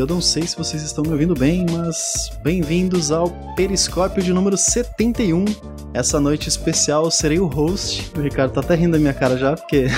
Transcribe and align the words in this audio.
Eu 0.00 0.06
não 0.06 0.18
sei 0.18 0.46
se 0.46 0.56
vocês 0.56 0.82
estão 0.82 1.04
me 1.04 1.10
ouvindo 1.10 1.34
bem, 1.34 1.66
mas 1.70 2.32
bem-vindos 2.42 3.12
ao 3.12 3.28
Periscópio 3.54 4.22
de 4.22 4.32
número 4.32 4.56
71. 4.56 5.44
Essa 5.92 6.18
noite 6.18 6.48
especial 6.48 7.10
serei 7.10 7.38
o 7.38 7.46
host. 7.46 8.10
O 8.16 8.22
Ricardo 8.22 8.54
tá 8.54 8.60
até 8.60 8.74
rindo 8.76 8.92
da 8.92 8.98
minha 8.98 9.12
cara 9.12 9.36
já, 9.36 9.54
porque 9.54 9.88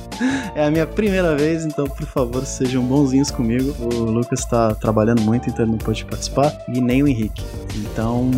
é 0.56 0.64
a 0.64 0.70
minha 0.70 0.86
primeira 0.86 1.36
vez, 1.36 1.66
então 1.66 1.86
por 1.86 2.06
favor 2.06 2.46
sejam 2.46 2.82
bonzinhos 2.82 3.30
comigo. 3.30 3.76
O 3.84 4.04
Lucas 4.04 4.46
tá 4.46 4.74
trabalhando 4.74 5.20
muito, 5.20 5.50
então 5.50 5.66
ele 5.66 5.72
não 5.72 5.78
pode 5.78 6.06
participar, 6.06 6.56
e 6.66 6.80
nem 6.80 7.02
o 7.02 7.06
Henrique. 7.06 7.44
Então 7.76 8.30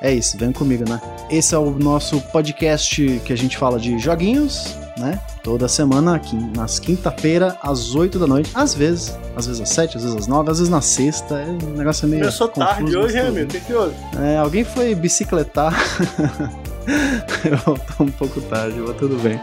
é 0.00 0.10
isso, 0.10 0.38
vem 0.38 0.52
comigo, 0.52 0.88
né? 0.88 1.02
Esse 1.28 1.54
é 1.54 1.58
o 1.58 1.70
nosso 1.70 2.18
podcast 2.32 3.20
que 3.26 3.32
a 3.32 3.36
gente 3.36 3.58
fala 3.58 3.78
de 3.78 3.98
joguinhos, 3.98 4.74
né? 4.96 5.20
Toda 5.42 5.68
semana, 5.68 6.16
aqui, 6.16 6.36
nas 6.56 6.78
quinta-feira, 6.78 7.56
às 7.62 7.94
8 7.94 8.18
da 8.18 8.26
noite. 8.26 8.50
Às 8.54 8.74
vezes, 8.74 9.18
às 9.36 9.46
vezes 9.46 9.62
às 9.62 9.68
7, 9.70 9.96
às 9.96 10.02
vezes 10.02 10.16
às 10.16 10.26
9, 10.26 10.50
às 10.50 10.58
vezes 10.58 10.70
na 10.70 10.80
sexta. 10.80 11.34
É, 11.36 11.46
o 11.46 11.76
negócio 11.76 12.06
é 12.06 12.08
meio. 12.08 12.22
Começou 12.22 12.48
confuso, 12.48 12.76
tarde 12.76 12.96
hoje, 12.96 13.18
tudo 13.18 13.28
amigo? 13.28 13.44
O 13.44 13.48
que 13.48 13.60
que 13.60 13.72
houve? 13.74 13.94
É, 14.22 14.36
alguém 14.38 14.64
foi 14.64 14.94
bicicletar. 14.94 15.74
eu 17.44 17.56
voltou 17.58 18.06
um 18.06 18.10
pouco 18.10 18.40
tarde, 18.42 18.78
mas 18.78 18.96
tudo 18.96 19.16
bem. 19.16 19.40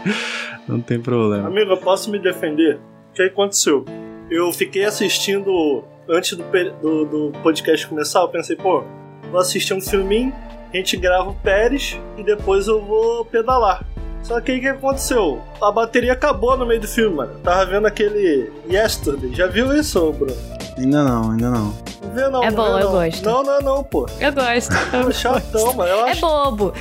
Não 0.66 0.80
tem 0.80 1.00
problema. 1.00 1.48
Amigo, 1.48 1.72
eu 1.72 1.76
posso 1.76 2.10
me 2.10 2.18
defender? 2.18 2.76
O 3.10 3.14
que 3.14 3.22
aconteceu? 3.22 3.84
Eu 4.30 4.52
fiquei 4.52 4.84
assistindo 4.84 5.84
antes 6.08 6.36
do, 6.36 6.44
do, 6.80 7.04
do 7.04 7.32
podcast 7.42 7.86
começar, 7.86 8.20
eu 8.20 8.28
pensei, 8.28 8.56
pô, 8.56 8.84
vou 9.30 9.40
assistir 9.40 9.74
um 9.74 9.80
filminho, 9.80 10.32
a 10.72 10.76
gente 10.76 10.96
grava 10.96 11.30
o 11.30 11.34
Pérez 11.34 11.98
e 12.16 12.22
depois 12.22 12.66
eu 12.66 12.80
vou 12.80 13.24
pedalar. 13.24 13.84
Só 14.22 14.40
que 14.40 14.52
aí 14.52 14.58
o 14.58 14.60
que 14.60 14.68
aconteceu? 14.68 15.42
A 15.60 15.70
bateria 15.72 16.12
acabou 16.12 16.56
no 16.56 16.64
meio 16.64 16.80
do 16.80 16.88
filme, 16.88 17.16
mano. 17.16 17.32
Eu 17.32 17.38
tava 17.40 17.66
vendo 17.66 17.86
aquele 17.86 18.52
Yesterday. 18.70 19.34
Já 19.34 19.46
viu 19.48 19.74
isso, 19.76 20.12
Bruno? 20.12 20.36
Ainda 20.78 21.02
não, 21.04 21.30
ainda 21.32 21.50
não. 21.50 21.74
Não 22.02 22.14
vê 22.14 22.28
não. 22.28 22.42
É 22.44 22.50
não 22.50 22.56
bom, 22.56 22.74
vê, 22.76 22.80
eu 22.82 22.84
não. 22.84 22.92
gosto. 22.92 23.24
Não, 23.24 23.42
não, 23.42 23.60
não, 23.60 23.84
pô. 23.84 24.06
Eu 24.20 24.32
gosto. 24.32 24.72
É 25.08 25.12
chatão, 25.12 25.74
mano. 25.74 25.90
Eu 25.90 26.06
É 26.06 26.10
acho, 26.12 26.20
bobo. 26.20 26.72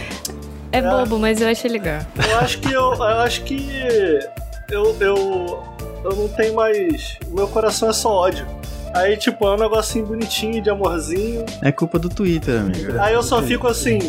É 0.71 0.81
bobo, 0.81 1.19
mas 1.19 1.41
eu 1.41 1.47
acho 1.49 1.67
legal. 1.67 2.01
eu 2.29 2.37
acho 2.39 2.59
que 2.59 2.71
eu, 2.71 2.93
eu 2.93 3.03
acho 3.03 3.43
que 3.43 4.19
eu, 4.69 4.95
eu, 5.01 5.63
eu 6.03 6.15
não 6.15 6.27
tenho 6.29 6.55
mais. 6.55 7.17
o 7.29 7.35
Meu 7.35 7.47
coração 7.47 7.89
é 7.89 7.93
só 7.93 8.09
ódio. 8.09 8.45
Aí, 8.93 9.15
tipo, 9.17 9.45
é 9.45 9.51
um 9.51 9.57
negocinho 9.57 10.05
bonitinho, 10.05 10.61
de 10.61 10.69
amorzinho. 10.69 11.45
É 11.61 11.71
culpa 11.71 11.97
do 11.97 12.09
Twitter, 12.09 12.59
amigo. 12.59 12.99
Aí 12.99 13.13
eu 13.13 13.23
só 13.23 13.41
fico 13.41 13.67
assim. 13.67 13.99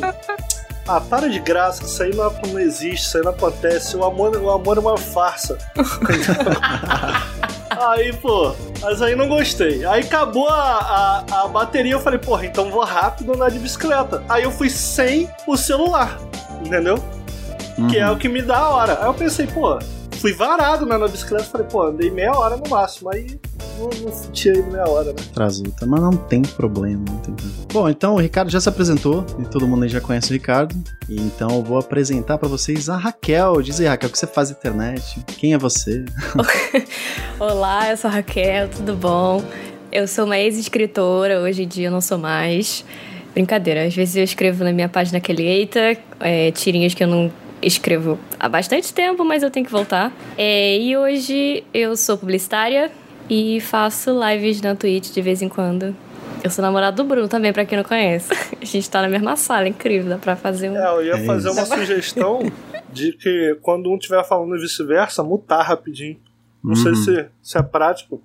Ah, 0.86 1.00
para 1.00 1.28
de 1.28 1.38
graça, 1.38 1.80
que 1.80 1.88
isso 1.88 2.02
aí 2.02 2.14
não, 2.14 2.32
não 2.48 2.58
existe, 2.58 3.06
isso 3.06 3.16
aí 3.16 3.22
não 3.22 3.30
acontece. 3.30 3.96
O 3.96 4.04
amor, 4.04 4.36
o 4.36 4.50
amor 4.50 4.76
é 4.76 4.80
uma 4.80 4.96
farsa. 4.96 5.56
aí, 7.70 8.12
pô, 8.14 8.54
mas 8.80 9.00
aí 9.00 9.14
não 9.14 9.28
gostei. 9.28 9.84
Aí 9.84 10.02
acabou 10.02 10.48
a, 10.48 11.24
a, 11.30 11.42
a 11.42 11.48
bateria, 11.48 11.92
eu 11.92 12.00
falei, 12.00 12.18
porra, 12.18 12.46
então 12.46 12.70
vou 12.70 12.84
rápido 12.84 13.32
andar 13.32 13.50
de 13.50 13.60
bicicleta. 13.60 14.24
Aí 14.28 14.42
eu 14.42 14.50
fui 14.50 14.68
sem 14.68 15.30
o 15.46 15.56
celular, 15.56 16.18
entendeu? 16.64 16.96
Que 17.88 17.98
é 17.98 18.10
o 18.10 18.16
que 18.16 18.28
me 18.28 18.42
dá 18.42 18.58
a 18.58 18.68
hora. 18.70 18.98
Aí 19.00 19.06
eu 19.06 19.14
pensei, 19.14 19.46
pô, 19.46 19.78
fui 20.22 20.32
varado 20.32 20.86
né, 20.86 20.96
na 20.96 21.08
bicicleta, 21.08 21.42
falei, 21.42 21.66
pô, 21.68 21.82
andei 21.82 22.08
meia 22.08 22.30
hora 22.30 22.56
no 22.56 22.70
máximo. 22.70 23.10
Aí 23.10 23.40
não, 23.76 23.90
não 24.04 24.32
tirei 24.32 24.62
meia 24.62 24.88
hora, 24.88 25.12
né? 25.12 25.16
Atrasou, 25.32 25.66
tá? 25.72 25.84
mas 25.84 26.00
não 26.00 26.16
tem 26.16 26.42
problema, 26.42 27.04
não 27.08 27.18
tem 27.18 27.34
problema. 27.34 27.66
Bom, 27.72 27.88
então 27.88 28.14
o 28.14 28.18
Ricardo 28.18 28.48
já 28.48 28.60
se 28.60 28.68
apresentou 28.68 29.26
e 29.40 29.44
todo 29.46 29.66
mundo 29.66 29.82
aí 29.82 29.88
já 29.88 30.00
conhece 30.00 30.30
o 30.30 30.32
Ricardo. 30.32 30.76
E 31.08 31.16
então 31.16 31.50
eu 31.50 31.62
vou 31.62 31.76
apresentar 31.76 32.38
pra 32.38 32.48
vocês 32.48 32.88
a 32.88 32.96
Raquel. 32.96 33.60
Diz 33.60 33.80
aí, 33.80 33.88
Raquel, 33.88 34.08
o 34.08 34.12
que 34.12 34.18
você 34.18 34.28
faz 34.28 34.50
na 34.50 34.56
internet? 34.56 35.24
Quem 35.38 35.54
é 35.54 35.58
você? 35.58 36.04
Olá, 37.40 37.90
eu 37.90 37.96
sou 37.96 38.08
a 38.08 38.12
Raquel, 38.14 38.68
tudo 38.68 38.94
bom? 38.94 39.42
Eu 39.90 40.06
sou 40.06 40.24
uma 40.24 40.38
ex-escritora, 40.38 41.40
hoje 41.40 41.64
em 41.64 41.68
dia 41.68 41.88
eu 41.88 41.92
não 41.92 42.00
sou 42.00 42.16
mais. 42.16 42.84
Brincadeira, 43.34 43.86
às 43.86 43.94
vezes 43.94 44.14
eu 44.14 44.22
escrevo 44.22 44.62
na 44.62 44.72
minha 44.72 44.88
página 44.88 45.18
aquele 45.18 45.42
Eita, 45.42 45.96
é, 46.20 46.52
tirinhas 46.52 46.94
que 46.94 47.02
eu 47.02 47.08
não 47.08 47.41
escrevo 47.62 48.18
há 48.38 48.48
bastante 48.48 48.92
tempo, 48.92 49.24
mas 49.24 49.42
eu 49.42 49.50
tenho 49.50 49.64
que 49.66 49.72
voltar. 49.72 50.12
É, 50.36 50.78
e 50.78 50.96
hoje 50.96 51.64
eu 51.72 51.96
sou 51.96 52.16
publicitária 52.18 52.90
e 53.30 53.60
faço 53.60 54.10
lives 54.28 54.60
na 54.60 54.74
Twitch 54.74 55.10
de 55.12 55.22
vez 55.22 55.40
em 55.42 55.48
quando. 55.48 55.94
Eu 56.42 56.50
sou 56.50 56.62
namorada 56.62 56.96
do 56.96 57.04
Bruno 57.04 57.28
também, 57.28 57.52
pra 57.52 57.64
quem 57.64 57.78
não 57.78 57.84
conhece. 57.84 58.30
A 58.60 58.64
gente 58.64 58.90
tá 58.90 59.00
na 59.00 59.08
mesma 59.08 59.36
sala, 59.36 59.68
incrível, 59.68 60.08
dá 60.10 60.18
pra 60.18 60.34
fazer 60.34 60.70
um. 60.70 60.76
É, 60.76 60.86
eu 60.90 61.04
ia 61.04 61.12
É 61.14 61.24
fazer 61.24 61.50
isso. 61.50 61.58
uma 61.58 61.66
sugestão 61.66 62.40
de 62.92 63.12
que 63.12 63.56
quando 63.62 63.88
um 63.90 63.94
estiver 63.96 64.24
falando 64.26 64.56
e 64.56 64.60
vice-versa, 64.60 65.22
mutar 65.22 65.62
rapidinho. 65.64 66.18
Não 66.62 66.74
sei 66.74 66.90
Uhum. 66.92 66.96
se, 66.96 67.26
se 67.42 67.58
é 67.58 67.62
prático. 67.62 68.20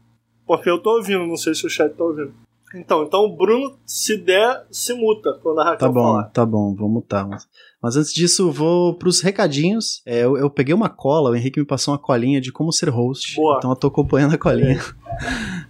Porque 0.46 0.70
eu 0.70 0.80
tô 0.80 0.96
ouvindo, 0.98 1.28
não 1.28 1.36
sei 1.38 1.54
se 1.54 1.66
o 1.66 1.70
chat 1.70 1.94
tá 1.94 2.04
ouvindo. 2.04 2.34
Então, 2.74 3.04
então 3.04 3.22
o 3.26 3.36
Bruno, 3.36 3.78
se 3.86 4.18
der, 4.18 4.66
se 4.72 4.94
muta 4.94 5.34
quando 5.42 5.60
a 5.60 5.64
Raquel 5.64 5.78
Tá 5.80 5.90
bom, 5.90 6.04
falar. 6.04 6.24
tá 6.26 6.46
bom, 6.46 6.74
vou 6.76 6.90
mutar. 6.90 7.26
Mas, 7.28 7.48
mas 7.82 7.96
antes 7.96 8.14
disso, 8.14 8.52
vou 8.52 8.98
pros 8.98 9.22
recadinhos. 9.22 10.02
É, 10.06 10.24
eu, 10.24 10.38
eu 10.38 10.50
peguei 10.50 10.74
uma 10.74 10.90
cola, 10.90 11.30
o 11.30 11.36
Henrique 11.36 11.60
me 11.60 11.66
passou 11.66 11.94
uma 11.94 12.00
colinha 12.00 12.42
de 12.42 12.52
como 12.52 12.72
ser 12.72 12.90
host. 12.90 13.36
Boa. 13.36 13.58
Então 13.58 13.72
eu 13.72 13.76
tô 13.76 13.88
acompanhando 13.88 14.34
a 14.34 14.38
colinha. 14.38 14.80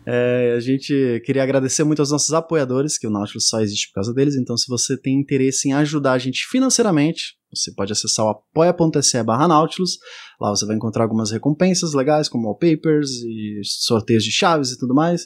É, 0.10 0.54
a 0.56 0.60
gente 0.62 1.22
queria 1.26 1.44
agradecer 1.44 1.84
muito 1.84 2.00
aos 2.00 2.12
nossos 2.12 2.34
apoiadores, 2.34 2.98
que 2.98 3.06
o 3.06 3.10
Nautilus 3.10 3.50
só 3.50 3.60
existe 3.60 3.88
por 3.90 3.96
causa 3.96 4.14
deles. 4.14 4.36
Então, 4.36 4.56
se 4.56 4.66
você 4.70 4.98
tem 4.98 5.20
interesse 5.20 5.68
em 5.68 5.74
ajudar 5.74 6.14
a 6.14 6.18
gente 6.18 6.46
financeiramente, 6.50 7.36
você 7.54 7.74
pode 7.74 7.92
acessar 7.92 8.26
o 8.26 8.30
apoia.se 8.30 9.22
barra 9.24 9.50
Nautilus. 9.50 9.98
Lá 10.40 10.50
você 10.50 10.66
vai 10.66 10.78
encontrar 10.78 11.04
algumas 11.04 11.32
recompensas 11.32 11.94
legais, 11.94 12.30
como 12.30 12.48
wallpapers 12.48 13.10
e 13.22 13.60
sorteios 13.64 14.24
de 14.24 14.32
chaves 14.32 14.72
e 14.72 14.78
tudo 14.78 14.94
mais. 14.94 15.26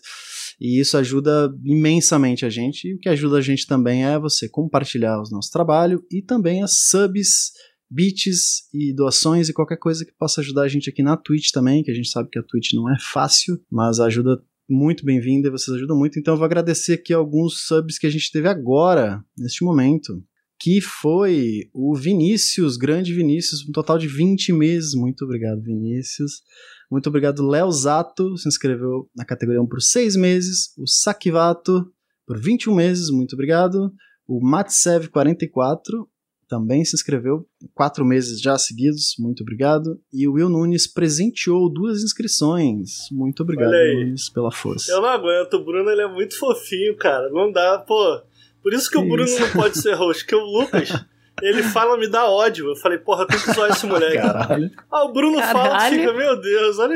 E 0.60 0.80
isso 0.80 0.98
ajuda 0.98 1.54
imensamente 1.64 2.46
a 2.46 2.50
gente. 2.50 2.88
E 2.88 2.96
o 2.96 3.00
que 3.00 3.10
ajuda 3.10 3.38
a 3.38 3.42
gente 3.42 3.68
também 3.68 4.06
é 4.06 4.20
você 4.20 4.50
compartilhar 4.50 5.20
o 5.20 5.30
nosso 5.32 5.52
trabalho 5.52 6.04
e 6.12 6.22
também 6.22 6.64
as 6.64 6.88
subs, 6.90 7.52
bits 7.90 8.70
e 8.74 8.94
doações 8.94 9.50
e 9.50 9.54
qualquer 9.54 9.78
coisa 9.78 10.06
que 10.06 10.14
possa 10.14 10.42
ajudar 10.42 10.64
a 10.64 10.68
gente 10.68 10.90
aqui 10.90 11.04
na 11.04 11.18
Twitch 11.18 11.52
também, 11.52 11.84
que 11.84 11.92
a 11.92 11.94
gente 11.94 12.10
sabe 12.10 12.30
que 12.30 12.40
a 12.40 12.44
Twitch 12.44 12.74
não 12.74 12.90
é 12.90 12.96
fácil, 13.00 13.60
mas 13.70 14.00
ajuda 14.00 14.42
muito 14.70 15.04
bem-vinda 15.04 15.50
e 15.50 15.52
vocês 15.52 15.76
ajudam 15.76 15.98
muito. 15.98 16.18
Então 16.18 16.34
eu 16.34 16.38
vou 16.38 16.46
agradecer 16.46 16.94
aqui 16.94 17.14
alguns 17.14 17.66
subs 17.68 17.98
que 18.00 18.08
a 18.08 18.10
gente 18.10 18.32
teve 18.32 18.48
agora, 18.48 19.22
neste 19.38 19.64
momento. 19.64 20.24
Que 20.58 20.80
foi 20.80 21.70
o 21.74 21.96
Vinícius, 21.96 22.78
grande 22.78 23.14
Vinícius, 23.14 23.68
um 23.68 23.72
total 23.72 23.98
de 23.98 24.08
20 24.08 24.54
meses. 24.54 24.94
Muito 24.94 25.26
obrigado, 25.26 25.62
Vinícius. 25.62 26.44
Muito 26.92 27.08
obrigado, 27.08 27.48
Léo 27.48 27.72
Zato, 27.72 28.38
se 28.38 28.50
inscreveu 28.50 29.10
na 29.16 29.24
categoria 29.24 29.62
1 29.62 29.68
por 29.68 29.82
6 29.82 30.16
meses. 30.18 30.74
O 30.78 30.86
Sakivato 30.86 31.90
por 32.28 32.38
21 32.38 32.76
meses, 32.76 33.10
muito 33.10 33.34
obrigado. 33.34 33.92
O 34.28 34.42
Matsev44 34.46 36.06
também 36.48 36.84
se 36.84 36.96
inscreveu 36.96 37.48
4 37.74 38.04
meses 38.06 38.42
já 38.42 38.58
seguidos, 38.58 39.16
muito 39.18 39.42
obrigado. 39.42 40.00
E 40.12 40.28
o 40.28 40.34
Will 40.34 40.50
Nunes 40.50 40.86
presenteou 40.86 41.72
duas 41.72 42.04
inscrições. 42.04 43.08
Muito 43.10 43.42
obrigado. 43.44 43.72
Nunes, 43.72 44.30
pela 44.30 44.52
força. 44.52 44.92
Eu 44.92 45.02
não 45.02 45.08
aguento, 45.10 45.54
o 45.54 45.64
Bruno 45.64 45.90
ele 45.90 46.02
é 46.02 46.08
muito 46.12 46.38
fofinho, 46.38 46.96
cara. 46.98 47.30
Não 47.30 47.52
dá, 47.52 47.80
pô. 47.80 48.22
Por 48.62 48.74
isso 48.74 48.92
que 48.92 48.98
o 48.98 49.02
Que 49.02 49.08
Bruno 49.08 49.24
isso? 49.24 49.40
não 49.40 49.50
pode 49.52 49.78
ser 49.80 49.94
host, 49.96 50.26
que 50.26 50.36
o 50.36 50.40
Lucas, 50.46 50.90
ele 51.42 51.64
fala, 51.64 51.98
me 51.98 52.08
dá 52.08 52.26
ódio. 52.30 52.70
Eu 52.70 52.76
falei, 52.76 52.98
porra, 52.98 53.26
tem 53.28 53.40
que 53.40 53.52
zoar 53.54 53.70
esse 53.72 53.86
moleque. 53.86 54.18
Caralho. 54.18 54.72
Ah, 54.92 55.04
o 55.06 55.14
Bruno 55.14 55.40
fala, 55.40 55.70
Caralho. 55.70 55.96
fica, 56.00 56.14
meu 56.14 56.40
Deus, 56.40 56.80
olha, 56.80 56.96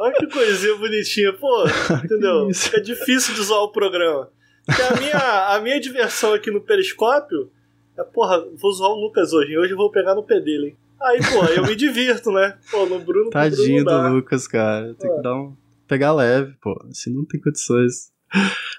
olha 0.00 0.14
que 0.14 0.26
coisinha 0.26 0.76
bonitinha, 0.76 1.32
pô, 1.32 1.64
entendeu? 2.04 2.48
Fica 2.54 2.80
difícil 2.80 3.34
de 3.34 3.42
zoar 3.42 3.62
o 3.62 3.72
programa. 3.72 4.28
Porque 4.66 4.82
a 4.82 4.96
minha, 5.00 5.54
a 5.54 5.60
minha 5.60 5.80
diversão 5.80 6.34
aqui 6.34 6.50
no 6.50 6.60
Periscópio 6.60 7.50
é, 7.98 8.04
porra, 8.04 8.44
vou 8.60 8.72
zoar 8.72 8.90
o 8.92 9.00
Lucas 9.00 9.32
hoje, 9.32 9.58
hoje 9.58 9.72
eu 9.72 9.76
vou 9.76 9.90
pegar 9.90 10.14
no 10.14 10.22
pé 10.22 10.38
dele, 10.40 10.68
hein? 10.68 10.76
Aí, 11.00 11.20
pô, 11.20 11.44
eu 11.46 11.64
me 11.64 11.74
divirto, 11.76 12.30
né? 12.32 12.56
Pô, 12.70 12.84
no 12.86 12.98
Bruno, 12.98 13.30
Tadinho 13.30 13.84
Bruno 13.84 14.02
dá. 14.02 14.08
do 14.08 14.14
Lucas, 14.16 14.46
cara. 14.48 14.94
Tem 14.98 15.14
que 15.14 15.22
dar 15.22 15.34
um. 15.34 15.56
pegar 15.86 16.12
leve, 16.12 16.54
pô. 16.60 16.74
Se 16.92 17.08
não 17.08 17.24
tem 17.24 17.40
condições. 17.40 18.12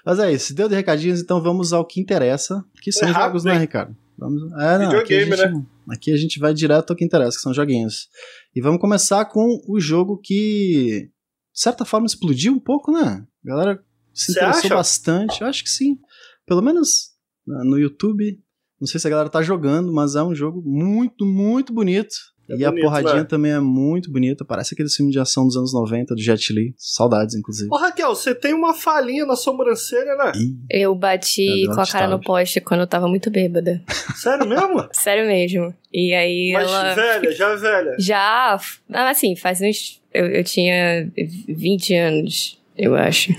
Mas 0.04 0.18
é 0.18 0.30
isso. 0.30 0.54
Deu 0.54 0.68
de 0.68 0.74
recadinhos, 0.74 1.20
então 1.20 1.40
vamos 1.42 1.72
ao 1.72 1.84
que 1.84 1.98
interessa. 2.00 2.62
Que 2.82 2.92
são 2.92 3.08
É 3.08 3.10
rápido, 3.10 3.26
jogos, 3.26 3.44
né? 3.44 3.56
Ricardo? 3.56 3.96
Vamos... 4.20 4.52
É, 4.52 4.78
não, 4.78 4.90
aqui, 4.90 5.14
a 5.14 5.24
Videogame, 5.24 5.36
gente, 5.36 5.54
né? 5.54 5.66
aqui 5.88 6.12
a 6.12 6.16
gente 6.16 6.38
vai 6.38 6.52
direto 6.52 6.90
ao 6.90 6.96
que 6.96 7.04
interessa, 7.04 7.38
que 7.38 7.42
são 7.42 7.54
joguinhos. 7.54 8.08
E 8.54 8.60
vamos 8.60 8.78
começar 8.78 9.24
com 9.24 9.58
o 9.66 9.80
jogo 9.80 10.20
que, 10.22 11.08
de 11.52 11.60
certa 11.60 11.86
forma, 11.86 12.06
explodiu 12.06 12.52
um 12.52 12.60
pouco, 12.60 12.92
né? 12.92 13.26
A 13.44 13.48
galera 13.48 13.84
se 14.12 14.32
interessou 14.32 14.70
bastante. 14.70 15.40
Eu 15.40 15.46
acho 15.46 15.64
que 15.64 15.70
sim. 15.70 15.98
Pelo 16.46 16.60
menos 16.60 17.12
né, 17.46 17.62
no 17.64 17.78
YouTube. 17.78 18.38
Não 18.78 18.86
sei 18.86 19.00
se 19.00 19.06
a 19.06 19.10
galera 19.10 19.30
tá 19.30 19.40
jogando, 19.40 19.92
mas 19.92 20.14
é 20.14 20.22
um 20.22 20.34
jogo 20.34 20.62
muito, 20.62 21.24
muito 21.24 21.72
bonito. 21.72 22.14
É 22.50 22.56
e 22.56 22.64
a 22.64 22.70
bonito, 22.70 22.84
porradinha 22.84 23.14
né? 23.16 23.24
também 23.24 23.52
é 23.52 23.60
muito 23.60 24.10
bonita. 24.10 24.44
Parece 24.44 24.74
aquele 24.74 24.88
filme 24.88 25.12
de 25.12 25.18
ação 25.18 25.46
dos 25.46 25.56
anos 25.56 25.72
90 25.72 26.14
do 26.14 26.20
Jet 26.20 26.52
Li. 26.52 26.74
Saudades, 26.76 27.34
inclusive. 27.34 27.68
Ô, 27.70 27.76
Raquel, 27.76 28.14
você 28.14 28.34
tem 28.34 28.52
uma 28.52 28.74
falinha 28.74 29.24
na 29.24 29.36
sobrancelha, 29.36 30.14
né? 30.16 30.32
Ih, 30.34 30.56
Eu 30.70 30.94
bati 30.94 31.64
É, 31.64 31.74
com 31.74 31.80
a 31.80 31.86
cara 31.86 32.08
no 32.08 32.20
poste 32.20 32.60
quando 32.60 32.80
eu 32.80 32.86
tava 32.86 33.08
muito 33.08 33.30
bêbada. 33.30 33.82
Sério 34.16 34.46
mesmo? 34.46 34.88
Sério 34.92 35.26
mesmo. 35.26 35.74
E 35.92 36.14
aí 36.14 36.52
Mas 36.52 36.70
ela. 36.70 36.94
velha, 36.94 37.32
já 37.32 37.54
velha. 37.54 37.96
Já, 37.98 38.60
assim, 38.92 39.34
faz 39.36 39.60
uns. 39.60 40.00
Eu, 40.12 40.26
eu 40.26 40.44
tinha 40.44 41.10
20 41.48 41.94
anos. 41.94 42.59
Eu 42.82 42.94
acho. 42.94 43.32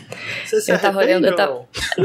Você 0.45 0.61
se 0.61 0.71
Eu 0.71 0.79
tava 0.79 0.99
olhando, 0.99 1.25
eu 1.27 1.35
tava- 1.35 1.67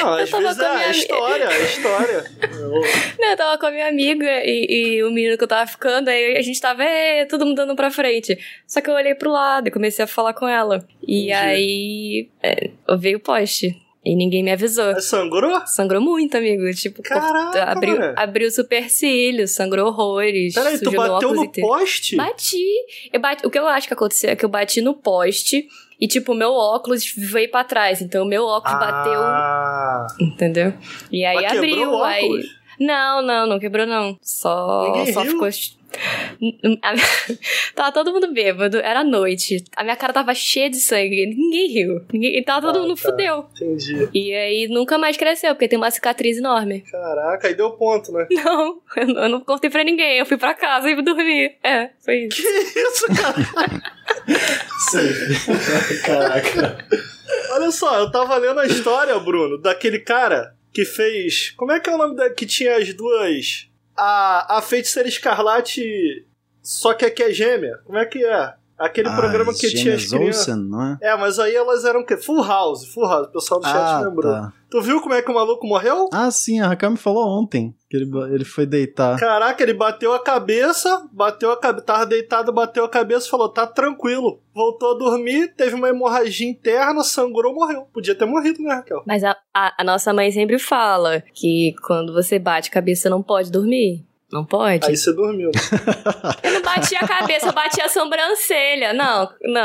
não? 0.00 0.14
Às 0.14 0.30
tava 0.30 0.54
com 0.54 0.62
a 0.62 0.66
é 0.66 0.74
minha 0.74 0.86
ami- 0.88 0.98
história, 0.98 1.48
a 1.48 1.58
história. 1.58 2.24
Eu- 2.42 2.82
Não, 3.18 3.30
eu 3.30 3.36
tava 3.36 3.58
com 3.58 3.66
a 3.66 3.70
minha 3.70 3.88
amiga 3.88 4.30
e, 4.44 4.96
e 4.96 5.02
o 5.04 5.10
menino 5.10 5.36
que 5.38 5.44
eu 5.44 5.48
tava 5.48 5.66
ficando, 5.70 6.08
aí 6.08 6.36
a 6.36 6.42
gente 6.42 6.60
tava, 6.60 6.82
é, 6.84 7.24
todo 7.24 7.44
mundo 7.46 7.56
dando 7.56 7.74
pra 7.76 7.90
frente. 7.90 8.38
Só 8.66 8.80
que 8.80 8.90
eu 8.90 8.94
olhei 8.94 9.14
pro 9.14 9.30
lado 9.30 9.68
e 9.68 9.70
comecei 9.70 10.04
a 10.04 10.08
falar 10.08 10.34
com 10.34 10.46
ela. 10.48 10.86
E 11.06 11.30
Entendi. 11.30 11.32
aí 11.32 12.28
é, 12.42 12.70
eu 12.88 12.98
veio 12.98 13.18
o 13.18 13.20
poste. 13.20 13.80
E 14.06 14.14
ninguém 14.14 14.42
me 14.42 14.52
avisou. 14.52 15.00
Sangrou? 15.00 15.66
Sangrou 15.66 15.98
muito, 15.98 16.36
amigo. 16.36 16.70
Tipo, 16.74 17.02
Caraca, 17.02 17.62
abriu, 17.64 17.98
mano. 17.98 18.12
abriu 18.18 18.50
supercílio, 18.50 19.48
sangrou 19.48 19.86
horrores. 19.86 20.52
Peraí, 20.52 20.78
tu 20.78 20.90
bateu 20.90 21.32
no 21.32 21.50
poste? 21.50 22.14
Bati. 22.14 22.62
Eu 23.10 23.18
bati. 23.18 23.46
O 23.46 23.50
que 23.50 23.58
eu 23.58 23.66
acho 23.66 23.88
que 23.88 23.94
aconteceu 23.94 24.28
é 24.28 24.36
que 24.36 24.44
eu 24.44 24.48
bati 24.50 24.82
no 24.82 24.92
poste 24.92 25.66
e, 26.04 26.08
tipo, 26.08 26.34
meu 26.34 26.52
óculos 26.52 27.14
veio 27.16 27.50
pra 27.50 27.64
trás. 27.64 28.02
Então, 28.02 28.24
meu 28.26 28.44
óculos 28.44 28.78
bateu. 28.78 29.20
Ah, 29.22 30.06
Entendeu? 30.20 30.74
E 31.10 31.24
aí 31.24 31.42
mas 31.42 31.56
abriu. 31.56 32.02
Aí. 32.04 32.44
Não, 32.78 33.22
não, 33.22 33.46
não 33.46 33.58
quebrou, 33.58 33.86
não. 33.86 34.16
Só, 34.20 34.84
Ninguém 34.84 35.12
só 35.14 35.22
riu? 35.22 35.32
ficou. 35.32 35.48
Tava 37.74 37.92
todo 37.92 38.12
mundo 38.12 38.32
bêbado, 38.32 38.78
era 38.78 39.02
noite. 39.04 39.64
A 39.76 39.82
minha 39.82 39.96
cara 39.96 40.12
tava 40.12 40.34
cheia 40.34 40.68
de 40.70 40.78
sangue. 40.78 41.26
Ninguém 41.26 41.68
riu. 41.68 42.00
Ninguém... 42.12 42.42
Tava 42.42 42.66
todo 42.68 42.78
Ah, 42.78 42.82
mundo 42.82 42.94
tá. 42.96 43.02
fudeu. 43.02 43.46
entendi. 43.54 44.08
E 44.14 44.34
aí 44.34 44.68
nunca 44.68 44.96
mais 44.98 45.16
cresceu, 45.16 45.54
porque 45.54 45.68
tem 45.68 45.76
uma 45.78 45.90
cicatriz 45.90 46.38
enorme. 46.38 46.82
Caraca, 46.90 47.48
aí 47.48 47.54
deu 47.54 47.70
ponto, 47.72 48.12
né? 48.12 48.26
Não, 48.44 48.80
eu 48.96 49.06
não- 49.06 49.22
eu 49.24 49.28
não 49.28 49.40
contei 49.40 49.70
pra 49.70 49.82
ninguém. 49.84 50.18
Eu 50.18 50.26
fui 50.26 50.36
pra 50.36 50.54
casa 50.54 50.88
e 50.90 51.02
dormi. 51.02 51.52
É, 51.62 51.90
foi 52.04 52.26
isso. 52.26 52.42
Que 52.42 52.48
isso, 52.80 53.06
cara? 53.14 53.82
Caraca. 56.04 56.78
Olha 57.52 57.70
só, 57.70 57.98
eu 57.98 58.10
tava 58.10 58.36
lendo 58.36 58.60
a 58.60 58.66
história, 58.66 59.18
Bruno, 59.18 59.58
daquele 59.58 59.98
cara 59.98 60.54
que 60.72 60.84
fez. 60.84 61.50
Como 61.56 61.72
é 61.72 61.80
que 61.80 61.88
é 61.88 61.94
o 61.94 61.98
nome 61.98 62.16
da. 62.16 62.30
que 62.30 62.46
tinha 62.46 62.76
as 62.76 62.92
duas. 62.94 63.68
A, 63.96 64.58
a 64.58 64.62
feiticeira 64.62 65.08
escarlate. 65.08 66.26
Só 66.62 66.94
que 66.94 67.04
aqui 67.04 67.22
é 67.22 67.30
gêmea. 67.30 67.78
Como 67.84 67.98
é 67.98 68.06
que 68.06 68.24
é? 68.24 68.54
Aquele 68.78 69.08
programa 69.10 69.52
que 69.54 69.68
tinha 69.70 69.94
as 69.94 70.06
crianças. 70.06 70.48
Olsen, 70.48 70.56
não 70.56 70.82
é? 70.82 70.98
É, 71.00 71.16
mas 71.16 71.38
aí 71.38 71.54
elas 71.54 71.84
eram 71.84 72.00
o 72.00 72.04
quê? 72.06 72.16
Full 72.16 72.42
House, 72.42 72.86
Full 72.92 73.06
House. 73.06 73.26
O 73.28 73.32
pessoal 73.32 73.60
do 73.60 73.66
chat 73.66 73.76
Ah, 73.76 74.00
lembrou. 74.00 74.32
tá. 74.32 74.52
Tu 74.70 74.80
viu 74.82 75.00
como 75.00 75.14
é 75.14 75.22
que 75.22 75.30
o 75.30 75.34
maluco 75.34 75.64
morreu? 75.64 76.08
Ah, 76.12 76.28
sim, 76.32 76.58
a 76.60 76.66
Raquel 76.66 76.90
me 76.90 76.96
falou 76.96 77.28
ontem 77.28 77.72
que 77.88 77.96
ele, 77.96 78.10
ele 78.34 78.44
foi 78.44 78.66
deitar. 78.66 79.16
Caraca, 79.20 79.62
ele 79.62 79.72
bateu 79.72 80.12
a 80.12 80.18
cabeça, 80.18 81.08
bateu 81.12 81.52
a 81.52 81.56
cabeça, 81.56 81.84
tava 81.86 82.04
deitado, 82.06 82.52
bateu 82.52 82.84
a 82.84 82.88
cabeça 82.88 83.28
e 83.28 83.30
falou: 83.30 83.48
tá 83.48 83.66
tranquilo. 83.68 84.40
Voltou 84.52 84.96
a 84.96 84.98
dormir, 84.98 85.54
teve 85.56 85.76
uma 85.76 85.88
hemorragia 85.88 86.48
interna, 86.48 87.04
sangrou, 87.04 87.54
morreu. 87.54 87.82
Podia 87.92 88.16
ter 88.16 88.24
morrido, 88.26 88.60
né, 88.62 88.74
Raquel? 88.74 89.02
Mas 89.06 89.22
a, 89.22 89.36
a, 89.54 89.80
a 89.80 89.84
nossa 89.84 90.12
mãe 90.12 90.32
sempre 90.32 90.58
fala 90.58 91.22
que 91.32 91.74
quando 91.86 92.12
você 92.12 92.38
bate 92.40 92.70
cabeça 92.72 93.08
não 93.08 93.22
pode 93.22 93.52
dormir. 93.52 94.04
Não 94.34 94.44
pode? 94.44 94.84
Aí 94.84 94.96
você 94.96 95.12
dormiu. 95.12 95.52
Eu 96.42 96.52
não 96.54 96.62
bati 96.62 96.96
a 96.96 97.06
cabeça, 97.06 97.46
eu 97.46 97.52
bati 97.52 97.80
a 97.80 97.88
sobrancelha. 97.88 98.92
Não, 98.92 99.30
não. 99.44 99.62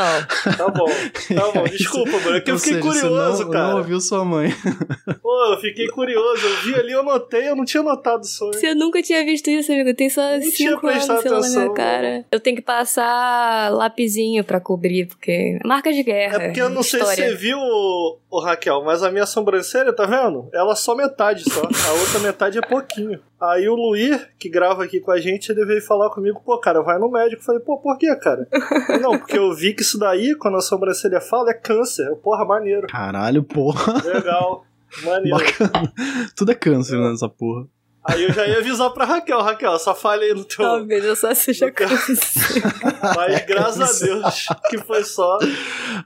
Tá 0.56 0.69
bom, 0.69 0.86
tá 0.86 1.51
bom. 1.51 1.63
Desculpa, 1.75 2.12
mano. 2.19 2.38
É 2.38 2.42
que 2.42 2.51
eu 2.51 2.60
fiquei 2.60 2.80
seja, 2.80 2.88
você 2.88 3.01
curioso, 3.01 3.45
não, 3.45 3.50
cara. 3.50 3.68
não 3.69 3.77
ouviu 3.77 4.00
sua 4.00 4.24
mãe. 4.24 4.54
Pô, 5.24 5.54
eu 5.54 5.60
fiquei 5.60 5.88
curioso. 5.88 6.45
Eu 6.45 6.56
vi 6.57 6.75
ali, 6.75 6.92
eu 6.92 7.01
notei, 7.01 7.50
eu 7.50 7.56
não 7.56 7.66
tinha 7.66 7.81
notado 7.81 8.19
antes. 8.19 8.60
Se 8.60 8.68
eu 8.68 8.75
nunca 8.75 9.01
tinha 9.01 9.25
visto 9.25 9.50
isso, 9.50 9.71
amigo, 9.71 9.92
tem 9.95 10.07
só 10.07 10.21
tinha 10.38 10.51
cinco 10.51 10.86
anos 10.86 11.07
lá, 11.07 11.16
na 11.16 11.21
minha 11.24 11.38
atenção, 11.39 11.74
cara. 11.74 12.25
Eu 12.31 12.39
tenho 12.39 12.56
que 12.56 12.62
passar 12.62 13.71
lapisinho 13.71 14.44
pra 14.44 14.60
cobrir, 14.60 15.07
porque. 15.07 15.57
é 15.63 15.68
Marca 15.68 15.92
de 15.92 16.04
guerra. 16.04 16.44
É 16.44 16.45
porque 16.45 16.62
eu 16.62 16.69
não 16.69 16.83
sei 16.83 17.00
se 17.00 17.10
história. 17.10 17.30
você 17.31 17.36
viu, 17.36 17.57
ô, 17.57 18.39
Raquel, 18.39 18.83
mas 18.83 19.01
a 19.01 19.10
minha 19.10 19.25
sobrancelha, 19.25 19.92
tá 19.92 20.06
vendo? 20.06 20.48
Ela 20.54 20.74
é 20.74 20.75
só 20.75 20.94
metade 20.94 21.44
só. 21.51 21.62
A 21.62 21.94
outra 21.94 22.19
metade 22.19 22.60
é 22.60 22.62
pouquinho. 22.62 23.19
Aí 23.42 23.70
o 23.70 23.76
Luir, 23.76 24.32
que 24.38 24.50
grava 24.50 24.84
aqui 24.84 25.00
com 25.00 25.12
a 25.12 25.20
gente, 25.20 25.50
ele 25.50 25.66
veio 25.66 25.82
falar 25.82 26.10
comigo, 26.10 26.42
pô, 26.44 26.60
cara, 26.60 26.82
vai 26.82 27.00
no 27.00 27.10
médico. 27.10 27.42
Eu 27.42 27.46
falei, 27.46 27.62
pô, 27.62 27.78
por 27.78 27.98
quê, 27.98 28.14
cara? 28.18 28.48
Ele, 28.90 29.00
não, 29.00 29.18
porque 29.18 29.38
eu 29.38 29.54
vi 29.54 29.74
que 29.74 29.82
isso 29.82 29.98
daí, 29.98 30.36
quando 30.36 30.58
a 30.58 30.62
sobrancelha 30.62 31.22
fala, 31.22 31.52
é 31.52 31.54
câncer. 31.54 32.08
Eu, 32.08 32.18
Porra, 32.18 32.44
maneiro. 32.44 32.88
Caralho, 32.88 33.42
porra. 33.44 34.02
Legal. 34.04 34.66
Maneiro. 35.04 35.38
Bacana. 35.38 35.94
Tudo 36.36 36.52
é 36.52 36.56
câncer 36.56 37.00
nessa 37.00 37.30
porra. 37.30 37.66
Aí 38.04 38.24
eu 38.24 38.34
já 38.34 38.48
ia 38.48 38.60
avisar 38.60 38.90
pra 38.92 39.06
Raquel, 39.06 39.42
Raquel, 39.42 39.78
só 39.78 39.96
aí 40.10 40.34
no 40.34 40.44
teu. 40.44 40.66
Talvez 40.66 41.04
eu 41.04 41.16
só 41.16 41.34
seja 41.34 41.70
câncer. 41.70 42.18
Mas 43.16 43.46
graças 43.46 44.04
a 44.04 44.06
Deus 44.06 44.46
que 44.70 44.78
foi 44.80 45.04
só. 45.04 45.38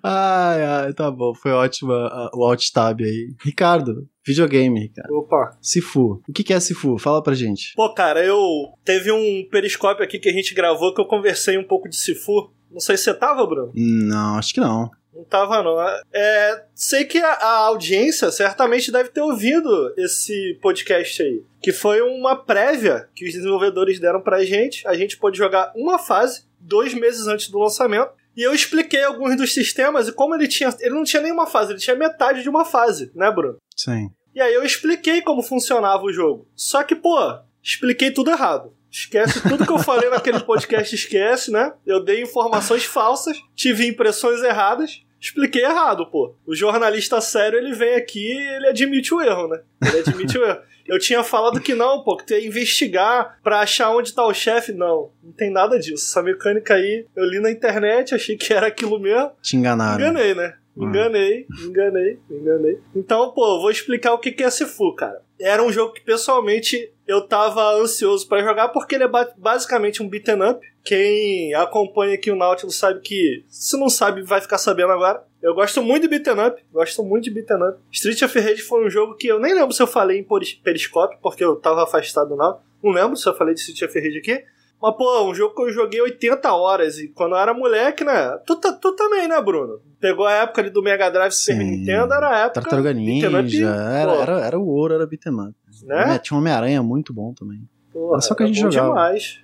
Ai, 0.04 0.64
ai, 0.64 0.94
tá 0.94 1.10
bom. 1.10 1.34
Foi 1.34 1.52
ótimo 1.52 1.94
ah, 1.94 2.30
o 2.34 2.44
alt 2.44 2.70
tab 2.72 3.00
aí. 3.02 3.34
Ricardo, 3.42 4.08
videogame, 4.25 4.80
Ricardo. 4.80 5.14
Opa. 5.14 5.58
Sifu. 5.62 6.22
O 6.28 6.34
que 6.34 6.44
que 6.44 6.54
é 6.54 6.60
Sifu? 6.60 6.98
Fala 6.98 7.22
pra 7.22 7.34
gente. 7.34 7.74
Pô, 7.75 7.94
cara, 7.94 8.24
eu. 8.24 8.40
Teve 8.84 9.12
um 9.12 9.48
periscópio 9.50 10.04
aqui 10.04 10.20
que 10.20 10.30
a 10.30 10.34
gente 10.34 10.54
gravou 10.54 10.94
que 10.94 11.02
eu 11.02 11.06
conversei 11.06 11.58
um 11.58 11.64
pouco 11.64 11.90
de 11.90 11.96
Sifu. 11.96 12.52
Não 12.72 12.80
sei 12.80 12.98
se 12.98 13.04
você 13.04 13.14
tava, 13.14 13.46
Bruno. 13.46 13.72
Não, 13.75 14.38
acho 14.38 14.54
que 14.54 14.60
não. 14.60 14.90
Não 15.14 15.24
tava, 15.24 15.62
não. 15.62 15.80
É, 16.12 16.66
sei 16.74 17.06
que 17.06 17.20
a, 17.20 17.34
a 17.34 17.58
audiência 17.68 18.31
certamente 18.31 18.92
deve 18.92 19.10
ter 19.10 19.22
ouvido 19.22 19.94
esse 19.96 20.58
podcast 20.60 21.22
aí. 21.22 21.44
Que 21.62 21.72
foi 21.72 22.02
uma 22.02 22.36
prévia 22.36 23.08
que 23.14 23.25
os 23.25 23.34
desenvolvedores 23.34 24.00
deram 24.00 24.22
pra 24.22 24.44
gente. 24.44 24.88
A 24.88 24.96
gente 24.96 25.18
pôde 25.18 25.38
jogar 25.38 25.72
uma 25.75 26.00
fase, 26.00 26.46
dois 26.60 26.96
meses 26.96 27.28
antes 27.28 27.50
do 27.50 27.60
lançamento. 27.60 28.12
E 28.36 28.42
eu 28.42 28.54
expliquei 28.54 29.04
alguns 29.04 29.38
dos 29.38 29.54
sistemas 29.54 30.08
e 30.08 30.14
como 30.14 30.36
ele 30.36 30.48
tinha. 30.48 30.74
Ele 30.80 30.96
não 30.96 31.04
tinha 31.04 31.22
nenhuma 31.22 31.46
fase, 31.46 31.72
ele 31.72 31.80
tinha 31.80 31.96
metade 31.96 32.42
de 32.42 32.50
uma 32.50 32.66
fase, 32.66 33.12
né, 33.16 33.32
Bruno? 33.32 33.58
Sim. 33.76 34.10
E 34.34 34.42
aí 34.42 34.54
eu 34.54 34.64
expliquei 34.64 35.22
como 35.22 35.44
funcionava 35.44 36.04
o 36.04 36.12
jogo. 36.12 36.48
Só 36.56 36.84
que, 36.84 36.96
pô, 36.96 37.18
expliquei 37.62 38.12
tudo 38.12 38.32
errado. 38.32 38.74
Esquece 38.90 39.42
tudo 39.42 39.66
que 39.66 39.72
eu 39.72 39.80
falei 39.80 40.10
naquele 40.10 40.40
podcast, 40.40 40.94
esquece, 40.94 41.52
né? 41.52 41.74
Eu 41.86 42.04
dei 42.04 42.22
informações 42.22 42.84
falsas, 42.86 43.38
tive 43.56 43.88
impressões 43.88 44.44
erradas, 44.44 45.04
expliquei 45.27 45.63
errado, 45.63 46.06
pô. 46.08 46.36
O 46.46 46.53
jornalista 46.56 47.20
sério, 47.22 47.58
ele 47.58 47.74
vem 47.74 47.96
aqui 47.96 48.20
e 48.20 48.56
ele 48.56 48.68
admite 48.68 49.13
o 49.13 49.22
erro, 49.22 49.48
né? 49.48 49.62
Ele 49.82 50.00
admite 50.00 50.38
o 50.38 50.44
erro. 50.46 50.60
Eu 50.86 51.00
tinha 51.00 51.24
falado 51.24 51.62
que 51.62 51.74
não, 51.74 52.03
pô, 52.03 52.18
que 52.18 52.25
tem 52.25 52.42
que 52.42 52.48
investigar 52.48 53.39
pra 53.42 53.62
achar 53.62 53.89
onde 53.92 54.13
tá 54.13 54.25
o 54.27 54.34
chefe. 54.34 54.74
Não, 54.74 55.12
não 55.24 55.32
tem 55.32 55.50
nada 55.50 55.80
disso. 55.80 56.03
Essa 56.10 56.22
mecânica 56.22 56.74
aí, 56.74 57.06
eu 57.15 57.24
li 57.24 57.39
na 57.39 57.50
internet, 57.50 58.13
achei 58.13 58.36
que 58.36 58.53
era 58.53 58.68
aquilo 58.68 59.00
mesmo. 59.00 59.32
Te 59.42 59.56
enganaram. 59.56 59.96
Enganei, 60.03 60.36
né? 60.36 60.56
Me 60.75 60.86
Hum. 60.86 60.89
enganei, 60.89 61.46
me 61.50 61.65
enganei, 61.68 62.20
me 62.30 62.38
enganei. 62.38 62.80
Então, 62.94 63.32
pô, 63.32 63.56
eu 63.56 63.62
vou 63.62 63.72
explicar 63.72 64.12
o 64.13 64.18
que 64.18 64.34
que 64.34 64.44
é 64.44 64.50
Sifu, 64.50 64.94
cara. 64.94 65.22
Era 65.39 65.63
um 65.63 65.72
jogo 65.72 65.94
que, 65.94 66.01
pessoalmente, 66.01 66.92
eu 67.08 67.22
tava 67.22 67.62
ansioso 67.75 68.27
pra 68.27 68.42
jogar 68.44 68.68
porque 68.70 68.96
ele 68.96 69.03
é 69.06 69.08
ba- 69.08 69.32
basicamente 69.38 70.03
um 70.03 70.10
beaten 70.10 70.42
up. 70.44 70.65
Quem 70.84 71.54
acompanha 71.54 72.16
aqui 72.16 72.30
o 72.30 72.36
Nautilus 72.36 72.75
sabe 72.75 73.00
que, 73.00 73.46
se 73.48 73.78
não 73.80 73.90
sabe, 73.90 74.22
vai 74.22 74.42
ficar 74.42 74.58
sabendo 74.58 74.92
agora. 74.92 75.24
Eu 75.42 75.54
gosto 75.56 75.82
muito 75.82 76.04
de 76.04 76.08
beaten 76.10 76.46
up, 76.46 76.62
gosto 76.74 77.04
muito 77.04 77.24
de 77.25 77.32
beaten 77.32 77.56
up. 77.70 77.80
Street 77.92 78.22
of 78.22 78.40
Rage 78.40 78.62
foi 78.62 78.86
um 78.86 78.90
jogo 78.90 79.16
que 79.16 79.28
eu 79.28 79.40
nem 79.40 79.54
lembro 79.54 79.72
se 79.74 79.82
eu 79.82 79.88
falei 79.88 80.20
em 80.20 80.28
periscópio, 80.63 81.18
porque 81.22 81.44
eu 81.44 81.56
tava 81.56 81.84
afastado 81.84 82.30
do 82.30 82.36
Nautilus. 82.36 82.66
Não 82.84 82.92
lembro 82.92 83.16
se 83.16 83.28
eu 83.28 83.34
falei 83.36 83.54
de 83.54 83.62
Street 83.62 83.82
of 83.90 83.98
Rage 84.00 84.18
aqui. 84.18 84.44
Mas, 84.82 84.98
pô, 84.98 85.24
um 85.24 85.34
jogo 85.34 85.56
que 85.56 85.62
eu 85.62 85.72
joguei 85.72 86.02
80 86.02 86.52
horas 86.54 87.00
e 87.00 87.08
quando 87.08 87.32
eu 87.32 87.38
era 87.38 87.54
moleque, 87.54 88.04
né? 88.04 88.38
Tu, 88.46 88.54
ta- 88.58 88.74
tu 88.74 88.94
também, 88.94 89.30
né, 89.30 89.42
Bruno? 89.42 89.80
Pegou 90.02 90.25
a 90.25 90.34
época 90.34 90.60
ali 90.60 90.70
do 90.70 90.84
Mega 90.84 91.10
Drive 91.10 91.32
Super 91.32 91.56
Sim. 91.62 91.63
Nintendo, 91.63 92.13
era 92.13 92.30
a 92.30 92.38
época. 92.40 92.60
Tartaruga 92.62 92.94
beat'em 92.94 93.25
up, 93.30 93.44
Ninja. 93.44 93.68
Era, 93.70 94.12
pô, 94.13 94.22
era, 94.22 94.40
era 94.46 94.60
o 94.60 94.68
ouro, 94.68 94.94
era 94.96 95.08
beat'em 95.08 95.32
up. 95.34 95.54
Né? 95.86 96.20
Tinha 96.20 96.36
um 96.36 96.42
Homem-Aranha 96.42 96.84
muito 96.84 97.13
bom 97.13 97.34
também. 97.34 97.62
Porra, 97.94 98.16
Era 98.16 98.22
só 98.22 98.36
que 98.36 98.44
a 98.44 98.46
gente 98.48 98.60
jogava. 98.60 98.90
demais. 98.90 99.40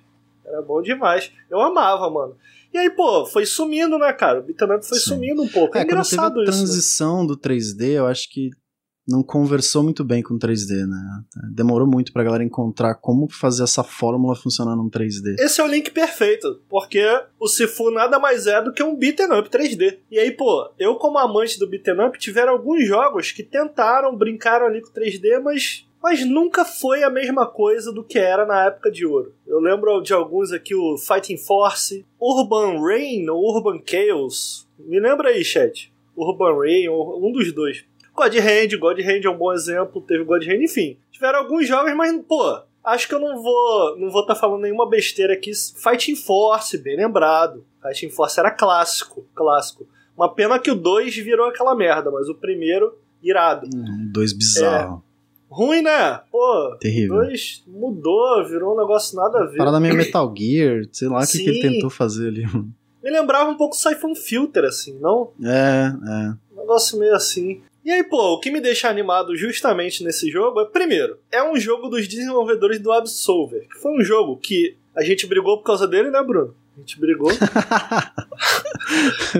Era 0.50 0.62
bom 0.62 0.82
demais. 0.82 1.32
Eu 1.50 1.60
amava, 1.60 2.10
mano. 2.10 2.36
E 2.72 2.78
aí, 2.78 2.90
pô, 2.90 3.24
foi 3.26 3.46
sumindo, 3.46 3.98
né, 3.98 4.12
cara? 4.12 4.40
O 4.40 4.42
beat'em 4.42 4.76
up 4.76 4.86
foi 4.86 4.98
Sim. 4.98 5.10
sumindo 5.10 5.42
um 5.42 5.48
pouco. 5.48 5.76
É, 5.76 5.80
É, 5.80 5.84
engraçado 5.84 6.38
a 6.40 6.42
isso. 6.42 6.52
né? 6.52 6.56
transição 6.58 7.26
do 7.26 7.36
3D, 7.36 7.92
eu 7.98 8.06
acho 8.06 8.30
que 8.30 8.50
não 9.08 9.24
conversou 9.24 9.82
muito 9.82 10.04
bem 10.04 10.22
com 10.22 10.34
o 10.34 10.38
3D, 10.38 10.86
né? 10.86 11.22
Demorou 11.52 11.88
muito 11.88 12.12
pra 12.12 12.22
galera 12.22 12.44
encontrar 12.44 12.94
como 12.94 13.28
fazer 13.28 13.64
essa 13.64 13.82
fórmula 13.82 14.36
funcionar 14.36 14.76
num 14.76 14.88
3D. 14.88 15.34
Esse 15.40 15.60
é 15.60 15.64
o 15.64 15.66
link 15.66 15.90
perfeito, 15.90 16.62
porque 16.68 17.02
o 17.40 17.48
Sifu 17.48 17.90
nada 17.90 18.20
mais 18.20 18.46
é 18.46 18.62
do 18.62 18.72
que 18.72 18.84
um 18.84 18.94
beat'em 18.94 19.32
up 19.36 19.48
3D. 19.50 19.98
E 20.12 20.18
aí, 20.18 20.30
pô, 20.30 20.70
eu 20.78 20.94
como 20.94 21.18
amante 21.18 21.58
do 21.58 21.66
beat'em 21.68 22.00
up, 22.06 22.16
tiveram 22.20 22.52
alguns 22.52 22.86
jogos 22.86 23.32
que 23.32 23.42
tentaram, 23.42 24.14
brincaram 24.16 24.66
ali 24.66 24.80
com 24.80 24.92
3D, 24.92 25.40
mas, 25.42 25.84
mas 26.02 26.24
nunca 26.24 26.64
foi 26.64 27.02
a 27.02 27.10
mesma 27.10 27.46
coisa 27.46 27.92
do 27.92 28.02
que 28.02 28.18
era 28.18 28.46
na 28.46 28.64
época 28.66 28.90
de 28.90 29.04
ouro. 29.04 29.34
Eu 29.46 29.60
lembro 29.60 30.00
de 30.00 30.12
alguns 30.12 30.52
aqui, 30.52 30.74
o 30.74 30.96
Fighting 30.96 31.36
Force, 31.36 32.06
Urban 32.20 32.80
Rain 32.80 33.28
ou 33.28 33.54
Urban 33.54 33.80
Chaos. 33.84 34.66
Me 34.78 34.98
lembra 34.98 35.28
aí, 35.28 35.44
chat. 35.44 35.92
Urban 36.16 36.58
Rain, 36.58 36.88
um 36.88 37.30
dos 37.32 37.52
dois. 37.52 37.84
God 38.14 38.34
Hand, 38.34 38.78
God 38.78 38.98
Hand 38.98 39.24
é 39.24 39.30
um 39.30 39.36
bom 39.36 39.52
exemplo, 39.52 40.00
teve 40.02 40.24
God 40.24 40.42
Hand, 40.46 40.62
enfim. 40.62 40.98
Tiveram 41.12 41.40
alguns 41.40 41.68
jogos, 41.68 41.94
mas, 41.94 42.14
pô, 42.26 42.60
acho 42.84 43.08
que 43.08 43.14
eu 43.14 43.20
não 43.20 43.42
vou 43.42 43.98
não 43.98 44.10
vou 44.10 44.22
estar 44.22 44.34
falando 44.34 44.62
nenhuma 44.62 44.88
besteira 44.88 45.34
aqui. 45.34 45.52
Fighting 45.54 46.16
Force, 46.16 46.76
bem 46.78 46.96
lembrado. 46.96 47.64
Fighting 47.82 48.10
Force 48.10 48.38
era 48.38 48.50
clássico, 48.50 49.26
clássico. 49.34 49.86
Uma 50.16 50.34
pena 50.34 50.58
que 50.58 50.70
o 50.70 50.74
2 50.74 51.16
virou 51.16 51.46
aquela 51.46 51.74
merda, 51.74 52.10
mas 52.10 52.28
o 52.28 52.34
primeiro, 52.34 52.98
irado. 53.22 53.66
Um, 53.74 54.10
dois 54.12 54.32
bizarro. 54.32 55.02
Ruim, 55.50 55.82
né? 55.82 56.20
Pô, 56.30 56.76
Terrível. 56.80 57.16
2 57.16 57.64
mudou, 57.66 58.46
virou 58.46 58.74
um 58.74 58.78
negócio 58.78 59.16
nada 59.16 59.40
a 59.40 59.46
ver. 59.46 59.56
Parada 59.58 59.80
meio 59.80 59.96
Metal 59.96 60.32
Gear, 60.36 60.84
sei 60.92 61.08
lá 61.08 61.18
o 61.22 61.26
que, 61.26 61.38
que 61.38 61.48
ele 61.48 61.60
tentou 61.60 61.90
fazer 61.90 62.28
ali. 62.28 62.46
Me 63.02 63.10
lembrava 63.10 63.50
um 63.50 63.56
pouco 63.56 63.74
Siphon 63.74 64.14
Filter, 64.14 64.64
assim, 64.64 64.96
não? 65.00 65.32
É, 65.42 65.86
é. 65.88 66.32
Um 66.54 66.60
negócio 66.60 66.98
meio 66.98 67.14
assim. 67.14 67.62
E 67.84 67.90
aí, 67.90 68.04
pô, 68.04 68.34
o 68.34 68.40
que 68.40 68.50
me 68.50 68.60
deixa 68.60 68.88
animado 68.88 69.34
justamente 69.34 70.04
nesse 70.04 70.30
jogo 70.30 70.60
é, 70.60 70.66
primeiro, 70.66 71.18
é 71.32 71.42
um 71.42 71.58
jogo 71.58 71.88
dos 71.88 72.06
desenvolvedores 72.06 72.78
do 72.78 72.92
Absolver, 72.92 73.66
que 73.68 73.78
foi 73.80 73.90
um 73.92 74.04
jogo 74.04 74.36
que 74.36 74.76
a 74.94 75.02
gente 75.02 75.26
brigou 75.26 75.56
por 75.58 75.64
causa 75.64 75.88
dele, 75.88 76.10
né, 76.10 76.22
Bruno? 76.22 76.54
A 76.76 76.80
gente 76.80 77.00
brigou. 77.00 77.30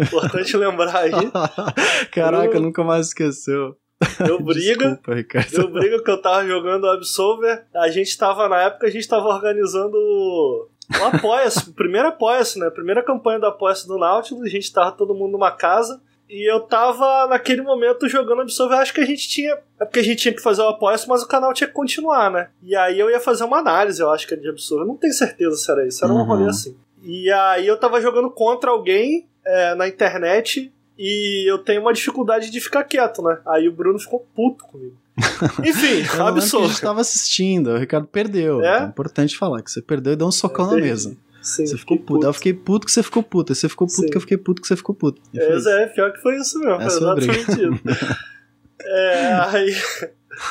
Importante 0.02 0.56
lembrar 0.56 0.96
aí. 0.96 1.12
Caraca, 2.10 2.56
Eu- 2.56 2.60
nunca 2.62 2.82
mais 2.82 3.08
esqueceu. 3.08 3.76
Deu 4.24 4.40
briga. 4.42 4.86
Desculpa, 4.90 5.14
Ricardo. 5.14 5.50
Deu 5.50 5.68
briga 5.70 6.02
que 6.02 6.10
eu 6.10 6.20
tava 6.20 6.46
jogando 6.46 6.88
Absolver. 6.88 7.64
A 7.74 7.88
gente 7.90 8.16
tava, 8.16 8.48
na 8.48 8.62
época, 8.62 8.86
a 8.86 8.90
gente 8.90 9.06
tava 9.06 9.26
organizando 9.28 9.96
o 9.96 10.68
Apoia-se, 11.14 11.68
o 11.70 11.72
primeiro 11.72 12.08
Apoia-se, 12.08 12.58
né? 12.58 12.66
A 12.66 12.70
primeira 12.70 13.02
campanha 13.02 13.38
do 13.38 13.46
Apoia-se 13.46 13.86
do 13.86 13.98
Nautilus. 13.98 14.42
A 14.44 14.48
gente 14.48 14.72
tava 14.72 14.92
todo 14.92 15.14
mundo 15.14 15.32
numa 15.32 15.50
casa. 15.50 16.00
E 16.28 16.48
eu 16.48 16.60
tava, 16.60 17.26
naquele 17.26 17.60
momento, 17.60 18.08
jogando 18.08 18.42
Absolver. 18.42 18.76
Acho 18.78 18.94
que 18.94 19.00
a 19.00 19.06
gente 19.06 19.28
tinha. 19.28 19.58
É 19.80 19.84
porque 19.84 19.98
a 19.98 20.04
gente 20.04 20.20
tinha 20.22 20.34
que 20.34 20.40
fazer 20.42 20.62
o 20.62 20.68
Apoia-se, 20.68 21.08
mas 21.08 21.22
o 21.22 21.28
canal 21.28 21.52
tinha 21.52 21.66
que 21.68 21.74
continuar, 21.74 22.30
né? 22.30 22.48
E 22.62 22.74
aí 22.76 22.98
eu 22.98 23.10
ia 23.10 23.18
fazer 23.20 23.44
uma 23.44 23.58
análise, 23.58 24.00
eu 24.00 24.10
acho 24.10 24.26
que 24.28 24.36
de 24.36 24.48
Absolver. 24.48 24.86
Não 24.86 24.96
tenho 24.96 25.12
certeza 25.12 25.56
se 25.56 25.70
era 25.70 25.86
isso. 25.86 26.04
Era 26.04 26.12
um 26.14 26.18
Uhum. 26.18 26.24
rolê 26.24 26.48
assim. 26.48 26.76
E 27.02 27.30
aí 27.32 27.66
eu 27.66 27.76
tava 27.78 28.00
jogando 28.00 28.30
contra 28.30 28.70
alguém 28.70 29.26
é, 29.44 29.74
na 29.74 29.88
internet. 29.88 30.72
E 31.02 31.50
eu 31.50 31.56
tenho 31.56 31.80
uma 31.80 31.94
dificuldade 31.94 32.50
de 32.50 32.60
ficar 32.60 32.84
quieto, 32.84 33.22
né? 33.22 33.38
Aí 33.46 33.66
o 33.66 33.72
Bruno 33.72 33.98
ficou 33.98 34.26
puto 34.36 34.64
comigo. 34.66 34.96
Enfim, 35.64 36.04
Eu 36.14 36.26
absurdo. 36.26 36.68
gente 36.68 36.80
tava 36.82 37.00
assistindo, 37.00 37.70
o 37.70 37.78
Ricardo 37.78 38.06
perdeu. 38.06 38.60
É? 38.62 38.74
Então, 38.74 38.84
é 38.86 38.88
importante 38.88 39.34
falar 39.36 39.62
que 39.62 39.70
você 39.70 39.80
perdeu 39.80 40.12
e 40.12 40.16
deu 40.16 40.26
um 40.26 40.30
socão 40.32 40.66
na 40.66 40.72
Entendi. 40.72 40.88
mesa. 40.88 41.16
Sim, 41.40 41.66
Você 41.66 41.78
ficou 41.78 41.96
fiquei 41.96 42.06
puto. 42.06 42.26
Eu 42.26 42.32
fiquei 42.34 42.52
puto 42.52 42.86
que 42.86 42.92
você 42.92 43.02
ficou 43.02 43.22
puto. 43.22 43.52
Aí 43.52 43.56
você 43.56 43.66
ficou 43.66 43.86
puto 43.86 44.00
Sim. 44.02 44.08
que 44.08 44.16
eu 44.16 44.20
fiquei 44.20 44.36
puto 44.36 44.60
que 44.60 44.68
você 44.68 44.76
ficou 44.76 44.94
puto. 44.94 45.22
E 45.32 45.38
foi 45.38 45.46
É, 45.54 45.56
isso. 45.56 45.68
é, 45.70 45.86
pior 45.86 46.12
que 46.12 46.20
foi 46.20 46.36
isso 46.36 46.58
mesmo. 46.58 46.82
É 46.82 46.84
exatamente 46.84 47.50
isso. 47.50 48.16
é, 48.84 49.32
aí. 49.48 49.74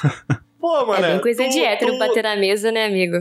Pô, 0.59 0.85
mano. 0.87 1.05
É 1.05 1.11
bem 1.13 1.21
coisa 1.21 1.47
de 1.47 1.59
hétero 1.59 1.97
bater 1.99 2.23
na 2.23 2.35
mesa, 2.35 2.71
né, 2.71 2.87
amigo? 2.87 3.17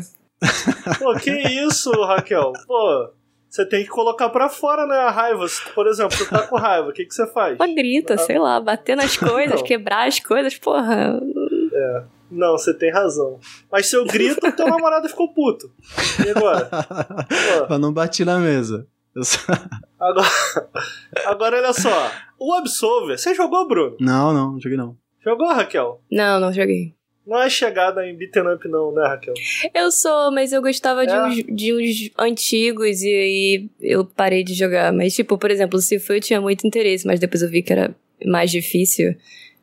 Pô, 0.99 1.14
que 1.16 1.30
isso, 1.30 1.90
Raquel? 2.04 2.52
Pô, 2.66 3.11
você 3.48 3.64
tem 3.66 3.82
que 3.84 3.88
colocar 3.90 4.28
pra 4.28 4.48
fora, 4.48 4.86
né, 4.86 4.96
a 4.96 5.10
raiva. 5.10 5.46
Por 5.74 5.86
exemplo, 5.86 6.16
você 6.16 6.26
tá 6.26 6.46
com 6.46 6.56
raiva, 6.56 6.88
o 6.88 6.92
que, 6.92 7.04
que 7.04 7.14
você 7.14 7.26
faz? 7.26 7.56
Uma 7.58 7.74
grita, 7.74 8.16
sei 8.18 8.38
lá, 8.38 8.60
bater 8.60 8.96
nas 8.96 9.16
coisas, 9.18 9.62
quebrar 9.62 10.06
as 10.06 10.20
coisas, 10.20 10.56
porra. 10.58 11.18
Não, 12.30 12.52
você 12.52 12.74
tem 12.74 12.90
razão. 12.92 13.38
Mas 13.72 13.86
se 13.88 13.96
eu 13.96 14.04
grito, 14.04 14.40
teu 14.52 14.66
namorado 14.68 15.08
ficou 15.08 15.32
puto. 15.32 15.72
E 16.26 16.28
agora? 16.30 16.68
Pô, 17.60 17.66
Pra 17.66 17.78
não 17.78 17.92
bater 17.92 18.26
na 18.26 18.38
mesa. 18.38 18.86
Eu 19.14 19.24
só- 19.24 19.38
agora, 19.98 20.28
agora 21.26 21.56
olha 21.56 21.72
só. 21.72 22.10
O 22.38 22.52
Absolver, 22.52 23.18
você 23.18 23.34
jogou, 23.34 23.66
Bruno? 23.66 23.96
Não, 23.98 24.32
não, 24.34 24.52
não 24.52 24.60
joguei 24.60 24.76
não. 24.76 24.94
Jogou, 25.24 25.48
Raquel? 25.48 26.00
Não, 26.12 26.38
não 26.38 26.52
joguei. 26.52 26.94
Não 27.28 27.42
é 27.42 27.50
chegada 27.50 28.06
em 28.06 28.16
beaten 28.16 28.54
up, 28.54 28.66
não, 28.68 28.90
né, 28.90 29.06
Raquel? 29.06 29.35
Eu 29.75 29.92
sou, 29.92 30.32
mas 30.32 30.50
eu 30.50 30.62
gostava 30.62 31.06
de, 31.06 31.12
É? 31.12 31.23
uns, 31.25 31.37
de 31.54 31.75
uns 31.75 32.11
antigos 32.18 33.02
e 33.02 33.08
aí 33.14 33.70
eu 33.80 34.02
parei 34.04 34.42
de 34.42 34.54
jogar. 34.54 34.92
Mas, 34.94 35.14
tipo, 35.14 35.37
por 35.37 35.50
exemplo, 35.50 35.78
o 35.78 35.82
Sifu 35.82 36.14
eu 36.14 36.20
tinha 36.23 36.40
muito 36.40 36.66
interesse, 36.66 37.06
mas 37.06 37.20
depois 37.20 37.42
eu 37.42 37.50
vi 37.50 37.62
que 37.62 37.70
era 37.73 37.94
mais 38.25 38.50
difícil. 38.50 39.14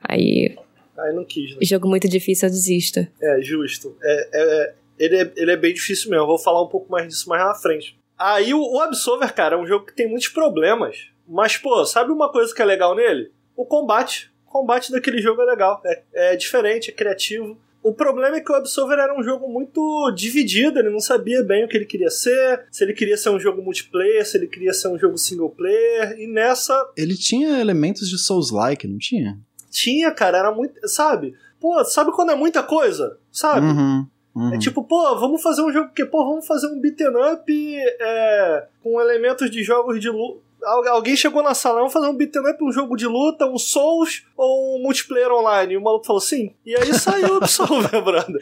Aí, 0.04 0.56
Aí 0.96 1.14
não 1.14 1.26
quis, 1.26 1.52
né? 1.54 1.58
jogo 1.64 1.88
muito 1.88 2.08
difícil, 2.08 2.48
eu 2.48 2.52
desisto. 2.52 3.00
É, 3.20 3.42
justo. 3.42 3.98
É, 4.04 4.30
é- 4.32 4.62
é- 4.64 4.74
ele, 5.00 5.16
é, 5.18 5.32
ele 5.36 5.52
é 5.52 5.58
bem 5.58 5.74
difícil 5.74 6.12
mesmo. 6.12 6.24
Eu 6.24 6.28
vou 6.28 6.38
falar 6.38 6.62
um 6.64 6.68
pouco 6.70 6.92
mais 6.92 7.08
disso 7.08 7.28
mais 7.28 7.44
na 7.44 7.56
frente. 7.56 7.98
Aí 8.18 8.54
o, 8.54 8.62
o 8.62 8.80
Absolver, 8.80 9.34
cara, 9.34 9.56
é 9.56 9.60
um 9.60 9.66
jogo 9.66 9.88
que 9.88 9.96
tem 9.96 10.08
muitos 10.08 10.28
problemas. 10.30 11.10
Mas, 11.28 11.58
pô, 11.58 11.84
sabe 11.84 12.12
uma 12.12 12.32
coisa 12.32 12.54
que 12.54 12.62
é 12.62 12.66
legal 12.66 12.96
nele? 12.96 13.32
O 13.58 13.66
combate. 13.66 14.32
O 14.56 14.60
combate 14.60 14.90
daquele 14.90 15.22
jogo 15.22 15.42
é 15.42 15.46
legal. 15.46 15.82
É, 15.84 16.04
é 16.14 16.36
diferente, 16.38 16.90
é 16.90 16.94
criativo. 16.94 17.58
O 17.84 17.94
problema 17.94 18.38
é 18.38 18.40
que 18.40 18.50
o 18.50 18.56
Absolver 18.56 18.98
era 18.98 19.14
um 19.14 19.22
jogo 19.22 19.52
muito 19.52 20.12
dividido, 20.16 20.80
ele 20.80 20.90
não 20.90 21.02
sabia 21.02 21.44
bem 21.44 21.66
o 21.66 21.68
que 21.68 21.76
ele 21.76 21.86
queria 21.86 22.10
ser, 22.10 22.66
se 22.72 22.82
ele 22.82 22.94
queria 22.94 23.18
ser 23.18 23.32
um 23.32 23.40
jogo 23.40 23.62
multiplayer, 23.62 24.26
se 24.26 24.38
ele 24.38 24.48
queria 24.48 24.74
ser 24.74 24.88
um 24.88 24.98
jogo 24.98 25.18
single 25.18 25.50
player, 25.50 26.18
e 26.18 26.26
nessa 26.26 26.74
Ele 26.96 27.16
tinha 27.16 27.60
elementos 27.60 28.10
de 28.10 28.18
Souls-like, 28.18 28.88
não 28.88 28.98
tinha? 28.98 29.38
tinha, 29.70 30.10
cara, 30.12 30.38
era 30.38 30.52
muito. 30.54 30.88
Sabe? 30.88 31.36
Pô, 31.60 31.84
sabe 31.84 32.14
quando 32.14 32.32
é 32.32 32.36
muita 32.36 32.64
coisa? 32.64 33.18
Sabe? 33.30 33.68
Uhum, 33.68 34.08
uhum. 34.34 34.54
É 34.54 34.58
tipo, 34.58 34.82
pô, 34.84 35.20
vamos 35.20 35.44
fazer 35.44 35.64
um 35.64 35.72
jogo 35.72 35.92
que, 35.94 36.06
pô, 36.06 36.26
vamos 36.26 36.48
fazer 36.48 36.68
um 36.68 36.80
beaten 36.80 37.12
up 37.34 37.44
é, 37.52 38.68
com 38.82 39.02
elementos 39.02 39.52
de 39.52 39.62
jogos 39.64 40.00
de 40.00 40.10
luta. 40.10 40.45
Alguém 40.66 41.16
chegou 41.16 41.44
na 41.44 41.54
sala, 41.54 41.78
vamos 41.78 41.94
fazer 41.94 42.08
um 42.08 42.16
beaten 42.16 42.42
up, 42.42 42.64
um 42.64 42.72
jogo 42.72 42.96
de 42.96 43.06
luta, 43.06 43.46
um 43.46 43.58
Souls 43.58 44.26
ou 44.36 44.78
um 44.78 44.82
multiplayer 44.82 45.32
online? 45.32 45.74
E 45.74 45.78
o 45.78 45.82
maluco 45.82 46.06
falou 46.06 46.22
sim. 46.22 46.56
E 46.66 46.76
aí 46.76 46.94
saiu 46.94 47.34
o 47.34 47.38
Absolver, 47.38 48.02
brother. 48.04 48.42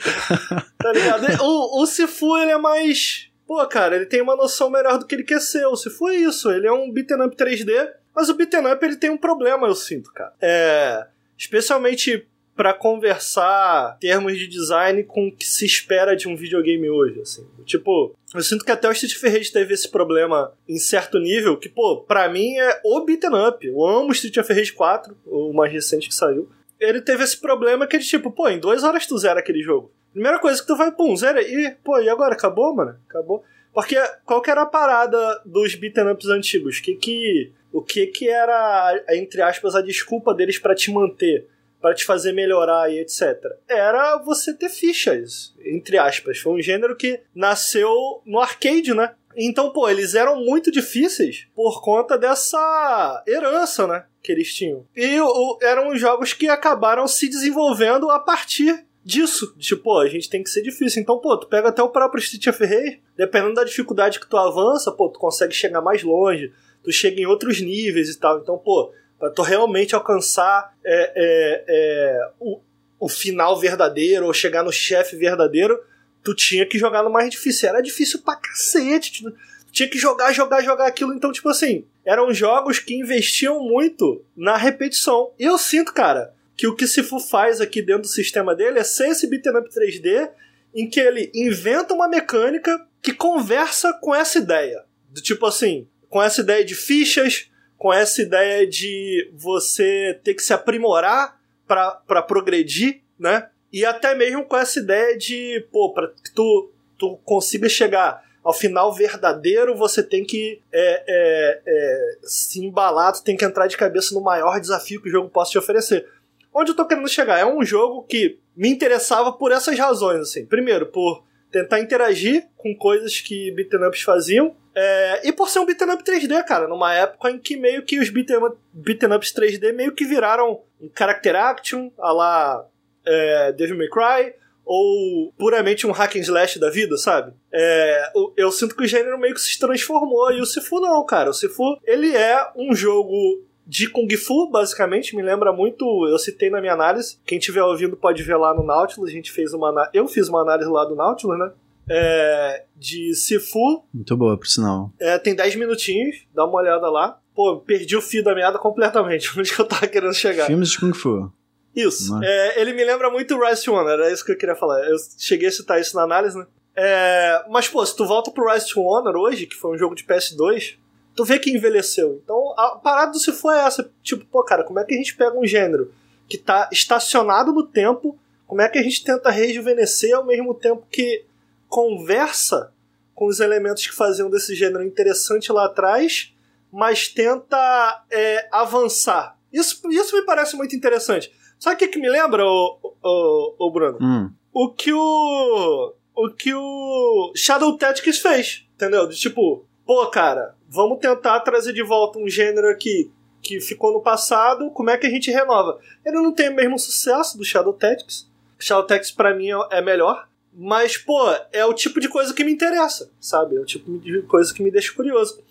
Tá 0.77 0.91
ligado? 0.91 1.43
O, 1.43 1.81
o 1.81 1.85
Sifu, 1.85 2.37
ele 2.37 2.51
é 2.51 2.57
mais. 2.57 3.29
Pô, 3.45 3.65
cara, 3.67 3.95
ele 3.95 4.05
tem 4.05 4.21
uma 4.21 4.35
noção 4.35 4.69
melhor 4.69 4.97
do 4.97 5.05
que 5.05 5.15
ele 5.15 5.23
quer 5.23 5.41
ser. 5.41 5.65
O 5.65 5.75
Sifu 5.75 6.09
é 6.09 6.15
isso, 6.15 6.49
ele 6.51 6.67
é 6.67 6.71
um 6.71 6.91
beaten 6.91 7.21
up 7.21 7.35
3D, 7.35 7.91
mas 8.15 8.29
o 8.29 8.33
beaten 8.33 8.71
up 8.71 8.85
ele 8.85 8.95
tem 8.95 9.09
um 9.09 9.17
problema, 9.17 9.67
eu 9.67 9.75
sinto, 9.75 10.11
cara. 10.13 10.33
É. 10.41 11.07
Especialmente 11.37 12.27
pra 12.55 12.73
conversar 12.73 13.97
termos 13.99 14.37
de 14.37 14.47
design 14.47 15.03
com 15.03 15.27
o 15.27 15.31
que 15.31 15.45
se 15.45 15.65
espera 15.65 16.15
de 16.15 16.27
um 16.27 16.35
videogame 16.35 16.89
hoje, 16.89 17.21
assim. 17.21 17.45
Tipo, 17.65 18.15
eu 18.33 18.41
sinto 18.41 18.63
que 18.63 18.71
até 18.71 18.87
o 18.87 18.91
Street 18.91 19.15
Fighter 19.15 19.51
teve 19.51 19.73
esse 19.73 19.89
problema 19.89 20.53
em 20.67 20.77
certo 20.77 21.19
nível, 21.19 21.57
que, 21.57 21.69
pô, 21.69 22.01
pra 22.01 22.29
mim 22.29 22.55
é 22.57 22.81
o 22.83 23.01
beaten 23.01 23.31
up. 23.47 23.65
Eu 23.65 23.85
amo 23.85 24.11
Street 24.11 24.45
Fighter 24.45 24.73
4, 24.73 25.17
o 25.25 25.53
mais 25.53 25.71
recente 25.71 26.07
que 26.07 26.15
saiu. 26.15 26.49
Ele 26.79 27.01
teve 27.01 27.23
esse 27.23 27.39
problema 27.39 27.87
que 27.87 27.95
ele, 27.95 28.03
tipo, 28.03 28.31
pô, 28.31 28.49
em 28.49 28.59
duas 28.59 28.83
horas 28.83 29.07
tu 29.07 29.17
zera 29.17 29.39
aquele 29.39 29.61
jogo. 29.61 29.91
Primeira 30.11 30.37
coisa 30.37 30.61
que 30.61 30.67
tu 30.67 30.75
vai, 30.75 30.91
pum, 30.91 31.15
zera 31.15 31.41
e, 31.41 31.71
pô, 31.83 31.99
e 31.99 32.07
agora? 32.07 32.33
Acabou, 32.33 32.75
mano? 32.75 32.95
Acabou. 33.09 33.43
Porque 33.73 33.95
qual 34.25 34.41
que 34.41 34.51
era 34.51 34.61
a 34.61 34.67
parada 34.67 35.41
dos 35.43 35.73
beaten 35.73 36.11
ups 36.11 36.27
antigos? 36.27 36.79
Que 36.79 36.95
que, 36.95 37.51
o 37.71 37.81
que 37.81 38.05
que 38.05 38.29
era, 38.29 39.03
entre 39.09 39.41
aspas, 39.41 39.73
a 39.75 39.81
desculpa 39.81 40.33
deles 40.33 40.59
pra 40.59 40.75
te 40.75 40.91
manter? 40.91 41.47
Para 41.83 41.93
te 41.93 42.05
fazer 42.05 42.31
melhorar 42.31 42.89
e 42.89 42.99
etc. 42.99 43.43
Era 43.67 44.15
você 44.15 44.53
ter 44.53 44.69
fichas, 44.69 45.53
entre 45.59 45.97
aspas. 45.97 46.39
Foi 46.39 46.53
um 46.53 46.61
gênero 46.61 46.95
que 46.95 47.19
nasceu 47.35 48.21
no 48.25 48.39
arcade, 48.39 48.93
né? 48.93 49.13
Então, 49.35 49.69
pô, 49.73 49.89
eles 49.89 50.15
eram 50.15 50.41
muito 50.45 50.71
difíceis 50.71 51.45
por 51.53 51.81
conta 51.81 52.17
dessa 52.17 53.21
herança, 53.27 53.85
né? 53.85 54.05
Que 54.21 54.31
eles 54.31 54.53
tinham. 54.53 54.87
E 54.95 55.19
o, 55.19 55.59
eram 55.61 55.93
jogos 55.97 56.31
que 56.31 56.47
acabaram 56.47 57.05
se 57.05 57.27
desenvolvendo 57.27 58.09
a 58.09 58.17
partir 58.17 58.85
disso. 59.03 59.53
Tipo, 59.57 59.83
pô, 59.83 59.99
a 59.99 60.07
gente 60.07 60.29
tem 60.29 60.41
que 60.41 60.49
ser 60.49 60.61
difícil. 60.61 61.01
Então, 61.01 61.19
pô, 61.19 61.35
tu 61.37 61.47
pega 61.47 61.67
até 61.67 61.83
o 61.83 61.89
próprio 61.89 62.21
Street 62.21 62.47
of 62.47 62.63
Rage, 62.63 63.01
dependendo 63.17 63.55
da 63.55 63.65
dificuldade 63.65 64.21
que 64.21 64.29
tu 64.29 64.37
avança, 64.37 64.89
pô, 64.89 65.09
tu 65.09 65.19
consegue 65.19 65.53
chegar 65.53 65.81
mais 65.81 66.01
longe, 66.01 66.53
tu 66.81 66.93
chega 66.93 67.19
em 67.19 67.25
outros 67.25 67.59
níveis 67.59 68.07
e 68.07 68.17
tal. 68.17 68.39
Então, 68.39 68.57
pô, 68.57 68.93
Pra 69.23 69.31
tu 69.31 69.41
realmente 69.41 69.95
alcançar 69.95 70.75
é, 70.83 71.13
é, 71.15 71.63
é, 71.65 72.29
o, 72.41 72.59
o 72.99 73.07
final 73.07 73.57
verdadeiro 73.57 74.25
ou 74.25 74.33
chegar 74.33 74.63
no 74.63 74.71
chefe 74.73 75.15
verdadeiro, 75.15 75.81
tu 76.21 76.35
tinha 76.35 76.65
que 76.65 76.77
jogar 76.77 77.03
no 77.03 77.09
mais 77.09 77.29
difícil. 77.29 77.69
Era 77.69 77.79
difícil 77.79 78.19
pra 78.21 78.35
cacete. 78.35 79.23
Tu 79.23 79.71
tinha 79.71 79.87
que 79.87 79.97
jogar, 79.97 80.33
jogar, 80.33 80.61
jogar 80.61 80.87
aquilo. 80.87 81.13
Então, 81.13 81.31
tipo 81.31 81.47
assim, 81.47 81.85
eram 82.03 82.33
jogos 82.33 82.79
que 82.79 82.95
investiam 82.95 83.63
muito 83.63 84.25
na 84.35 84.57
repetição. 84.57 85.31
E 85.39 85.45
eu 85.45 85.57
sinto, 85.57 85.93
cara, 85.93 86.33
que 86.57 86.67
o 86.67 86.75
que 86.75 86.85
Sifu 86.85 87.17
faz 87.17 87.61
aqui 87.61 87.81
dentro 87.81 88.01
do 88.01 88.07
sistema 88.09 88.53
dele 88.53 88.79
é 88.79 88.83
ser 88.83 89.07
esse 89.07 89.25
beat'em 89.25 89.55
up 89.55 89.69
3D 89.69 90.31
em 90.75 90.89
que 90.89 90.99
ele 90.99 91.31
inventa 91.33 91.93
uma 91.93 92.09
mecânica 92.09 92.77
que 93.01 93.13
conversa 93.13 93.93
com 94.01 94.13
essa 94.13 94.37
ideia. 94.37 94.83
Do 95.09 95.21
tipo 95.21 95.45
assim, 95.45 95.87
com 96.09 96.21
essa 96.21 96.41
ideia 96.41 96.65
de 96.65 96.75
fichas, 96.75 97.49
com 97.83 97.91
essa 97.91 98.21
ideia 98.21 98.65
de 98.65 99.29
você 99.33 100.17
ter 100.23 100.35
que 100.35 100.41
se 100.41 100.53
aprimorar 100.53 101.37
para 101.67 102.21
progredir, 102.21 103.01
né? 103.19 103.49
E 103.73 103.83
até 103.83 104.15
mesmo 104.15 104.45
com 104.45 104.55
essa 104.55 104.79
ideia 104.79 105.17
de, 105.17 105.67
pô, 105.69 105.91
para 105.91 106.07
que 106.07 106.33
tu, 106.33 106.71
tu 106.97 107.19
consiga 107.25 107.67
chegar 107.67 108.23
ao 108.41 108.53
final 108.53 108.93
verdadeiro, 108.93 109.75
você 109.75 110.01
tem 110.01 110.23
que 110.23 110.61
é, 110.71 111.03
é, 111.05 111.61
é, 111.65 112.17
se 112.23 112.65
embalar, 112.65 113.11
tu 113.11 113.21
tem 113.21 113.35
que 113.35 113.43
entrar 113.43 113.67
de 113.67 113.75
cabeça 113.75 114.15
no 114.15 114.21
maior 114.21 114.61
desafio 114.61 115.01
que 115.01 115.09
o 115.09 115.11
jogo 115.11 115.27
possa 115.27 115.51
te 115.51 115.57
oferecer. 115.57 116.07
Onde 116.53 116.71
eu 116.71 116.75
tô 116.77 116.87
querendo 116.87 117.09
chegar? 117.09 117.37
É 117.37 117.45
um 117.45 117.65
jogo 117.65 118.03
que 118.03 118.39
me 118.55 118.69
interessava 118.69 119.33
por 119.33 119.51
essas 119.51 119.77
razões, 119.77 120.21
assim. 120.21 120.45
Primeiro, 120.45 120.85
por 120.85 121.21
tentar 121.51 121.81
interagir 121.81 122.47
com 122.55 122.73
coisas 122.73 123.19
que 123.19 123.51
beat'em 123.51 123.85
ups 123.85 124.03
faziam, 124.03 124.55
É, 124.75 125.27
e 125.27 125.31
por 125.31 125.49
ser 125.49 125.59
um 125.59 125.65
beat'em 125.65 125.89
up 125.91 126.03
3D, 126.03 126.43
cara, 126.45 126.67
numa 126.67 126.93
época 126.93 127.29
em 127.29 127.37
que 127.37 127.55
meio 127.55 127.83
que 127.83 127.99
os 127.99 128.09
beat'em 128.09 128.37
up, 128.37 128.57
beat 128.73 129.03
ups 129.03 129.33
3D 129.33 129.73
meio 129.73 129.91
que 129.91 130.05
viraram 130.05 130.61
um 130.81 130.89
character 130.97 131.35
action, 131.35 131.91
a 131.99 132.11
lá 132.11 132.65
é, 133.05 133.51
Devil 133.51 133.77
May 133.77 133.89
Cry, 133.89 134.33
ou 134.65 135.31
puramente 135.37 135.85
um 135.85 135.91
hack 135.91 136.15
and 136.15 136.21
slash 136.21 136.59
da 136.59 136.69
vida, 136.69 136.97
sabe? 136.97 137.33
É, 137.51 138.11
eu 138.37 138.51
sinto 138.51 138.75
que 138.75 138.83
o 138.83 138.87
gênero 138.87 139.19
meio 139.19 139.33
que 139.33 139.41
se 139.41 139.59
transformou, 139.59 140.31
e 140.31 140.41
o 140.41 140.45
Sifu 140.45 140.79
não, 140.79 141.05
cara. 141.05 141.29
O 141.29 141.33
Sifu, 141.33 141.77
ele 141.83 142.15
é 142.15 142.49
um 142.55 142.73
jogo 142.73 143.43
de 143.65 143.89
Kung 143.89 144.09
Fu, 144.17 144.49
basicamente, 144.49 145.15
me 145.15 145.21
lembra 145.21 145.53
muito, 145.53 145.85
eu 146.07 146.17
citei 146.17 146.49
na 146.49 146.59
minha 146.59 146.73
análise, 146.73 147.17
quem 147.25 147.37
estiver 147.37 147.63
ouvindo 147.63 147.95
pode 147.95 148.21
ver 148.21 148.35
lá 148.35 148.53
no 148.53 148.63
Nautilus, 148.63 149.09
a 149.09 149.13
gente 149.13 149.31
fez 149.31 149.53
uma 149.53 149.89
eu 149.93 150.07
fiz 150.07 150.27
uma 150.27 150.41
análise 150.41 150.69
lá 150.69 150.83
do 150.83 150.95
Nautilus, 150.95 151.39
né? 151.39 151.51
É, 151.89 152.63
de 152.75 153.13
Sifu. 153.13 153.83
Muito 153.93 154.15
boa, 154.15 154.37
por 154.37 154.47
sinal. 154.47 154.91
É, 154.99 155.17
tem 155.17 155.35
10 155.35 155.55
minutinhos, 155.55 156.25
dá 156.33 156.45
uma 156.45 156.59
olhada 156.59 156.89
lá. 156.89 157.19
Pô, 157.35 157.57
perdi 157.57 157.95
o 157.95 158.01
fio 158.01 158.23
da 158.23 158.35
meada 158.35 158.59
completamente, 158.59 159.29
onde 159.37 159.53
que 159.53 159.59
eu 159.59 159.67
tava 159.67 159.87
querendo 159.87 160.13
chegar. 160.13 160.45
Filmes 160.47 160.69
de 160.69 160.79
Kung 160.79 160.93
Fu. 160.93 161.31
Isso. 161.75 162.13
É, 162.23 162.61
ele 162.61 162.73
me 162.73 162.83
lembra 162.83 163.09
muito 163.09 163.35
o 163.35 163.43
Rise 163.43 163.63
to 163.63 163.73
Honor, 163.73 163.93
era 163.93 164.11
isso 164.11 164.23
que 164.23 164.31
eu 164.31 164.37
queria 164.37 164.55
falar. 164.55 164.87
Eu 164.87 164.95
cheguei 165.17 165.49
a 165.49 165.51
citar 165.51 165.81
isso 165.81 165.95
na 165.95 166.03
análise, 166.03 166.37
né? 166.37 166.45
É, 166.75 167.43
mas, 167.49 167.67
pô, 167.67 167.83
se 167.85 167.95
tu 167.95 168.05
volta 168.05 168.31
pro 168.31 168.51
Rise 168.51 168.67
to 168.69 168.81
Honor 168.81 169.15
hoje, 169.15 169.47
que 169.47 169.55
foi 169.55 169.75
um 169.75 169.77
jogo 169.77 169.95
de 169.95 170.03
PS2, 170.03 170.77
tu 171.15 171.25
vê 171.25 171.39
que 171.39 171.51
envelheceu. 171.51 172.19
Então, 172.23 172.53
a 172.57 172.75
parada 172.75 173.11
do 173.11 173.19
se 173.19 173.31
for 173.31 173.53
é 173.53 173.65
essa. 173.65 173.89
Tipo, 174.01 174.25
pô, 174.25 174.43
cara, 174.43 174.63
como 174.63 174.79
é 174.79 174.83
que 174.83 174.93
a 174.93 174.97
gente 174.97 175.15
pega 175.15 175.37
um 175.37 175.45
gênero 175.45 175.91
que 176.27 176.37
tá 176.37 176.69
estacionado 176.71 177.51
no 177.51 177.65
tempo, 177.65 178.17
como 178.47 178.61
é 178.61 178.69
que 178.69 178.77
a 178.77 178.83
gente 178.83 179.03
tenta 179.03 179.29
rejuvenescer 179.29 180.15
ao 180.15 180.25
mesmo 180.25 180.53
tempo 180.53 180.85
que 180.89 181.25
conversa 181.73 182.71
com 183.15 183.25
os 183.25 183.39
elementos 183.39 183.87
que 183.87 183.95
faziam 183.95 184.29
desse 184.29 184.53
gênero 184.53 184.83
interessante 184.83 185.51
lá 185.51 185.65
atrás, 185.65 186.31
mas 186.71 187.07
tenta 187.07 188.05
é, 188.11 188.47
avançar. 188.51 189.35
Isso, 189.51 189.81
isso 189.89 190.15
me 190.15 190.23
parece 190.23 190.55
muito 190.55 190.75
interessante. 190.75 191.33
Sabe 191.57 191.75
o 191.75 191.79
que, 191.79 191.87
que 191.87 191.99
me 191.99 192.07
lembra, 192.07 192.45
o, 192.45 192.79
o, 193.03 193.55
o 193.57 193.71
Bruno? 193.71 193.97
Hum. 193.99 194.31
O 194.53 194.71
que 194.71 194.93
o. 194.93 195.95
O 196.15 196.29
que 196.29 196.53
o 196.53 197.33
Shadow 197.35 197.75
Tactics 197.75 198.19
fez, 198.19 198.67
entendeu? 198.75 199.07
De 199.07 199.15
tipo, 199.15 199.65
pô, 199.83 200.05
cara, 200.11 200.55
vamos 200.69 200.99
tentar 200.99 201.39
trazer 201.39 201.73
de 201.73 201.81
volta 201.81 202.19
um 202.19 202.29
gênero 202.29 202.69
aqui 202.69 203.11
que 203.41 203.59
ficou 203.59 203.91
no 203.91 204.03
passado, 204.03 204.69
como 204.69 204.91
é 204.91 204.97
que 204.97 205.07
a 205.07 205.09
gente 205.09 205.31
renova? 205.31 205.79
Ele 206.05 206.17
não 206.17 206.31
tem 206.31 206.49
o 206.49 206.55
mesmo 206.55 206.77
sucesso 206.77 207.35
do 207.35 207.43
Shadow 207.43 207.73
Tactics. 207.73 208.31
Shadow 208.59 208.85
Tactics 208.85 209.11
pra 209.11 209.33
mim 209.33 209.47
é 209.71 209.81
melhor, 209.81 210.27
mas, 210.55 210.97
pô, 210.97 211.19
é 211.51 211.65
o 211.65 211.73
tipo 211.73 211.99
de 211.99 212.07
coisa 212.07 212.33
que 212.33 212.43
me 212.43 212.51
interessa, 212.51 213.09
sabe? 213.19 213.55
É 213.55 213.59
o 213.59 213.65
tipo 213.65 213.97
de 213.99 214.21
coisa 214.23 214.53
que 214.53 214.61
me 214.61 214.71
deixa 214.71 214.93
curioso. 214.93 215.41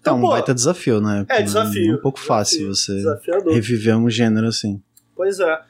Então, 0.00 0.14
é 0.14 0.18
um 0.18 0.20
pô, 0.20 0.30
baita 0.30 0.54
desafio, 0.54 1.00
né? 1.00 1.26
É, 1.28 1.42
desafio. 1.42 1.92
É 1.92 1.96
um 1.96 2.00
pouco 2.00 2.18
desafio, 2.18 2.36
fácil 2.36 2.74
você 2.74 2.94
desafiador. 2.94 3.52
reviver 3.52 3.96
um 3.96 4.08
gênero 4.08 4.46
assim. 4.46 4.82
Pois 5.14 5.38
é. 5.40 5.60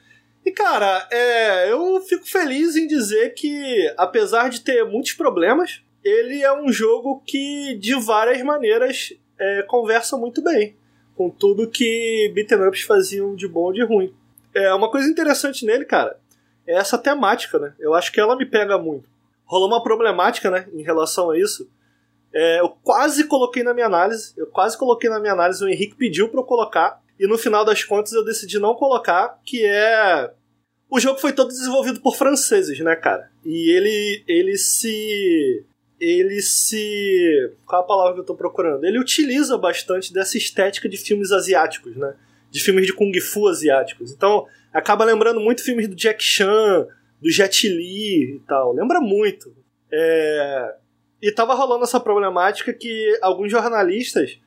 E, 0.45 0.51
cara, 0.51 1.07
é, 1.11 1.71
eu 1.71 2.01
fico 2.01 2.25
feliz 2.25 2.75
em 2.75 2.87
dizer 2.87 3.33
que, 3.33 3.93
apesar 3.97 4.49
de 4.49 4.61
ter 4.61 4.83
muitos 4.85 5.13
problemas, 5.13 5.81
ele 6.03 6.41
é 6.41 6.51
um 6.51 6.71
jogo 6.71 7.21
que, 7.25 7.75
de 7.75 7.93
várias 7.95 8.41
maneiras, 8.41 9.13
é, 9.37 9.63
conversa 9.63 10.17
muito 10.17 10.41
bem 10.41 10.75
com 11.21 11.29
tudo 11.29 11.69
que 11.69 12.31
beat'em 12.33 12.67
ups 12.67 12.81
faziam 12.81 13.35
de 13.35 13.47
bom 13.47 13.71
e 13.71 13.75
de 13.75 13.83
ruim. 13.83 14.11
É 14.55 14.73
uma 14.73 14.89
coisa 14.89 15.07
interessante 15.07 15.65
nele, 15.65 15.85
cara, 15.85 16.17
é 16.67 16.75
essa 16.75 16.97
temática, 16.97 17.59
né? 17.59 17.73
Eu 17.79 17.93
acho 17.93 18.11
que 18.11 18.19
ela 18.19 18.35
me 18.35 18.45
pega 18.45 18.77
muito. 18.77 19.09
Rolou 19.45 19.67
uma 19.67 19.83
problemática, 19.83 20.49
né, 20.49 20.67
em 20.73 20.81
relação 20.81 21.31
a 21.31 21.37
isso. 21.37 21.69
É, 22.33 22.61
eu 22.61 22.69
quase 22.69 23.25
coloquei 23.25 23.63
na 23.63 23.73
minha 23.73 23.85
análise, 23.85 24.33
eu 24.37 24.47
quase 24.47 24.77
coloquei 24.77 25.09
na 25.09 25.19
minha 25.19 25.33
análise, 25.33 25.63
o 25.63 25.67
Henrique 25.67 25.95
pediu 25.95 26.29
para 26.29 26.39
eu 26.39 26.45
colocar, 26.45 27.01
e 27.19 27.27
no 27.27 27.37
final 27.37 27.65
das 27.65 27.83
contas 27.83 28.13
eu 28.13 28.23
decidi 28.23 28.57
não 28.57 28.73
colocar, 28.73 29.39
que 29.43 29.65
é 29.65 30.31
o 30.89 30.99
jogo 30.99 31.19
foi 31.19 31.31
todo 31.31 31.49
desenvolvido 31.49 32.01
por 32.01 32.15
franceses, 32.15 32.79
né, 32.79 32.95
cara? 32.95 33.29
E 33.45 33.71
ele 33.71 34.23
ele 34.27 34.57
se 34.57 35.63
ele 35.99 36.41
se 36.41 37.51
qual 37.65 37.81
é 37.81 37.85
a 37.85 37.87
palavra 37.87 38.13
que 38.13 38.19
eu 38.21 38.25
tô 38.25 38.35
procurando? 38.35 38.85
Ele 38.85 38.99
utiliza 38.99 39.57
bastante 39.57 40.13
dessa 40.13 40.37
estética 40.37 40.89
de 40.89 40.97
filmes 40.97 41.31
asiáticos, 41.31 41.95
né? 41.95 42.13
De 42.51 42.59
filmes 42.59 42.85
de 42.85 42.93
kung 42.93 43.11
fu 43.19 43.47
asiáticos. 43.47 44.11
Então, 44.11 44.45
acaba 44.71 45.05
lembrando 45.05 45.39
muito 45.39 45.63
filmes 45.63 45.87
do 45.87 45.95
Jack 45.95 46.23
Chan, 46.23 46.85
do 47.19 47.31
Jet 47.31 47.67
Li 47.67 48.35
e 48.35 48.39
tal. 48.47 48.73
Lembra 48.73 49.01
muito. 49.01 49.55
É... 49.91 50.75
E 51.21 51.31
tava 51.31 51.53
rolando 51.53 51.83
essa 51.83 51.99
problemática 51.99 52.73
que 52.73 53.17
alguns 53.21 53.51
jornalistas 53.51 54.39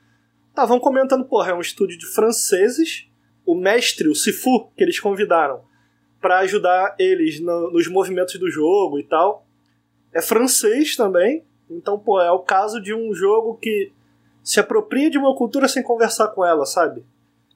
estavam 0.48 0.78
comentando, 0.78 1.24
porra, 1.24 1.50
é 1.50 1.54
um 1.54 1.60
estúdio 1.60 1.98
de 1.98 2.06
franceses, 2.06 3.08
o 3.46 3.54
mestre, 3.54 4.08
o 4.08 4.14
Sifu, 4.14 4.70
que 4.76 4.82
eles 4.82 5.00
convidaram 5.00 5.62
para 6.20 6.38
ajudar 6.38 6.94
eles 6.98 7.40
no, 7.40 7.70
nos 7.70 7.86
movimentos 7.88 8.38
do 8.38 8.50
jogo 8.50 8.98
e 8.98 9.04
tal. 9.04 9.46
É 10.12 10.22
francês 10.22 10.96
também, 10.96 11.44
então, 11.70 11.98
pô, 11.98 12.20
é 12.20 12.30
o 12.30 12.40
caso 12.40 12.80
de 12.80 12.94
um 12.94 13.14
jogo 13.14 13.56
que 13.56 13.92
se 14.42 14.60
apropria 14.60 15.10
de 15.10 15.18
uma 15.18 15.34
cultura 15.34 15.68
sem 15.68 15.82
conversar 15.82 16.28
com 16.28 16.44
ela, 16.44 16.64
sabe? 16.64 17.04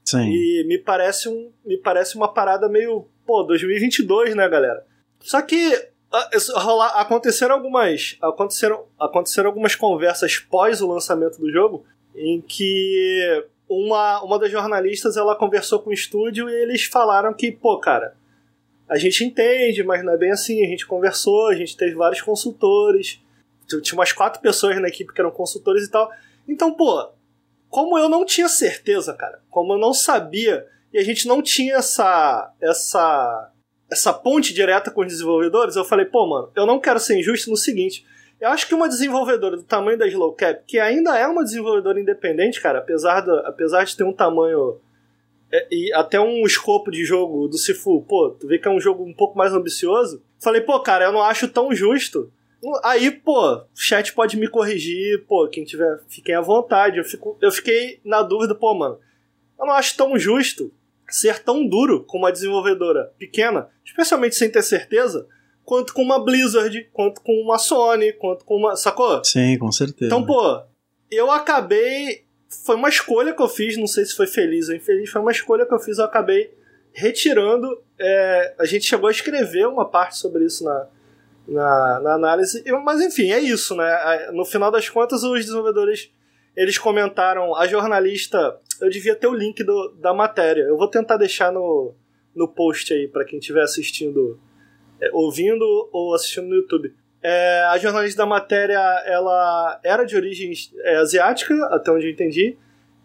Sim. 0.08 0.30
E 0.30 0.64
me 0.66 0.78
parece, 0.78 1.28
um, 1.28 1.52
me 1.62 1.76
parece 1.76 2.16
uma 2.16 2.32
parada 2.32 2.66
meio, 2.66 3.04
pô, 3.26 3.42
2022, 3.42 4.34
né, 4.34 4.48
galera? 4.48 4.82
Só 5.20 5.42
que 5.42 5.90
rolar, 6.54 6.98
aconteceram 6.98 7.54
algumas 7.54 8.16
aconteceram, 8.22 8.86
aconteceram 8.98 9.50
algumas 9.50 9.74
conversas 9.74 10.38
pós 10.38 10.80
o 10.80 10.90
lançamento 10.90 11.38
do 11.38 11.52
jogo 11.52 11.84
em 12.16 12.40
que 12.40 13.44
uma, 13.68 14.22
uma 14.22 14.38
das 14.38 14.50
jornalistas 14.50 15.18
ela 15.18 15.36
conversou 15.36 15.80
com 15.80 15.90
o 15.90 15.92
estúdio 15.92 16.48
e 16.48 16.54
eles 16.54 16.84
falaram 16.84 17.34
que, 17.34 17.52
pô, 17.52 17.78
cara, 17.78 18.14
a 18.88 18.96
gente 18.96 19.22
entende, 19.22 19.82
mas 19.82 20.02
não 20.02 20.14
é 20.14 20.16
bem 20.16 20.30
assim. 20.30 20.64
A 20.64 20.68
gente 20.68 20.86
conversou, 20.86 21.48
a 21.48 21.54
gente 21.54 21.76
teve 21.76 21.94
vários 21.94 22.22
consultores, 22.22 23.20
tinha 23.82 23.94
umas 23.94 24.12
quatro 24.12 24.40
pessoas 24.40 24.80
na 24.80 24.88
equipe 24.88 25.12
que 25.12 25.20
eram 25.20 25.30
consultores 25.30 25.86
e 25.86 25.90
tal. 25.90 26.10
Então, 26.48 26.72
pô, 26.72 27.10
como 27.68 27.98
eu 27.98 28.08
não 28.08 28.24
tinha 28.24 28.48
certeza, 28.48 29.14
cara, 29.14 29.40
como 29.50 29.74
eu 29.74 29.78
não 29.78 29.92
sabia 29.92 30.66
e 30.92 30.98
a 30.98 31.04
gente 31.04 31.26
não 31.28 31.42
tinha 31.42 31.76
essa 31.76 32.52
essa 32.60 33.52
essa 33.90 34.12
ponte 34.12 34.52
direta 34.52 34.90
com 34.90 35.00
os 35.00 35.06
desenvolvedores, 35.06 35.76
eu 35.76 35.84
falei, 35.84 36.04
pô, 36.04 36.26
mano, 36.26 36.50
eu 36.54 36.66
não 36.66 36.78
quero 36.78 37.00
ser 37.00 37.18
injusto 37.18 37.50
no 37.50 37.56
seguinte. 37.56 38.04
Eu 38.40 38.50
acho 38.50 38.68
que 38.68 38.74
uma 38.74 38.88
desenvolvedora 38.88 39.56
do 39.56 39.62
tamanho 39.62 39.98
da 39.98 40.06
Slow 40.06 40.32
Cap, 40.34 40.62
que 40.66 40.78
ainda 40.78 41.18
é 41.18 41.26
uma 41.26 41.42
desenvolvedora 41.42 42.00
independente, 42.00 42.60
cara, 42.60 42.78
apesar, 42.78 43.22
do, 43.22 43.32
apesar 43.46 43.84
de 43.84 43.96
ter 43.96 44.04
um 44.04 44.12
tamanho 44.12 44.78
é, 45.50 45.66
e 45.70 45.92
até 45.94 46.20
um 46.20 46.44
escopo 46.44 46.90
de 46.90 47.04
jogo 47.04 47.48
do 47.48 47.56
Sifu, 47.56 48.02
pô, 48.02 48.30
tu 48.38 48.46
vê 48.46 48.58
que 48.58 48.68
é 48.68 48.70
um 48.70 48.80
jogo 48.80 49.02
um 49.02 49.14
pouco 49.14 49.36
mais 49.36 49.52
ambicioso. 49.52 50.22
Falei, 50.38 50.60
pô, 50.60 50.78
cara, 50.80 51.06
eu 51.06 51.12
não 51.12 51.22
acho 51.22 51.48
tão 51.48 51.74
justo 51.74 52.30
Aí, 52.82 53.10
pô, 53.10 53.54
o 53.54 53.66
chat 53.74 54.12
pode 54.12 54.36
me 54.36 54.48
corrigir, 54.48 55.24
pô, 55.26 55.48
quem 55.48 55.64
tiver, 55.64 56.00
fiquem 56.08 56.34
à 56.34 56.40
vontade. 56.40 56.98
Eu, 56.98 57.04
fico, 57.04 57.38
eu 57.40 57.52
fiquei 57.52 58.00
na 58.04 58.22
dúvida, 58.22 58.54
pô, 58.54 58.74
mano, 58.74 58.98
eu 59.58 59.66
não 59.66 59.74
acho 59.74 59.96
tão 59.96 60.18
justo 60.18 60.72
ser 61.08 61.38
tão 61.38 61.66
duro 61.66 62.04
com 62.04 62.18
uma 62.18 62.32
desenvolvedora 62.32 63.12
pequena, 63.18 63.68
especialmente 63.84 64.36
sem 64.36 64.50
ter 64.50 64.62
certeza, 64.62 65.26
quanto 65.64 65.94
com 65.94 66.02
uma 66.02 66.22
Blizzard, 66.22 66.88
quanto 66.92 67.20
com 67.20 67.32
uma 67.40 67.58
Sony, 67.58 68.12
quanto 68.12 68.44
com 68.44 68.56
uma. 68.56 68.76
Sacou? 68.76 69.24
Sim, 69.24 69.56
com 69.58 69.70
certeza. 69.70 70.06
Então, 70.06 70.24
pô, 70.24 70.62
eu 71.10 71.30
acabei. 71.30 72.24
Foi 72.64 72.76
uma 72.76 72.88
escolha 72.88 73.34
que 73.34 73.42
eu 73.42 73.48
fiz, 73.48 73.76
não 73.76 73.86
sei 73.86 74.04
se 74.04 74.16
foi 74.16 74.26
feliz 74.26 74.68
ou 74.68 74.74
infeliz, 74.74 75.10
foi 75.10 75.20
uma 75.20 75.30
escolha 75.30 75.66
que 75.66 75.74
eu 75.74 75.78
fiz, 75.78 75.98
eu 75.98 76.04
acabei 76.04 76.50
retirando. 76.92 77.82
É, 77.98 78.54
a 78.58 78.64
gente 78.64 78.86
chegou 78.86 79.08
a 79.08 79.10
escrever 79.12 79.66
uma 79.68 79.84
parte 79.84 80.16
sobre 80.16 80.44
isso 80.44 80.64
na, 80.64 80.88
na, 81.48 82.00
na 82.00 82.14
análise. 82.14 82.62
Mas 82.84 83.00
enfim, 83.00 83.32
é 83.32 83.40
isso, 83.40 83.74
né? 83.74 84.30
No 84.32 84.44
final 84.44 84.70
das 84.70 84.88
contas, 84.88 85.22
os 85.22 85.40
desenvolvedores 85.40 86.10
eles 86.58 86.76
comentaram, 86.76 87.54
a 87.54 87.68
jornalista, 87.68 88.58
eu 88.80 88.90
devia 88.90 89.14
ter 89.14 89.28
o 89.28 89.34
link 89.34 89.62
do, 89.62 89.94
da 90.00 90.12
matéria. 90.12 90.62
Eu 90.62 90.76
vou 90.76 90.88
tentar 90.88 91.16
deixar 91.16 91.52
no, 91.52 91.94
no 92.34 92.48
post 92.48 92.92
aí 92.92 93.06
para 93.06 93.24
quem 93.24 93.38
estiver 93.38 93.62
assistindo, 93.62 94.40
é, 95.00 95.08
ouvindo 95.12 95.64
ou 95.92 96.14
assistindo 96.14 96.48
no 96.48 96.56
YouTube. 96.56 96.92
É, 97.22 97.62
a 97.70 97.78
jornalista 97.78 98.22
da 98.22 98.26
matéria, 98.26 98.80
ela 99.06 99.78
era 99.84 100.04
de 100.04 100.16
origem 100.16 100.52
é, 100.80 100.96
asiática, 100.96 101.54
até 101.66 101.92
onde 101.92 102.06
eu 102.06 102.10
entendi, 102.10 102.56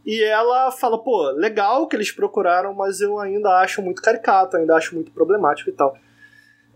e 0.03 0.21
ela 0.23 0.71
fala, 0.71 0.97
pô, 0.97 1.29
legal 1.31 1.87
que 1.87 1.95
eles 1.95 2.11
procuraram, 2.11 2.73
mas 2.73 3.01
eu 3.01 3.19
ainda 3.19 3.59
acho 3.59 3.81
muito 3.81 4.01
caricato, 4.01 4.57
ainda 4.57 4.75
acho 4.75 4.95
muito 4.95 5.11
problemático 5.11 5.69
e 5.69 5.73
tal. 5.73 5.95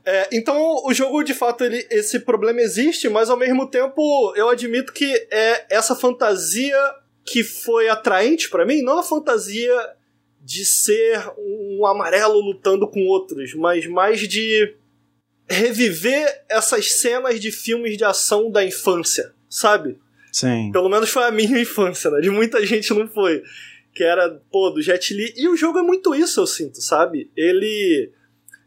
É, 0.08 0.30
então, 0.32 0.58
o 0.86 0.94
jogo, 0.94 1.22
de 1.22 1.34
fato, 1.34 1.66
ele, 1.66 1.86
esse 1.92 2.22
problema 2.22 2.62
existe, 2.62 3.10
mas 3.10 3.30
ao 3.30 3.36
mesmo 3.36 3.68
tempo, 3.70 4.34
eu 4.38 4.48
admito 4.48 4.94
que 4.94 5.28
é 5.30 5.66
essa 5.70 5.98
fantasia 5.98 6.78
que 7.26 7.44
foi 7.44 7.90
atraente 7.90 8.50
para 8.50 8.66
mim, 8.66 8.82
não 8.82 9.00
a 9.00 9.04
fantasia 9.04 9.76
de 10.42 10.64
ser 10.64 11.22
um 11.38 11.86
amarelo 11.86 12.40
lutando 12.40 12.88
com 12.88 13.02
outros, 13.02 13.54
mas 13.54 13.86
mais 13.86 14.22
de 14.22 14.76
reviver 15.46 16.46
essas 16.48 16.94
cenas 16.94 17.38
de 17.38 17.52
filmes 17.52 17.98
de 17.98 18.06
ação 18.06 18.50
da 18.50 18.64
infância, 18.64 19.34
sabe? 19.50 20.00
Sim. 20.32 20.72
Pelo 20.72 20.88
menos 20.88 21.10
foi 21.10 21.24
a 21.24 21.32
minha 21.32 21.60
infância, 21.60 22.10
né? 22.10 22.22
De 22.22 22.30
muita 22.30 22.66
gente 22.66 22.94
não 22.94 23.10
foi. 23.10 23.44
Que 23.94 24.06
era, 24.06 24.42
pô, 24.50 24.70
do 24.70 24.82
Jet 24.82 25.14
Li. 25.14 25.34
E 25.36 25.50
o 25.50 25.58
jogo 25.58 25.80
é 25.80 25.84
muito 25.84 26.16
isso, 26.16 26.40
eu 26.40 26.48
sinto, 26.48 26.82
sabe? 26.82 27.30
Ele. 27.36 28.10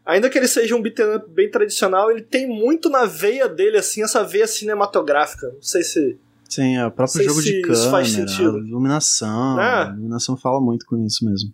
Ainda 0.05 0.29
que 0.29 0.37
ele 0.37 0.47
seja 0.47 0.75
um 0.75 0.81
beat'em 0.81 1.15
up 1.15 1.29
bem 1.29 1.49
tradicional, 1.49 2.11
ele 2.11 2.21
tem 2.21 2.47
muito 2.47 2.89
na 2.89 3.05
veia 3.05 3.47
dele, 3.47 3.77
assim, 3.77 4.03
essa 4.03 4.23
veia 4.23 4.47
cinematográfica. 4.47 5.47
Não 5.47 5.61
sei 5.61 5.83
se. 5.83 6.17
Sim, 6.49 6.77
é 6.77 6.85
o 6.85 6.91
próprio 6.91 7.23
jogo 7.23 7.41
se 7.41 7.53
de 7.53 7.61
câmera, 7.61 7.91
faz 7.91 8.11
sentido. 8.11 8.57
a 8.57 8.59
iluminação. 8.59 9.59
É. 9.61 9.83
A 9.83 9.89
iluminação 9.89 10.35
fala 10.35 10.59
muito 10.59 10.85
com 10.85 10.97
isso 11.05 11.23
mesmo. 11.23 11.51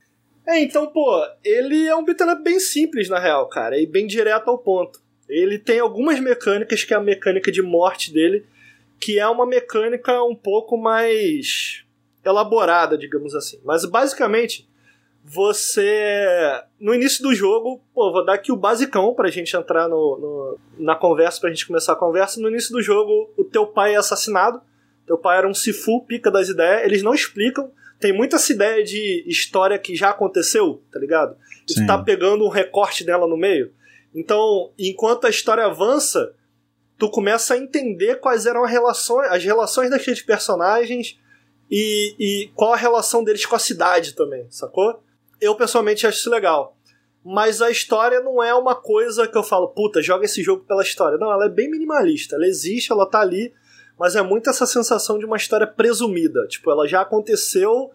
É, 0.47 0.61
então, 0.61 0.87
pô, 0.87 1.21
ele 1.43 1.85
é 1.85 1.95
um 1.95 2.05
beat'em 2.05 2.31
up 2.31 2.41
bem 2.41 2.59
simples, 2.59 3.09
na 3.09 3.19
real, 3.19 3.47
cara, 3.49 3.77
e 3.77 3.85
bem 3.85 4.07
direto 4.07 4.49
ao 4.49 4.57
ponto. 4.57 5.01
Ele 5.27 5.59
tem 5.59 5.79
algumas 5.79 6.19
mecânicas, 6.21 6.85
que 6.85 6.93
é 6.93 6.97
a 6.97 7.01
mecânica 7.01 7.51
de 7.51 7.61
morte 7.61 8.13
dele, 8.13 8.45
que 8.97 9.19
é 9.19 9.27
uma 9.27 9.45
mecânica 9.45 10.23
um 10.23 10.35
pouco 10.35 10.77
mais 10.77 11.83
elaborada, 12.25 12.97
digamos 12.97 13.35
assim. 13.35 13.59
Mas 13.63 13.83
basicamente, 13.85 14.67
você. 15.27 16.61
No 16.79 16.93
início 16.93 17.21
do 17.21 17.33
jogo, 17.33 17.81
pô, 17.93 18.11
vou 18.11 18.25
dar 18.25 18.33
aqui 18.33 18.51
o 18.51 18.55
basicão 18.55 19.13
pra 19.13 19.29
gente 19.29 19.55
entrar 19.55 19.87
no, 19.87 20.17
no- 20.17 20.59
na 20.79 20.95
conversa, 20.95 21.39
pra 21.41 21.49
gente 21.49 21.67
começar 21.67 21.93
a 21.93 21.97
conversa. 21.97 22.39
No 22.39 22.49
início 22.49 22.71
do 22.71 22.81
jogo, 22.81 23.29
o 23.37 23.43
teu 23.43 23.67
pai 23.67 23.93
é 23.93 23.97
assassinado. 23.97 24.61
Teu 25.05 25.17
pai 25.17 25.37
era 25.37 25.47
um 25.47 25.53
Sifu, 25.53 26.01
pica 26.05 26.31
das 26.31 26.49
ideias. 26.49 26.83
Eles 26.83 27.03
não 27.03 27.13
explicam. 27.13 27.71
Tem 27.99 28.13
muita 28.13 28.35
essa 28.35 28.51
ideia 28.53 28.83
de 28.83 29.23
história 29.27 29.77
que 29.79 29.95
já 29.95 30.09
aconteceu, 30.11 30.81
tá 30.91 30.99
ligado? 30.99 31.35
E 31.69 31.73
tu 31.73 31.85
tá 31.87 31.97
pegando 31.97 32.45
um 32.45 32.49
recorte 32.49 33.03
dela 33.03 33.27
no 33.27 33.35
meio. 33.37 33.71
Então, 34.13 34.71
enquanto 34.77 35.25
a 35.25 35.29
história 35.29 35.65
avança, 35.65 36.33
tu 36.97 37.09
começa 37.09 37.53
a 37.53 37.57
entender 37.57 38.15
quais 38.19 38.45
eram 38.45 38.63
as 38.63 38.71
relações, 38.71 39.29
as 39.31 39.43
relações 39.43 39.89
daqueles 39.89 40.21
personagens 40.21 41.19
e, 41.69 42.15
e 42.19 42.49
qual 42.55 42.73
a 42.73 42.77
relação 42.77 43.23
deles 43.23 43.45
com 43.45 43.55
a 43.55 43.59
cidade 43.59 44.13
também, 44.13 44.45
sacou? 44.49 45.01
Eu 45.39 45.55
pessoalmente 45.55 46.05
acho 46.05 46.19
isso 46.19 46.29
legal. 46.29 46.75
Mas 47.23 47.61
a 47.61 47.69
história 47.69 48.21
não 48.21 48.41
é 48.41 48.53
uma 48.53 48.73
coisa 48.73 49.27
que 49.27 49.37
eu 49.37 49.43
falo, 49.43 49.67
puta, 49.67 50.01
joga 50.01 50.25
esse 50.25 50.41
jogo 50.41 50.63
pela 50.63 50.81
história. 50.81 51.17
Não, 51.17 51.31
ela 51.31 51.45
é 51.45 51.49
bem 51.49 51.69
minimalista. 51.69 52.35
Ela 52.35 52.47
existe, 52.47 52.91
ela 52.91 53.09
tá 53.09 53.19
ali, 53.19 53.53
mas 53.99 54.15
é 54.15 54.21
muito 54.21 54.49
essa 54.49 54.65
sensação 54.65 55.19
de 55.19 55.25
uma 55.25 55.35
história 55.35 55.67
presumida. 55.67 56.47
Tipo, 56.47 56.71
ela 56.71 56.87
já 56.87 57.01
aconteceu 57.01 57.91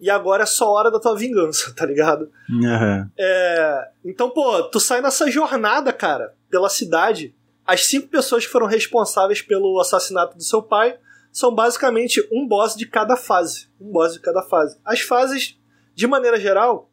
e 0.00 0.10
agora 0.10 0.42
é 0.42 0.46
só 0.46 0.68
hora 0.68 0.90
da 0.90 0.98
tua 0.98 1.14
vingança, 1.14 1.72
tá 1.76 1.86
ligado? 1.86 2.28
Aham. 2.50 3.08
É, 3.16 3.88
então, 4.04 4.30
pô, 4.30 4.64
tu 4.64 4.80
sai 4.80 5.00
nessa 5.00 5.30
jornada, 5.30 5.92
cara, 5.92 6.34
pela 6.50 6.68
cidade. 6.68 7.32
As 7.64 7.86
cinco 7.86 8.08
pessoas 8.08 8.44
que 8.44 8.50
foram 8.50 8.66
responsáveis 8.66 9.40
pelo 9.40 9.80
assassinato 9.80 10.36
do 10.36 10.42
seu 10.42 10.60
pai 10.60 10.98
são 11.30 11.54
basicamente 11.54 12.20
um 12.32 12.48
boss 12.48 12.74
de 12.74 12.84
cada 12.84 13.16
fase. 13.16 13.68
Um 13.80 13.92
boss 13.92 14.14
de 14.14 14.20
cada 14.20 14.42
fase. 14.42 14.76
As 14.84 15.00
fases, 15.00 15.56
de 15.94 16.06
maneira 16.06 16.38
geral, 16.38 16.90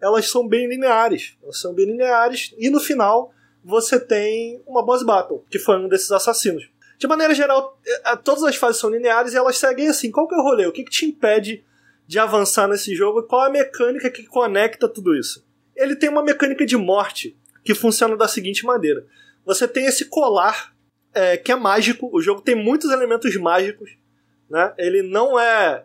elas 0.00 0.28
são 0.28 0.46
bem 0.46 0.68
lineares. 0.68 1.36
Elas 1.42 1.60
são 1.60 1.74
bem 1.74 1.86
lineares 1.86 2.54
e 2.58 2.70
no 2.70 2.80
final 2.80 3.32
você 3.64 3.98
tem 3.98 4.62
uma 4.66 4.84
boss 4.84 5.02
battle, 5.02 5.44
que 5.50 5.58
foi 5.58 5.76
um 5.78 5.88
desses 5.88 6.10
assassinos. 6.12 6.68
De 6.98 7.06
maneira 7.06 7.34
geral, 7.34 7.78
eh, 7.84 8.16
todas 8.16 8.44
as 8.44 8.56
fases 8.56 8.80
são 8.80 8.88
lineares 8.88 9.32
e 9.32 9.36
elas 9.36 9.58
seguem 9.58 9.88
assim. 9.88 10.10
Qual 10.10 10.26
que 10.26 10.34
é 10.34 10.38
o 10.38 10.42
rolê? 10.42 10.66
O 10.66 10.72
que, 10.72 10.84
que 10.84 10.90
te 10.90 11.04
impede 11.04 11.64
de 12.06 12.18
avançar 12.18 12.68
nesse 12.68 12.94
jogo 12.94 13.22
qual 13.24 13.44
é 13.44 13.48
a 13.48 13.52
mecânica 13.52 14.10
que 14.10 14.24
conecta 14.24 14.88
tudo 14.88 15.14
isso? 15.14 15.44
Ele 15.74 15.96
tem 15.96 16.08
uma 16.08 16.22
mecânica 16.22 16.64
de 16.64 16.76
morte 16.76 17.36
que 17.64 17.74
funciona 17.74 18.16
da 18.16 18.28
seguinte 18.28 18.64
maneira: 18.64 19.04
você 19.44 19.66
tem 19.66 19.86
esse 19.86 20.06
colar 20.06 20.74
é, 21.12 21.36
que 21.36 21.50
é 21.50 21.56
mágico, 21.56 22.08
o 22.12 22.22
jogo 22.22 22.40
tem 22.40 22.54
muitos 22.54 22.90
elementos 22.90 23.34
mágicos, 23.36 23.90
né? 24.48 24.72
Ele 24.78 25.02
não 25.02 25.38
é, 25.38 25.44
é- 25.44 25.84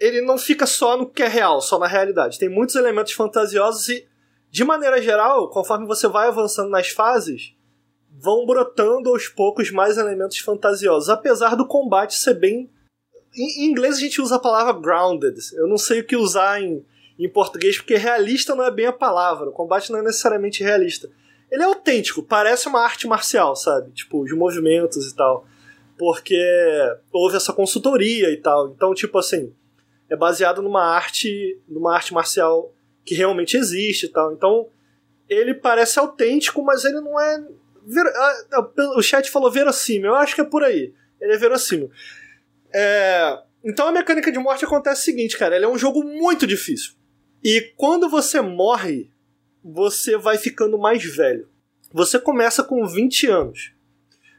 ele 0.00 0.20
não 0.22 0.38
fica 0.38 0.66
só 0.66 0.96
no 0.96 1.08
que 1.08 1.22
é 1.22 1.28
real, 1.28 1.60
só 1.60 1.78
na 1.78 1.86
realidade. 1.86 2.38
Tem 2.38 2.48
muitos 2.48 2.74
elementos 2.74 3.12
fantasiosos 3.12 3.88
e, 3.88 4.06
de 4.50 4.64
maneira 4.64 5.00
geral, 5.00 5.48
conforme 5.50 5.86
você 5.86 6.08
vai 6.08 6.28
avançando 6.28 6.70
nas 6.70 6.88
fases, 6.88 7.54
vão 8.10 8.46
brotando 8.46 9.10
aos 9.10 9.28
poucos 9.28 9.70
mais 9.70 9.98
elementos 9.98 10.38
fantasiosos, 10.38 11.10
apesar 11.10 11.54
do 11.54 11.66
combate 11.66 12.14
ser 12.14 12.34
bem 12.34 12.70
em 13.36 13.64
em 13.64 13.70
inglês 13.70 13.96
a 13.96 14.00
gente 14.00 14.20
usa 14.20 14.36
a 14.36 14.40
palavra 14.40 14.72
grounded. 14.72 15.36
Eu 15.54 15.68
não 15.68 15.76
sei 15.76 16.00
o 16.00 16.04
que 16.04 16.16
usar 16.16 16.60
em, 16.62 16.84
em 17.18 17.28
português, 17.28 17.76
porque 17.76 17.96
realista 17.96 18.54
não 18.54 18.64
é 18.64 18.70
bem 18.70 18.86
a 18.86 18.92
palavra. 18.92 19.50
O 19.50 19.52
combate 19.52 19.92
não 19.92 19.98
é 19.98 20.02
necessariamente 20.02 20.64
realista. 20.64 21.08
Ele 21.50 21.62
é 21.62 21.66
autêntico, 21.66 22.22
parece 22.22 22.66
uma 22.66 22.80
arte 22.80 23.06
marcial, 23.06 23.54
sabe? 23.54 23.92
Tipo, 23.92 24.22
os 24.22 24.32
movimentos 24.32 25.06
e 25.06 25.14
tal. 25.14 25.46
Porque 25.98 26.36
houve 27.12 27.36
essa 27.36 27.52
consultoria 27.52 28.30
e 28.30 28.36
tal. 28.36 28.68
Então, 28.68 28.94
tipo 28.94 29.18
assim, 29.18 29.52
é 30.10 30.16
baseado 30.16 30.62
numa 30.62 30.82
arte, 30.82 31.58
numa 31.68 31.94
arte 31.94 32.12
marcial 32.12 32.72
que 33.04 33.14
realmente 33.14 33.56
existe 33.56 34.06
e 34.06 34.08
tal. 34.08 34.32
Então, 34.32 34.68
ele 35.28 35.54
parece 35.54 35.98
autêntico, 35.98 36.62
mas 36.62 36.84
ele 36.84 37.00
não 37.00 37.18
é. 37.20 37.44
O 38.96 39.02
chat 39.02 39.30
falou 39.30 39.50
verossímil, 39.50 40.08
eu 40.08 40.16
acho 40.16 40.34
que 40.34 40.40
é 40.40 40.44
por 40.44 40.62
aí. 40.62 40.92
Ele 41.20 41.32
é 41.32 41.36
verossímil. 41.36 41.90
É, 42.74 43.38
Então 43.66 43.88
a 43.88 43.92
mecânica 43.92 44.30
de 44.30 44.38
morte 44.38 44.64
acontece 44.64 45.00
o 45.00 45.04
seguinte, 45.04 45.36
cara, 45.36 45.56
ele 45.56 45.64
é 45.64 45.68
um 45.68 45.76
jogo 45.76 46.04
muito 46.04 46.46
difícil. 46.46 46.92
E 47.42 47.72
quando 47.76 48.08
você 48.08 48.40
morre, 48.40 49.10
você 49.62 50.16
vai 50.16 50.38
ficando 50.38 50.78
mais 50.78 51.02
velho. 51.04 51.48
Você 51.92 52.18
começa 52.18 52.62
com 52.62 52.86
20 52.86 53.26
anos. 53.26 53.72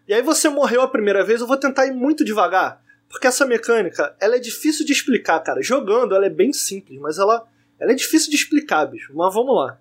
E 0.07 0.13
aí 0.13 0.21
você 0.21 0.47
morreu 0.49 0.81
a 0.81 0.87
primeira 0.87 1.23
vez, 1.23 1.41
eu 1.41 1.47
vou 1.47 1.57
tentar 1.57 1.85
ir 1.85 1.91
muito 1.91 2.23
devagar, 2.23 2.81
porque 3.09 3.27
essa 3.27 3.45
mecânica, 3.45 4.15
ela 4.21 4.35
é 4.37 4.39
difícil 4.39 4.85
de 4.85 4.93
explicar, 4.93 5.39
cara. 5.41 5.61
Jogando, 5.61 6.15
ela 6.15 6.25
é 6.25 6.29
bem 6.29 6.53
simples, 6.53 6.99
mas 6.99 7.17
ela, 7.17 7.45
ela 7.79 7.91
é 7.91 7.95
difícil 7.95 8.29
de 8.29 8.35
explicar, 8.35 8.85
bicho. 8.85 9.13
Mas 9.15 9.33
vamos 9.33 9.55
lá. 9.55 9.79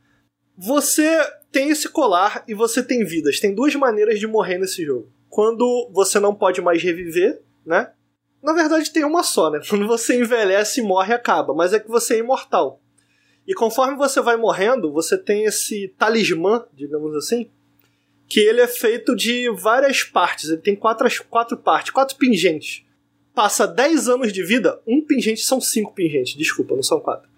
Você 0.57 1.09
tem 1.53 1.71
esse 1.71 1.89
colar 1.89 2.45
e 2.49 2.55
você 2.55 2.83
tem 2.83 3.05
vidas. 3.05 3.41
Tem 3.41 3.55
duas 3.55 3.75
maneiras 3.75 4.19
de 4.19 4.27
morrer 4.27 4.59
nesse 4.59 4.85
jogo. 4.85 5.11
Quando 5.29 5.91
você 5.93 6.19
não 6.19 6.35
pode 6.35 6.61
mais 6.61 6.83
reviver, 6.83 7.43
né? 7.65 7.93
Na 8.43 8.53
verdade, 8.53 8.93
tem 8.93 9.05
uma 9.05 9.23
só, 9.23 9.51
né? 9.51 9.61
Quando 9.69 9.87
você 9.87 10.19
envelhece, 10.19 10.83
morre 10.83 11.13
acaba. 11.13 11.55
Mas 11.55 11.73
é 11.73 11.81
que 11.81 11.89
você 11.89 12.15
é 12.15 12.19
imortal. 12.19 12.81
E 13.47 13.55
conforme 13.55 13.97
você 13.97 14.21
vai 14.21 14.37
morrendo, 14.37 14.93
você 14.93 15.17
tem 15.17 15.45
esse 15.45 15.95
talismã, 15.97 16.65
digamos 16.75 17.15
assim, 17.15 17.51
que 18.29 18.41
ele 18.41 18.61
é 18.61 18.67
feito 18.67 19.15
de 19.15 19.51
várias 19.51 20.03
partes. 20.03 20.51
Ele 20.51 20.61
tem 20.61 20.77
quatro, 20.77 21.09
quatro 21.29 21.57
partes, 21.57 21.91
quatro 21.91 22.17
pingentes. 22.17 22.85
Passa 23.35 23.67
10 23.67 24.09
anos 24.09 24.33
de 24.33 24.43
vida, 24.43 24.81
um 24.87 25.03
pingente 25.03 25.43
são 25.43 25.61
cinco 25.61 25.93
pingentes, 25.93 26.35
desculpa, 26.35 26.75
não 26.75 26.83
são 26.83 26.99
quatro. 26.99 27.29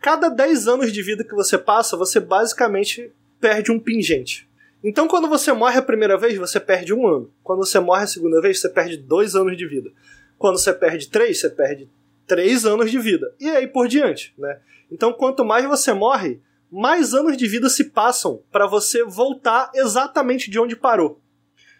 Cada 0.00 0.28
10 0.28 0.68
anos 0.68 0.92
de 0.92 1.02
vida 1.02 1.24
que 1.24 1.34
você 1.34 1.58
passa, 1.58 1.96
você 1.96 2.20
basicamente 2.20 3.10
perde 3.40 3.72
um 3.72 3.78
pingente. 3.78 4.48
Então, 4.84 5.06
quando 5.06 5.28
você 5.28 5.52
morre 5.52 5.78
a 5.78 5.82
primeira 5.82 6.16
vez, 6.16 6.36
você 6.36 6.58
perde 6.58 6.92
um 6.92 7.06
ano. 7.06 7.30
Quando 7.42 7.58
você 7.64 7.78
morre 7.78 8.04
a 8.04 8.06
segunda 8.06 8.40
vez, 8.40 8.60
você 8.60 8.68
perde 8.68 8.96
dois 8.96 9.36
anos 9.36 9.56
de 9.56 9.66
vida. 9.66 9.90
Quando 10.38 10.58
você 10.58 10.72
perde 10.72 11.08
três, 11.08 11.40
você 11.40 11.50
perde 11.50 11.88
três 12.26 12.64
anos 12.64 12.90
de 12.90 12.98
vida. 12.98 13.32
E 13.38 13.48
aí 13.48 13.66
por 13.66 13.86
diante, 13.86 14.34
né? 14.36 14.58
Então, 14.90 15.12
quanto 15.12 15.44
mais 15.44 15.64
você 15.66 15.92
morre, 15.92 16.40
mais 16.72 17.12
anos 17.12 17.36
de 17.36 17.46
vida 17.46 17.68
se 17.68 17.84
passam 17.84 18.42
para 18.50 18.66
você 18.66 19.04
voltar 19.04 19.70
exatamente 19.74 20.50
de 20.50 20.58
onde 20.58 20.74
parou. 20.74 21.20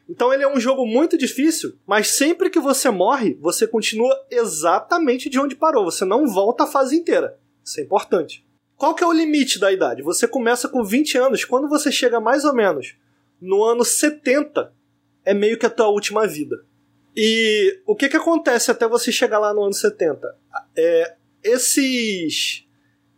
Então 0.06 0.34
ele 0.34 0.42
é 0.42 0.48
um 0.48 0.60
jogo 0.60 0.84
muito 0.84 1.16
difícil, 1.16 1.78
mas 1.86 2.08
sempre 2.08 2.50
que 2.50 2.60
você 2.60 2.90
morre, 2.90 3.38
você 3.40 3.66
continua 3.66 4.14
exatamente 4.30 5.30
de 5.30 5.40
onde 5.40 5.56
parou. 5.56 5.86
Você 5.86 6.04
não 6.04 6.26
volta 6.26 6.64
a 6.64 6.66
fase 6.66 6.94
inteira. 6.94 7.38
Isso 7.64 7.80
é 7.80 7.82
importante. 7.82 8.44
Qual 8.76 8.94
que 8.94 9.02
é 9.02 9.06
o 9.06 9.12
limite 9.12 9.58
da 9.58 9.72
idade? 9.72 10.02
Você 10.02 10.28
começa 10.28 10.68
com 10.68 10.84
20 10.84 11.16
anos, 11.16 11.44
quando 11.44 11.68
você 11.68 11.90
chega 11.90 12.20
mais 12.20 12.44
ou 12.44 12.52
menos 12.52 12.96
no 13.40 13.64
ano 13.64 13.84
70, 13.84 14.72
é 15.24 15.32
meio 15.32 15.58
que 15.58 15.64
a 15.64 15.70
tua 15.70 15.88
última 15.88 16.26
vida. 16.26 16.64
E 17.16 17.80
o 17.86 17.96
que 17.96 18.08
que 18.08 18.16
acontece 18.16 18.70
até 18.70 18.86
você 18.86 19.10
chegar 19.10 19.38
lá 19.38 19.54
no 19.54 19.62
ano 19.62 19.72
70? 19.72 20.36
É, 20.76 21.14
esses, 21.42 22.66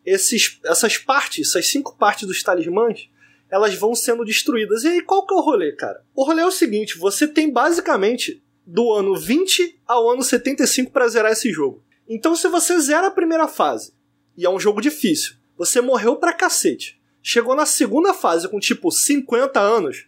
esses, 0.04 0.58
essas 0.64 0.98
partes, 0.98 1.48
essas 1.48 1.68
cinco 1.68 1.96
partes 1.96 2.26
dos 2.26 2.42
talismãs, 2.42 3.08
elas 3.50 3.74
vão 3.74 3.94
sendo 3.94 4.24
destruídas. 4.24 4.84
E 4.84 4.88
aí, 4.88 5.00
qual 5.00 5.26
que 5.26 5.34
é 5.34 5.36
o 5.36 5.40
rolê, 5.40 5.72
cara? 5.72 6.04
O 6.14 6.24
rolê 6.24 6.42
é 6.42 6.46
o 6.46 6.50
seguinte: 6.50 6.98
você 6.98 7.26
tem 7.26 7.52
basicamente 7.52 8.42
do 8.66 8.92
ano 8.92 9.16
20 9.16 9.80
ao 9.86 10.10
ano 10.10 10.22
75 10.22 10.90
para 10.90 11.08
zerar 11.08 11.32
esse 11.32 11.52
jogo. 11.52 11.84
Então, 12.08 12.34
se 12.34 12.48
você 12.48 12.78
zera 12.80 13.08
a 13.08 13.10
primeira 13.10 13.48
fase, 13.48 13.92
e 14.36 14.44
é 14.44 14.50
um 14.50 14.60
jogo 14.60 14.80
difícil, 14.80 15.36
você 15.56 15.80
morreu 15.80 16.16
pra 16.16 16.32
cacete, 16.32 17.00
chegou 17.22 17.54
na 17.54 17.66
segunda 17.66 18.12
fase 18.12 18.48
com 18.48 18.58
tipo 18.58 18.90
50 18.90 19.60
anos, 19.60 20.06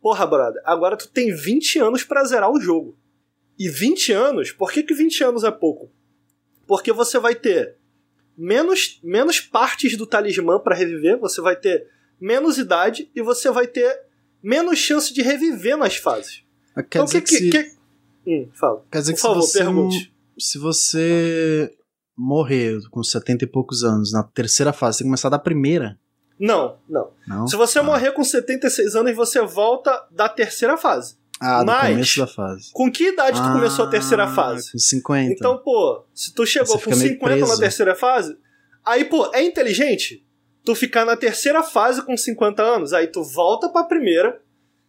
porra, 0.00 0.26
brother, 0.26 0.62
agora 0.64 0.96
tu 0.96 1.08
tem 1.08 1.34
20 1.34 1.78
anos 1.78 2.04
pra 2.04 2.24
zerar 2.24 2.50
o 2.50 2.60
jogo. 2.60 2.96
E 3.58 3.68
20 3.68 4.12
anos, 4.12 4.52
por 4.52 4.72
que, 4.72 4.82
que 4.82 4.94
20 4.94 5.24
anos 5.24 5.44
é 5.44 5.50
pouco? 5.50 5.90
Porque 6.66 6.92
você 6.92 7.18
vai 7.18 7.34
ter 7.34 7.78
menos, 8.36 9.00
menos 9.02 9.40
partes 9.40 9.96
do 9.96 10.06
talismã 10.06 10.58
para 10.58 10.74
reviver, 10.74 11.18
você 11.18 11.40
vai 11.40 11.56
ter 11.56 11.86
menos 12.20 12.58
idade 12.58 13.10
e 13.14 13.22
você 13.22 13.50
vai 13.50 13.66
ter 13.66 14.00
menos 14.42 14.78
chance 14.78 15.12
de 15.12 15.22
reviver 15.22 15.76
nas 15.76 15.96
fases. 15.96 16.42
Quer 16.74 16.80
então, 16.86 17.04
dizer 17.04 17.20
que, 17.22 17.26
que, 17.28 17.36
se, 17.38 17.50
que- 17.50 17.74
Hum, 18.26 18.48
fala. 18.54 18.82
Quer 18.90 19.00
dizer 19.00 19.12
Por 19.12 19.16
que 19.16 19.22
favor, 19.22 19.42
se 19.42 19.52
você, 19.52 19.58
pergunte. 19.58 20.14
se 20.38 20.58
você 20.58 21.74
morrer 22.16 22.78
com 22.90 23.02
70 23.02 23.44
e 23.44 23.46
poucos 23.46 23.84
anos 23.84 24.12
na 24.12 24.22
terceira 24.22 24.72
fase, 24.72 24.96
você 24.98 25.04
tem 25.04 25.06
que 25.06 25.10
começar 25.10 25.28
da 25.28 25.38
primeira. 25.38 25.98
Não, 26.38 26.78
não. 26.88 27.10
Não? 27.28 27.46
Se 27.46 27.54
você 27.56 27.78
Ah. 27.80 27.82
morrer 27.82 28.12
com 28.12 28.24
76 28.24 28.94
anos, 28.96 29.14
você 29.14 29.40
volta 29.42 30.06
da 30.10 30.28
terceira 30.28 30.76
fase. 30.76 31.16
Ah, 31.40 31.60
do 31.60 31.66
Mas- 31.66 31.90
começo 31.90 32.20
da 32.20 32.26
fase. 32.26 32.70
Com 32.72 32.90
que 32.90 33.08
idade 33.08 33.40
tu 33.40 33.52
começou 33.52 33.84
a 33.84 33.88
terceira 33.90 34.24
Ah, 34.24 34.34
fase? 34.34 34.72
Com 34.72 34.78
50. 34.78 35.32
Então, 35.32 35.58
pô, 35.58 36.04
se 36.14 36.32
tu 36.32 36.46
chegou 36.46 36.68
Você 36.68 36.74
com 36.74 36.78
fica 36.90 36.96
meio 36.96 37.10
50 37.14 37.36
na 37.40 37.46
preso. 37.46 37.60
terceira 37.60 37.94
fase, 37.94 38.36
aí, 38.84 39.04
pô, 39.04 39.30
é 39.34 39.42
inteligente 39.42 40.24
tu 40.64 40.74
ficar 40.74 41.04
na 41.04 41.16
terceira 41.16 41.62
fase 41.62 42.02
com 42.02 42.16
50 42.16 42.62
anos, 42.62 42.92
aí 42.92 43.06
tu 43.08 43.22
volta 43.22 43.68
pra 43.68 43.84
primeira, 43.84 44.40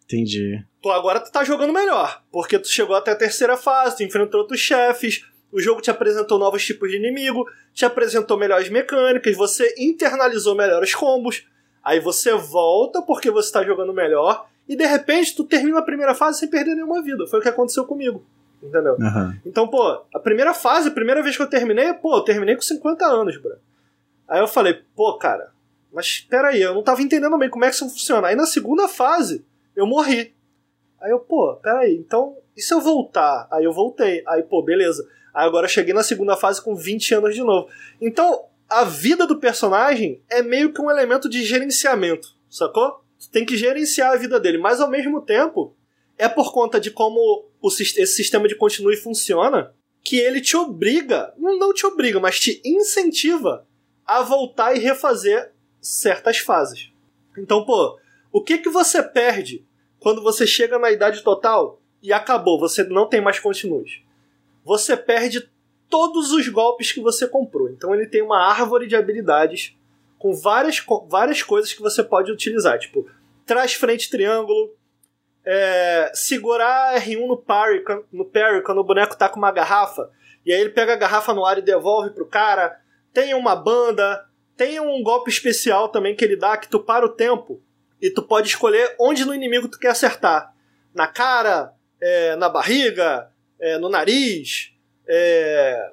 Entendi. 0.05 0.63
tu 0.81 0.89
agora 0.91 1.19
tu 1.19 1.31
tá 1.31 1.43
jogando 1.43 1.73
melhor, 1.73 2.21
porque 2.31 2.58
tu 2.60 2.67
chegou 2.69 2.95
até 2.95 3.12
a 3.12 3.15
terceira 3.15 3.58
fase, 3.58 3.97
tu 3.97 4.03
enfrentou 4.03 4.39
outros 4.41 4.60
chefes, 4.60 5.25
o 5.51 5.60
jogo 5.60 5.81
te 5.81 5.89
apresentou 5.89 6.38
novos 6.38 6.63
tipos 6.65 6.89
de 6.91 6.97
inimigo, 6.97 7.43
te 7.73 7.84
apresentou 7.86 8.38
melhores 8.38 8.69
mecânicas, 8.69 9.36
você 9.36 9.73
internalizou 9.77 10.55
melhores 10.55 10.93
combos, 10.93 11.43
aí 11.84 11.99
você 11.99 12.34
volta 12.36 13.01
porque 13.01 13.29
você 13.31 13.51
tá 13.51 13.63
jogando 13.63 13.91
melhor, 13.93 14.47
e 14.67 14.75
de 14.75 14.86
repente 14.86 15.36
tu 15.36 15.43
termina 15.43 15.80
a 15.80 15.84
primeira 15.84 16.15
fase 16.15 16.39
sem 16.39 16.49
perder 16.49 16.75
nenhuma 16.75 17.01
vida. 17.01 17.28
Foi 17.28 17.39
o 17.39 17.41
que 17.41 17.49
aconteceu 17.49 17.86
comigo. 17.86 18.25
Entendeu? 18.62 18.97
Aham. 18.99 19.38
Então, 19.45 19.67
pô, 19.67 20.01
a 20.13 20.19
primeira 20.19 20.54
fase, 20.54 20.88
a 20.88 20.91
primeira 20.91 21.21
vez 21.21 21.38
que 21.38 21.43
eu 21.43 21.49
terminei, 21.49 21.93
pô, 21.93 22.17
eu 22.17 22.23
terminei 22.23 22.56
com 22.56 22.62
50 22.62 23.06
anos, 23.06 23.38
bro. 23.38 23.56
Aí 24.28 24.39
eu 24.39 24.47
falei, 24.47 24.82
pô, 24.95 25.17
cara, 25.17 25.51
mas 25.93 26.19
peraí, 26.21 26.62
eu 26.62 26.73
não 26.73 26.84
tava 26.84 27.01
entendendo 27.01 27.38
bem 27.38 27.49
como 27.49 27.63
é 27.63 27.69
que 27.69 27.75
isso 27.75 27.88
funciona. 27.89 28.28
Aí 28.28 28.36
na 28.36 28.45
segunda 28.45 28.88
fase, 28.88 29.45
eu 29.75 29.86
morri. 29.86 30.34
Aí 30.99 31.12
eu, 31.12 31.19
pô, 31.19 31.56
peraí, 31.58 31.95
então, 31.95 32.36
e 32.58 32.62
se 32.62 32.73
eu 32.73 32.82
voltar? 32.82 33.47
Aí 33.51 33.65
eu 33.65 33.73
voltei. 33.73 34.23
Aí, 34.28 34.41
pô, 34.41 34.63
beleza. 34.63 35.08
Aí 35.34 35.45
agora 35.45 35.65
eu 35.65 35.69
cheguei 35.69 35.93
na 35.93 36.01
segunda 36.01 36.36
fase 36.36 36.62
com 36.62 36.75
20 36.75 37.13
anos 37.15 37.36
de 37.36 37.43
novo. 37.43 37.69
Então, 38.01 38.45
a 38.67 38.84
vida 38.84 39.28
do 39.28 39.38
personagem 39.38 40.21
é 40.30 40.41
meio 40.41 40.73
que 40.73 40.82
um 40.82 40.89
elemento 40.89 41.30
de 41.30 41.43
gerenciamento, 41.43 42.36
sacou? 42.49 43.04
Tem 43.31 43.45
que 43.45 43.57
gerenciar 43.57 44.13
a 44.13 44.17
vida 44.17 44.39
dele, 44.39 44.57
mas 44.57 44.79
ao 44.79 44.89
mesmo 44.89 45.21
tempo, 45.21 45.75
é 46.17 46.27
por 46.27 46.53
conta 46.53 46.79
de 46.79 46.91
como 46.91 47.45
o, 47.61 47.67
esse 47.67 48.07
sistema 48.07 48.47
de 48.47 48.55
continue 48.55 48.95
funciona 48.95 49.73
que 50.03 50.17
ele 50.17 50.39
te 50.39 50.55
obriga, 50.55 51.33
não, 51.38 51.57
não 51.57 51.73
te 51.73 51.85
obriga, 51.85 52.19
mas 52.19 52.39
te 52.39 52.61
incentiva 52.63 53.65
a 54.05 54.21
voltar 54.21 54.75
e 54.75 54.79
refazer 54.79 55.51
certas 55.81 56.38
fases. 56.38 56.91
Então, 57.38 57.65
pô, 57.65 57.97
o 58.31 58.41
que 58.41 58.59
que 58.59 58.69
você 58.69 59.01
perde 59.01 59.65
quando 59.99 60.21
você 60.21 60.45
chega 60.45 60.77
na 60.77 60.91
idade 60.91 61.23
total 61.23 61.81
e 62.01 62.13
acabou, 62.13 62.59
você 62.59 62.83
não 62.83 63.09
tem 63.09 63.19
mais 63.19 63.39
continues? 63.39 64.01
Você 64.63 64.95
perde 64.95 65.49
todos 65.89 66.31
os 66.31 66.47
golpes 66.49 66.91
que 66.91 66.99
você 66.99 67.27
comprou. 67.27 67.69
Então 67.69 67.93
ele 67.93 68.05
tem 68.05 68.21
uma 68.21 68.39
árvore 68.39 68.88
de 68.88 68.95
habilidades 68.95 69.75
com 70.25 70.33
várias, 70.33 70.79
co- 70.79 71.05
várias 71.07 71.43
coisas 71.43 71.71
que 71.71 71.83
você 71.83 72.03
pode 72.03 72.31
utilizar, 72.31 72.79
tipo, 72.79 73.07
trás 73.45 73.75
frente 73.75 74.09
triângulo, 74.09 74.73
é, 75.45 76.09
segurar 76.15 76.99
R1 76.99 77.27
no 77.27 77.38
parry, 77.38 77.83
no 78.11 78.25
parry 78.25 78.63
quando 78.63 78.79
o 78.79 78.83
boneco 78.83 79.15
tá 79.15 79.29
com 79.29 79.38
uma 79.38 79.51
garrafa, 79.51 80.09
e 80.43 80.51
aí 80.51 80.59
ele 80.59 80.71
pega 80.71 80.93
a 80.93 80.95
garrafa 80.95 81.31
no 81.31 81.45
ar 81.45 81.59
e 81.59 81.61
devolve 81.61 82.09
pro 82.09 82.25
cara. 82.25 82.75
Tem 83.13 83.35
uma 83.35 83.55
banda, 83.55 84.25
tem 84.57 84.79
um 84.79 85.03
golpe 85.03 85.29
especial 85.29 85.89
também 85.89 86.15
que 86.15 86.25
ele 86.25 86.35
dá 86.35 86.57
que 86.57 86.69
tu 86.69 86.79
para 86.79 87.05
o 87.05 87.09
tempo 87.09 87.61
e 88.01 88.09
tu 88.09 88.23
pode 88.23 88.47
escolher 88.47 88.95
onde 88.99 89.25
no 89.25 89.33
inimigo 89.35 89.67
tu 89.67 89.77
quer 89.77 89.89
acertar. 89.89 90.55
Na 90.91 91.05
cara, 91.05 91.71
é, 92.01 92.35
na 92.35 92.49
barriga, 92.49 93.29
é, 93.59 93.77
no 93.77 93.89
nariz, 93.89 94.73
é, 95.07 95.91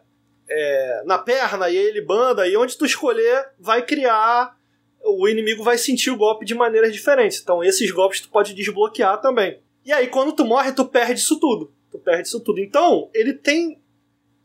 é, 0.53 1.03
na 1.07 1.19
perna, 1.19 1.71
e 1.71 1.79
aí 1.79 1.87
ele 1.87 2.01
banda, 2.03 2.47
e 2.47 2.57
onde 2.57 2.77
tu 2.77 2.85
escolher 2.85 3.49
vai 3.59 3.85
criar. 3.85 4.57
O 5.05 5.29
inimigo 5.29 5.65
vai 5.65 5.77
sentir 5.77 6.11
o 6.11 6.17
golpe 6.17 6.45
de 6.45 6.55
maneiras 6.55 6.93
diferentes. 6.93 7.41
Então, 7.41 7.65
esses 7.65 7.91
golpes 7.91 8.21
tu 8.21 8.29
pode 8.29 8.55
desbloquear 8.55 9.21
também. 9.21 9.61
E 9.85 9.93
aí, 9.93 10.07
quando 10.07 10.33
tu 10.33 10.45
morre, 10.45 10.71
tu 10.71 10.85
perde 10.85 11.21
isso 11.21 11.41
tudo. 11.41 11.73
Tu 11.91 11.99
perde 11.99 12.29
isso 12.29 12.39
tudo. 12.39 12.61
Então, 12.61 13.11
ele 13.13 13.33
tem. 13.33 13.83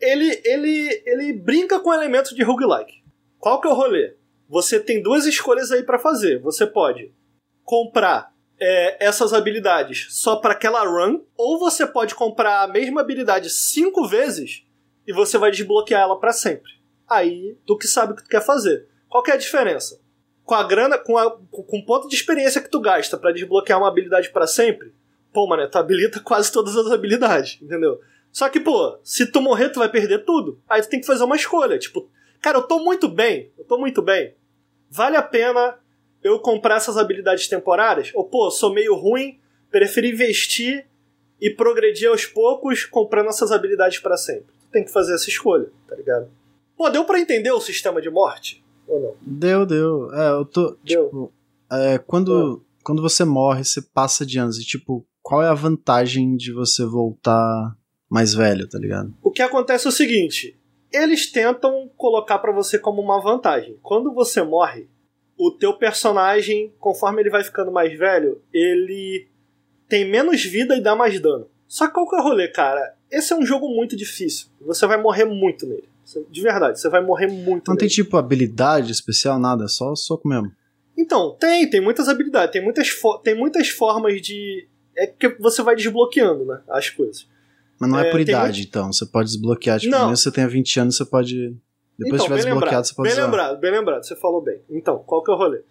Ele, 0.02 0.42
ele, 0.44 1.04
ele 1.06 1.34
brinca 1.34 1.80
com 1.80 1.94
elementos 1.94 2.36
de 2.36 2.42
roguelike. 2.42 3.04
Qual 3.38 3.62
que 3.62 3.68
é 3.68 3.72
o 3.72 3.76
rolê? 3.76 4.16
Você 4.50 4.80
tem 4.80 5.02
duas 5.02 5.26
escolhas 5.26 5.72
aí 5.72 5.84
pra 5.84 6.00
fazer. 6.00 6.40
Você 6.40 6.66
pode 6.66 7.14
comprar 7.64 8.34
é, 8.60 9.06
essas 9.06 9.34
habilidades 9.34 10.08
só 10.10 10.38
para 10.38 10.54
aquela 10.54 10.84
run, 10.84 11.22
ou 11.36 11.60
você 11.60 11.86
pode 11.86 12.16
comprar 12.16 12.64
a 12.64 12.68
mesma 12.68 13.02
habilidade 13.02 13.50
cinco 13.50 14.08
vezes 14.08 14.64
e 15.08 15.14
você 15.14 15.38
vai 15.38 15.50
desbloquear 15.50 16.02
ela 16.02 16.20
pra 16.20 16.34
sempre. 16.34 16.72
Aí, 17.10 17.58
tu 17.66 17.78
que 17.78 17.88
sabe 17.88 18.12
o 18.12 18.16
que 18.16 18.24
tu 18.24 18.30
quer 18.30 18.46
fazer. 18.46 18.88
Qual 19.08 19.24
que 19.24 19.32
é 19.32 19.36
a 19.36 19.38
diferença? 19.38 20.02
Com 20.44 20.54
a 20.54 20.64
grana, 20.64 20.98
com, 20.98 21.18
a, 21.18 21.32
com 21.32 21.78
o 21.78 21.86
ponto 21.86 22.10
de 22.10 22.16
experiência 22.16 22.62
que 22.62 22.70
tu 22.70 22.82
gasta 22.82 23.18
pra 23.18 23.32
desbloquear 23.32 23.80
uma 23.80 23.88
habilidade 23.88 24.30
pra 24.30 24.46
sempre, 24.46 24.94
pô, 25.34 25.48
mano, 25.48 25.70
tu 25.70 25.78
habilita 25.78 26.20
quase 26.26 26.52
todas 26.52 26.76
as 26.76 26.92
habilidades, 26.92 27.60
entendeu? 27.62 28.00
Só 28.32 28.50
que, 28.50 28.60
pô, 28.60 29.00
se 29.04 29.32
tu 29.32 29.42
morrer, 29.42 29.70
tu 29.70 29.80
vai 29.80 29.90
perder 29.90 30.26
tudo. 30.26 30.62
Aí 30.70 30.82
tu 30.82 30.90
tem 30.90 31.00
que 31.00 31.06
fazer 31.06 31.24
uma 31.24 31.36
escolha. 31.36 31.80
Tipo, 31.80 32.10
cara, 32.42 32.58
eu 32.58 32.64
tô 32.64 32.80
muito 32.80 33.08
bem, 33.08 33.52
eu 33.58 33.64
tô 33.64 33.78
muito 33.78 34.02
bem. 34.02 34.36
Vale 34.90 35.16
a 35.16 35.24
pena 35.24 35.80
eu 36.24 36.40
comprar 36.40 36.76
essas 36.76 36.98
habilidades 36.98 37.48
temporárias? 37.48 38.12
Ou, 38.14 38.26
pô, 38.26 38.52
sou 38.52 38.74
meio 38.74 38.96
ruim, 38.96 39.40
prefiro 39.72 40.08
investir 40.08 40.86
e 41.40 41.50
progredir 41.50 42.10
aos 42.10 42.26
poucos 42.26 42.84
comprando 42.84 43.30
essas 43.30 43.52
habilidades 43.52 44.00
pra 44.00 44.18
sempre. 44.18 44.57
Tem 44.78 44.84
que 44.84 44.92
fazer 44.92 45.16
essa 45.16 45.28
escolha, 45.28 45.72
tá 45.88 45.96
ligado? 45.96 46.30
Pô, 46.78 46.88
deu 46.88 47.04
pra 47.04 47.20
entender 47.20 47.52
o 47.52 47.60
sistema 47.60 48.00
de 48.00 48.12
morte? 48.12 48.64
Ou 48.88 49.02
não? 49.02 49.16
Deu, 49.20 49.66
deu. 49.66 50.14
É, 50.14 50.30
eu 50.30 50.46
tô. 50.46 50.78
Deu. 50.84 51.06
Tipo, 51.06 51.34
é, 51.72 51.98
quando, 51.98 52.64
quando 52.84 53.02
você 53.02 53.26
morre, 53.26 53.64
você 53.64 53.82
passa 53.82 54.24
de 54.24 54.38
anos. 54.38 54.60
E, 54.60 54.64
tipo, 54.64 55.04
qual 55.24 55.42
é 55.42 55.48
a 55.48 55.56
vantagem 55.56 56.38
de 56.38 56.54
você 56.54 56.86
voltar 56.86 57.76
mais 58.08 58.36
velho, 58.36 58.70
tá 58.70 58.78
ligado? 58.78 59.12
O 59.24 59.32
que 59.32 59.42
acontece 59.42 59.88
é 59.88 59.90
o 59.90 59.92
seguinte: 59.92 60.56
eles 60.94 61.32
tentam 61.32 61.90
colocar 61.98 62.38
pra 62.38 62.52
você 62.52 62.78
como 62.78 63.02
uma 63.02 63.20
vantagem. 63.20 63.80
Quando 63.82 64.14
você 64.14 64.44
morre, 64.44 64.88
o 65.36 65.50
teu 65.50 65.74
personagem, 65.74 66.72
conforme 66.78 67.24
ele 67.24 67.32
vai 67.32 67.44
ficando 67.44 67.72
mais 67.72 67.98
velho, 67.98 68.44
ele 68.54 69.28
tem 69.90 70.08
menos 70.08 70.44
vida 70.44 70.78
e 70.78 70.84
dá 70.84 70.96
mais 70.96 71.20
dano. 71.20 71.50
Só 71.68 71.88
que 71.88 71.94
qual 71.94 72.08
que 72.08 72.16
é 72.16 72.20
o 72.20 72.24
rolê, 72.24 72.48
cara? 72.48 72.96
Esse 73.12 73.34
é 73.34 73.36
um 73.36 73.46
jogo 73.46 73.68
muito 73.70 73.96
difícil. 73.96 74.48
Você 74.62 74.86
vai 74.86 75.02
morrer 75.02 75.26
muito 75.26 75.66
nele. 75.66 75.88
De 76.30 76.42
verdade, 76.42 76.80
você 76.80 76.90
vai 76.90 77.04
morrer 77.04 77.28
muito 77.28 77.68
Não 77.70 77.76
tem, 77.76 77.86
nele. 77.88 77.96
tipo, 77.96 78.16
habilidade 78.18 78.92
especial, 78.92 79.38
nada, 79.40 79.66
é 79.66 79.68
só 79.68 79.94
soco 79.96 80.28
mesmo. 80.28 80.52
Então, 80.98 81.36
tem, 81.40 81.70
tem 81.70 81.82
muitas 81.82 82.08
habilidades, 82.08 82.52
tem 82.52 82.64
muitas, 82.64 82.90
tem 83.24 83.36
muitas 83.36 83.70
formas 83.70 84.22
de. 84.22 84.68
É 84.96 85.06
que 85.06 85.30
você 85.40 85.62
vai 85.62 85.76
desbloqueando, 85.76 86.46
né? 86.46 86.60
As 86.70 86.90
coisas. 86.90 87.28
Mas 87.80 87.90
não 87.90 88.00
é, 88.00 88.08
É, 88.08 88.12
por 88.12 88.18
tem 88.18 88.34
idade, 88.34 88.62
então. 88.64 88.92
Você 88.92 89.06
pode 89.06 89.30
desbloquear. 89.30 89.80
Tipo, 89.80 89.92
Não. 89.92 90.10
você 90.16 90.32
tenha 90.32 90.48
20 90.48 90.80
anos, 90.80 90.98
você 90.98 91.06
pode. 91.06 91.36
Depois 92.00 92.14
então, 92.14 92.18
que 92.18 92.24
tiver 92.24 92.36
desbloqueado, 92.36 92.66
lembrado, 92.66 92.86
você 92.86 92.96
pode 92.96 93.10
bem 93.10 93.14
usar. 93.14 93.26
lembrado, 93.26 93.60
bem 93.60 93.72
lembrado, 93.72 94.04
você 94.04 94.16
falou 94.16 94.42
bem. 94.42 94.60
Então, 94.70 95.04
qual 95.06 95.24
que 95.24 95.30
é 95.30 95.34
o 95.34 95.38
rolê? 95.38 95.62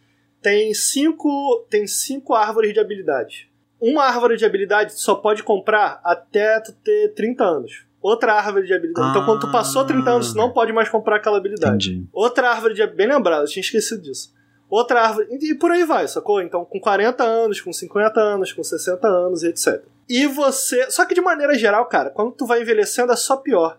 Tem 0.42 0.72
cinco, 0.74 1.66
tem 1.68 1.86
cinco 1.86 2.34
árvores 2.34 2.72
de 2.72 2.78
habilidades. 2.78 3.46
Uma 3.80 4.04
árvore 4.04 4.36
de 4.36 4.44
habilidade 4.44 4.98
só 4.98 5.14
pode 5.14 5.42
comprar 5.42 6.00
até 6.02 6.60
tu 6.60 6.72
ter 6.72 7.12
30 7.14 7.44
anos. 7.44 7.86
Outra 8.00 8.34
árvore 8.34 8.66
de 8.66 8.72
habilidade. 8.72 9.10
então, 9.10 9.24
quando 9.24 9.40
tu 9.40 9.52
passou 9.52 9.84
30 9.84 10.10
anos, 10.10 10.32
tu 10.32 10.36
não 10.36 10.52
pode 10.52 10.72
mais 10.72 10.88
comprar 10.88 11.16
aquela 11.16 11.38
habilidade. 11.38 11.90
Entendi. 11.90 12.08
Outra 12.12 12.50
árvore 12.50 12.74
de. 12.74 12.86
Bem 12.86 13.08
lembrado, 13.08 13.42
eu 13.42 13.48
tinha 13.48 13.60
esquecido 13.60 14.00
disso. 14.00 14.32
Outra 14.70 15.02
árvore. 15.02 15.28
E 15.30 15.54
por 15.54 15.70
aí 15.70 15.84
vai, 15.84 16.06
sacou? 16.06 16.40
Então, 16.40 16.64
com 16.64 16.78
40 16.78 17.24
anos, 17.24 17.60
com 17.60 17.72
50 17.72 18.20
anos, 18.20 18.52
com 18.52 18.62
60 18.62 19.06
anos 19.08 19.42
e 19.42 19.48
etc. 19.48 19.82
E 20.08 20.26
você. 20.26 20.90
Só 20.90 21.04
que 21.04 21.14
de 21.14 21.20
maneira 21.20 21.58
geral, 21.58 21.86
cara, 21.86 22.10
quando 22.10 22.32
tu 22.32 22.46
vai 22.46 22.62
envelhecendo 22.62 23.12
é 23.12 23.16
só 23.16 23.36
pior. 23.36 23.78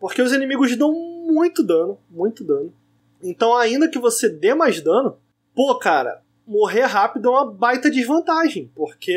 Porque 0.00 0.22
os 0.22 0.32
inimigos 0.32 0.74
dão 0.76 0.92
muito 0.92 1.62
dano, 1.62 1.98
muito 2.10 2.44
dano. 2.44 2.72
Então, 3.22 3.56
ainda 3.56 3.88
que 3.88 3.98
você 3.98 4.28
dê 4.28 4.54
mais 4.54 4.80
dano, 4.80 5.18
pô, 5.54 5.76
cara, 5.78 6.22
morrer 6.48 6.86
rápido 6.86 7.28
é 7.28 7.30
uma 7.30 7.52
baita 7.52 7.90
desvantagem. 7.90 8.72
Porque 8.74 9.14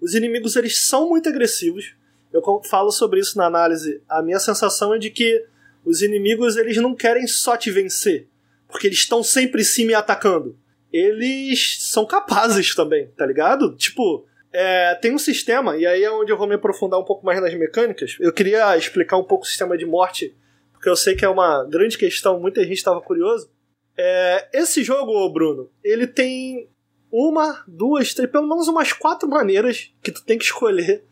os 0.00 0.14
inimigos 0.14 0.56
eles 0.56 0.86
são 0.86 1.08
muito 1.08 1.28
agressivos. 1.28 1.96
Eu 2.32 2.42
falo 2.68 2.90
sobre 2.90 3.20
isso 3.20 3.36
na 3.36 3.46
análise. 3.46 4.00
A 4.08 4.22
minha 4.22 4.38
sensação 4.38 4.94
é 4.94 4.98
de 4.98 5.10
que 5.10 5.44
os 5.84 6.02
inimigos 6.02 6.56
eles 6.56 6.76
não 6.76 6.94
querem 6.94 7.26
só 7.26 7.56
te 7.56 7.70
vencer, 7.70 8.28
porque 8.68 8.86
eles 8.86 8.98
estão 8.98 9.22
sempre 9.22 9.62
em 9.62 9.64
cima 9.64 9.92
e 9.92 9.94
atacando. 9.94 10.56
Eles 10.92 11.78
são 11.80 12.06
capazes 12.06 12.74
também, 12.74 13.08
tá 13.16 13.24
ligado? 13.24 13.74
Tipo, 13.74 14.26
é, 14.52 14.94
tem 14.96 15.14
um 15.14 15.18
sistema, 15.18 15.76
e 15.76 15.86
aí 15.86 16.02
é 16.02 16.10
onde 16.10 16.30
eu 16.32 16.36
vou 16.36 16.46
me 16.46 16.54
aprofundar 16.54 16.98
um 17.00 17.04
pouco 17.04 17.24
mais 17.24 17.40
nas 17.40 17.54
mecânicas. 17.54 18.16
Eu 18.20 18.32
queria 18.32 18.76
explicar 18.76 19.16
um 19.16 19.24
pouco 19.24 19.44
o 19.44 19.48
sistema 19.48 19.76
de 19.76 19.86
morte, 19.86 20.34
porque 20.72 20.88
eu 20.88 20.96
sei 20.96 21.14
que 21.14 21.24
é 21.24 21.28
uma 21.28 21.64
grande 21.64 21.96
questão, 21.96 22.38
muita 22.38 22.62
gente 22.62 22.76
estava 22.76 23.00
curioso. 23.00 23.50
É, 23.98 24.48
esse 24.52 24.84
jogo, 24.84 25.28
Bruno, 25.30 25.70
ele 25.82 26.06
tem 26.06 26.68
uma, 27.10 27.64
duas, 27.66 28.14
três, 28.14 28.30
pelo 28.30 28.48
menos 28.48 28.68
umas 28.68 28.92
quatro 28.92 29.28
maneiras 29.28 29.92
que 30.02 30.12
tu 30.12 30.22
tem 30.22 30.38
que 30.38 30.44
escolher 30.44 31.02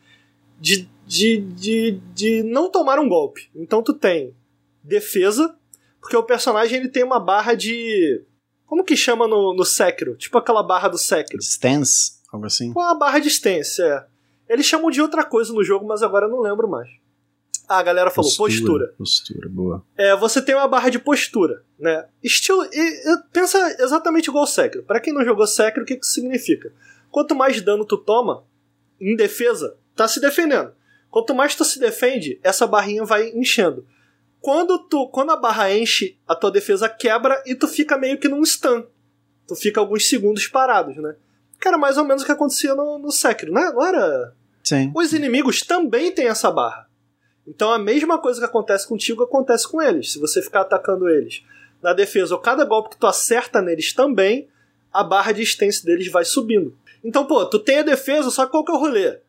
de 0.59 0.87
de, 1.07 1.37
de, 1.37 1.91
de 2.13 2.43
não 2.43 2.69
tomar 2.69 2.99
um 2.99 3.07
golpe. 3.07 3.49
Então 3.55 3.81
tu 3.81 3.93
tem 3.93 4.35
defesa, 4.83 5.55
porque 6.01 6.17
o 6.17 6.23
personagem 6.23 6.79
ele 6.79 6.89
tem 6.89 7.03
uma 7.03 7.19
barra 7.19 7.55
de. 7.55 8.23
Como 8.65 8.83
que 8.83 8.97
chama 8.97 9.27
no, 9.27 9.55
no 9.55 9.63
Sekiro? 9.63 10.17
Tipo 10.17 10.37
aquela 10.37 10.61
barra 10.61 10.89
do 10.89 10.97
Sekiro. 10.97 11.41
Stance, 11.41 12.19
algo 12.31 12.45
assim. 12.45 12.71
Uma 12.71 12.93
barra 12.93 13.19
de 13.19 13.29
stance, 13.29 13.81
é. 13.81 14.05
Eles 14.49 14.65
chamam 14.65 14.91
de 14.91 15.01
outra 15.01 15.23
coisa 15.23 15.53
no 15.53 15.63
jogo, 15.63 15.87
mas 15.87 16.03
agora 16.03 16.25
eu 16.25 16.29
não 16.29 16.41
lembro 16.41 16.67
mais. 16.67 16.89
Ah, 17.67 17.79
a 17.79 17.83
galera 17.83 18.09
falou 18.09 18.29
postura. 18.29 18.53
Postura, 18.57 18.93
postura 18.97 19.49
boa. 19.49 19.85
É, 19.97 20.15
você 20.15 20.41
tem 20.41 20.55
uma 20.55 20.67
barra 20.67 20.89
de 20.89 20.99
postura, 20.99 21.63
né? 21.77 22.05
Estilo. 22.23 22.63
E, 22.71 22.79
e, 22.79 23.17
pensa 23.33 23.75
exatamente 23.79 24.29
igual 24.29 24.45
o 24.45 24.47
Sekiro. 24.47 24.83
Pra 24.83 25.01
quem 25.01 25.13
não 25.13 25.25
jogou 25.25 25.45
Sekiro, 25.45 25.83
o 25.83 25.85
que, 25.85 25.97
que 25.97 26.05
isso 26.05 26.13
significa? 26.13 26.71
Quanto 27.11 27.35
mais 27.35 27.61
dano 27.61 27.83
tu 27.83 27.97
toma, 27.97 28.45
em 29.01 29.15
defesa, 29.15 29.75
tá 29.95 30.07
se 30.07 30.21
defendendo. 30.21 30.71
Quanto 31.09 31.35
mais 31.35 31.55
tu 31.55 31.65
se 31.65 31.79
defende, 31.79 32.39
essa 32.41 32.65
barrinha 32.65 33.03
vai 33.03 33.29
enchendo. 33.29 33.85
Quando, 34.39 34.79
tu, 34.79 35.07
quando 35.09 35.31
a 35.31 35.35
barra 35.35 35.73
enche, 35.73 36.17
a 36.27 36.35
tua 36.35 36.51
defesa 36.51 36.87
quebra 36.87 37.41
e 37.45 37.53
tu 37.53 37.67
fica 37.67 37.97
meio 37.97 38.17
que 38.17 38.29
num 38.29 38.45
stun. 38.45 38.85
Tu 39.45 39.55
fica 39.55 39.79
alguns 39.79 40.07
segundos 40.07 40.47
parados, 40.47 40.95
né? 40.97 41.15
Que 41.59 41.67
era 41.67 41.77
mais 41.77 41.97
ou 41.97 42.05
menos 42.05 42.23
o 42.23 42.25
que 42.25 42.31
acontecia 42.31 42.75
no, 42.75 42.97
no 42.97 43.11
Sekiro, 43.11 43.51
né? 43.51 43.71
Não 43.73 43.85
era. 43.85 44.33
Sim. 44.63 44.91
Os 44.95 45.11
inimigos 45.11 45.61
também 45.61 46.11
têm 46.11 46.27
essa 46.27 46.51
barra. 46.51 46.86
Então 47.47 47.71
a 47.71 47.79
mesma 47.79 48.17
coisa 48.17 48.39
que 48.39 48.45
acontece 48.45 48.87
contigo 48.87 49.23
acontece 49.23 49.67
com 49.71 49.81
eles, 49.81 50.11
se 50.11 50.19
você 50.19 50.41
ficar 50.41 50.61
atacando 50.61 51.07
eles. 51.07 51.43
Na 51.81 51.93
defesa, 51.93 52.35
ou 52.35 52.41
cada 52.41 52.65
golpe 52.65 52.89
que 52.89 52.97
tu 52.97 53.07
acerta 53.07 53.61
neles 53.61 53.93
também, 53.93 54.49
a 54.91 55.03
barra 55.03 55.31
de 55.31 55.43
stance 55.43 55.85
deles 55.85 56.11
vai 56.11 56.25
subindo. 56.25 56.75
Então, 57.03 57.25
pô, 57.25 57.45
tu 57.45 57.59
tem 57.59 57.79
a 57.79 57.83
defesa, 57.83 58.29
só 58.29 58.45
que 58.45 58.51
qual 58.51 58.65
que 58.65 58.71
é 58.71 58.75
o 58.75 58.79
rolê? 58.79 59.19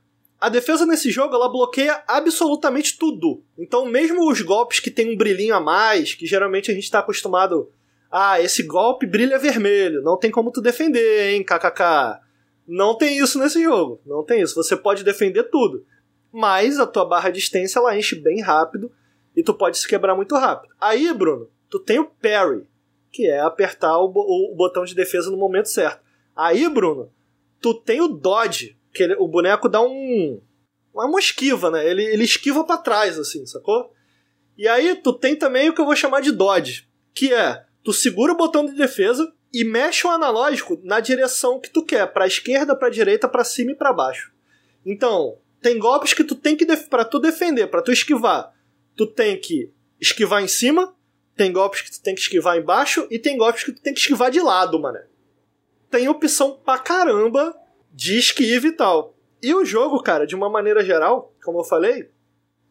A 0.41 0.49
defesa 0.49 0.87
nesse 0.87 1.11
jogo, 1.11 1.35
ela 1.35 1.49
bloqueia 1.49 2.03
absolutamente 2.07 2.97
tudo. 2.99 3.43
Então, 3.57 3.85
mesmo 3.85 4.29
os 4.31 4.41
golpes 4.41 4.81
que 4.81 4.91
tem 4.91 5.13
um 5.13 5.17
brilhinho 5.17 5.55
a 5.55 5.61
mais, 5.61 6.15
que 6.15 6.27
geralmente 6.27 6.71
a 6.71 6.75
gente 6.75 6.91
tá 6.91 7.01
acostumado... 7.01 7.71
Ah, 8.11 8.41
esse 8.41 8.63
golpe 8.63 9.07
brilha 9.07 9.39
vermelho, 9.39 10.03
não 10.03 10.17
tem 10.17 10.31
como 10.31 10.51
tu 10.51 10.63
defender, 10.63 11.35
hein, 11.35 11.45
kkk. 11.45 12.21
Não 12.67 12.97
tem 12.97 13.19
isso 13.19 13.39
nesse 13.39 13.63
jogo, 13.63 14.01
não 14.07 14.25
tem 14.25 14.41
isso. 14.41 14.55
Você 14.55 14.75
pode 14.75 15.05
defender 15.05 15.43
tudo 15.51 15.85
mas 16.39 16.79
a 16.79 16.87
tua 16.87 17.05
barra 17.05 17.31
de 17.31 17.41
distância 17.41 17.81
ela 17.81 17.99
enche 17.99 18.15
bem 18.15 18.41
rápido 18.41 18.93
e 19.35 19.43
tu 19.43 19.53
pode 19.53 19.77
se 19.77 19.89
quebrar 19.89 20.15
muito 20.15 20.37
rápido. 20.37 20.73
Aí, 20.81 21.13
Bruno, 21.13 21.51
tu 21.69 21.81
tem 21.81 21.99
o 21.99 22.05
parry, 22.05 22.65
que 23.11 23.27
é 23.27 23.41
apertar 23.41 23.99
o, 23.99 24.05
o, 24.15 24.53
o 24.53 24.55
botão 24.55 24.85
de 24.85 24.95
defesa 24.95 25.33
no 25.33 25.37
momento 25.37 25.69
certo. 25.69 26.01
Aí, 26.37 26.69
Bruno, 26.69 27.13
tu 27.61 27.75
tem 27.75 28.01
o 28.01 28.07
dodge, 28.07 28.79
que 28.95 29.03
ele, 29.03 29.17
o 29.17 29.27
boneco 29.27 29.69
dá 29.69 29.83
um 29.83 30.41
uma 30.95 31.19
esquiva, 31.19 31.73
né? 31.73 31.85
Ele, 31.85 32.05
ele 32.05 32.23
esquiva 32.23 32.63
para 32.63 32.79
trás 32.79 33.19
assim, 33.19 33.45
sacou? 33.45 33.93
E 34.57 34.69
aí 34.69 34.95
tu 34.95 35.13
tem 35.13 35.35
também 35.35 35.69
o 35.69 35.75
que 35.75 35.81
eu 35.81 35.87
vou 35.87 35.97
chamar 35.97 36.21
de 36.21 36.31
dodge, 36.31 36.89
que 37.13 37.35
é 37.35 37.65
tu 37.83 37.93
segura 37.93 38.33
o 38.33 38.37
botão 38.37 38.65
de 38.65 38.75
defesa 38.75 39.29
e 39.53 39.65
mexe 39.65 40.07
o 40.07 40.11
analógico 40.11 40.81
na 40.85 41.01
direção 41.01 41.59
que 41.59 41.69
tu 41.71 41.85
quer, 41.85 42.07
para 42.13 42.29
esquerda, 42.29 42.77
para 42.77 42.91
direita, 42.91 43.29
para 43.29 43.43
cima 43.43 43.73
e 43.73 43.75
para 43.75 43.93
baixo. 43.93 44.33
Então, 44.87 45.37
tem 45.61 45.79
golpes 45.79 46.15
que 46.15 46.25
tu 46.25 46.35
tem 46.35 46.57
que 46.57 46.67
para 46.89 47.05
tu 47.05 47.19
defender, 47.19 47.67
para 47.67 47.83
tu 47.83 47.93
esquivar, 47.93 48.53
tu 48.97 49.07
tem 49.07 49.39
que 49.39 49.73
esquivar 50.01 50.43
em 50.43 50.49
cima, 50.49 50.95
tem 51.37 51.53
golpes 51.53 51.83
que 51.83 51.91
tu 51.91 52.03
tem 52.03 52.15
que 52.15 52.21
esquivar 52.21 52.57
embaixo 52.57 53.07
e 53.11 53.19
tem 53.19 53.37
golpes 53.37 53.65
que 53.65 53.73
tu 53.73 53.81
tem 53.81 53.95
que 53.95 54.01
esquivar 54.01 54.31
de 54.31 54.41
lado, 54.41 54.79
mano. 54.81 54.99
Tem 55.91 56.09
opção 56.09 56.61
pra 56.65 56.79
caramba 56.79 57.55
de 57.93 58.19
esquive 58.19 58.69
e 58.69 58.73
tal. 58.73 59.15
E 59.43 59.55
o 59.55 59.65
jogo, 59.65 60.03
cara, 60.03 60.27
de 60.27 60.35
uma 60.35 60.51
maneira 60.51 60.85
geral, 60.85 61.33
como 61.43 61.61
eu 61.61 61.65
falei, 61.65 62.11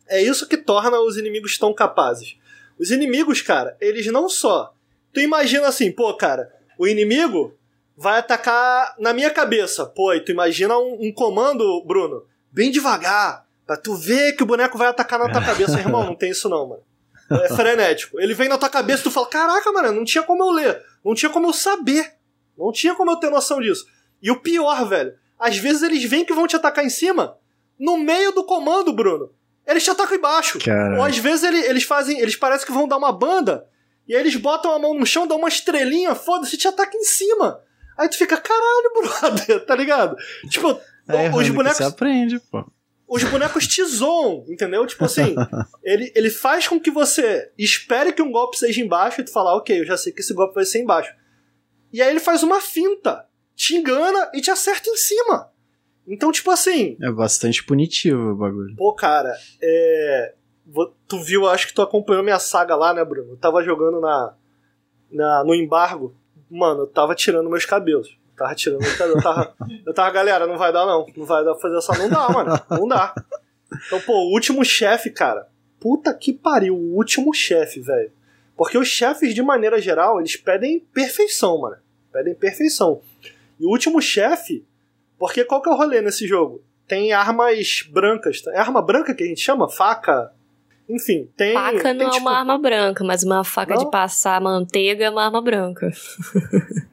é 0.08 0.22
isso 0.22 0.48
que 0.48 0.58
torna 0.58 1.00
os 1.00 1.18
inimigos 1.18 1.58
tão 1.58 1.74
capazes. 1.74 2.38
Os 2.78 2.92
inimigos, 2.92 3.42
cara, 3.42 3.76
eles 3.80 4.06
não 4.08 4.30
só. 4.30 4.74
Tu 5.14 5.22
imagina 5.22 5.68
assim, 5.68 5.92
pô, 5.92 6.14
cara, 6.14 6.54
o 6.78 6.88
inimigo 6.88 7.58
vai 7.96 8.20
atacar 8.20 8.96
na 9.00 9.14
minha 9.14 9.32
cabeça. 9.32 9.86
Pô, 9.86 10.14
e 10.14 10.20
tu 10.20 10.32
imagina 10.32 10.78
um, 10.78 11.08
um 11.08 11.12
comando, 11.12 11.84
Bruno, 11.86 12.26
bem 12.58 12.72
devagar, 12.72 13.46
pra 13.68 13.78
tu 13.78 13.96
ver 13.96 14.34
que 14.34 14.42
o 14.42 14.46
boneco 14.46 14.80
vai 14.80 14.88
atacar 14.88 15.20
na 15.20 15.30
tua 15.30 15.42
cabeça. 15.46 15.80
Irmão, 15.80 16.04
não 16.04 16.16
tem 16.16 16.32
isso 16.32 16.50
não, 16.50 16.68
mano. 16.68 16.82
É 17.44 17.50
frenético. 17.50 18.20
Ele 18.20 18.34
vem 18.34 18.50
na 18.50 18.58
tua 18.58 18.70
cabeça 18.70 19.02
e 19.02 19.04
tu 19.04 19.12
fala: 19.12 19.28
Caraca, 19.28 19.72
mano, 19.72 19.92
não 19.92 20.04
tinha 20.04 20.24
como 20.24 20.44
eu 20.44 20.50
ler. 20.50 20.82
Não 21.06 21.14
tinha 21.14 21.30
como 21.30 21.48
eu 21.48 21.54
saber. 21.54 22.14
Não 22.58 22.72
tinha 22.72 22.96
como 22.96 23.12
eu 23.12 23.18
ter 23.18 23.30
noção 23.30 23.62
disso. 23.62 23.86
E 24.22 24.32
o 24.32 24.40
pior, 24.40 24.88
velho, 24.88 25.14
às 25.38 25.58
vezes 25.58 25.84
eles 25.84 26.04
vêm 26.04 26.26
que 26.26 26.34
vão 26.34 26.48
te 26.48 26.56
atacar 26.56 26.84
em 26.84 26.90
cima, 26.90 27.38
no 27.78 27.98
meio 27.98 28.32
do 28.32 28.44
comando, 28.44 28.92
Bruno. 28.92 29.32
Eles 29.68 29.84
te 29.84 29.90
atacam 29.92 30.18
embaixo. 30.18 30.58
Cara. 30.60 30.98
Ou 30.98 31.04
às 31.04 31.18
vezes 31.18 31.44
ele, 31.44 31.60
eles 31.60 31.84
fazem. 31.84 32.20
Eles 32.20 32.36
parecem 32.36 32.66
que 32.66 32.74
vão 32.74 32.88
dar 32.88 32.98
uma 32.98 33.12
banda. 33.12 33.68
E 34.08 34.16
aí 34.16 34.22
eles 34.22 34.38
botam 34.38 34.74
a 34.74 34.80
mão 34.80 34.94
no 34.94 35.06
chão, 35.06 35.28
dão 35.28 35.38
uma 35.38 35.50
estrelinha, 35.50 36.16
foda-se, 36.16 36.58
te 36.58 36.68
atacam 36.68 37.00
em 37.00 37.04
cima. 37.04 37.62
Aí 37.98 38.08
tu 38.08 38.18
fica, 38.18 38.38
caralho, 38.38 38.92
brother, 38.96 39.66
tá 39.68 39.76
ligado? 39.76 40.16
Tipo, 40.50 40.80
É, 41.08 41.30
os 41.30 41.50
bonecos 41.50 41.78
Você 41.78 41.84
aprende, 41.84 42.40
pô. 42.40 42.66
os 43.08 43.24
bonecos 43.24 43.66
te 43.68 43.84
zoam, 43.86 44.44
entendeu? 44.48 44.86
Tipo 44.86 45.06
assim, 45.06 45.36
ele, 45.84 46.12
ele 46.16 46.30
faz 46.30 46.68
com 46.68 46.80
que 46.80 46.92
você 46.92 47.52
espere 47.58 48.12
que 48.14 48.22
um 48.22 48.32
golpe 48.32 48.58
seja 48.58 48.82
embaixo 48.82 49.22
e 49.22 49.24
tu 49.24 49.32
fala, 49.32 49.56
ok, 49.56 49.80
eu 49.80 49.86
já 49.86 49.96
sei 49.98 50.12
que 50.12 50.22
esse 50.22 50.34
golpe 50.34 50.56
vai 50.56 50.66
ser 50.66 50.82
embaixo. 50.82 51.14
E 51.94 52.02
aí 52.02 52.10
ele 52.10 52.20
faz 52.20 52.44
uma 52.44 52.60
finta, 52.60 53.26
te 53.56 53.76
engana 53.76 54.30
e 54.34 54.42
te 54.42 54.52
acerta 54.52 54.90
em 54.90 54.98
cima. 54.98 55.50
Então, 56.08 56.32
tipo 56.32 56.50
assim, 56.52 56.98
É 57.02 57.12
bastante 57.12 57.64
punitivo 57.64 58.32
o 58.32 58.36
bagulho. 58.36 58.76
pô, 58.76 58.94
cara, 58.94 59.36
é. 59.62 60.34
Tu 61.08 61.20
viu, 61.24 61.48
acho 61.48 61.68
que 61.68 61.74
tu 61.74 61.82
acompanhou 61.82 62.24
minha 62.24 62.40
saga 62.40 62.76
lá, 62.76 62.94
né, 62.94 63.04
Bruno? 63.06 63.32
Eu 63.32 63.38
tava 63.38 63.64
jogando 63.64 64.02
na, 64.02 64.34
na, 65.10 65.44
no 65.46 65.56
embargo. 65.56 66.14
Mano, 66.50 66.82
eu 66.82 66.88
tava 66.88 67.16
tirando 67.16 67.50
meus 67.50 67.66
cabelos. 67.66 68.18
Tava 68.38 68.54
tirando. 68.54 68.84
Eu 68.84 69.22
tava, 69.22 69.56
eu 69.86 69.94
tava, 69.94 70.12
galera, 70.12 70.46
não 70.46 70.58
vai 70.58 70.72
dar 70.72 70.86
não. 70.86 71.08
Não 71.18 71.26
vai 71.26 71.44
dar 71.44 71.54
pra 71.54 71.62
fazer 71.62 71.78
essa. 71.78 71.98
Não 71.98 72.08
dá, 72.08 72.30
mano. 72.30 72.62
Não 72.70 72.88
dá. 72.88 73.16
Então, 73.88 74.00
pô, 74.02 74.14
o 74.14 74.32
último 74.32 74.64
chefe, 74.64 75.10
cara. 75.10 75.48
Puta 75.80 76.14
que 76.14 76.32
pariu, 76.32 76.76
o 76.76 76.96
último 76.96 77.34
chefe, 77.34 77.82
velho. 77.82 78.12
Porque 78.56 78.78
os 78.78 78.88
chefes, 78.88 79.34
de 79.34 79.42
maneira 79.42 79.82
geral, 79.82 80.20
eles 80.20 80.36
pedem 80.36 80.80
perfeição, 80.94 81.60
mano. 81.60 81.78
Pedem 82.14 82.36
perfeição. 82.36 83.02
E 83.60 83.66
o 83.66 83.70
último 83.70 84.00
chefe. 84.02 84.64
Porque 85.18 85.44
qual 85.44 85.62
que 85.62 85.70
é 85.70 85.72
o 85.72 85.76
rolê 85.76 86.02
nesse 86.02 86.28
jogo? 86.28 86.64
Tem 86.88 87.12
armas 87.14 87.84
brancas. 87.90 88.42
É 88.48 88.60
arma 88.60 88.82
branca 88.82 89.14
que 89.16 89.24
a 89.24 89.28
gente 89.28 89.42
chama? 89.42 89.68
Faca? 89.68 90.32
Enfim, 90.88 91.30
tem. 91.36 91.54
Faca 91.54 91.82
tem, 91.82 91.94
não 91.96 92.08
é 92.08 92.10
tipo, 92.12 92.22
uma 92.22 92.38
arma 92.38 92.58
branca, 92.58 93.04
mas 93.04 93.24
uma 93.24 93.44
faca 93.44 93.76
Não? 93.76 93.84
de 93.84 93.92
passar 93.92 94.40
manteiga 94.40 95.06
é 95.06 95.10
uma 95.10 95.26
arma 95.26 95.42
branca. 95.42 95.92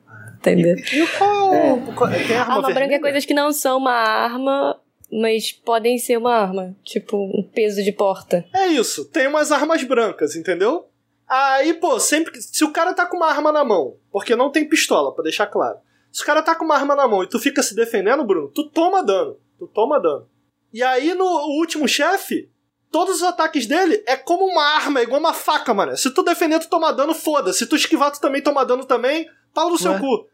Entendeu? 0.52 0.76
E 0.76 1.06
qual. 1.18 1.54
É. 1.54 1.80
qual- 1.94 2.10
Tem 2.10 2.36
arma, 2.36 2.54
Arma 2.56 2.70
branca 2.72 2.94
é 2.94 2.98
coisas 2.98 3.24
que 3.24 3.34
não 3.34 3.52
são 3.52 3.78
uma 3.78 3.92
arma, 3.92 4.80
mas 5.10 5.52
podem 5.52 5.98
ser 5.98 6.16
uma 6.18 6.34
arma. 6.34 6.74
Tipo, 6.84 7.16
um 7.16 7.42
peso 7.54 7.82
de 7.82 7.92
porta. 7.92 8.44
É 8.54 8.66
isso, 8.66 9.04
tem 9.06 9.26
umas 9.26 9.50
armas 9.52 9.82
brancas, 9.84 10.36
entendeu? 10.36 10.86
Aí, 11.28 11.72
pô, 11.74 11.98
sempre 11.98 12.32
que. 12.32 12.42
Se 12.42 12.64
o 12.64 12.70
cara 12.72 12.92
tá 12.92 13.06
com 13.06 13.16
uma 13.16 13.28
arma 13.28 13.50
na 13.50 13.64
mão, 13.64 13.96
porque 14.12 14.36
não 14.36 14.50
tem 14.50 14.68
pistola, 14.68 15.14
pra 15.14 15.22
deixar 15.24 15.46
claro. 15.46 15.78
Se 16.12 16.22
o 16.22 16.26
cara 16.26 16.42
tá 16.42 16.54
com 16.54 16.64
uma 16.64 16.74
arma 16.76 16.94
na 16.94 17.08
mão 17.08 17.22
e 17.22 17.28
tu 17.28 17.38
fica 17.38 17.62
se 17.62 17.74
defendendo, 17.74 18.22
Bruno, 18.24 18.48
tu 18.48 18.68
toma 18.70 19.02
dano. 19.02 19.36
Tu 19.58 19.66
toma 19.68 19.98
dano. 20.00 20.28
E 20.72 20.82
aí, 20.82 21.14
no 21.14 21.24
último 21.58 21.88
chefe, 21.88 22.50
todos 22.90 23.16
os 23.16 23.22
ataques 23.22 23.66
dele 23.66 24.02
é 24.06 24.16
como 24.16 24.44
uma 24.44 24.62
arma, 24.76 25.00
é 25.00 25.02
igual 25.04 25.18
uma 25.18 25.32
faca, 25.32 25.72
mano. 25.74 25.96
Se 25.96 26.12
tu 26.12 26.22
defender, 26.22 26.58
tu 26.60 26.68
toma 26.68 26.92
dano, 26.92 27.14
foda. 27.14 27.52
Se 27.52 27.66
tu 27.66 27.74
esquivar, 27.74 28.12
tu 28.12 28.20
também 28.20 28.42
toma 28.42 28.64
dano 28.64 28.84
também, 28.84 29.26
pau 29.52 29.70
no 29.70 29.78
seu 29.78 29.92
Ué? 29.92 29.98
cu. 29.98 30.28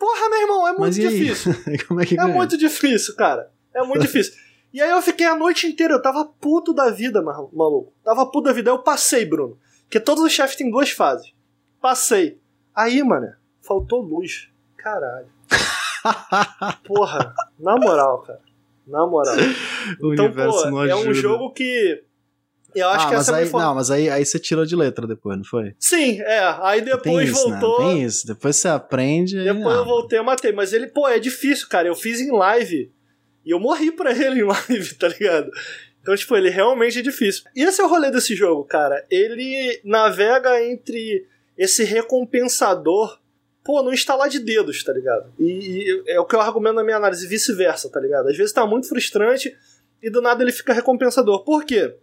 Porra, 0.00 0.30
meu 0.30 0.40
irmão, 0.40 0.66
é 0.66 0.72
muito 0.72 0.94
difícil. 0.94 1.52
Como 1.86 2.00
é 2.00 2.06
que 2.06 2.14
É 2.14 2.16
ganha? 2.16 2.34
muito 2.34 2.56
difícil, 2.56 3.14
cara. 3.14 3.50
É 3.74 3.82
muito 3.82 4.00
difícil. 4.08 4.32
E 4.72 4.80
aí 4.80 4.90
eu 4.90 5.02
fiquei 5.02 5.26
a 5.26 5.36
noite 5.36 5.66
inteira, 5.66 5.92
eu 5.94 6.00
tava 6.02 6.24
puto 6.24 6.72
da 6.72 6.90
vida, 6.90 7.20
ma- 7.20 7.46
maluco. 7.52 7.92
Tava 8.02 8.24
puto 8.24 8.44
da 8.44 8.52
vida. 8.54 8.70
Aí 8.70 8.76
eu 8.76 8.82
passei, 8.82 9.26
Bruno. 9.26 9.58
Porque 9.82 10.00
todos 10.00 10.24
os 10.24 10.32
chefes 10.32 10.56
têm 10.56 10.70
duas 10.70 10.90
fases. 10.90 11.34
Passei. 11.82 12.40
Aí, 12.74 13.02
mano, 13.02 13.30
faltou 13.60 14.00
luz. 14.00 14.48
Caralho. 14.76 15.26
Porra, 16.86 17.34
na 17.58 17.76
moral, 17.76 18.22
cara. 18.22 18.40
Na 18.86 19.06
moral. 19.06 19.34
o 20.00 20.12
Então, 20.14 20.32
pô, 20.32 20.70
não 20.70 20.84
é 20.84 20.94
um 20.96 21.12
jogo 21.12 21.52
que. 21.52 22.02
Eu 22.74 22.88
acho 22.88 23.06
ah, 23.06 23.08
que 23.08 23.14
mas 23.16 23.28
essa 23.28 23.36
é 23.36 23.40
aí, 23.40 23.46
informa- 23.46 23.66
Não, 23.66 23.74
mas 23.74 23.90
aí, 23.90 24.10
aí 24.10 24.24
você 24.24 24.38
tirou 24.38 24.64
de 24.64 24.76
letra 24.76 25.06
depois, 25.06 25.36
não 25.36 25.44
foi? 25.44 25.74
Sim, 25.78 26.20
é. 26.20 26.56
Aí 26.62 26.80
depois 26.80 27.30
isso, 27.30 27.48
voltou. 27.48 27.80
Né? 27.80 27.86
Tem 27.86 28.02
isso. 28.04 28.26
Depois 28.26 28.56
você 28.56 28.68
aprende. 28.68 29.42
Depois 29.42 29.76
eu 29.76 29.84
voltei, 29.84 30.18
eu 30.18 30.24
matei. 30.24 30.52
Mas 30.52 30.72
ele, 30.72 30.86
pô, 30.86 31.08
é 31.08 31.18
difícil, 31.18 31.68
cara. 31.68 31.88
Eu 31.88 31.94
fiz 31.94 32.20
em 32.20 32.30
live. 32.30 32.92
E 33.44 33.50
eu 33.50 33.58
morri 33.58 33.90
pra 33.90 34.12
ele 34.16 34.40
em 34.40 34.44
live, 34.44 34.94
tá 34.94 35.08
ligado? 35.08 35.50
Então, 36.02 36.14
tipo, 36.16 36.36
ele 36.36 36.50
realmente 36.50 36.98
é 36.98 37.02
difícil. 37.02 37.44
E 37.54 37.62
esse 37.62 37.80
é 37.80 37.84
o 37.84 37.88
rolê 37.88 38.10
desse 38.10 38.34
jogo, 38.34 38.64
cara. 38.64 39.04
Ele 39.10 39.80
navega 39.84 40.62
entre 40.64 41.26
esse 41.56 41.84
recompensador, 41.84 43.18
pô, 43.62 43.82
no 43.82 43.92
instalar 43.92 44.28
de 44.28 44.38
dedos, 44.38 44.82
tá 44.82 44.92
ligado? 44.92 45.30
E, 45.38 45.44
e 45.46 46.02
é 46.06 46.18
o 46.18 46.24
que 46.24 46.34
eu 46.34 46.40
argumento 46.40 46.76
na 46.76 46.84
minha 46.84 46.96
análise, 46.96 47.26
vice-versa, 47.26 47.90
tá 47.90 48.00
ligado? 48.00 48.28
Às 48.28 48.36
vezes 48.36 48.52
tá 48.52 48.66
muito 48.66 48.88
frustrante, 48.88 49.54
e 50.02 50.08
do 50.08 50.22
nada 50.22 50.42
ele 50.42 50.52
fica 50.52 50.72
recompensador. 50.72 51.44
Por 51.44 51.64
quê? 51.64 51.94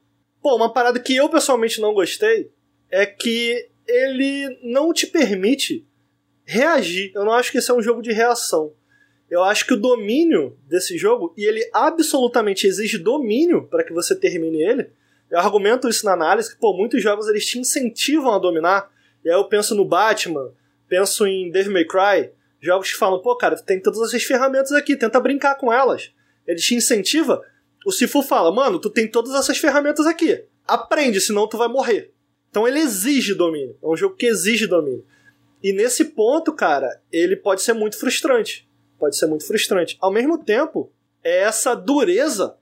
Pô, 0.42 0.56
uma 0.56 0.72
parada 0.72 1.00
que 1.00 1.16
eu 1.16 1.30
pessoalmente 1.30 1.82
não 1.82 1.94
gostei 1.94 2.52
é 2.90 3.06
que 3.06 3.70
ele 3.88 4.58
não 4.64 4.94
te 4.94 5.08
permite 5.08 5.86
reagir. 6.46 7.12
Eu 7.14 7.26
não 7.26 7.34
acho 7.34 7.52
que 7.52 7.58
esse 7.58 7.70
é 7.70 7.74
um 7.74 7.82
jogo 7.82 8.02
de 8.02 8.12
reação. 8.12 8.74
Eu 9.30 9.44
acho 9.44 9.66
que 9.66 9.74
o 9.74 9.80
domínio 9.80 10.58
desse 10.68 10.98
jogo, 10.98 11.34
e 11.38 11.44
ele 11.44 11.70
absolutamente 11.74 12.66
exige 12.66 12.98
domínio 12.98 13.68
para 13.68 13.84
que 13.84 13.92
você 13.92 14.16
termine 14.16 14.64
ele. 14.64 14.90
Eu 15.30 15.40
argumento 15.40 15.90
isso 15.90 16.06
na 16.06 16.14
análise, 16.14 16.54
que 16.54 16.60
pô, 16.60 16.74
muitos 16.74 17.04
jogos 17.04 17.28
eles 17.28 17.46
te 17.46 17.60
incentivam 17.60 18.34
a 18.34 18.40
dominar. 18.40 18.90
E 19.26 19.30
aí 19.30 19.36
eu 19.36 19.44
penso 19.46 19.76
no 19.76 19.84
Batman, 19.84 20.54
penso 20.88 21.28
em 21.28 21.52
Devil 21.52 21.74
May 21.74 21.86
Cry, 21.86 22.32
jogos 22.62 22.92
que 22.92 22.98
falam, 22.98 23.22
pô, 23.22 23.36
cara, 23.36 23.58
tu 23.58 23.66
tem 23.66 23.82
todas 23.82 24.02
essas 24.02 24.24
ferramentas 24.24 24.72
aqui, 24.72 24.96
tenta 24.96 25.20
brincar 25.20 25.56
com 25.56 25.72
elas. 25.72 26.14
Ele 26.48 26.60
te 26.60 26.76
incentiva. 26.76 27.44
O 27.88 27.92
Sifu 27.92 28.22
fala, 28.22 28.52
mano, 28.52 28.80
tu 28.80 28.90
tem 28.90 29.10
todas 29.10 29.34
essas 29.34 29.58
ferramentas 29.58 30.06
aqui. 30.06 30.44
Aprende, 30.68 31.22
senão 31.22 31.48
tu 31.48 31.58
vai 31.58 31.68
morrer. 31.68 32.12
Então 32.50 32.68
ele 32.68 32.80
exige 32.80 33.34
domínio. 33.34 33.78
É 33.82 33.88
um 33.88 33.96
jogo 33.96 34.16
que 34.16 34.26
exige 34.26 34.68
domínio. 34.68 35.06
E 35.64 35.72
nesse 35.72 36.06
ponto, 36.06 36.54
cara, 36.54 37.02
ele 37.12 37.36
pode 37.36 37.62
ser 37.62 37.74
muito 37.74 37.98
frustrante 37.98 38.68
pode 38.98 39.16
ser 39.16 39.28
muito 39.28 39.46
frustrante. 39.46 39.98
Ao 40.02 40.12
mesmo 40.12 40.44
tempo, 40.44 40.92
é 41.24 41.42
essa 41.42 41.76
dureza 41.76 42.58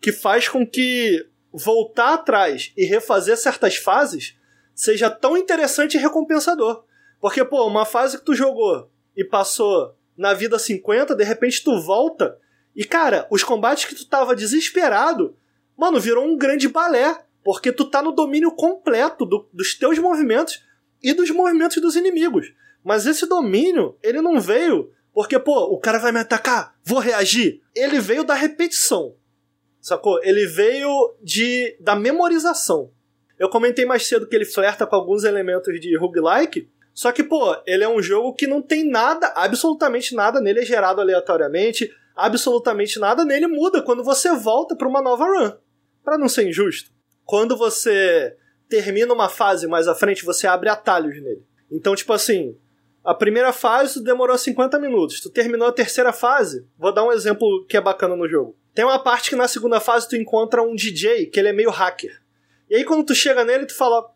que 0.00 0.12
faz 0.12 0.48
com 0.48 0.66
que 0.66 1.26
voltar 1.52 2.14
atrás 2.14 2.72
e 2.76 2.84
refazer 2.84 3.36
certas 3.36 3.76
fases 3.76 4.36
seja 4.74 5.08
tão 5.08 5.36
interessante 5.36 5.96
e 5.96 6.00
recompensador. 6.00 6.84
Porque, 7.20 7.44
pô, 7.44 7.66
uma 7.66 7.84
fase 7.84 8.18
que 8.18 8.24
tu 8.24 8.34
jogou 8.34 8.90
e 9.16 9.24
passou 9.24 9.96
na 10.16 10.34
vida 10.34 10.58
50, 10.58 11.14
de 11.14 11.24
repente 11.24 11.62
tu 11.62 11.80
volta 11.80 12.38
e, 12.76 12.84
cara, 12.84 13.26
os 13.30 13.42
combates 13.42 13.86
que 13.86 13.94
tu 13.94 14.06
tava 14.06 14.36
desesperado, 14.36 15.34
mano, 15.76 15.98
virou 15.98 16.24
um 16.26 16.36
grande 16.36 16.68
balé. 16.68 17.22
Porque 17.42 17.72
tu 17.72 17.84
tá 17.84 18.02
no 18.02 18.12
domínio 18.12 18.50
completo 18.50 19.24
do, 19.24 19.48
dos 19.52 19.74
teus 19.78 19.98
movimentos 19.98 20.64
e 21.02 21.14
dos 21.14 21.30
movimentos 21.30 21.80
dos 21.80 21.94
inimigos. 21.94 22.52
Mas 22.84 23.06
esse 23.06 23.24
domínio, 23.26 23.96
ele 24.02 24.20
não 24.20 24.40
veio 24.40 24.92
porque, 25.14 25.38
pô, 25.38 25.72
o 25.72 25.78
cara 25.78 25.98
vai 25.98 26.12
me 26.12 26.18
atacar, 26.18 26.74
vou 26.84 26.98
reagir. 26.98 27.62
Ele 27.74 28.00
veio 28.00 28.24
da 28.24 28.34
repetição. 28.34 29.14
Sacou? 29.80 30.20
Ele 30.22 30.46
veio 30.46 31.14
de 31.22 31.76
da 31.80 31.94
memorização. 31.94 32.90
Eu 33.38 33.48
comentei 33.48 33.86
mais 33.86 34.06
cedo 34.06 34.26
que 34.26 34.34
ele 34.34 34.44
flerta 34.44 34.86
com 34.86 34.96
alguns 34.96 35.24
elementos 35.24 35.80
de 35.80 35.96
roguelike, 35.96 36.68
só 36.92 37.12
que, 37.12 37.22
pô, 37.22 37.56
ele 37.66 37.84
é 37.84 37.88
um 37.88 38.02
jogo 38.02 38.34
que 38.34 38.46
não 38.46 38.60
tem 38.60 38.84
nada, 38.84 39.32
absolutamente 39.36 40.14
nada 40.14 40.40
nele 40.40 40.60
é 40.60 40.64
gerado 40.64 41.00
aleatoriamente, 41.00 41.90
absolutamente 42.16 42.98
nada 42.98 43.24
nele 43.24 43.46
muda 43.46 43.82
quando 43.82 44.02
você 44.02 44.34
volta 44.34 44.74
para 44.74 44.88
uma 44.88 45.02
nova 45.02 45.26
run. 45.26 45.52
Para 46.02 46.16
não 46.16 46.28
ser 46.28 46.48
injusto. 46.48 46.90
Quando 47.24 47.56
você 47.56 48.36
termina 48.68 49.12
uma 49.12 49.28
fase 49.28 49.66
mais 49.66 49.86
à 49.86 49.94
frente, 49.94 50.24
você 50.24 50.46
abre 50.46 50.68
atalhos 50.68 51.20
nele. 51.22 51.44
Então, 51.70 51.94
tipo 51.94 52.12
assim, 52.12 52.56
a 53.04 53.14
primeira 53.14 53.52
fase 53.52 54.02
demorou 54.02 54.36
50 54.36 54.78
minutos. 54.78 55.20
Tu 55.20 55.30
terminou 55.30 55.68
a 55.68 55.72
terceira 55.72 56.12
fase. 56.12 56.66
Vou 56.78 56.92
dar 56.92 57.04
um 57.04 57.12
exemplo 57.12 57.64
que 57.68 57.76
é 57.76 57.80
bacana 57.80 58.16
no 58.16 58.28
jogo. 58.28 58.56
Tem 58.74 58.84
uma 58.84 58.98
parte 58.98 59.30
que 59.30 59.36
na 59.36 59.48
segunda 59.48 59.80
fase 59.80 60.08
tu 60.08 60.16
encontra 60.16 60.62
um 60.62 60.74
DJ 60.74 61.26
que 61.26 61.38
ele 61.38 61.48
é 61.48 61.52
meio 61.52 61.70
hacker. 61.70 62.20
E 62.68 62.76
aí 62.76 62.84
quando 62.84 63.04
tu 63.04 63.14
chega 63.14 63.44
nele, 63.44 63.66
tu 63.66 63.76
fala: 63.76 64.10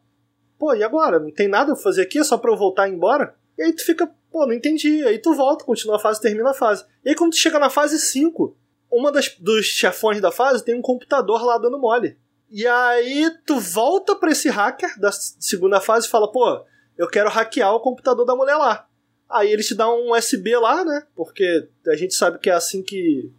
Pô, 0.59 0.75
e 0.75 0.83
agora? 0.83 1.19
Não 1.19 1.31
tem 1.31 1.49
nada 1.49 1.73
pra 1.73 1.83
fazer 1.83 2.03
aqui? 2.03 2.19
É 2.19 2.25
só 2.25 2.37
pra 2.37 2.51
eu 2.51 2.57
voltar 2.57 2.89
e 2.89 2.93
ir 2.93 2.95
embora? 2.95 3.35
E 3.57 3.63
aí 3.63 3.73
tu 3.73 3.85
fica: 3.85 4.11
Pô, 4.31 4.47
não 4.47 4.53
entendi. 4.53 5.05
Aí 5.05 5.19
tu 5.19 5.35
volta, 5.35 5.65
continua 5.65 5.97
a 5.97 5.99
fase, 5.99 6.21
termina 6.21 6.51
a 6.51 6.55
fase. 6.55 6.85
E 7.05 7.11
aí 7.11 7.15
quando 7.15 7.33
tu 7.33 7.39
chega 7.39 7.59
na 7.59 7.69
fase 7.69 7.99
5, 7.99 8.57
uma 8.91 9.11
das, 9.11 9.35
dos 9.39 9.67
chefões 9.67 10.21
da 10.21 10.31
fase 10.31 10.65
tem 10.65 10.75
um 10.75 10.83
computador 10.83 11.45
lá 11.45 11.59
dando 11.59 11.79
mole. 11.79 12.17
E 12.51 12.67
aí 12.67 13.31
tu 13.47 13.59
volta 13.59 14.17
pra 14.17 14.31
esse 14.31 14.49
hacker 14.49 14.99
da 14.99 15.13
segunda 15.13 15.81
fase 15.81 16.07
e 16.07 16.11
fala: 16.11 16.31
Pô, 16.31 16.65
eu 16.99 17.09
quero 17.09 17.31
hackear 17.31 17.75
o 17.75 17.81
computador 17.81 18.27
da 18.27 18.35
mulher 18.35 18.57
lá. 18.57 18.89
Aí 19.29 19.53
ele 19.53 19.63
te 19.63 19.75
dá 19.75 19.89
um 19.89 20.13
USB 20.13 20.57
lá, 20.57 20.85
né? 20.85 21.05
Porque 21.15 21.69
a 21.87 21.95
gente 21.95 22.15
sabe 22.15 22.39
que 22.41 22.51
é 22.51 22.55
assim 22.55 22.83
que 22.83 23.31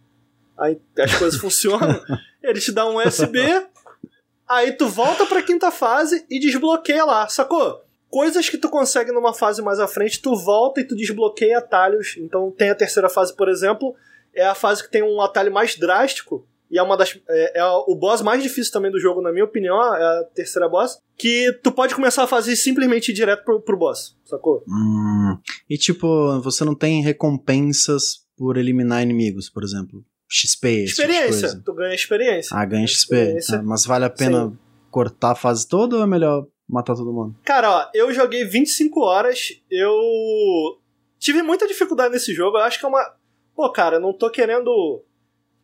as 0.98 1.14
coisas 1.18 1.38
funcionam. 1.40 2.02
Ele 2.42 2.58
te 2.58 2.72
dá 2.72 2.88
um 2.88 2.96
USB, 2.96 3.38
aí 4.48 4.72
tu 4.72 4.88
volta 4.88 5.26
pra 5.26 5.42
quinta 5.42 5.70
fase 5.70 6.24
e 6.30 6.40
desbloqueia 6.40 7.04
lá, 7.04 7.28
sacou? 7.28 7.81
Coisas 8.12 8.50
que 8.50 8.58
tu 8.58 8.68
consegue 8.68 9.10
numa 9.10 9.32
fase 9.32 9.62
mais 9.62 9.80
à 9.80 9.88
frente, 9.88 10.20
tu 10.20 10.36
volta 10.36 10.82
e 10.82 10.84
tu 10.84 10.94
desbloqueia 10.94 11.56
atalhos. 11.56 12.14
Então 12.18 12.50
tem 12.50 12.68
a 12.68 12.74
terceira 12.74 13.08
fase, 13.08 13.34
por 13.34 13.48
exemplo, 13.48 13.94
é 14.34 14.44
a 14.44 14.54
fase 14.54 14.82
que 14.82 14.90
tem 14.90 15.02
um 15.02 15.18
atalho 15.22 15.50
mais 15.50 15.78
drástico, 15.78 16.46
e 16.70 16.78
é 16.78 16.82
uma 16.82 16.94
das. 16.94 17.18
É, 17.26 17.60
é, 17.60 17.64
o 17.64 17.96
boss 17.96 18.20
mais 18.20 18.42
difícil 18.42 18.70
também 18.70 18.90
do 18.90 19.00
jogo, 19.00 19.22
na 19.22 19.32
minha 19.32 19.46
opinião, 19.46 19.78
é 19.94 20.02
a 20.02 20.24
terceira 20.34 20.68
boss. 20.68 20.98
Que 21.16 21.58
tu 21.62 21.72
pode 21.72 21.94
começar 21.94 22.24
a 22.24 22.26
fazer 22.26 22.54
simplesmente 22.54 23.14
direto 23.14 23.44
pro, 23.44 23.62
pro 23.62 23.78
boss, 23.78 24.14
sacou? 24.26 24.62
Hum, 24.68 25.38
e 25.70 25.78
tipo, 25.78 26.38
você 26.40 26.66
não 26.66 26.74
tem 26.74 27.02
recompensas 27.02 28.26
por 28.36 28.58
eliminar 28.58 29.02
inimigos, 29.02 29.48
por 29.48 29.64
exemplo. 29.64 30.04
XP, 30.28 30.84
Experiência. 30.84 31.48
Tipo 31.48 31.62
tu 31.62 31.74
ganha 31.74 31.94
experiência. 31.94 32.54
Ah, 32.54 32.64
ganha 32.66 32.86
XP. 32.86 33.38
Ah, 33.54 33.62
mas 33.62 33.86
vale 33.86 34.04
a 34.04 34.10
pena 34.10 34.48
Sim. 34.48 34.58
cortar 34.90 35.32
a 35.32 35.34
fase 35.34 35.66
toda 35.66 35.96
ou 35.96 36.02
é 36.02 36.06
melhor 36.06 36.46
matar 36.72 36.94
todo 36.94 37.12
mundo? 37.12 37.36
Cara, 37.44 37.70
ó, 37.70 37.90
eu 37.94 38.12
joguei 38.12 38.44
25 38.44 39.00
horas, 39.00 39.60
eu 39.70 39.92
tive 41.18 41.42
muita 41.42 41.66
dificuldade 41.66 42.12
nesse 42.12 42.32
jogo, 42.32 42.56
eu 42.56 42.62
acho 42.62 42.78
que 42.78 42.84
é 42.84 42.88
uma. 42.88 43.14
Pô, 43.54 43.70
cara, 43.70 43.96
eu 43.96 44.00
não 44.00 44.12
tô 44.12 44.30
querendo 44.30 45.02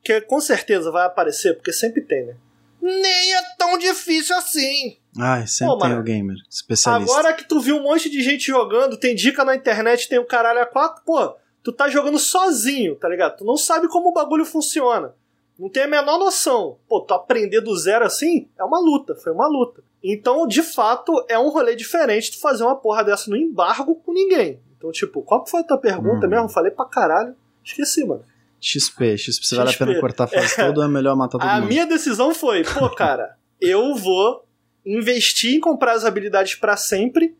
que 0.02 0.20
com 0.22 0.40
certeza 0.40 0.90
vai 0.90 1.06
aparecer, 1.06 1.54
porque 1.54 1.72
sempre 1.72 2.02
tem, 2.02 2.26
né? 2.26 2.36
Nem 2.80 3.34
é 3.34 3.42
tão 3.58 3.76
difícil 3.76 4.36
assim. 4.36 4.96
Ai, 5.18 5.46
sempre 5.46 5.74
Pô, 5.74 5.80
tem 5.80 5.98
o 5.98 6.02
gamer, 6.02 6.36
especialista. 6.48 7.12
Agora 7.12 7.34
que 7.34 7.48
tu 7.48 7.60
viu 7.60 7.76
um 7.76 7.82
monte 7.82 8.08
de 8.08 8.22
gente 8.22 8.46
jogando, 8.46 8.96
tem 8.96 9.14
dica 9.14 9.44
na 9.44 9.56
internet, 9.56 10.08
tem 10.08 10.18
o 10.18 10.26
caralho 10.26 10.60
a 10.60 10.66
quatro, 10.66 11.02
pô, 11.04 11.34
tu 11.62 11.72
tá 11.72 11.88
jogando 11.88 12.18
sozinho, 12.18 12.94
tá 12.94 13.08
ligado? 13.08 13.38
Tu 13.38 13.44
não 13.44 13.56
sabe 13.56 13.88
como 13.88 14.10
o 14.10 14.12
bagulho 14.12 14.44
funciona. 14.44 15.14
Não 15.58 15.68
tem 15.68 15.82
a 15.82 15.88
menor 15.88 16.18
noção. 16.18 16.78
Pô, 16.88 17.00
tu 17.00 17.12
aprender 17.12 17.60
do 17.60 17.76
zero 17.76 18.04
assim 18.04 18.48
é 18.56 18.62
uma 18.62 18.78
luta, 18.78 19.16
foi 19.16 19.32
uma 19.32 19.48
luta. 19.48 19.82
Então, 20.02 20.46
de 20.46 20.62
fato, 20.62 21.24
é 21.28 21.38
um 21.38 21.48
rolê 21.48 21.74
diferente 21.74 22.32
tu 22.32 22.40
fazer 22.40 22.62
uma 22.62 22.76
porra 22.76 23.04
dessa 23.04 23.30
no 23.30 23.36
embargo 23.36 23.96
com 23.96 24.12
ninguém. 24.12 24.60
Então, 24.76 24.92
tipo, 24.92 25.22
qual 25.22 25.44
foi 25.46 25.60
a 25.60 25.64
tua 25.64 25.78
pergunta 25.78 26.26
hum. 26.26 26.30
mesmo? 26.30 26.48
Falei 26.48 26.70
pra 26.70 26.84
caralho. 26.84 27.34
Esqueci, 27.64 28.04
mano. 28.04 28.24
XP, 28.60 29.16
XP, 29.16 29.46
se 29.46 29.54
vale 29.54 29.70
a 29.70 29.72
pena 29.72 30.00
cortar 30.00 30.24
a 30.24 30.26
fase 30.26 30.54
é. 30.60 30.66
toda 30.66 30.80
ou 30.80 30.86
é 30.86 30.88
melhor 30.88 31.16
matar 31.16 31.38
todo 31.38 31.42
a 31.42 31.54
mundo? 31.54 31.64
A 31.64 31.66
minha 31.66 31.86
decisão 31.86 32.34
foi, 32.34 32.64
pô, 32.64 32.90
cara, 32.94 33.36
eu 33.60 33.94
vou 33.94 34.44
investir 34.84 35.54
em 35.54 35.60
comprar 35.60 35.92
as 35.92 36.04
habilidades 36.04 36.54
para 36.54 36.76
sempre 36.76 37.36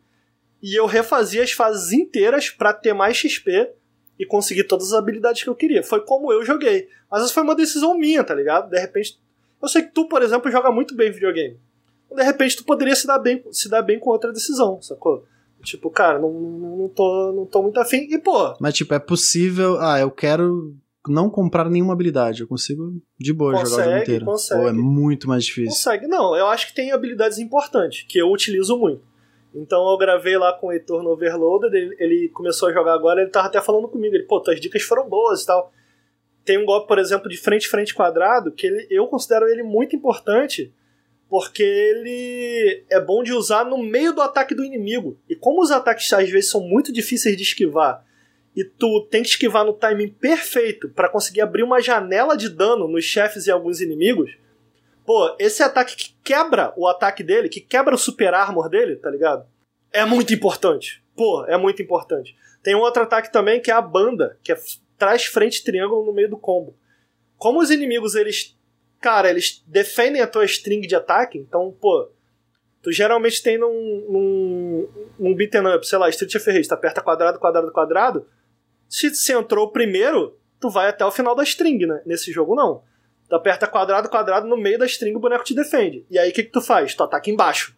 e 0.62 0.78
eu 0.78 0.86
refazia 0.86 1.42
as 1.42 1.52
fases 1.52 1.92
inteiras 1.92 2.50
para 2.50 2.72
ter 2.72 2.92
mais 2.92 3.16
XP 3.16 3.70
e 4.18 4.26
conseguir 4.26 4.64
todas 4.64 4.88
as 4.88 4.98
habilidades 4.98 5.42
que 5.42 5.48
eu 5.48 5.54
queria. 5.54 5.82
Foi 5.82 6.00
como 6.00 6.32
eu 6.32 6.44
joguei. 6.44 6.88
Mas 7.10 7.22
essa 7.22 7.32
foi 7.32 7.42
uma 7.42 7.54
decisão 7.54 7.96
minha, 7.96 8.24
tá 8.24 8.34
ligado? 8.34 8.68
De 8.68 8.78
repente, 8.78 9.18
eu 9.62 9.68
sei 9.68 9.82
que 9.82 9.92
tu, 9.92 10.08
por 10.08 10.22
exemplo, 10.22 10.50
joga 10.50 10.70
muito 10.70 10.94
bem 10.94 11.10
videogame. 11.10 11.58
De 12.14 12.22
repente 12.22 12.56
tu 12.56 12.64
poderia 12.64 12.94
se 12.96 13.06
dar 13.06 13.18
bem, 13.18 13.42
se 13.50 13.68
dar 13.68 13.82
bem 13.82 13.98
com 13.98 14.10
outra 14.10 14.32
decisão, 14.32 14.80
sacou? 14.80 15.24
Tipo, 15.62 15.90
cara, 15.90 16.18
não, 16.18 16.32
não, 16.32 16.88
tô, 16.88 17.32
não 17.32 17.46
tô 17.46 17.62
muito 17.62 17.78
afim. 17.80 18.06
E, 18.10 18.18
pô. 18.18 18.54
Mas, 18.60 18.74
tipo, 18.74 18.94
é 18.94 18.98
possível. 18.98 19.78
Ah, 19.80 19.98
eu 19.98 20.10
quero 20.10 20.74
não 21.08 21.28
comprar 21.28 21.68
nenhuma 21.68 21.92
habilidade. 21.92 22.42
Eu 22.42 22.48
consigo 22.48 23.00
de 23.18 23.32
boa 23.32 23.52
consegue, 23.52 23.70
jogar 23.70 23.82
o 23.82 23.84
jogo 23.84 24.02
inteiro. 24.02 24.24
Consegue. 24.24 24.60
Pô, 24.60 24.68
é 24.68 24.72
muito 24.72 25.28
mais 25.28 25.44
difícil. 25.44 25.70
Consegue. 25.70 26.06
Não, 26.06 26.36
eu 26.36 26.46
acho 26.46 26.68
que 26.68 26.74
tem 26.74 26.92
habilidades 26.92 27.38
importantes, 27.38 28.04
que 28.08 28.18
eu 28.18 28.30
utilizo 28.30 28.78
muito. 28.78 29.02
Então 29.54 29.90
eu 29.90 29.96
gravei 29.96 30.36
lá 30.36 30.52
com 30.52 30.68
o 30.68 30.72
Heitor 30.72 31.02
no 31.02 31.10
Overloaded, 31.10 31.74
ele, 31.74 31.96
ele, 31.98 32.28
começou 32.28 32.68
a 32.68 32.72
jogar 32.72 32.92
agora, 32.92 33.22
ele 33.22 33.30
tava 33.30 33.48
até 33.48 33.60
falando 33.60 33.88
comigo, 33.88 34.14
ele, 34.14 34.24
pô, 34.24 34.40
tuas 34.40 34.60
dicas 34.60 34.82
foram 34.82 35.08
boas 35.08 35.42
e 35.42 35.46
tal. 35.46 35.72
Tem 36.44 36.58
um 36.58 36.66
golpe, 36.66 36.86
por 36.86 36.98
exemplo, 36.98 37.28
de 37.28 37.36
frente-frente 37.36 37.94
quadrado, 37.94 38.52
que 38.52 38.66
ele, 38.66 38.86
eu 38.90 39.06
considero 39.06 39.48
ele 39.48 39.62
muito 39.62 39.96
importante, 39.96 40.72
porque 41.28 41.62
ele 41.62 42.84
é 42.90 43.00
bom 43.00 43.22
de 43.22 43.32
usar 43.32 43.64
no 43.64 43.78
meio 43.82 44.12
do 44.14 44.22
ataque 44.22 44.54
do 44.54 44.64
inimigo. 44.64 45.18
E 45.28 45.36
como 45.36 45.62
os 45.62 45.70
ataques 45.70 46.12
às 46.12 46.28
vezes 46.28 46.50
são 46.50 46.60
muito 46.60 46.92
difíceis 46.92 47.36
de 47.36 47.42
esquivar, 47.42 48.04
e 48.56 48.64
tu 48.64 49.06
tem 49.10 49.22
que 49.22 49.28
esquivar 49.28 49.64
no 49.64 49.72
timing 49.72 50.08
perfeito 50.08 50.88
para 50.88 51.08
conseguir 51.08 51.42
abrir 51.42 51.62
uma 51.62 51.80
janela 51.80 52.36
de 52.36 52.48
dano 52.48 52.88
nos 52.88 53.04
chefes 53.04 53.46
e 53.46 53.50
alguns 53.50 53.80
inimigos. 53.80 54.36
Pô, 55.06 55.36
esse 55.38 55.62
ataque 55.62 55.96
que 55.96 56.16
quebra 56.24 56.72
o 56.76 56.88
ataque 56.88 57.22
dele, 57.22 57.48
que 57.48 57.60
quebra 57.60 57.94
o 57.94 57.98
super 57.98 58.34
armor 58.34 58.68
dele, 58.68 58.96
tá 58.96 59.08
ligado? 59.08 59.46
É 59.92 60.04
muito 60.04 60.34
importante. 60.34 61.02
Pô, 61.14 61.44
é 61.46 61.56
muito 61.56 61.80
importante. 61.80 62.36
Tem 62.62 62.74
um 62.74 62.80
outro 62.80 63.04
ataque 63.04 63.32
também 63.32 63.60
que 63.60 63.70
é 63.70 63.74
a 63.74 63.80
banda, 63.80 64.36
que 64.42 64.52
é 64.52 64.58
traz 64.98 65.24
frente 65.24 65.62
triângulo 65.62 66.04
no 66.04 66.12
meio 66.12 66.28
do 66.28 66.36
combo. 66.36 66.76
Como 67.36 67.60
os 67.60 67.70
inimigos, 67.70 68.16
eles. 68.16 68.57
Cara, 69.00 69.30
eles 69.30 69.62
defendem 69.66 70.20
a 70.20 70.26
tua 70.26 70.44
string 70.44 70.86
de 70.86 70.94
ataque, 70.94 71.38
então, 71.38 71.74
pô. 71.80 72.10
Tu 72.82 72.92
geralmente 72.92 73.42
tem 73.42 73.58
num, 73.58 74.06
num, 74.08 74.88
num 75.18 75.34
beat'em 75.34 75.66
up, 75.74 75.86
sei 75.86 75.98
lá, 75.98 76.08
Street 76.08 76.34
of 76.34 76.50
Rage, 76.50 76.68
tu 76.68 76.74
aperta 76.74 77.02
quadrado, 77.02 77.38
quadrado, 77.38 77.72
quadrado, 77.72 78.26
se 78.88 79.14
você 79.14 79.34
entrou 79.34 79.70
primeiro, 79.70 80.38
tu 80.58 80.70
vai 80.70 80.88
até 80.88 81.04
o 81.04 81.10
final 81.10 81.34
da 81.34 81.42
string, 81.42 81.86
né? 81.86 82.00
Nesse 82.06 82.32
jogo 82.32 82.54
não. 82.54 82.82
Tu 83.28 83.36
aperta 83.36 83.66
quadrado, 83.66 84.08
quadrado, 84.08 84.48
no 84.48 84.56
meio 84.56 84.78
da 84.78 84.86
string 84.86 85.14
o 85.14 85.20
boneco 85.20 85.44
te 85.44 85.54
defende. 85.54 86.06
E 86.10 86.18
aí 86.18 86.30
o 86.30 86.32
que, 86.32 86.44
que 86.44 86.50
tu 86.50 86.62
faz? 86.62 86.94
Tu 86.94 87.02
ataca 87.02 87.30
embaixo. 87.30 87.76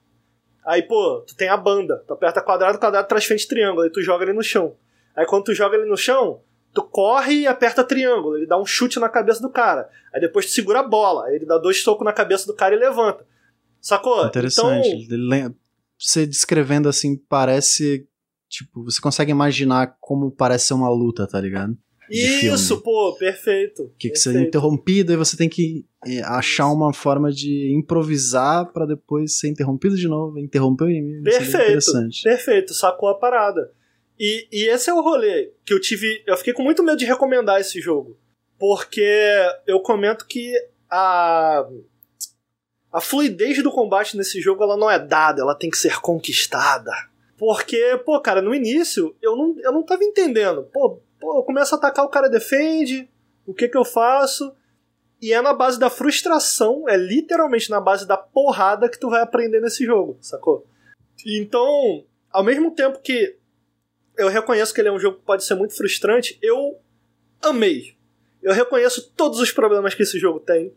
Aí, 0.65 0.83
pô, 0.83 1.25
tu 1.27 1.35
tem 1.35 1.49
a 1.49 1.57
banda. 1.57 2.05
Tu 2.07 2.13
aperta 2.13 2.41
quadrado, 2.41 2.79
quadrado, 2.79 3.09
traz 3.09 3.25
frente 3.25 3.49
triângulo. 3.49 3.83
Aí 3.83 3.91
tu 3.91 4.01
joga 4.01 4.25
ele 4.25 4.33
no 4.33 4.43
chão. 4.43 4.77
Aí 5.17 5.27
quando 5.27 5.45
tu 5.45 5.55
joga 5.55 5.77
ele 5.77 5.87
no 5.87 5.97
chão, 5.97 6.41
tu 6.73 6.83
corre 6.83 7.41
e 7.41 7.47
aperta 7.47 7.85
triângulo. 7.85 8.37
Ele 8.37 8.47
dá 8.47 8.59
um 8.61 8.67
chute 8.67 8.99
na 8.99 9.09
cabeça 9.09 9.41
do 9.41 9.51
cara. 9.51 9.89
Aí 10.13 10.21
depois 10.21 10.47
tu 10.47 10.53
segura 10.53 10.81
a 10.81 10.87
bola. 10.87 11.27
Aí 11.27 11.37
ele 11.37 11.47
dá 11.47 11.59
dois 11.59 11.83
socos 11.83 12.05
na 12.05 12.13
cabeça 12.13 12.47
do 12.47 12.55
cara 12.55 12.75
e 12.75 12.79
levanta. 12.79 13.27
Sacou? 13.81 14.27
Interessante. 14.27 14.89
Então, 14.89 15.55
Você 15.99 16.27
descrevendo 16.27 16.89
assim, 16.89 17.17
parece. 17.17 18.07
Tipo, 18.49 18.85
você 18.85 19.01
consegue 19.01 19.31
imaginar 19.31 19.97
como 20.01 20.31
parece 20.31 20.67
ser 20.67 20.75
uma 20.75 20.91
luta, 20.91 21.27
tá 21.27 21.41
ligado? 21.41 21.77
De 22.11 22.19
isso, 22.19 22.67
filme. 22.67 22.83
pô, 22.83 23.17
perfeito. 23.17 23.93
Que, 23.97 24.11
que 24.11 24.19
você 24.19 24.31
é 24.31 24.33
perfeito. 24.33 24.49
interrompido 24.49 25.13
e 25.13 25.17
você 25.17 25.37
tem 25.37 25.49
que 25.49 25.87
é, 26.05 26.21
achar 26.23 26.67
uma 26.67 26.93
forma 26.93 27.31
de 27.31 27.73
improvisar 27.73 28.73
pra 28.73 28.85
depois 28.85 29.39
ser 29.39 29.49
interrompido 29.49 29.97
de 29.97 30.09
novo, 30.09 30.37
interromper 30.41 30.85
o 30.87 30.91
inimigo. 30.91 31.23
Perfeito, 31.23 31.63
interessante. 31.63 32.23
perfeito, 32.25 32.75
sacou 32.75 33.09
a 33.09 33.15
parada. 33.15 33.71
E, 34.21 34.47
e 34.53 34.69
esse 34.69 34.91
é 34.91 34.93
o 34.93 35.01
rolê 35.01 35.51
que 35.65 35.73
eu 35.73 35.81
tive. 35.81 36.23
Eu 36.27 36.37
fiquei 36.37 36.53
com 36.53 36.63
muito 36.63 36.83
medo 36.83 36.99
de 36.99 37.07
recomendar 37.07 37.59
esse 37.59 37.81
jogo. 37.81 38.19
Porque 38.59 39.03
eu 39.67 39.81
comento 39.81 40.27
que 40.27 40.53
a. 40.91 41.67
A 42.93 43.01
fluidez 43.01 43.63
do 43.63 43.71
combate 43.71 44.17
nesse 44.17 44.41
jogo 44.41 44.65
ela 44.65 44.77
não 44.77 44.91
é 44.91 44.99
dada, 44.99 45.41
ela 45.41 45.55
tem 45.55 45.71
que 45.71 45.79
ser 45.79 46.01
conquistada. 46.01 46.91
Porque, 47.39 47.99
pô, 48.05 48.21
cara, 48.21 48.43
no 48.43 48.55
início 48.55 49.17
eu 49.23 49.37
não, 49.37 49.57
eu 49.61 49.73
não 49.73 49.85
tava 49.85 50.05
entendendo. 50.05 50.65
Pô, 50.73 51.01
pô, 51.19 51.39
eu 51.39 51.43
começo 51.45 51.75
a 51.75 51.79
atacar, 51.79 52.05
o 52.05 52.11
cara 52.11 52.29
defende, 52.29 53.09
o 53.47 53.55
que 53.55 53.69
que 53.69 53.79
eu 53.79 53.85
faço? 53.85 54.53
E 55.23 55.33
é 55.33 55.41
na 55.41 55.55
base 55.55 55.79
da 55.79 55.89
frustração, 55.89 56.89
é 56.89 56.97
literalmente 56.97 57.71
na 57.71 57.81
base 57.81 58.07
da 58.07 58.17
porrada 58.17 58.89
que 58.89 58.99
tu 58.99 59.09
vai 59.09 59.23
aprender 59.23 59.61
nesse 59.61 59.85
jogo, 59.87 60.19
sacou? 60.21 60.67
Então, 61.25 62.05
ao 62.33 62.43
mesmo 62.43 62.73
tempo 62.73 62.99
que 62.99 63.39
eu 64.21 64.29
reconheço 64.29 64.75
que 64.75 64.81
ele 64.81 64.89
é 64.89 64.93
um 64.93 64.99
jogo 64.99 65.17
que 65.17 65.25
pode 65.25 65.45
ser 65.45 65.55
muito 65.55 65.75
frustrante, 65.75 66.39
eu 66.43 66.79
amei. 67.41 67.95
Eu 68.43 68.53
reconheço 68.53 69.11
todos 69.17 69.41
os 69.41 69.51
problemas 69.51 69.95
que 69.95 70.03
esse 70.03 70.19
jogo 70.19 70.39
tem. 70.39 70.75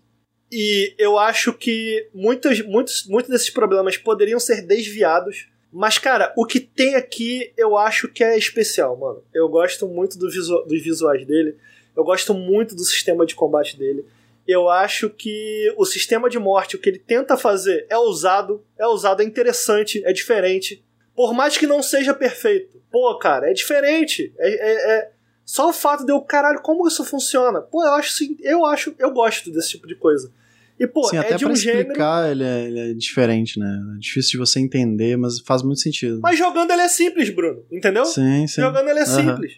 E 0.50 0.96
eu 0.98 1.18
acho 1.18 1.52
que 1.52 2.08
muitos, 2.14 2.62
muitos, 2.62 3.06
muitos 3.06 3.30
desses 3.30 3.50
problemas 3.50 3.98
poderiam 3.98 4.40
ser 4.40 4.62
desviados. 4.62 5.50
Mas, 5.72 5.98
cara, 5.98 6.32
o 6.38 6.46
que 6.46 6.60
tem 6.60 6.96
aqui 6.96 7.52
eu 7.58 7.76
acho 7.78 8.08
que 8.08 8.24
é 8.24 8.38
especial, 8.38 8.96
mano. 8.96 9.24
Eu 9.34 9.50
gosto 9.50 9.88
muito 9.88 10.18
do 10.18 10.30
visu 10.30 10.64
dos 10.66 10.82
visuais 10.82 11.26
dele. 11.26 11.58
Eu 11.96 12.04
gosto 12.04 12.34
muito 12.34 12.76
do 12.76 12.86
sistema 12.86 13.26
de 13.26 13.36
combate 13.36 13.78
dele. 13.78 14.06
Eu 14.48 14.70
acho 14.70 15.10
que 15.10 15.74
o 15.78 15.86
sistema 15.86 16.30
de 16.30 16.40
morte, 16.40 16.76
o 16.76 16.80
que 16.80 16.90
ele 16.90 17.00
tenta 17.00 17.36
fazer, 17.36 17.88
é 17.90 17.98
ousado, 17.98 18.64
é 18.78 18.88
ousado, 18.88 19.22
é 19.22 19.26
interessante, 19.26 20.02
é 20.06 20.14
diferente. 20.14 20.84
Por 21.16 21.34
mais 21.34 21.58
que 21.58 21.68
não 21.68 21.84
seja 21.84 22.14
perfeito. 22.14 22.83
Pô, 22.94 23.18
cara, 23.18 23.50
é 23.50 23.54
diferente. 23.54 24.32
É, 24.38 24.50
é, 24.50 24.98
é... 25.00 25.12
Só 25.44 25.70
o 25.70 25.74
fato 25.74 26.06
de 26.06 26.12
eu, 26.12 26.22
caralho, 26.22 26.62
como 26.62 26.88
isso 26.88 27.04
funciona? 27.04 27.60
Pô, 27.60 27.84
eu 27.84 27.94
acho 27.94 28.12
sim, 28.12 28.38
eu 28.40 28.64
acho, 28.64 28.94
eu 29.00 29.10
gosto 29.12 29.52
desse 29.52 29.72
tipo 29.72 29.88
de 29.88 29.96
coisa. 29.96 30.32
E, 30.80 30.86
pô, 30.86 31.04
Sim, 31.06 31.18
é 31.18 31.20
até 31.22 31.36
de 31.36 31.44
pra 31.44 31.54
um 31.54 31.56
gênero. 31.56 31.82
explicar 31.82 32.32
ele 32.32 32.44
é, 32.44 32.66
ele 32.66 32.80
é 32.92 32.94
diferente, 32.94 33.60
né? 33.60 33.82
É 33.96 34.00
difícil 34.00 34.32
de 34.34 34.38
você 34.38 34.60
entender, 34.60 35.18
mas 35.18 35.40
faz 35.40 35.64
muito 35.64 35.82
sentido. 35.82 36.20
Mas 36.22 36.38
jogando 36.38 36.70
ele 36.70 36.84
é 36.84 36.88
simples, 36.88 37.32
Bruno. 37.32 37.66
Entendeu? 37.72 38.06
Sim, 38.06 38.46
sim. 38.46 38.62
Jogando 38.62 38.88
ele 38.88 39.00
é 39.00 39.04
Aham. 39.04 39.36
simples. 39.36 39.58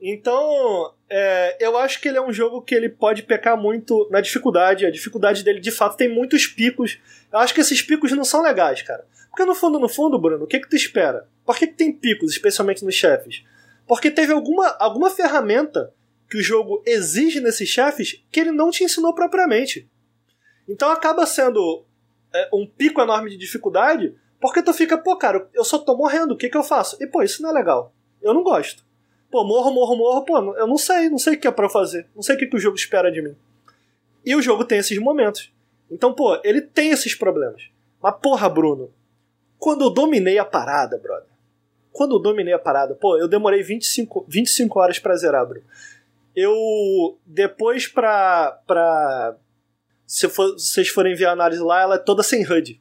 Então, 0.00 0.92
é, 1.10 1.56
eu 1.58 1.76
acho 1.76 2.00
que 2.00 2.06
ele 2.06 2.18
é 2.18 2.22
um 2.22 2.32
jogo 2.32 2.62
que 2.62 2.74
ele 2.74 2.88
pode 2.88 3.24
pecar 3.24 3.60
muito 3.60 4.08
na 4.12 4.20
dificuldade. 4.20 4.86
A 4.86 4.90
dificuldade 4.92 5.42
dele, 5.42 5.58
de 5.58 5.72
fato, 5.72 5.96
tem 5.96 6.08
muitos 6.08 6.46
picos. 6.46 6.98
Eu 7.32 7.40
acho 7.40 7.52
que 7.52 7.60
esses 7.60 7.82
picos 7.82 8.12
não 8.12 8.24
são 8.24 8.42
legais, 8.42 8.80
cara. 8.82 9.04
Porque 9.36 9.44
no 9.44 9.54
fundo, 9.54 9.78
no 9.78 9.86
fundo, 9.86 10.18
Bruno, 10.18 10.44
o 10.44 10.46
que 10.46 10.58
que 10.58 10.66
tu 10.66 10.76
espera? 10.76 11.28
Por 11.44 11.58
que, 11.58 11.66
que 11.66 11.74
tem 11.74 11.92
picos, 11.92 12.32
especialmente 12.32 12.82
nos 12.82 12.94
chefes? 12.94 13.44
Porque 13.86 14.10
teve 14.10 14.32
alguma, 14.32 14.66
alguma 14.78 15.10
ferramenta 15.10 15.92
que 16.30 16.38
o 16.38 16.42
jogo 16.42 16.82
exige 16.86 17.38
nesses 17.38 17.68
chefes 17.68 18.24
que 18.32 18.40
ele 18.40 18.50
não 18.50 18.70
te 18.70 18.82
ensinou 18.82 19.14
propriamente. 19.14 19.86
Então 20.66 20.90
acaba 20.90 21.26
sendo 21.26 21.84
é, 22.34 22.48
um 22.50 22.66
pico 22.66 22.98
enorme 23.02 23.28
de 23.28 23.36
dificuldade, 23.36 24.16
porque 24.40 24.62
tu 24.62 24.72
fica, 24.72 24.96
pô, 24.96 25.18
cara, 25.18 25.46
eu 25.52 25.64
só 25.64 25.78
tô 25.78 25.94
morrendo, 25.94 26.32
o 26.32 26.36
que 26.38 26.48
que 26.48 26.56
eu 26.56 26.64
faço? 26.64 26.96
E 26.98 27.06
pô, 27.06 27.22
isso 27.22 27.42
não 27.42 27.50
é 27.50 27.52
legal. 27.52 27.92
Eu 28.22 28.32
não 28.32 28.42
gosto. 28.42 28.86
Pô, 29.30 29.44
morro, 29.44 29.70
morro, 29.70 29.96
morro, 29.96 30.24
pô, 30.24 30.38
eu 30.54 30.66
não 30.66 30.78
sei, 30.78 31.10
não 31.10 31.18
sei 31.18 31.34
o 31.34 31.38
que 31.38 31.46
é 31.46 31.50
pra 31.50 31.68
fazer. 31.68 32.08
Não 32.16 32.22
sei 32.22 32.36
o 32.36 32.38
que, 32.38 32.46
que 32.46 32.56
o 32.56 32.60
jogo 32.60 32.78
espera 32.78 33.12
de 33.12 33.20
mim. 33.20 33.36
E 34.24 34.34
o 34.34 34.40
jogo 34.40 34.64
tem 34.64 34.78
esses 34.78 34.96
momentos. 34.96 35.52
Então, 35.90 36.14
pô, 36.14 36.40
ele 36.42 36.62
tem 36.62 36.88
esses 36.88 37.14
problemas. 37.14 37.68
Mas, 38.02 38.14
porra, 38.22 38.48
Bruno, 38.48 38.95
quando 39.58 39.82
eu 39.84 39.90
dominei 39.90 40.38
a 40.38 40.44
parada, 40.44 40.98
brother. 40.98 41.28
Quando 41.92 42.16
eu 42.16 42.18
dominei 42.18 42.52
a 42.52 42.58
parada, 42.58 42.94
pô, 42.94 43.16
eu 43.18 43.26
demorei 43.26 43.62
25, 43.62 44.26
25 44.28 44.78
horas 44.78 44.98
pra 44.98 45.16
zerar, 45.16 45.46
Bruno. 45.46 45.64
Eu, 46.34 47.18
depois 47.24 47.86
pra, 47.88 48.60
pra 48.66 49.36
se 50.06 50.28
for- 50.28 50.52
vocês 50.52 50.88
forem 50.88 51.14
ver 51.14 51.26
a 51.26 51.32
análise 51.32 51.62
lá, 51.62 51.80
ela 51.80 51.94
é 51.94 51.98
toda 51.98 52.22
sem 52.22 52.42
HUD. 52.44 52.80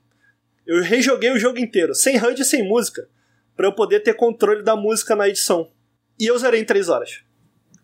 Eu 0.68 0.82
rejoguei 0.82 1.32
o 1.32 1.40
jogo 1.40 1.58
inteiro, 1.60 1.96
sem 1.96 2.18
HUD 2.18 2.42
e 2.42 2.46
sem 2.46 2.68
música, 2.68 3.08
pra 3.56 3.68
eu 3.68 3.72
poder 3.74 4.02
ter 4.02 4.16
controle 4.16 4.62
da 4.64 4.76
música 4.76 5.16
na 5.16 5.30
edição. 5.30 5.72
E 6.20 6.26
eu 6.28 6.38
zerei 6.38 6.62
em 6.62 6.66
3 6.66 6.90
horas. 6.90 7.24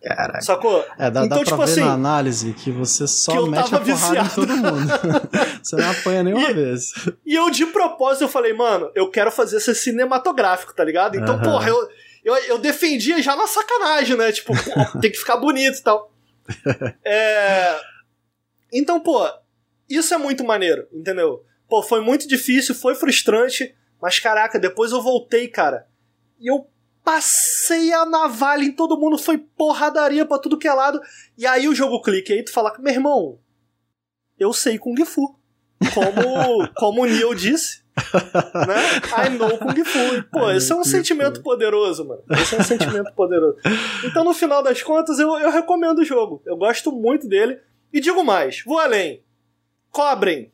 Caraca. 0.04 0.42
Sacou? 0.42 0.84
É, 0.98 1.12
dá, 1.12 1.26
então, 1.26 1.28
dá 1.28 1.36
pra 1.36 1.44
tipo 1.46 1.58
ver 1.58 1.64
assim, 1.64 1.82
na 1.82 1.94
análise 1.94 2.54
que 2.54 2.72
você 2.72 3.06
só 3.08 3.32
que 3.44 3.50
mete 3.50 3.76
a 3.76 3.80
porrada 3.80 3.86
em 3.86 3.94
viciado. 3.94 4.30
todo 4.36 4.58
mundo. 4.58 4.88
você 5.64 5.76
não 5.76 5.92
apanha 5.92 6.24
nenhuma 6.24 6.50
E- 6.50 6.54
vez. 6.54 6.92
E 7.26 7.36
eu, 7.36 7.50
de 7.52 7.68
propósito, 7.68 8.24
eu 8.24 8.30
falei, 8.30 8.52
mano, 8.54 8.92
eu 8.96 9.10
quero 9.12 9.32
fazer 9.32 9.58
esse 9.58 9.76
cinematográfico, 9.76 10.74
tá 10.74 10.84
ligado? 10.84 11.18
Então, 11.18 11.36
Aham. 11.36 11.44
porra, 11.44 11.70
eu, 11.70 11.90
eu, 12.26 12.36
eu 12.46 12.58
defendia 12.58 13.22
já 13.22 13.36
na 13.36 13.46
sacanagem, 13.46 14.18
né? 14.18 14.32
Tipo, 14.32 14.54
tem 15.00 15.12
que 15.12 15.18
ficar 15.20 15.38
bonito 15.38 15.78
e 15.78 15.84
tal. 15.84 16.12
É... 17.06 17.80
Então, 18.74 19.00
pô, 19.00 19.28
isso 19.90 20.14
é 20.14 20.18
muito 20.18 20.44
maneiro, 20.44 20.88
entendeu? 20.92 21.44
Pô, 21.70 21.84
foi 21.84 22.02
muito 22.02 22.28
difícil, 22.28 22.74
foi 22.74 22.96
frustrante, 22.96 23.76
mas 24.02 24.18
caraca, 24.20 24.58
depois 24.60 24.92
eu 24.92 25.02
voltei, 25.02 25.48
cara. 25.48 25.86
E 26.40 26.48
eu 26.52 26.66
passei 27.04 27.94
a 27.94 28.06
navalha 28.06 28.64
em 28.64 28.72
todo 28.72 28.98
mundo, 28.98 29.18
foi 29.18 29.38
porradaria 29.38 30.26
pra 30.26 30.40
tudo 30.40 30.58
que 30.58 30.68
é 30.68 30.74
lado. 30.74 31.02
E 31.38 31.46
aí 31.46 31.68
o 31.68 31.76
jogo 31.76 32.02
clica, 32.02 32.34
e 32.34 32.38
aí 32.38 32.44
tu 32.44 32.52
fala, 32.52 32.76
meu 32.80 32.94
irmão, 32.94 33.40
eu 34.40 34.54
sei 34.54 34.78
Kung 34.78 35.04
Fu. 35.06 35.36
Como, 35.94 36.68
como 36.78 37.02
o 37.02 37.06
Neil 37.06 37.34
disse, 37.34 37.82
né? 38.68 39.26
I 39.26 39.30
know 39.38 39.58
Kung 39.58 39.84
Fu. 39.84 40.24
Pô, 40.32 40.52
esse 40.52 40.72
é 40.72 40.76
um 40.76 40.84
sentimento 40.84 41.42
poderoso, 41.42 42.08
mano. 42.08 42.24
Esse 42.32 42.56
é 42.56 42.60
um 42.60 42.64
sentimento 42.64 43.14
poderoso. 43.14 43.58
Então, 44.04 44.24
no 44.24 44.34
final 44.34 44.64
das 44.64 44.82
contas, 44.82 45.20
eu, 45.20 45.38
eu 45.40 45.52
recomendo 45.52 46.00
o 46.00 46.06
jogo. 46.06 46.42
Eu 46.46 46.56
gosto 46.56 46.92
muito 46.92 47.28
dele. 47.28 47.60
E 47.92 48.00
digo 48.00 48.24
mais, 48.24 48.64
vou 48.66 48.80
além. 48.80 49.24
Cobrem. 49.92 50.52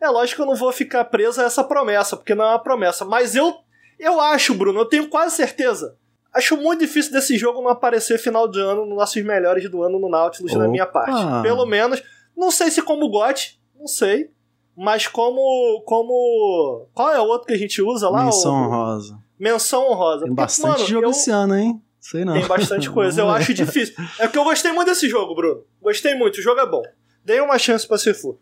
É 0.00 0.08
lógico 0.08 0.36
que 0.36 0.42
eu 0.42 0.46
não 0.46 0.56
vou 0.56 0.72
ficar 0.72 1.04
preso 1.04 1.40
a 1.40 1.44
essa 1.44 1.62
promessa, 1.62 2.16
porque 2.16 2.34
não 2.34 2.44
é 2.44 2.48
uma 2.48 2.58
promessa. 2.58 3.04
Mas 3.04 3.36
eu, 3.36 3.54
eu 4.00 4.20
acho, 4.20 4.54
Bruno, 4.54 4.80
eu 4.80 4.84
tenho 4.86 5.08
quase 5.08 5.36
certeza. 5.36 5.96
Acho 6.32 6.56
muito 6.56 6.80
difícil 6.80 7.12
desse 7.12 7.36
jogo 7.36 7.60
não 7.60 7.68
aparecer 7.70 8.18
final 8.18 8.48
de 8.48 8.60
ano 8.60 8.86
nos 8.86 8.96
nossos 8.96 9.22
melhores 9.22 9.68
do 9.70 9.82
ano 9.82 9.98
no 9.98 10.08
Nautilus, 10.08 10.52
na 10.52 10.60
Opa! 10.60 10.68
minha 10.68 10.86
parte. 10.86 11.42
Pelo 11.42 11.66
menos, 11.66 12.02
não 12.36 12.50
sei 12.50 12.70
se 12.70 12.80
como 12.82 13.08
GOT, 13.10 13.60
não 13.78 13.86
sei. 13.86 14.30
Mas 14.76 15.06
como. 15.08 15.82
como. 15.84 16.86
Qual 16.94 17.12
é 17.12 17.20
o 17.20 17.24
outro 17.24 17.48
que 17.48 17.52
a 17.52 17.58
gente 17.58 17.82
usa 17.82 18.08
lá? 18.08 18.24
Menção 18.24 18.52
O- 18.52 18.64
honrosa. 18.66 19.18
Menção 19.38 19.90
honrosa. 19.90 20.20
Tem 20.24 20.28
Porque, 20.28 20.40
bastante 20.42 20.72
mano, 20.78 20.86
jogo 20.86 21.06
eu- 21.06 21.10
esse 21.10 21.30
ano, 21.30 21.56
hein? 21.56 21.82
Sei 21.98 22.24
não. 22.24 22.32
tem 22.34 22.46
bastante 22.46 22.88
coisa. 22.92 23.20
Eu 23.20 23.28
acho 23.28 23.52
difícil. 23.52 23.94
É 24.18 24.22
porque 24.26 24.38
eu 24.38 24.44
gostei 24.44 24.72
muito 24.72 24.88
desse 24.88 25.08
jogo, 25.08 25.34
Bruno. 25.34 25.64
Gostei 25.82 26.14
muito. 26.14 26.38
O 26.38 26.42
jogo 26.42 26.60
é 26.60 26.66
bom. 26.66 26.82
Dei 27.24 27.40
uma 27.40 27.58
chance 27.58 27.86
pra 27.86 27.98
Sifu. 27.98 28.38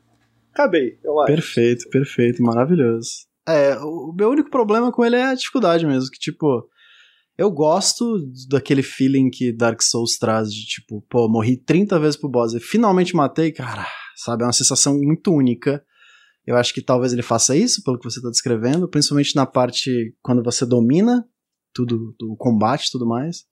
Acabei, 0.52 0.98
eu 1.02 1.18
acho. 1.20 1.26
Perfeito, 1.32 1.88
perfeito, 1.88 2.42
maravilhoso. 2.42 3.26
É, 3.48 3.78
o 3.78 4.10
o 4.10 4.12
meu 4.12 4.30
único 4.30 4.50
problema 4.50 4.92
com 4.92 5.04
ele 5.04 5.16
é 5.16 5.24
a 5.24 5.34
dificuldade 5.34 5.86
mesmo, 5.86 6.10
que 6.10 6.18
tipo, 6.18 6.68
eu 7.36 7.50
gosto 7.50 8.18
daquele 8.48 8.82
feeling 8.82 9.30
que 9.30 9.52
Dark 9.52 9.80
Souls 9.82 10.18
traz 10.18 10.52
de 10.52 10.66
tipo, 10.66 11.02
pô, 11.08 11.28
morri 11.28 11.56
30 11.56 11.98
vezes 12.00 12.16
pro 12.16 12.28
boss 12.28 12.52
e 12.54 12.60
finalmente 12.60 13.14
matei, 13.14 13.52
cara, 13.52 13.86
sabe, 14.16 14.42
é 14.42 14.46
uma 14.46 14.52
sensação 14.52 14.98
muito 14.98 15.32
única. 15.32 15.84
Eu 16.46 16.56
acho 16.56 16.72
que 16.72 16.82
talvez 16.82 17.12
ele 17.12 17.22
faça 17.22 17.54
isso, 17.56 17.82
pelo 17.84 17.98
que 17.98 18.04
você 18.04 18.20
tá 18.20 18.30
descrevendo, 18.30 18.88
principalmente 18.88 19.36
na 19.36 19.46
parte 19.46 20.14
quando 20.22 20.42
você 20.42 20.66
domina 20.66 21.24
tudo, 21.72 22.14
do 22.18 22.34
combate 22.36 22.86
e 22.86 22.90
tudo 22.90 23.06
mais. 23.06 23.44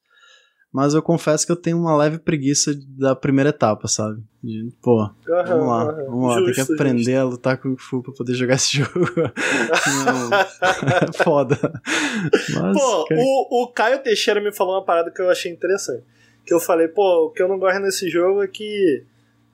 Mas 0.77 0.93
eu 0.93 1.01
confesso 1.01 1.47
que 1.47 1.51
eu 1.51 1.57
tenho 1.57 1.79
uma 1.79 1.97
leve 1.97 2.19
preguiça 2.19 2.79
da 2.87 3.17
primeira 3.17 3.49
etapa, 3.49 3.89
sabe? 3.89 4.23
De, 4.45 4.71
pô, 4.83 5.09
Vamos 5.27 5.67
lá, 5.67 5.85
vamos 5.91 6.29
lá. 6.29 6.37
Tem 6.37 6.47
que 6.49 6.53
Justo, 6.53 6.75
aprender 6.75 7.15
a 7.15 7.25
lutar 7.25 7.57
com 7.57 7.73
o 7.73 7.79
Fu 7.79 8.03
pra 8.03 8.13
poder 8.13 8.35
jogar 8.35 8.57
esse 8.57 8.77
jogo. 8.85 8.91
Não, 10.05 11.15
foda. 11.25 11.59
Mas, 12.53 12.79
Pô, 12.79 13.07
cara, 13.07 13.21
o, 13.23 13.63
o 13.63 13.69
Caio 13.69 14.03
Teixeira 14.03 14.39
me 14.39 14.53
falou 14.53 14.75
uma 14.75 14.85
parada 14.85 15.11
que 15.11 15.19
eu 15.19 15.31
achei 15.31 15.51
interessante. 15.51 16.05
Que 16.45 16.53
eu 16.53 16.61
falei, 16.61 16.89
pô, 16.89 17.25
o 17.25 17.31
que 17.31 17.43
eu 17.43 17.49
não 17.49 17.59
gosto 17.59 17.81
nesse 17.81 18.11
jogo 18.11 18.43
é 18.43 18.47
que 18.47 19.03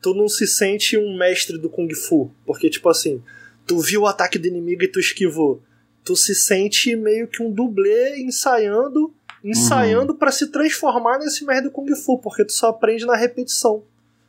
tu 0.00 0.14
não 0.14 0.26
se 0.28 0.44
sente 0.44 0.98
um 0.98 1.16
mestre 1.16 1.56
do 1.56 1.70
Kung 1.70 1.94
Fu. 1.94 2.32
Porque, 2.44 2.68
tipo 2.68 2.88
assim, 2.88 3.22
tu 3.64 3.78
viu 3.78 4.02
o 4.02 4.06
ataque 4.08 4.40
do 4.40 4.48
inimigo 4.48 4.82
e 4.82 4.88
tu 4.88 4.98
esquivou. 4.98 5.62
Tu 6.02 6.16
se 6.16 6.34
sente 6.34 6.96
meio 6.96 7.28
que 7.28 7.40
um 7.40 7.52
dublê 7.52 8.18
ensaiando, 8.18 9.14
ensaiando 9.44 10.12
uhum. 10.12 10.18
para 10.18 10.30
se 10.30 10.46
transformar 10.48 11.18
nesse 11.18 11.44
mestre 11.44 11.68
do 11.68 11.72
Kung 11.72 11.94
Fu, 11.94 12.18
porque 12.18 12.44
tu 12.44 12.52
só 12.52 12.68
aprende 12.68 13.04
na 13.04 13.16
repetição. 13.16 13.82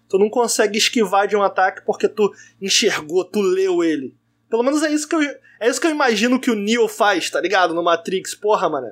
Tu 0.10 0.18
não 0.18 0.30
consegue 0.30 0.78
esquivar 0.78 1.28
de 1.28 1.36
um 1.36 1.42
ataque 1.42 1.82
porque 1.86 2.08
tu 2.08 2.34
enxergou, 2.62 3.24
tu 3.24 3.42
leu 3.42 3.84
ele. 3.84 4.16
Pelo 4.50 4.64
menos 4.64 4.84
é 4.84 4.92
isso 4.92 5.08
que 5.08 5.16
eu, 5.16 5.22
é 5.60 5.70
isso 5.70 5.80
que 5.80 5.88
eu 5.88 5.92
imagino 5.92 6.40
que 6.40 6.52
o 6.52 6.56
Neo 6.56 6.88
faz, 6.88 7.30
tá 7.30 7.40
ligado? 7.40 7.74
No 7.74 7.84
Matrix. 7.84 8.36
Porra, 8.36 8.70
mano. 8.70 8.92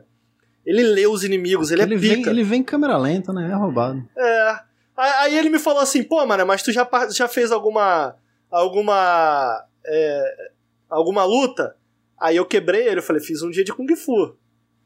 Ele 0.66 0.84
lê 0.84 1.08
os 1.08 1.24
inimigos, 1.24 1.72
ele, 1.72 1.82
ele 1.82 1.96
é 1.96 2.00
pica. 2.00 2.16
Vem, 2.16 2.28
ele 2.28 2.44
vem 2.44 2.60
em 2.62 2.64
câmera 2.64 2.98
lenta, 2.98 3.34
né? 3.34 3.50
É 3.52 3.56
roubado. 3.56 4.08
É. 4.16 4.60
Aí 4.96 5.38
ele 5.38 5.50
me 5.50 5.58
falou 5.58 5.82
assim, 5.82 6.04
pô, 6.04 6.24
mano, 6.26 6.46
mas 6.46 6.62
tu 6.62 6.72
já, 6.72 6.88
já 7.10 7.28
fez 7.28 7.52
alguma. 7.52 8.16
alguma. 8.50 9.66
É, 9.86 10.50
alguma 10.90 11.24
luta? 11.24 11.76
Aí 12.20 12.38
eu 12.38 12.46
quebrei 12.46 12.88
ele, 12.88 13.00
eu 13.00 13.04
falei, 13.04 13.22
fiz 13.22 13.42
um 13.42 13.50
dia 13.50 13.64
de 13.64 13.74
Kung 13.74 13.96
Fu. 13.96 14.36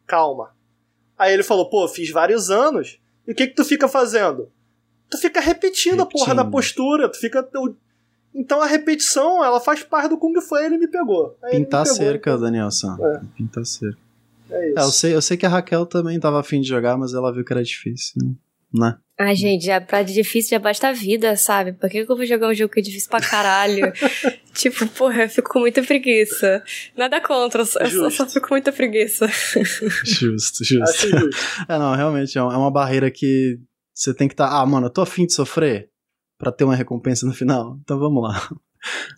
Calma. 0.07 0.54
Aí 1.17 1.33
ele 1.33 1.43
falou, 1.43 1.69
pô, 1.69 1.87
fiz 1.87 2.09
vários 2.09 2.49
anos. 2.49 2.99
E 3.27 3.31
o 3.31 3.35
que 3.35 3.47
que 3.47 3.55
tu 3.55 3.63
fica 3.63 3.87
fazendo? 3.87 4.49
Tu 5.09 5.17
fica 5.17 5.39
repetindo, 5.39 5.99
repetindo. 5.99 6.01
a 6.01 6.05
porra 6.05 6.35
da 6.35 6.45
postura, 6.45 7.09
tu 7.09 7.19
fica. 7.19 7.47
Então 8.33 8.61
a 8.61 8.65
repetição, 8.65 9.43
ela 9.43 9.59
faz 9.59 9.83
parte 9.83 10.09
do 10.09 10.17
Kung 10.17 10.39
Fu 10.41 10.57
ele 10.57 10.77
me 10.77 10.87
pegou. 10.87 11.37
Aí 11.41 11.51
Pintar 11.51 11.81
me 11.81 11.89
pegou, 11.89 11.97
cerca, 11.97 12.29
então. 12.31 12.41
Danielson. 12.41 12.97
É. 12.99 13.21
Pintar 13.37 13.65
cerca. 13.65 13.97
É 14.49 14.69
isso. 14.69 14.79
É, 14.79 14.81
eu, 14.81 14.91
sei, 14.91 15.15
eu 15.15 15.21
sei 15.21 15.37
que 15.37 15.45
a 15.45 15.49
Raquel 15.49 15.85
também 15.85 16.19
tava 16.19 16.39
afim 16.39 16.61
de 16.61 16.67
jogar, 16.67 16.97
mas 16.97 17.13
ela 17.13 17.31
viu 17.31 17.45
que 17.45 17.53
era 17.53 17.63
difícil, 17.63 18.21
né? 18.73 18.97
Ai, 19.17 19.33
gente, 19.33 19.65
já, 19.65 19.79
pra 19.79 20.03
difícil 20.03 20.49
já 20.49 20.59
basta 20.59 20.89
a 20.89 20.91
vida, 20.91 21.37
sabe? 21.37 21.71
Por 21.71 21.89
que, 21.89 22.05
que 22.05 22.11
eu 22.11 22.17
vou 22.17 22.25
jogar 22.25 22.49
um 22.49 22.53
jogo 22.53 22.73
que 22.73 22.81
é 22.81 22.83
difícil 22.83 23.09
pra 23.09 23.21
caralho? 23.21 23.93
tipo, 24.53 24.85
porra, 24.89 25.23
eu 25.23 25.29
fico 25.29 25.49
com 25.49 25.59
muita 25.59 25.81
preguiça. 25.81 26.61
Nada 26.97 27.21
contra, 27.21 27.61
eu 27.61 27.65
só, 27.65 28.09
só 28.09 28.27
fico 28.27 28.49
com 28.49 28.55
muita 28.55 28.73
preguiça. 28.73 29.25
justo, 30.03 30.65
justo. 30.65 30.83
Assim, 30.83 31.11
é, 31.69 31.79
não, 31.79 31.95
realmente, 31.95 32.37
é, 32.37 32.41
é 32.41 32.43
uma 32.43 32.69
barreira 32.69 33.09
que 33.09 33.57
você 33.93 34.13
tem 34.13 34.27
que 34.27 34.33
estar. 34.33 34.49
Tá, 34.49 34.59
ah, 34.59 34.65
mano, 34.65 34.87
eu 34.87 34.91
tô 34.91 35.01
afim 35.01 35.25
de 35.25 35.33
sofrer 35.33 35.89
para 36.37 36.51
ter 36.51 36.65
uma 36.65 36.75
recompensa 36.75 37.25
no 37.25 37.33
final. 37.33 37.79
Então 37.81 37.97
vamos 37.97 38.21
lá. 38.21 38.49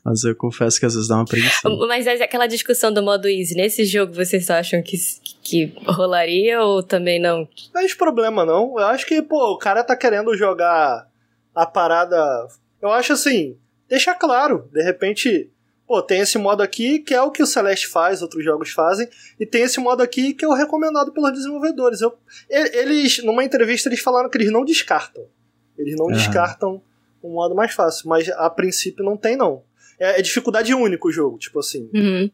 Mas 0.04 0.24
eu 0.24 0.36
confesso 0.36 0.80
que 0.80 0.86
às 0.86 0.94
vezes 0.94 1.08
dá 1.08 1.16
uma 1.16 1.26
preguiça. 1.26 1.70
Mas 1.88 2.08
é 2.08 2.24
aquela 2.24 2.48
discussão 2.48 2.92
do 2.92 3.04
modo 3.04 3.28
easy, 3.28 3.56
nesse 3.56 3.86
jogo 3.86 4.14
vocês 4.14 4.50
acham 4.50 4.82
que, 4.82 4.98
que 5.44 5.74
rolaria 5.86 6.62
ou 6.62 6.82
também 6.84 7.20
não? 7.20 7.48
Não 7.74 7.82
é 7.82 7.88
problema 7.96 8.46
não. 8.46 8.80
Eu 8.80 8.86
acho 8.86 9.06
que, 9.06 9.22
pô, 9.22 9.54
o 9.54 9.58
cara 9.58 9.84
tá 9.84 9.96
querendo 9.96 10.36
jogar 10.36 11.08
a 11.54 11.66
parada. 11.66 12.18
Eu 12.82 12.90
acho 12.90 13.14
assim, 13.14 13.58
deixa 13.90 14.14
claro. 14.14 14.70
De 14.72 14.82
repente, 14.84 15.50
pô, 15.88 16.02
tem 16.02 16.20
esse 16.20 16.38
modo 16.38 16.62
aqui 16.62 17.00
que 17.00 17.14
é 17.14 17.22
o 17.22 17.32
que 17.32 17.42
o 17.42 17.48
Celeste 17.48 17.88
faz, 17.88 18.22
outros 18.22 18.44
jogos 18.44 18.72
fazem, 18.72 19.08
e 19.40 19.46
tem 19.46 19.64
esse 19.64 19.80
modo 19.80 20.04
aqui 20.04 20.34
que 20.34 20.46
é 20.46 20.48
o 20.48 20.54
recomendado 20.54 21.12
pelos 21.12 21.34
desenvolvedores. 21.34 22.02
Eu, 22.02 22.18
eles, 22.50 23.24
numa 23.24 23.44
entrevista, 23.44 23.90
eles 23.90 24.00
falaram 24.00 24.30
que 24.30 24.38
eles 24.38 24.52
não 24.52 24.64
descartam. 24.64 25.26
Eles 25.78 25.96
não 25.96 26.08
uhum. 26.08 26.14
descartam 26.14 26.82
um 27.28 27.34
modo 27.34 27.56
mais 27.56 27.74
fácil, 27.74 28.10
mas 28.10 28.30
a 28.30 28.50
princípio 28.50 29.04
não 29.04 29.18
tem, 29.18 29.36
não. 29.36 29.64
É, 30.00 30.20
é 30.20 30.22
dificuldade 30.22 30.74
única 30.74 31.08
o 31.08 31.12
jogo, 31.12 31.38
tipo 31.38 31.60
assim. 31.60 31.90
Uhum. 31.94 32.30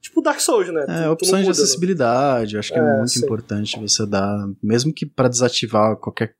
Tipo 0.00 0.22
Dark 0.22 0.40
Souls, 0.40 0.72
né? 0.72 0.84
É, 0.88 1.04
tu, 1.04 1.10
opções 1.10 1.42
tu 1.42 1.46
muda, 1.46 1.54
de 1.54 1.62
acessibilidade, 1.62 2.54
né? 2.54 2.58
acho 2.60 2.72
que 2.72 2.78
é, 2.78 2.82
é 2.82 2.96
muito 2.96 3.10
sim. 3.10 3.24
importante 3.24 3.80
você 3.80 4.06
dar, 4.06 4.48
mesmo 4.62 4.92
que 4.92 5.04
para 5.04 5.28
desativar 5.28 5.96
qualquer 5.96 6.34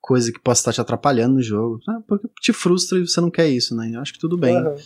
coisa 0.00 0.30
que 0.30 0.38
possa 0.38 0.60
estar 0.60 0.72
te 0.72 0.80
atrapalhando 0.80 1.34
no 1.34 1.42
jogo, 1.42 1.80
né? 1.86 2.00
porque 2.06 2.28
te 2.40 2.52
frustra 2.52 2.98
e 2.98 3.06
você 3.06 3.20
não 3.20 3.30
quer 3.30 3.48
isso, 3.48 3.74
né? 3.74 3.90
Eu 3.92 4.00
acho 4.00 4.12
que 4.12 4.18
tudo 4.18 4.36
bem. 4.36 4.56
Uhum. 4.56 4.76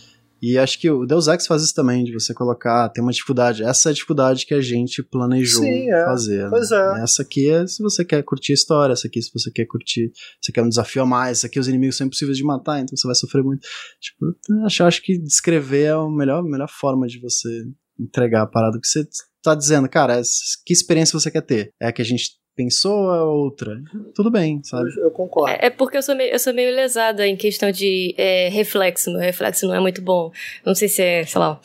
E 0.41 0.57
acho 0.57 0.79
que 0.79 0.89
o 0.89 1.05
Deus 1.05 1.27
Ex 1.27 1.45
faz 1.45 1.61
isso 1.61 1.73
também, 1.73 2.03
de 2.03 2.11
você 2.11 2.33
colocar, 2.33 2.89
tem 2.89 3.03
uma 3.03 3.11
dificuldade. 3.11 3.63
Essa 3.63 3.89
é 3.89 3.91
a 3.91 3.93
dificuldade 3.93 4.45
que 4.45 4.53
a 4.53 4.61
gente 4.61 5.03
planejou 5.03 5.61
Sim, 5.61 5.91
é. 5.91 6.05
fazer. 6.05 6.49
Pois 6.49 6.71
né? 6.71 6.99
é. 6.99 7.03
Essa 7.03 7.21
aqui 7.21 7.49
é 7.49 7.67
se 7.67 7.83
você 7.83 8.03
quer 8.03 8.23
curtir 8.23 8.53
a 8.53 8.55
história, 8.55 8.93
essa 8.93 9.07
aqui 9.07 9.21
se 9.21 9.31
você 9.31 9.51
quer 9.51 9.65
curtir, 9.65 10.11
você 10.41 10.51
quer 10.51 10.63
um 10.63 10.69
desafio 10.69 11.03
a 11.03 11.05
mais, 11.05 11.39
essa 11.39 11.47
aqui 11.47 11.59
os 11.59 11.67
inimigos 11.67 11.95
são 11.95 12.07
impossíveis 12.07 12.37
de 12.37 12.43
matar, 12.43 12.79
então 12.79 12.97
você 12.97 13.07
vai 13.07 13.15
sofrer 13.15 13.43
muito. 13.43 13.61
Tipo, 13.99 14.65
acho, 14.65 14.83
acho 14.83 15.03
que 15.03 15.19
descrever 15.19 15.83
é 15.83 15.91
a 15.91 16.09
melhor, 16.09 16.43
melhor 16.43 16.69
forma 16.69 17.05
de 17.05 17.19
você 17.19 17.49
entregar 17.99 18.41
a 18.41 18.47
parada 18.47 18.79
que 18.79 18.87
você 18.87 19.05
tá 19.43 19.53
dizendo, 19.53 19.87
cara, 19.87 20.21
que 20.65 20.73
experiência 20.73 21.19
você 21.19 21.29
quer 21.29 21.41
ter? 21.41 21.73
É 21.79 21.87
a 21.87 21.91
que 21.91 22.01
a 22.01 22.05
gente 22.05 22.40
pensou 22.63 23.09
a 23.09 23.23
outra. 23.23 23.81
Tudo 24.13 24.29
bem, 24.29 24.61
sabe? 24.63 24.91
Eu, 24.97 25.05
eu 25.05 25.11
concordo. 25.11 25.53
É, 25.53 25.67
é, 25.67 25.69
porque 25.69 25.97
eu 25.97 26.03
sou, 26.03 26.15
meio, 26.15 26.31
eu 26.31 26.39
sou 26.39 26.53
meio 26.53 26.73
lesada 26.75 27.27
em 27.27 27.35
questão 27.35 27.71
de 27.71 28.13
é, 28.17 28.49
reflexo. 28.49 29.11
Meu 29.11 29.19
reflexo 29.19 29.67
não 29.67 29.75
é 29.75 29.79
muito 29.79 30.01
bom. 30.01 30.31
Não 30.65 30.75
sei 30.75 30.87
se 30.87 31.01
é, 31.01 31.25
sei 31.25 31.39
lá, 31.39 31.59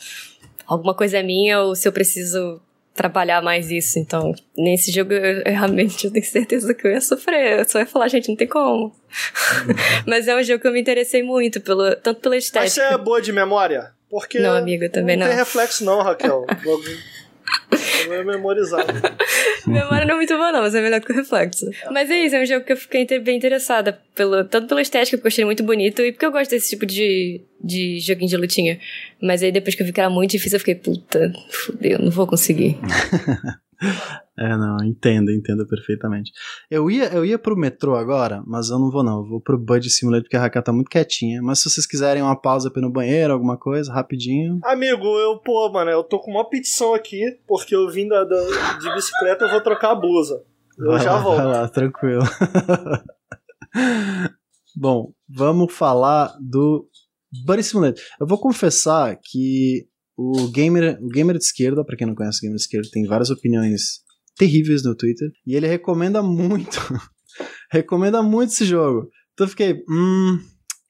alguma 0.65 0.93
coisa 0.93 1.17
é 1.17 1.23
minha 1.23 1.61
ou 1.61 1.75
se 1.75 1.87
eu 1.87 1.91
preciso 1.91 2.59
trabalhar 2.95 3.41
mais 3.41 3.69
isso. 3.69 3.99
Então, 3.99 4.33
nesse 4.57 4.91
jogo, 4.91 5.13
eu, 5.13 5.41
eu, 5.41 5.43
realmente 5.45 6.05
eu 6.05 6.11
tenho 6.11 6.25
certeza 6.25 6.73
que 6.73 6.87
eu 6.87 6.91
ia 6.91 7.01
sofrer. 7.01 7.59
Eu 7.59 7.69
só 7.69 7.79
ia 7.79 7.85
falar, 7.85 8.07
gente, 8.07 8.27
não 8.29 8.35
tem 8.35 8.47
como. 8.47 8.93
Mas 10.05 10.27
é 10.27 10.35
um 10.35 10.43
jogo 10.43 10.61
que 10.61 10.67
eu 10.67 10.73
me 10.73 10.81
interessei 10.81 11.21
muito, 11.21 11.61
pelo, 11.61 11.95
tanto 11.97 12.21
pela 12.21 12.35
estética. 12.35 12.63
Mas 12.63 12.73
você 12.73 12.81
é 12.81 12.97
boa 12.97 13.21
de 13.21 13.31
memória? 13.31 13.91
Porque 14.09 14.39
não, 14.39 14.55
amigo, 14.55 14.89
também 14.89 15.17
não. 15.17 15.25
Não 15.25 15.31
tem 15.31 15.37
reflexo 15.37 15.83
não, 15.83 16.01
Raquel. 16.01 16.45
Não 18.07 18.13
é 18.13 18.23
memorizado. 18.23 18.87
Memória 19.67 20.05
não 20.05 20.13
é 20.13 20.17
muito 20.17 20.33
boa, 20.35 20.51
não, 20.51 20.61
mas 20.61 20.73
é 20.73 20.81
melhor 20.81 21.01
que 21.01 21.11
o 21.11 21.15
reflexo. 21.15 21.69
É. 21.69 21.91
Mas 21.91 22.09
é 22.09 22.25
isso, 22.25 22.35
é 22.35 22.41
um 22.41 22.45
jogo 22.45 22.65
que 22.65 22.71
eu 22.71 22.77
fiquei 22.77 23.05
bem 23.19 23.35
interessada. 23.35 23.99
Pelo, 24.15 24.43
tanto 24.45 24.67
pela 24.67 24.81
estética, 24.81 25.17
porque 25.17 25.27
eu 25.27 25.29
achei 25.29 25.45
muito 25.45 25.63
bonito, 25.63 26.01
e 26.01 26.11
porque 26.11 26.25
eu 26.25 26.31
gosto 26.31 26.51
desse 26.51 26.69
tipo 26.69 26.85
de, 26.85 27.41
de 27.61 27.99
joguinho 27.99 28.29
de 28.29 28.37
lutinha. 28.37 28.79
Mas 29.21 29.43
aí 29.43 29.51
depois 29.51 29.75
que 29.75 29.81
eu 29.81 29.85
vi 29.85 29.91
que 29.91 29.99
era 29.99 30.09
muito 30.09 30.31
difícil, 30.31 30.55
eu 30.55 30.59
fiquei, 30.59 30.75
puta, 30.75 31.31
fudeu, 31.49 31.99
não 31.99 32.11
vou 32.11 32.25
conseguir. 32.25 32.77
É, 34.39 34.55
não, 34.55 34.77
entendo, 34.83 35.31
entendo 35.31 35.65
perfeitamente. 35.65 36.31
Eu 36.69 36.91
ia, 36.91 37.05
eu 37.05 37.25
ia 37.25 37.39
pro 37.39 37.57
metrô 37.57 37.95
agora, 37.95 38.43
mas 38.45 38.69
eu 38.69 38.77
não 38.77 38.91
vou 38.91 39.03
não. 39.03 39.17
Eu 39.21 39.25
vou 39.25 39.41
pro 39.41 39.57
Bud 39.57 39.89
Simulator 39.89 40.25
porque 40.25 40.37
a 40.37 40.41
Raquel 40.41 40.61
tá 40.61 40.71
muito 40.71 40.91
quietinha. 40.91 41.41
Mas 41.41 41.57
se 41.57 41.67
vocês 41.67 41.87
quiserem 41.87 42.21
uma 42.21 42.39
pausa 42.39 42.69
pra 42.69 42.79
ir 42.79 42.85
no 42.85 42.91
banheiro, 42.91 43.33
alguma 43.33 43.57
coisa, 43.57 43.91
rapidinho. 43.91 44.59
Amigo, 44.63 45.07
eu, 45.17 45.39
pô, 45.39 45.71
mano, 45.71 45.89
eu 45.89 46.03
tô 46.03 46.19
com 46.19 46.29
uma 46.29 46.47
petição 46.47 46.93
aqui, 46.93 47.39
porque 47.47 47.75
eu 47.75 47.89
vim 47.89 48.07
da, 48.07 48.23
da 48.23 48.77
de 48.77 48.93
bicicleta, 48.93 49.45
eu 49.45 49.49
vou 49.49 49.61
trocar 49.61 49.93
a 49.93 49.95
blusa. 49.95 50.43
Eu 50.77 50.91
vai 50.91 50.99
já 50.99 51.13
lá, 51.13 51.19
volto. 51.19 51.37
Vai 51.37 51.47
lá, 51.47 51.69
tranquilo. 51.69 52.23
Bom, 54.75 55.11
vamos 55.27 55.73
falar 55.73 56.37
do 56.39 56.87
Buddy 57.43 57.63
Simulator. 57.63 58.03
Eu 58.19 58.27
vou 58.27 58.37
confessar 58.37 59.17
que 59.19 59.87
o 60.17 60.49
gamer, 60.49 60.97
o 61.01 61.07
gamer 61.07 61.37
de 61.37 61.43
esquerda, 61.43 61.85
para 61.85 61.95
quem 61.95 62.07
não 62.07 62.15
conhece 62.15 62.39
o 62.39 62.41
gamer 62.41 62.55
de 62.55 62.63
esquerda, 62.63 62.89
tem 62.91 63.05
várias 63.05 63.29
opiniões 63.29 64.01
terríveis 64.35 64.83
no 64.83 64.95
Twitter 64.95 65.29
e 65.45 65.55
ele 65.55 65.67
recomenda 65.67 66.23
muito, 66.23 66.79
recomenda 67.71 68.23
muito 68.23 68.51
esse 68.51 68.65
jogo. 68.65 69.09
Então 69.33 69.45
eu 69.45 69.49
fiquei, 69.49 69.83
hum, 69.87 70.39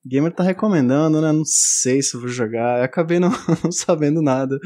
gamer 0.07 0.33
tá 0.33 0.43
recomendando, 0.43 1.21
né? 1.21 1.31
Não 1.31 1.43
sei 1.45 2.01
se 2.01 2.15
eu 2.15 2.21
vou 2.21 2.29
jogar. 2.29 2.79
Eu 2.79 2.85
acabei 2.85 3.19
não, 3.19 3.29
não 3.63 3.71
sabendo 3.71 4.21
nada. 4.21 4.57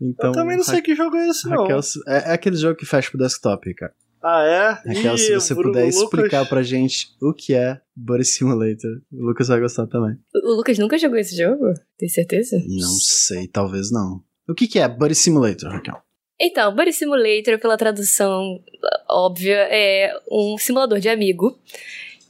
Então, 0.00 0.30
eu 0.30 0.32
também 0.32 0.56
não 0.56 0.64
sei 0.64 0.80
que 0.80 0.94
jogo 0.94 1.16
é 1.16 1.28
esse, 1.28 1.48
Raquel, 1.48 1.80
não. 1.80 2.14
É, 2.14 2.30
é, 2.30 2.32
aquele 2.32 2.56
jogo 2.56 2.76
que 2.76 2.86
fecha 2.86 3.10
pro 3.10 3.18
desktop, 3.18 3.74
cara. 3.74 3.92
Ah, 4.28 4.42
é? 4.42 4.92
Raquel, 4.92 5.16
se 5.16 5.32
você 5.32 5.54
Bruno 5.54 5.72
puder 5.72 5.86
explicar 5.86 6.40
Lucas... 6.40 6.48
pra 6.48 6.62
gente 6.64 7.06
o 7.22 7.32
que 7.32 7.54
é 7.54 7.80
Buddy 7.94 8.24
Simulator, 8.24 9.00
o 9.12 9.24
Lucas 9.24 9.46
vai 9.46 9.60
gostar 9.60 9.86
também. 9.86 10.16
O 10.34 10.56
Lucas 10.56 10.76
nunca 10.80 10.98
jogou 10.98 11.16
esse 11.16 11.36
jogo? 11.36 11.72
Tem 11.96 12.08
certeza? 12.08 12.56
Não 12.66 12.90
sei, 12.98 13.46
talvez 13.46 13.92
não. 13.92 14.20
O 14.48 14.54
que, 14.54 14.66
que 14.66 14.80
é 14.80 14.88
Buddy 14.88 15.14
Simulator, 15.14 15.70
Raquel? 15.70 16.02
Então, 16.40 16.74
Buddy 16.74 16.92
Simulator, 16.92 17.56
pela 17.60 17.76
tradução 17.76 18.60
óbvia, 19.08 19.68
é 19.70 20.12
um 20.28 20.58
simulador 20.58 20.98
de 20.98 21.08
amigo 21.08 21.56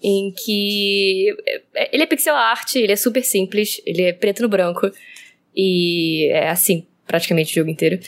em 0.03 0.35
que 0.37 1.35
é, 1.75 1.95
ele 1.95 2.03
é 2.03 2.07
pixel 2.07 2.37
art, 2.37 2.77
ele 2.77 2.93
é 2.93 2.97
super 2.97 3.25
simples, 3.25 3.81
ele 3.87 4.03
é 4.03 4.13
preto 4.13 4.43
no 4.43 4.51
branco 4.51 4.91
e 5.57 6.29
é 6.31 6.51
assim 6.51 6.87
praticamente 7.07 7.53
o 7.53 7.55
jogo 7.55 7.71
inteiro. 7.71 7.99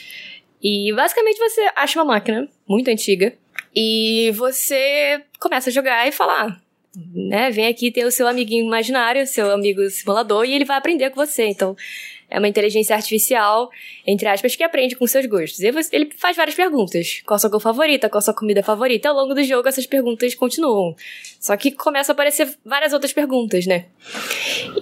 E 0.62 0.92
basicamente 0.92 1.38
você 1.38 1.70
acha 1.74 1.98
uma 1.98 2.12
máquina 2.12 2.46
muito 2.68 2.88
antiga 2.90 3.32
e 3.80 4.32
você 4.32 5.22
começa 5.38 5.70
a 5.70 5.72
jogar 5.72 6.08
e 6.08 6.10
falar, 6.10 6.60
né? 7.14 7.48
Vem 7.48 7.68
aqui 7.68 7.92
ter 7.92 8.04
o 8.04 8.10
seu 8.10 8.26
amiguinho 8.26 8.64
imaginário, 8.64 9.24
seu 9.24 9.52
amigo 9.52 9.88
simulador, 9.88 10.44
e 10.44 10.52
ele 10.52 10.64
vai 10.64 10.76
aprender 10.76 11.10
com 11.10 11.24
você. 11.24 11.44
Então, 11.44 11.76
é 12.28 12.40
uma 12.40 12.48
inteligência 12.48 12.96
artificial, 12.96 13.70
entre 14.04 14.26
aspas, 14.26 14.56
que 14.56 14.64
aprende 14.64 14.96
com 14.96 15.06
seus 15.06 15.26
gostos. 15.26 15.60
E 15.60 15.70
você, 15.70 15.94
ele 15.94 16.10
faz 16.16 16.36
várias 16.36 16.56
perguntas. 16.56 17.22
Qual 17.24 17.36
a 17.36 17.38
sua 17.38 17.50
cor 17.50 17.60
favorita? 17.60 18.08
Qual 18.08 18.18
a 18.18 18.22
sua 18.22 18.34
comida 18.34 18.64
favorita? 18.64 19.10
Ao 19.10 19.14
longo 19.14 19.32
do 19.32 19.44
jogo, 19.44 19.68
essas 19.68 19.86
perguntas 19.86 20.34
continuam. 20.34 20.96
Só 21.38 21.56
que 21.56 21.70
começa 21.70 22.10
a 22.10 22.14
aparecer 22.14 22.52
várias 22.64 22.92
outras 22.92 23.12
perguntas, 23.12 23.64
né? 23.64 23.86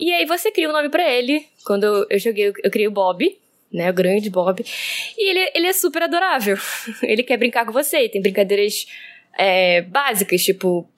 E 0.01 0.11
aí 0.11 0.24
você 0.24 0.51
cria 0.51 0.70
um 0.70 0.72
nome 0.72 0.88
para 0.88 1.07
ele. 1.07 1.44
Quando 1.66 2.07
eu 2.09 2.18
joguei, 2.18 2.47
eu 2.64 2.70
criei 2.70 2.88
o 2.88 2.90
Bob, 2.90 3.36
né? 3.73 3.91
O 3.91 3.95
grande 3.95 4.31
Bob. 4.31 4.64
E 5.17 5.31
ele, 5.31 5.51
ele 5.55 5.67
é 5.67 5.73
super 5.73 6.03
adorável. 6.03 6.57
ele 7.03 7.23
quer 7.23 7.37
brincar 7.37 7.67
com 7.67 7.73
você. 7.73 8.05
E 8.05 8.09
tem 8.09 8.23
brincadeiras 8.23 8.87
é, 9.39 9.83
básicas, 9.83 10.43
tipo 10.43 10.89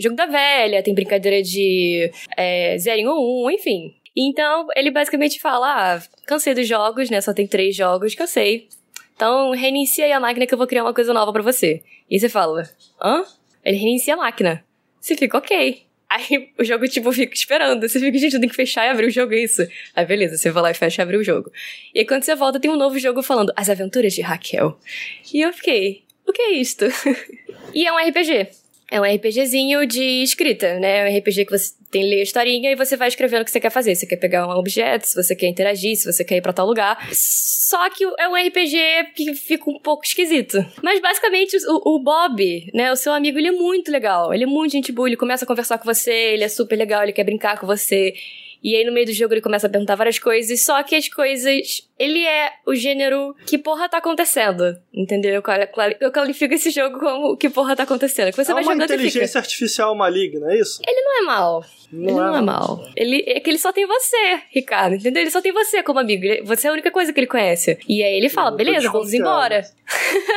jogo 0.00 0.16
da 0.16 0.26
velha, 0.26 0.82
tem 0.82 0.94
brincadeira 0.94 1.42
de 1.42 2.10
é, 2.36 2.76
0 2.78 2.98
em 3.00 3.08
1, 3.08 3.10
um, 3.10 3.50
enfim. 3.50 3.94
Então, 4.16 4.66
ele 4.74 4.90
basicamente 4.90 5.40
fala: 5.40 5.96
ah, 5.96 6.02
cansei 6.26 6.54
dos 6.54 6.66
jogos, 6.66 7.10
né? 7.10 7.20
Só 7.20 7.32
tem 7.32 7.46
três 7.46 7.76
jogos, 7.76 8.14
cansei. 8.14 8.68
Então, 9.14 9.50
reinicia 9.52 10.06
aí 10.06 10.12
a 10.12 10.20
máquina 10.20 10.46
que 10.46 10.54
eu 10.54 10.58
vou 10.58 10.66
criar 10.66 10.82
uma 10.82 10.94
coisa 10.94 11.12
nova 11.12 11.32
para 11.32 11.42
você. 11.42 11.82
E 12.08 12.18
você 12.18 12.28
fala: 12.28 12.68
hã? 13.02 13.24
Ele 13.64 13.76
reinicia 13.76 14.14
a 14.14 14.16
máquina. 14.16 14.64
Você 15.00 15.14
fica, 15.16 15.38
ok. 15.38 15.89
Aí 16.10 16.50
o 16.58 16.64
jogo, 16.64 16.88
tipo, 16.88 17.12
fica 17.12 17.32
esperando. 17.32 17.88
Você 17.88 18.00
fica, 18.00 18.18
gente, 18.18 18.34
eu 18.34 18.40
tenho 18.40 18.50
que 18.50 18.56
fechar 18.56 18.84
e 18.84 18.88
abrir 18.88 19.06
o 19.06 19.10
jogo, 19.10 19.32
é 19.32 19.38
isso. 19.38 19.64
Aí 19.94 20.04
beleza, 20.04 20.36
você 20.36 20.50
vai 20.50 20.64
lá 20.64 20.70
e 20.72 20.74
fecha 20.74 21.00
e 21.00 21.04
abre 21.04 21.16
o 21.16 21.22
jogo. 21.22 21.52
E 21.94 22.00
aí 22.00 22.04
quando 22.04 22.24
você 22.24 22.34
volta, 22.34 22.58
tem 22.58 22.68
um 22.68 22.76
novo 22.76 22.98
jogo 22.98 23.22
falando 23.22 23.52
As 23.54 23.70
Aventuras 23.70 24.12
de 24.12 24.20
Raquel. 24.20 24.76
E 25.32 25.40
eu 25.40 25.52
fiquei, 25.52 26.02
o 26.26 26.32
que 26.32 26.42
é 26.42 26.52
isto? 26.54 26.86
e 27.72 27.86
é 27.86 27.92
um 27.92 28.08
RPG. 28.08 28.48
É 28.90 29.00
um 29.00 29.04
RPGzinho 29.04 29.86
de 29.86 30.22
escrita, 30.22 30.78
né? 30.80 31.08
É 31.08 31.10
um 31.10 31.18
RPG 31.18 31.44
que 31.44 31.50
você 31.52 31.72
tem 31.90 32.02
ler 32.08 32.20
a 32.20 32.22
historinha 32.22 32.72
e 32.72 32.74
você 32.74 32.96
vai 32.96 33.08
escrevendo 33.08 33.42
o 33.42 33.44
que 33.44 33.50
você 33.50 33.60
quer 33.60 33.70
fazer. 33.70 33.94
Você 33.94 34.06
quer 34.06 34.16
pegar 34.16 34.46
um 34.46 34.50
objeto, 34.50 35.06
se 35.06 35.14
você 35.14 35.36
quer 35.36 35.46
interagir, 35.46 35.96
se 35.96 36.10
você 36.10 36.24
quer 36.24 36.36
ir 36.36 36.40
pra 36.40 36.52
tal 36.52 36.66
lugar. 36.66 37.08
Só 37.12 37.88
que 37.90 38.04
é 38.18 38.28
um 38.28 38.34
RPG 38.34 39.12
que 39.14 39.34
fica 39.34 39.70
um 39.70 39.78
pouco 39.78 40.04
esquisito. 40.04 40.58
Mas 40.82 41.00
basicamente 41.00 41.56
o, 41.68 41.96
o 41.96 41.98
Bob, 42.00 42.70
né? 42.74 42.90
O 42.90 42.96
seu 42.96 43.12
amigo, 43.12 43.38
ele 43.38 43.48
é 43.48 43.52
muito 43.52 43.92
legal. 43.92 44.34
Ele 44.34 44.44
é 44.44 44.46
muito 44.46 44.72
gente 44.72 44.90
boa, 44.90 45.08
ele 45.08 45.16
começa 45.16 45.44
a 45.44 45.48
conversar 45.48 45.78
com 45.78 45.84
você, 45.84 46.12
ele 46.12 46.44
é 46.44 46.48
super 46.48 46.76
legal, 46.76 47.02
ele 47.02 47.12
quer 47.12 47.24
brincar 47.24 47.58
com 47.60 47.66
você. 47.66 48.12
E 48.62 48.76
aí 48.76 48.84
no 48.84 48.92
meio 48.92 49.06
do 49.06 49.12
jogo 49.12 49.34
ele 49.34 49.40
começa 49.40 49.66
a 49.66 49.70
perguntar 49.70 49.94
várias 49.94 50.18
coisas, 50.18 50.62
só 50.62 50.82
que 50.82 50.94
as 50.94 51.08
coisas. 51.08 51.88
Ele 51.98 52.24
é 52.24 52.50
o 52.66 52.74
gênero 52.74 53.34
que 53.46 53.58
porra 53.58 53.88
tá 53.88 53.98
acontecendo. 53.98 54.76
Entendeu? 54.92 55.42
Eu 56.00 56.12
qualifico 56.12 56.54
esse 56.54 56.70
jogo 56.70 56.98
como 56.98 57.36
que 57.36 57.50
porra 57.50 57.76
tá 57.76 57.82
acontecendo. 57.82 58.30
Que 58.30 58.36
você 58.36 58.52
é 58.52 58.54
vai 58.54 58.62
uma 58.62 58.72
jogando 58.72 58.84
inteligência 58.84 59.26
fica, 59.28 59.38
artificial 59.38 59.94
maligna, 59.94 60.52
é 60.52 60.60
isso? 60.60 60.80
Ele 60.86 61.00
não 61.00 61.18
é 61.18 61.26
mal. 61.26 61.64
Não 61.92 62.02
ele 62.02 62.10
é 62.10 62.14
não 62.14 62.36
é 62.36 62.40
mal. 62.40 62.76
mal. 62.76 62.88
Ele, 62.96 63.24
é 63.26 63.40
que 63.40 63.50
ele 63.50 63.58
só 63.58 63.72
tem 63.72 63.86
você, 63.86 64.40
Ricardo, 64.50 64.94
entendeu? 64.94 65.22
Ele 65.22 65.30
só 65.30 65.42
tem 65.42 65.52
você 65.52 65.82
como 65.82 65.98
amigo. 65.98 66.22
Você 66.44 66.66
é 66.66 66.70
a 66.70 66.72
única 66.72 66.90
coisa 66.90 67.12
que 67.12 67.20
ele 67.20 67.26
conhece. 67.26 67.78
E 67.88 68.02
aí 68.02 68.16
ele 68.16 68.28
fala, 68.28 68.50
beleza, 68.50 68.90
vamos 68.90 69.12
embora. 69.12 69.62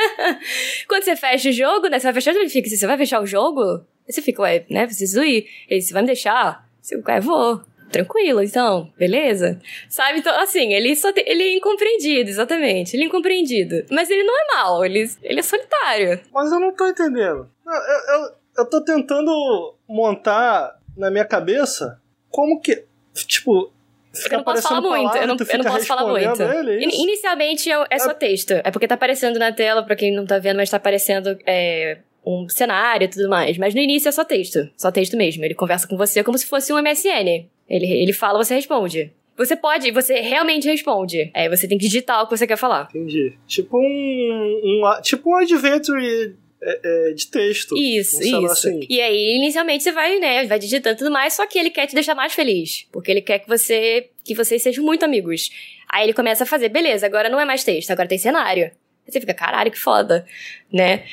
Quando 0.88 1.04
você 1.04 1.16
fecha 1.16 1.48
o 1.48 1.52
jogo, 1.52 1.88
né? 1.88 1.98
Você 1.98 2.04
vai 2.04 2.14
fechar, 2.14 2.34
ele 2.34 2.48
fica, 2.48 2.68
você 2.68 2.86
vai 2.86 2.98
fechar 2.98 3.20
o 3.22 3.26
jogo? 3.26 3.84
Aí 4.06 4.12
você 4.12 4.20
fica, 4.20 4.42
ué, 4.42 4.64
né? 4.68 4.86
Preciso 4.86 5.22
ir. 5.22 5.46
Ele, 5.68 5.80
você 5.80 5.92
vai 5.92 6.02
me 6.02 6.06
deixar? 6.08 6.68
Você 6.80 6.96
ué, 6.96 7.20
vou. 7.20 7.62
Tranquilo, 7.94 8.42
então, 8.42 8.92
beleza? 8.98 9.60
Eu 9.96 10.16
Então, 10.16 10.36
assim, 10.40 10.72
ele 10.72 10.96
só 10.96 11.12
tem, 11.12 11.22
ele 11.28 11.44
é 11.44 11.54
incompreendido, 11.54 12.28
exatamente. 12.28 12.96
Ele 12.96 13.04
é 13.04 13.06
incompreendido. 13.06 13.84
Mas 13.88 14.10
ele 14.10 14.24
não 14.24 14.34
é 14.34 14.54
mal, 14.56 14.84
ele, 14.84 15.08
ele 15.22 15.38
é 15.38 15.42
solitário. 15.42 16.20
Mas 16.32 16.50
eu 16.50 16.58
não 16.58 16.72
tô 16.72 16.88
entendendo. 16.88 17.48
Eu, 17.64 17.72
eu, 17.72 18.14
eu, 18.14 18.32
eu 18.58 18.68
tô 18.68 18.80
tentando 18.80 19.74
montar 19.88 20.76
na 20.96 21.08
minha 21.08 21.24
cabeça 21.24 22.00
como 22.30 22.60
que. 22.60 22.84
Tipo. 23.14 23.70
Fica 24.12 24.34
Eu 24.34 24.38
não 24.38 24.44
posso 24.44 24.62
falar 24.62 24.80
muito, 24.80 25.16
eu 25.16 25.26
não, 25.26 25.36
palavra, 25.36 25.54
eu 25.54 25.58
não 25.64 25.72
posso 25.72 25.86
falar 25.86 26.06
muito. 26.08 26.42
Ele, 26.42 26.70
é 26.70 26.84
In-? 26.84 27.02
Inicialmente 27.02 27.70
é, 27.70 27.86
é 27.90 27.98
só 28.00 28.12
texto. 28.12 28.52
É 28.52 28.72
porque 28.72 28.88
tá 28.88 28.96
aparecendo 28.96 29.38
na 29.38 29.52
tela, 29.52 29.84
pra 29.84 29.94
quem 29.94 30.12
não 30.12 30.26
tá 30.26 30.38
vendo, 30.40 30.56
mas 30.56 30.70
tá 30.70 30.78
aparecendo 30.78 31.38
é, 31.46 31.98
um 32.26 32.48
cenário 32.48 33.04
e 33.04 33.08
tudo 33.08 33.28
mais. 33.28 33.56
Mas 33.56 33.74
no 33.74 33.80
início 33.80 34.08
é 34.08 34.12
só 34.12 34.24
texto. 34.24 34.68
Só 34.76 34.90
texto 34.90 35.16
mesmo. 35.16 35.44
Ele 35.44 35.54
conversa 35.54 35.86
com 35.86 35.96
você 35.96 36.24
como 36.24 36.38
se 36.38 36.46
fosse 36.46 36.72
um 36.72 36.80
MSN. 36.80 37.48
Ele, 37.68 37.86
ele 37.86 38.12
fala, 38.12 38.42
você 38.42 38.54
responde. 38.54 39.12
Você 39.36 39.56
pode, 39.56 39.90
você 39.90 40.20
realmente 40.20 40.68
responde. 40.68 41.30
É, 41.34 41.48
você 41.48 41.66
tem 41.66 41.76
que 41.76 41.86
digitar 41.86 42.22
o 42.22 42.26
que 42.26 42.36
você 42.36 42.46
quer 42.46 42.56
falar. 42.56 42.88
Entendi. 42.90 43.36
Tipo 43.46 43.78
um. 43.78 44.82
um 44.82 45.00
tipo 45.02 45.30
um 45.30 45.36
adventure 45.36 46.36
é, 46.62 46.80
é, 46.82 47.12
de 47.12 47.26
texto. 47.26 47.76
Isso, 47.76 48.22
isso. 48.22 48.46
assim. 48.46 48.80
E 48.88 49.00
aí, 49.00 49.36
inicialmente, 49.36 49.82
você 49.82 49.92
vai, 49.92 50.18
né, 50.18 50.46
vai 50.46 50.58
digitando 50.58 50.94
e 50.94 50.98
tudo 50.98 51.10
mais, 51.10 51.34
só 51.34 51.46
que 51.46 51.58
ele 51.58 51.70
quer 51.70 51.86
te 51.86 51.94
deixar 51.94 52.14
mais 52.14 52.32
feliz. 52.32 52.86
Porque 52.92 53.10
ele 53.10 53.20
quer 53.20 53.40
que 53.40 53.48
você, 53.48 54.08
que 54.24 54.34
vocês 54.34 54.62
sejam 54.62 54.84
muito 54.84 55.04
amigos. 55.04 55.50
Aí 55.88 56.06
ele 56.06 56.14
começa 56.14 56.44
a 56.44 56.46
fazer, 56.46 56.68
beleza, 56.68 57.04
agora 57.04 57.28
não 57.28 57.40
é 57.40 57.44
mais 57.44 57.64
texto, 57.64 57.90
agora 57.90 58.08
tem 58.08 58.18
cenário. 58.18 58.64
Aí 58.64 59.12
você 59.12 59.20
fica, 59.20 59.34
caralho, 59.34 59.70
que 59.70 59.78
foda, 59.78 60.24
né? 60.72 61.04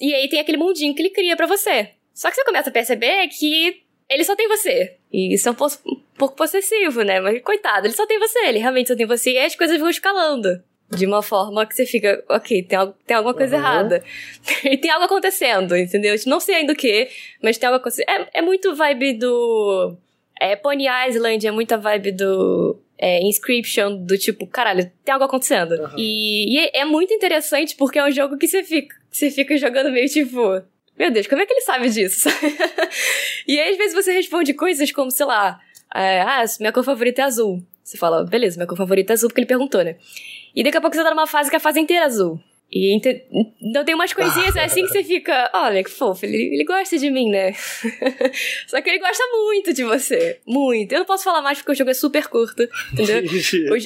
E 0.00 0.14
aí 0.14 0.28
tem 0.28 0.38
aquele 0.38 0.58
mundinho 0.58 0.94
que 0.94 1.02
ele 1.02 1.10
cria 1.10 1.36
pra 1.36 1.46
você. 1.46 1.90
Só 2.12 2.30
que 2.30 2.36
você 2.36 2.44
começa 2.44 2.70
a 2.70 2.72
perceber 2.72 3.26
que 3.28 3.82
ele 4.08 4.22
só 4.22 4.36
tem 4.36 4.46
você. 4.46 4.96
E 5.14 5.34
isso 5.34 5.48
é 5.48 5.52
um, 5.52 5.54
um 5.86 6.00
pouco 6.18 6.34
possessivo, 6.34 7.02
né? 7.02 7.20
Mas 7.20 7.40
coitado, 7.42 7.86
ele 7.86 7.94
só 7.94 8.04
tem 8.04 8.18
você, 8.18 8.38
ele 8.46 8.58
realmente 8.58 8.88
só 8.88 8.96
tem 8.96 9.06
você 9.06 9.30
e 9.30 9.38
as 9.38 9.54
coisas 9.54 9.78
vão 9.78 9.88
escalando. 9.88 10.60
De 10.90 11.06
uma 11.06 11.22
forma 11.22 11.64
que 11.66 11.74
você 11.74 11.86
fica, 11.86 12.22
ok, 12.28 12.62
tem, 12.64 12.76
algo, 12.76 12.94
tem 13.06 13.16
alguma 13.16 13.32
coisa 13.34 13.56
Uhum. 13.56 13.62
errada. 13.62 14.04
e 14.64 14.76
tem 14.76 14.90
algo 14.90 15.04
acontecendo, 15.06 15.76
entendeu? 15.76 16.14
Não 16.26 16.40
sei 16.40 16.56
ainda 16.56 16.72
o 16.72 16.76
que, 16.76 17.08
mas 17.40 17.56
tem 17.56 17.68
algo 17.68 17.78
acontecendo. 17.78 18.08
É, 18.08 18.28
é 18.34 18.42
muito 18.42 18.74
vibe 18.74 19.14
do. 19.14 19.96
É, 20.40 20.56
Pony 20.56 20.86
Island, 21.08 21.46
é 21.46 21.50
muita 21.52 21.78
vibe 21.78 22.10
do. 22.12 22.76
É, 22.98 23.20
Inscription, 23.22 23.96
do 23.96 24.16
tipo, 24.18 24.46
caralho, 24.46 24.90
tem 25.04 25.12
algo 25.12 25.24
acontecendo. 25.24 25.72
Uhum. 25.72 25.98
E, 25.98 26.54
e 26.54 26.58
é, 26.58 26.80
é 26.80 26.84
muito 26.84 27.12
interessante 27.14 27.74
porque 27.76 27.98
é 27.98 28.04
um 28.04 28.10
jogo 28.10 28.36
que 28.36 28.46
você 28.48 28.62
fica, 28.62 28.94
você 29.10 29.30
fica 29.30 29.56
jogando 29.56 29.90
meio 29.90 30.08
tipo. 30.08 30.60
Meu 30.98 31.10
Deus, 31.10 31.26
como 31.26 31.42
é 31.42 31.46
que 31.46 31.52
ele 31.52 31.60
sabe 31.62 31.90
disso? 31.90 32.28
e 33.46 33.58
aí, 33.58 33.70
às 33.70 33.76
vezes, 33.76 33.94
você 33.94 34.12
responde 34.12 34.54
coisas 34.54 34.92
como, 34.92 35.10
sei 35.10 35.26
lá, 35.26 35.60
é, 35.94 36.20
ah, 36.20 36.44
minha 36.60 36.72
cor 36.72 36.84
favorita 36.84 37.22
é 37.22 37.24
azul. 37.24 37.62
Você 37.82 37.98
fala, 37.98 38.24
beleza, 38.24 38.56
minha 38.56 38.66
cor 38.66 38.76
favorita 38.76 39.12
é 39.12 39.14
azul 39.14 39.28
porque 39.28 39.40
ele 39.40 39.46
perguntou, 39.46 39.82
né? 39.82 39.96
E 40.54 40.62
daqui 40.62 40.76
a 40.76 40.80
pouco 40.80 40.96
você 40.96 41.02
tá 41.02 41.10
numa 41.10 41.26
fase 41.26 41.50
que 41.50 41.56
a 41.56 41.60
fase 41.60 41.80
inteira 41.80 42.04
é 42.04 42.06
azul. 42.06 42.40
E 42.76 42.92
então 43.62 43.84
tem 43.84 43.94
umas 43.94 44.12
coisinhas 44.12 44.56
assim 44.56 44.82
que 44.82 44.88
você 44.88 45.04
fica, 45.04 45.48
olha 45.54 45.84
que 45.84 45.90
fofo, 45.90 46.26
ele, 46.26 46.54
ele 46.54 46.64
gosta 46.64 46.98
de 46.98 47.08
mim, 47.08 47.30
né? 47.30 47.52
Só 48.66 48.80
que 48.80 48.90
ele 48.90 48.98
gosta 48.98 49.22
muito 49.44 49.72
de 49.72 49.84
você. 49.84 50.40
Muito. 50.44 50.92
Eu 50.92 50.98
não 50.98 51.06
posso 51.06 51.22
falar 51.22 51.40
mais 51.40 51.58
porque 51.58 51.70
o 51.70 51.74
jogo 51.74 51.90
é 51.90 51.94
super 51.94 52.26
curto, 52.26 52.68
entendeu? 52.92 53.22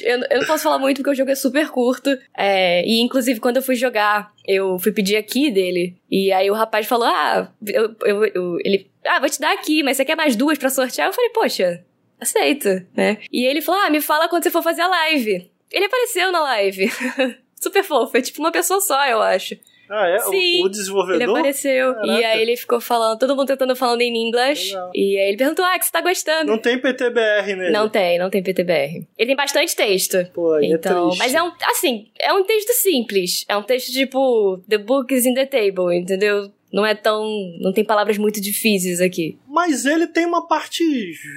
Eu, 0.03 0.19
eu 0.29 0.39
não 0.39 0.47
posso 0.47 0.63
falar 0.63 0.79
muito 0.79 0.97
porque 0.97 1.11
o 1.11 1.15
jogo 1.15 1.29
é 1.29 1.35
super 1.35 1.69
curto. 1.69 2.17
É, 2.35 2.83
e 2.83 2.99
inclusive, 3.01 3.39
quando 3.39 3.57
eu 3.57 3.61
fui 3.61 3.75
jogar, 3.75 4.31
eu 4.47 4.79
fui 4.79 4.91
pedir 4.91 5.17
aqui 5.17 5.51
dele. 5.51 5.95
E 6.09 6.31
aí 6.31 6.49
o 6.49 6.53
rapaz 6.55 6.87
falou: 6.87 7.05
Ah, 7.07 7.51
eu, 7.67 7.95
eu, 8.03 8.25
eu- 8.25 8.57
ele. 8.65 8.89
Ah, 9.05 9.19
vou 9.19 9.29
te 9.29 9.39
dar 9.39 9.53
aqui, 9.53 9.83
mas 9.83 9.97
você 9.97 10.05
quer 10.05 10.15
mais 10.15 10.35
duas 10.35 10.57
pra 10.57 10.69
sortear? 10.69 11.07
Eu 11.09 11.13
falei, 11.13 11.29
poxa, 11.29 11.83
aceito, 12.19 12.67
né? 12.95 13.19
E 13.31 13.45
ele 13.45 13.61
falou: 13.61 13.81
Ah, 13.81 13.89
me 13.91 14.01
fala 14.01 14.27
quando 14.27 14.43
você 14.43 14.51
for 14.51 14.63
fazer 14.63 14.81
a 14.81 14.87
live. 14.87 15.47
Ele 15.71 15.85
apareceu 15.85 16.31
na 16.31 16.39
live. 16.41 16.91
super 17.59 17.83
fofo, 17.83 18.17
é 18.17 18.21
tipo 18.21 18.39
uma 18.39 18.51
pessoa 18.51 18.79
só, 18.81 19.05
eu 19.07 19.21
acho. 19.21 19.55
Ah, 19.89 20.07
é? 20.07 20.19
Sim, 20.19 20.61
o, 20.61 20.65
o 20.67 20.69
desenvolvedor? 20.69 21.21
Ele 21.21 21.31
apareceu. 21.31 21.93
Caraca. 21.95 22.19
E 22.19 22.23
aí 22.23 22.41
ele 22.43 22.55
ficou 22.55 22.79
falando, 22.79 23.17
todo 23.17 23.35
mundo 23.35 23.47
tentando 23.47 23.75
falando 23.75 24.01
em 24.01 24.15
inglês. 24.15 24.67
Legal. 24.67 24.91
E 24.93 25.17
aí 25.17 25.29
ele 25.29 25.37
perguntou: 25.37 25.65
Ah, 25.65 25.79
que 25.79 25.85
você 25.85 25.91
tá 25.91 26.01
gostando? 26.01 26.51
Não 26.51 26.59
tem 26.59 26.77
PTBR 26.79 27.55
nele. 27.55 27.71
Não 27.71 27.89
tem, 27.89 28.19
não 28.19 28.29
tem 28.29 28.43
PTBR. 28.43 29.07
Ele 29.17 29.27
tem 29.27 29.35
bastante 29.35 29.75
texto. 29.75 30.17
Pô, 30.31 30.53
aí 30.53 30.71
Então, 30.71 31.11
é 31.11 31.17
mas 31.17 31.33
é 31.33 31.41
um, 31.41 31.51
assim, 31.63 32.07
é 32.19 32.31
um 32.31 32.43
texto 32.43 32.71
simples. 32.73 33.45
É 33.49 33.57
um 33.57 33.63
texto 33.63 33.91
tipo, 33.91 34.61
the 34.69 34.77
book 34.77 35.11
is 35.11 35.25
in 35.25 35.33
the 35.33 35.47
table, 35.47 35.95
entendeu? 35.95 36.51
Não 36.71 36.85
é 36.85 36.93
tão, 36.93 37.25
não 37.59 37.73
tem 37.73 37.83
palavras 37.83 38.19
muito 38.19 38.39
difíceis 38.39 39.01
aqui. 39.01 39.39
Mas 39.47 39.85
ele 39.85 40.05
tem 40.05 40.23
uma 40.23 40.47
parte 40.47 40.83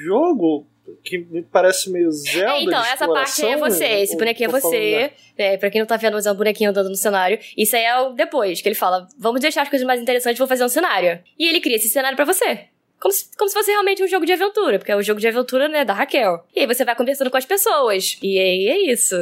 jogo 0.04 0.66
que 1.02 1.18
me 1.18 1.42
parece 1.42 1.90
meio 1.90 2.10
Zelda. 2.10 2.52
É, 2.54 2.62
então, 2.62 2.84
essa 2.84 3.06
parte 3.08 3.44
é 3.44 3.50
exploração, 3.50 3.58
você, 3.58 3.84
esse 3.84 4.12
ou 4.12 4.18
bonequinho 4.18 4.48
é 4.48 4.52
você. 4.60 5.12
É, 5.36 5.56
pra 5.56 5.70
quem 5.70 5.80
não 5.80 5.86
tá 5.86 5.96
vendo, 5.96 6.14
mas 6.14 6.26
é 6.26 6.32
um 6.32 6.36
bonequinho 6.36 6.70
andando 6.70 6.88
no 6.88 6.96
cenário. 6.96 7.38
Isso 7.56 7.74
aí 7.76 7.84
é 7.84 8.00
o 8.00 8.12
depois, 8.12 8.60
que 8.60 8.68
ele 8.68 8.74
fala, 8.74 9.06
vamos 9.18 9.40
deixar 9.40 9.62
as 9.62 9.68
coisas 9.68 9.86
mais 9.86 10.00
interessantes, 10.00 10.38
vou 10.38 10.48
fazer 10.48 10.64
um 10.64 10.68
cenário. 10.68 11.20
E 11.38 11.48
ele 11.48 11.60
cria 11.60 11.76
esse 11.76 11.88
cenário 11.88 12.16
pra 12.16 12.24
você. 12.24 12.66
Como 13.00 13.12
se, 13.12 13.36
como 13.36 13.48
se 13.48 13.54
fosse 13.54 13.68
realmente 13.68 14.00
um 14.00 14.06
jogo 14.06 14.24
de 14.24 14.32
aventura, 14.32 14.78
porque 14.78 14.92
é 14.92 14.96
o 14.96 15.02
jogo 15.02 15.18
de 15.18 15.26
aventura, 15.26 15.66
né, 15.66 15.84
da 15.84 15.92
Raquel. 15.92 16.44
E 16.54 16.60
aí 16.60 16.66
você 16.68 16.84
vai 16.84 16.94
conversando 16.94 17.32
com 17.32 17.36
as 17.36 17.44
pessoas. 17.44 18.16
E 18.22 18.38
aí 18.38 18.68
é 18.68 18.92
isso. 18.92 19.16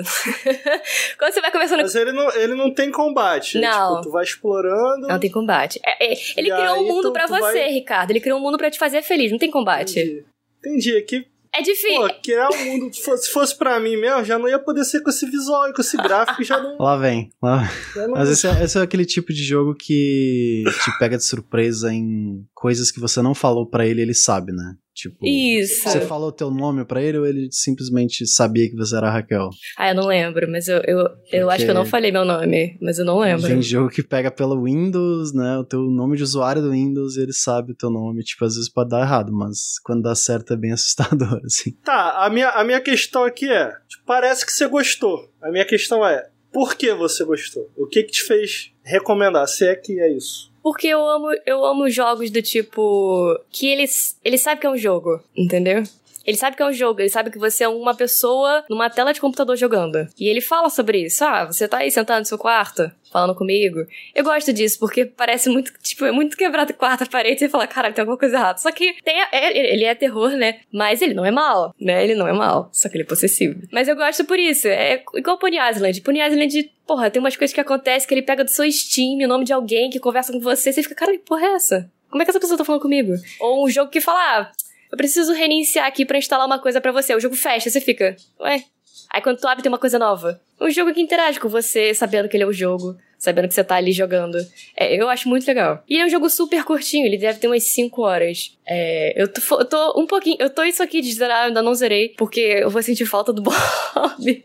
Quando 1.19 1.33
você 1.33 1.41
vai 1.41 1.51
conversando 1.51 1.81
Mas 1.81 1.95
ele 1.95 2.13
não, 2.13 2.31
ele 2.35 2.55
não 2.55 2.75
tem 2.75 2.91
combate. 2.91 3.59
Não. 3.59 3.93
Tipo, 3.97 4.03
tu 4.03 4.11
vai 4.11 4.23
explorando. 4.23 5.09
Não 5.09 5.19
tem 5.19 5.31
combate. 5.31 5.81
É, 5.83 6.13
é, 6.13 6.17
ele 6.37 6.51
E 6.51 6.55
criou 6.55 6.75
aí 6.75 6.81
um 6.81 6.87
mundo 6.89 7.11
pra 7.11 7.25
tu 7.25 7.31
você, 7.31 7.41
vai- 7.41 7.71
Ricardo. 7.71 8.11
Ele 8.11 8.21
criou 8.21 8.39
um 8.39 8.43
mundo 8.43 8.59
pra 8.59 8.71
te 8.71 8.79
fazer 8.79 9.01
feliz. 9.01 9.31
Não 9.33 9.39
tem 9.39 9.51
combate. 9.51 9.99
Entendi. 9.99 10.25
Entendi. 10.59 10.97
Aqui, 10.99 11.27
É 11.53 11.63
difícil. 11.63 12.01
pô, 12.09 12.15
criar 12.23 12.49
um 12.49 12.65
mundo. 12.65 12.95
Se 12.95 13.03
fosse, 13.03 13.27
se 13.27 13.33
fosse 13.33 13.59
pra 13.59 13.81
mim 13.81 13.97
mesmo, 13.97 14.25
já 14.25 14.39
não 14.39 14.49
ia 14.49 14.59
poder 14.59 14.85
ser 14.85 15.01
com 15.03 15.11
esse 15.11 15.27
visual 15.29 15.69
e 15.69 15.73
com 15.75 15.81
esse 15.81 15.97
gráfico. 15.97 16.43
já 16.45 16.61
não. 16.63 16.77
Lá 16.79 16.97
vem. 16.97 17.31
Lá... 17.43 17.69
já 17.95 18.07
não- 18.07 18.15
Mas 18.15 18.29
esse 18.31 18.47
é, 18.47 18.63
esse 18.65 18.79
é 18.79 18.83
aquele 18.83 19.05
tipo 19.05 19.33
de 19.33 19.43
jogo 19.43 19.75
que 19.75 20.63
te 20.85 20.99
pega 20.99 21.17
de 21.17 21.25
surpresa 21.25 21.93
em 21.93 22.45
coisas 22.61 22.91
que 22.91 23.01
você 23.01 23.23
não 23.23 23.35
falou 23.35 23.67
pra 23.67 23.87
ele, 23.87 24.03
ele 24.03 24.13
sabe, 24.13 24.53
né? 24.53 24.75
Tipo, 24.95 25.27
Isso. 25.27 25.89
você 25.89 26.03
falou 26.03 26.31
teu 26.31 26.51
nome 26.51 26.85
pra 26.85 27.03
ele 27.03 27.17
ou 27.17 27.27
ele 27.27 27.49
simplesmente 27.51 28.27
sabia 28.27 28.69
que 28.69 28.77
você 28.77 28.95
era 28.95 29.09
a 29.09 29.11
Raquel? 29.11 29.49
Ah, 29.79 29.89
eu 29.89 29.95
não 29.95 30.07
lembro, 30.07 30.47
mas 30.51 30.69
eu, 30.69 30.83
eu, 30.87 31.09
eu 31.33 31.49
acho 31.49 31.65
que 31.65 31.71
eu 31.71 31.75
não 31.75 31.87
falei 31.87 32.13
meu 32.13 32.23
nome, 32.23 32.77
mas 32.83 32.99
eu 32.99 33.05
não 33.07 33.19
lembro. 33.19 33.47
Tem 33.47 33.63
jogo 33.63 33.89
que 33.89 34.03
pega 34.03 34.31
pelo 34.31 34.65
Windows, 34.65 35.33
né? 35.33 35.57
O 35.57 35.65
teu 35.65 35.81
nome 35.81 36.19
de 36.19 36.23
usuário 36.23 36.61
do 36.61 36.73
Windows 36.73 37.17
e 37.17 37.23
ele 37.23 37.33
sabe 37.33 37.73
o 37.73 37.75
teu 37.75 37.89
nome. 37.89 38.23
Tipo, 38.23 38.45
às 38.45 38.57
vezes 38.57 38.71
pode 38.71 38.91
dar 38.91 39.01
errado, 39.01 39.33
mas 39.33 39.79
quando 39.83 40.03
dá 40.03 40.15
certo 40.15 40.53
é 40.53 40.57
bem 40.57 40.73
assustador, 40.73 41.41
assim. 41.43 41.71
Tá, 41.83 42.27
a 42.27 42.29
minha, 42.29 42.51
a 42.51 42.63
minha 42.63 42.81
questão 42.83 43.25
aqui 43.25 43.51
é: 43.51 43.73
tipo, 43.89 44.05
parece 44.05 44.45
que 44.45 44.53
você 44.53 44.69
gostou. 44.69 45.33
A 45.41 45.51
minha 45.51 45.65
questão 45.65 46.07
é: 46.07 46.29
por 46.53 46.77
que 46.77 46.93
você 46.93 47.25
gostou? 47.25 47.71
O 47.75 47.87
que 47.87 48.03
que 48.03 48.13
te 48.13 48.23
fez 48.23 48.71
recomendar? 48.83 49.49
Se 49.49 49.67
é 49.67 49.75
que 49.75 49.99
é 49.99 50.15
isso. 50.15 50.50
Porque 50.63 50.89
eu 50.89 51.07
amo, 51.09 51.29
eu 51.47 51.65
amo 51.65 51.91
jogos 51.91 52.31
do 52.31 52.43
tipo. 52.43 53.39
que 53.51 53.67
eles. 53.67 54.17
Ele 54.25 54.39
sabe 54.39 54.61
que 54.61 54.67
é 54.67 54.71
um 54.71 54.77
jogo, 54.77 55.21
entendeu? 55.37 55.83
Ele 56.25 56.37
sabe 56.37 56.57
que 56.57 56.63
é 56.63 56.67
um 56.67 56.73
jogo, 56.73 57.01
ele 57.01 57.09
sabe 57.09 57.31
que 57.31 57.39
você 57.39 57.65
é 57.65 57.69
uma 57.69 57.95
pessoa 57.95 58.65
numa 58.69 58.91
tela 58.91 59.13
de 59.13 59.21
computador 59.21 59.57
jogando. 59.57 60.07
E 60.19 60.29
ele 60.29 60.41
fala 60.41 60.69
sobre 60.71 61.05
isso. 61.05 61.25
Ah, 61.25 61.47
você 61.47 61.67
tá 61.67 61.79
aí 61.79 61.91
sentado 61.91 62.21
no 62.21 62.27
seu 62.27 62.39
quarto, 62.39 62.91
falando 63.11 63.35
comigo. 63.35 63.87
Eu 64.15 64.25
gosto 64.25 64.53
disso, 64.53 64.79
porque 64.79 65.05
parece 65.05 65.49
muito, 65.49 65.73
tipo, 65.83 66.05
é 66.05 66.13
muito 66.13 66.37
quebrado 66.37 66.75
quarta 66.75 67.07
parede 67.07 67.45
e 67.45 67.49
fala, 67.49 67.67
caralho, 67.67 67.95
tem 67.95 68.03
alguma 68.03 68.19
coisa 68.19 68.37
errada. 68.37 68.59
Só 68.59 68.71
que 68.71 68.95
tem, 69.03 69.21
é, 69.33 69.73
ele 69.75 69.85
é 69.85 69.95
terror, 69.95 70.31
né? 70.31 70.61
Mas 70.73 71.03
ele 71.03 71.15
não 71.15 71.25
é 71.25 71.31
mal, 71.31 71.75
né? 71.81 72.03
Ele 72.05 72.15
não 72.15 72.29
é 72.29 72.33
mal. 72.33 72.69
Só 72.73 72.89
que 72.89 72.97
ele 72.97 73.05
é 73.05 73.07
possessivo. 73.07 73.61
Mas 73.73 73.89
eu 73.89 73.97
gosto 73.97 74.25
por 74.25 74.39
isso. 74.39 74.69
É 74.69 75.03
igual 75.15 75.39
Pony 75.39 75.57
Island. 75.57 76.01
Pony 76.03 76.21
Island, 76.21 76.71
porra, 76.87 77.11
tem 77.11 77.21
umas 77.21 77.37
coisas 77.37 77.55
que 77.55 77.61
acontecem 77.61 78.07
que 78.07 78.15
ele 78.15 78.23
pega 78.23 78.45
do 78.45 78.51
seu 78.51 78.71
Steam 78.71 79.25
o 79.25 79.29
nome 79.29 79.45
de 79.45 79.53
alguém 79.53 79.91
que 79.91 80.01
conversa 80.01 80.33
com 80.33 80.41
você, 80.41 80.73
você 80.73 80.83
fica, 80.83 80.95
cara, 80.95 81.13
que 81.13 81.19
porra 81.19 81.47
é 81.47 81.53
essa? 81.55 81.91
Como 82.11 82.23
é 82.23 82.25
que 82.25 82.31
essa 82.31 82.41
pessoa 82.41 82.59
tá 82.59 82.65
falando 82.65 82.83
comigo? 82.83 83.13
Ou 83.39 83.65
um 83.65 83.71
jogo 83.71 83.91
que 83.91 84.01
fala, 84.01 84.19
ah, 84.19 84.53
eu 84.91 84.97
preciso 84.97 85.33
reiniciar 85.33 85.87
aqui 85.87 86.05
para 86.05 86.19
instalar 86.19 86.47
uma 86.47 86.59
coisa 86.59 86.81
para 86.81 86.93
você. 86.93 87.15
O 87.15 87.21
jogo 87.21 87.37
fecha, 87.37 87.71
você 87.71 87.81
fica, 87.81 88.17
ué. 88.41 88.65
Aí 89.13 89.21
quando 89.21 89.39
tu 89.39 89.49
abre 89.49 89.63
tem 89.63 89.71
uma 89.71 89.79
coisa 89.79 89.99
nova. 89.99 90.41
Um 90.61 90.71
jogo 90.71 90.93
que 90.93 91.01
interage 91.01 91.41
com 91.41 91.49
você, 91.49 91.93
sabendo 91.95 92.29
que 92.29 92.37
ele 92.37 92.45
é 92.45 92.47
o 92.47 92.53
jogo, 92.53 92.97
sabendo 93.19 93.49
que 93.49 93.55
você 93.55 93.65
tá 93.65 93.75
ali 93.77 93.93
jogando. 93.93 94.39
É, 94.77 94.95
eu 94.95 95.09
acho 95.09 95.29
muito 95.29 95.47
legal. 95.47 95.83
E 95.89 95.99
é 95.99 96.05
um 96.05 96.09
jogo 96.09 96.29
super 96.29 96.65
curtinho, 96.65 97.07
ele 97.07 97.19
deve 97.19 97.41
ter 97.41 97.49
umas 97.49 97.65
5 97.65 98.03
horas. 98.03 98.57
É, 98.67 99.21
eu, 99.21 99.27
tô, 99.27 99.41
eu 99.59 99.65
tô 99.65 100.01
um 100.01 100.07
pouquinho. 100.07 100.37
Eu 100.39 100.49
tô 100.49 100.63
isso 100.63 100.83
aqui 100.83 101.01
de 101.01 101.13
zerar, 101.13 101.47
ainda 101.47 101.63
não 101.63 101.75
zerei, 101.75 102.11
porque 102.17 102.41
eu 102.41 102.71
vou 102.71 102.83
sentir 102.83 103.05
falta 103.07 103.33
do 103.33 103.43
Bob. 103.43 104.45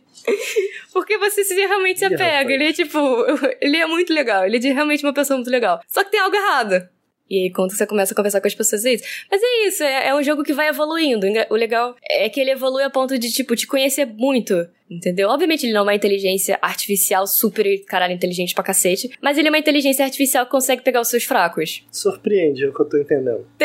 Porque 0.91 1.17
você 1.17 1.43
se 1.43 1.53
realmente 1.53 1.99
se 1.99 2.05
apega. 2.05 2.51
Ele 2.51 2.69
é 2.69 2.73
tipo. 2.73 2.97
Ele 3.61 3.77
é 3.77 3.85
muito 3.85 4.13
legal. 4.13 4.45
Ele 4.45 4.57
é 4.57 4.73
realmente 4.73 5.03
uma 5.03 5.13
pessoa 5.13 5.37
muito 5.37 5.51
legal. 5.51 5.79
Só 5.87 6.03
que 6.03 6.11
tem 6.11 6.19
algo 6.19 6.35
errado. 6.35 6.89
E 7.30 7.43
aí, 7.43 7.51
quando 7.51 7.76
você 7.76 7.88
começa 7.88 8.13
a 8.13 8.15
conversar 8.15 8.39
com 8.39 8.47
as 8.47 8.53
pessoas, 8.53 8.86
é 8.86 8.93
isso. 8.93 9.03
Mas 9.32 9.41
é 9.41 9.67
isso, 9.67 9.84
é, 9.84 10.07
é, 10.09 10.15
um 10.15 10.21
jogo 10.21 10.43
que 10.43 10.53
vai 10.53 10.67
evoluindo. 10.67 11.26
O 11.49 11.55
legal 11.55 11.95
é 12.09 12.30
que 12.30 12.39
ele 12.39 12.51
evolui 12.51 12.84
a 12.84 12.89
ponto 12.89 13.17
de, 13.17 13.32
tipo, 13.32 13.55
te 13.55 13.65
conhecer 13.65 14.05
muito. 14.05 14.53
Entendeu? 14.88 15.30
Obviamente 15.30 15.65
ele 15.65 15.73
não 15.73 15.80
é 15.80 15.84
uma 15.84 15.95
inteligência 15.95 16.59
artificial 16.61 17.26
super, 17.26 17.84
caralho, 17.86 18.13
inteligente 18.13 18.53
pra 18.53 18.63
cacete. 18.63 19.09
Mas 19.19 19.36
ele 19.36 19.47
é 19.47 19.51
uma 19.51 19.57
inteligência 19.57 20.05
artificial 20.05 20.45
que 20.45 20.51
consegue 20.51 20.84
pegar 20.84 21.01
os 21.01 21.07
seus 21.07 21.23
fracos. 21.23 21.84
Surpreende, 21.91 22.63
é 22.63 22.69
o 22.69 22.73
que 22.73 22.82
eu 22.82 22.89
tô 22.89 22.97
entendendo. 22.99 23.47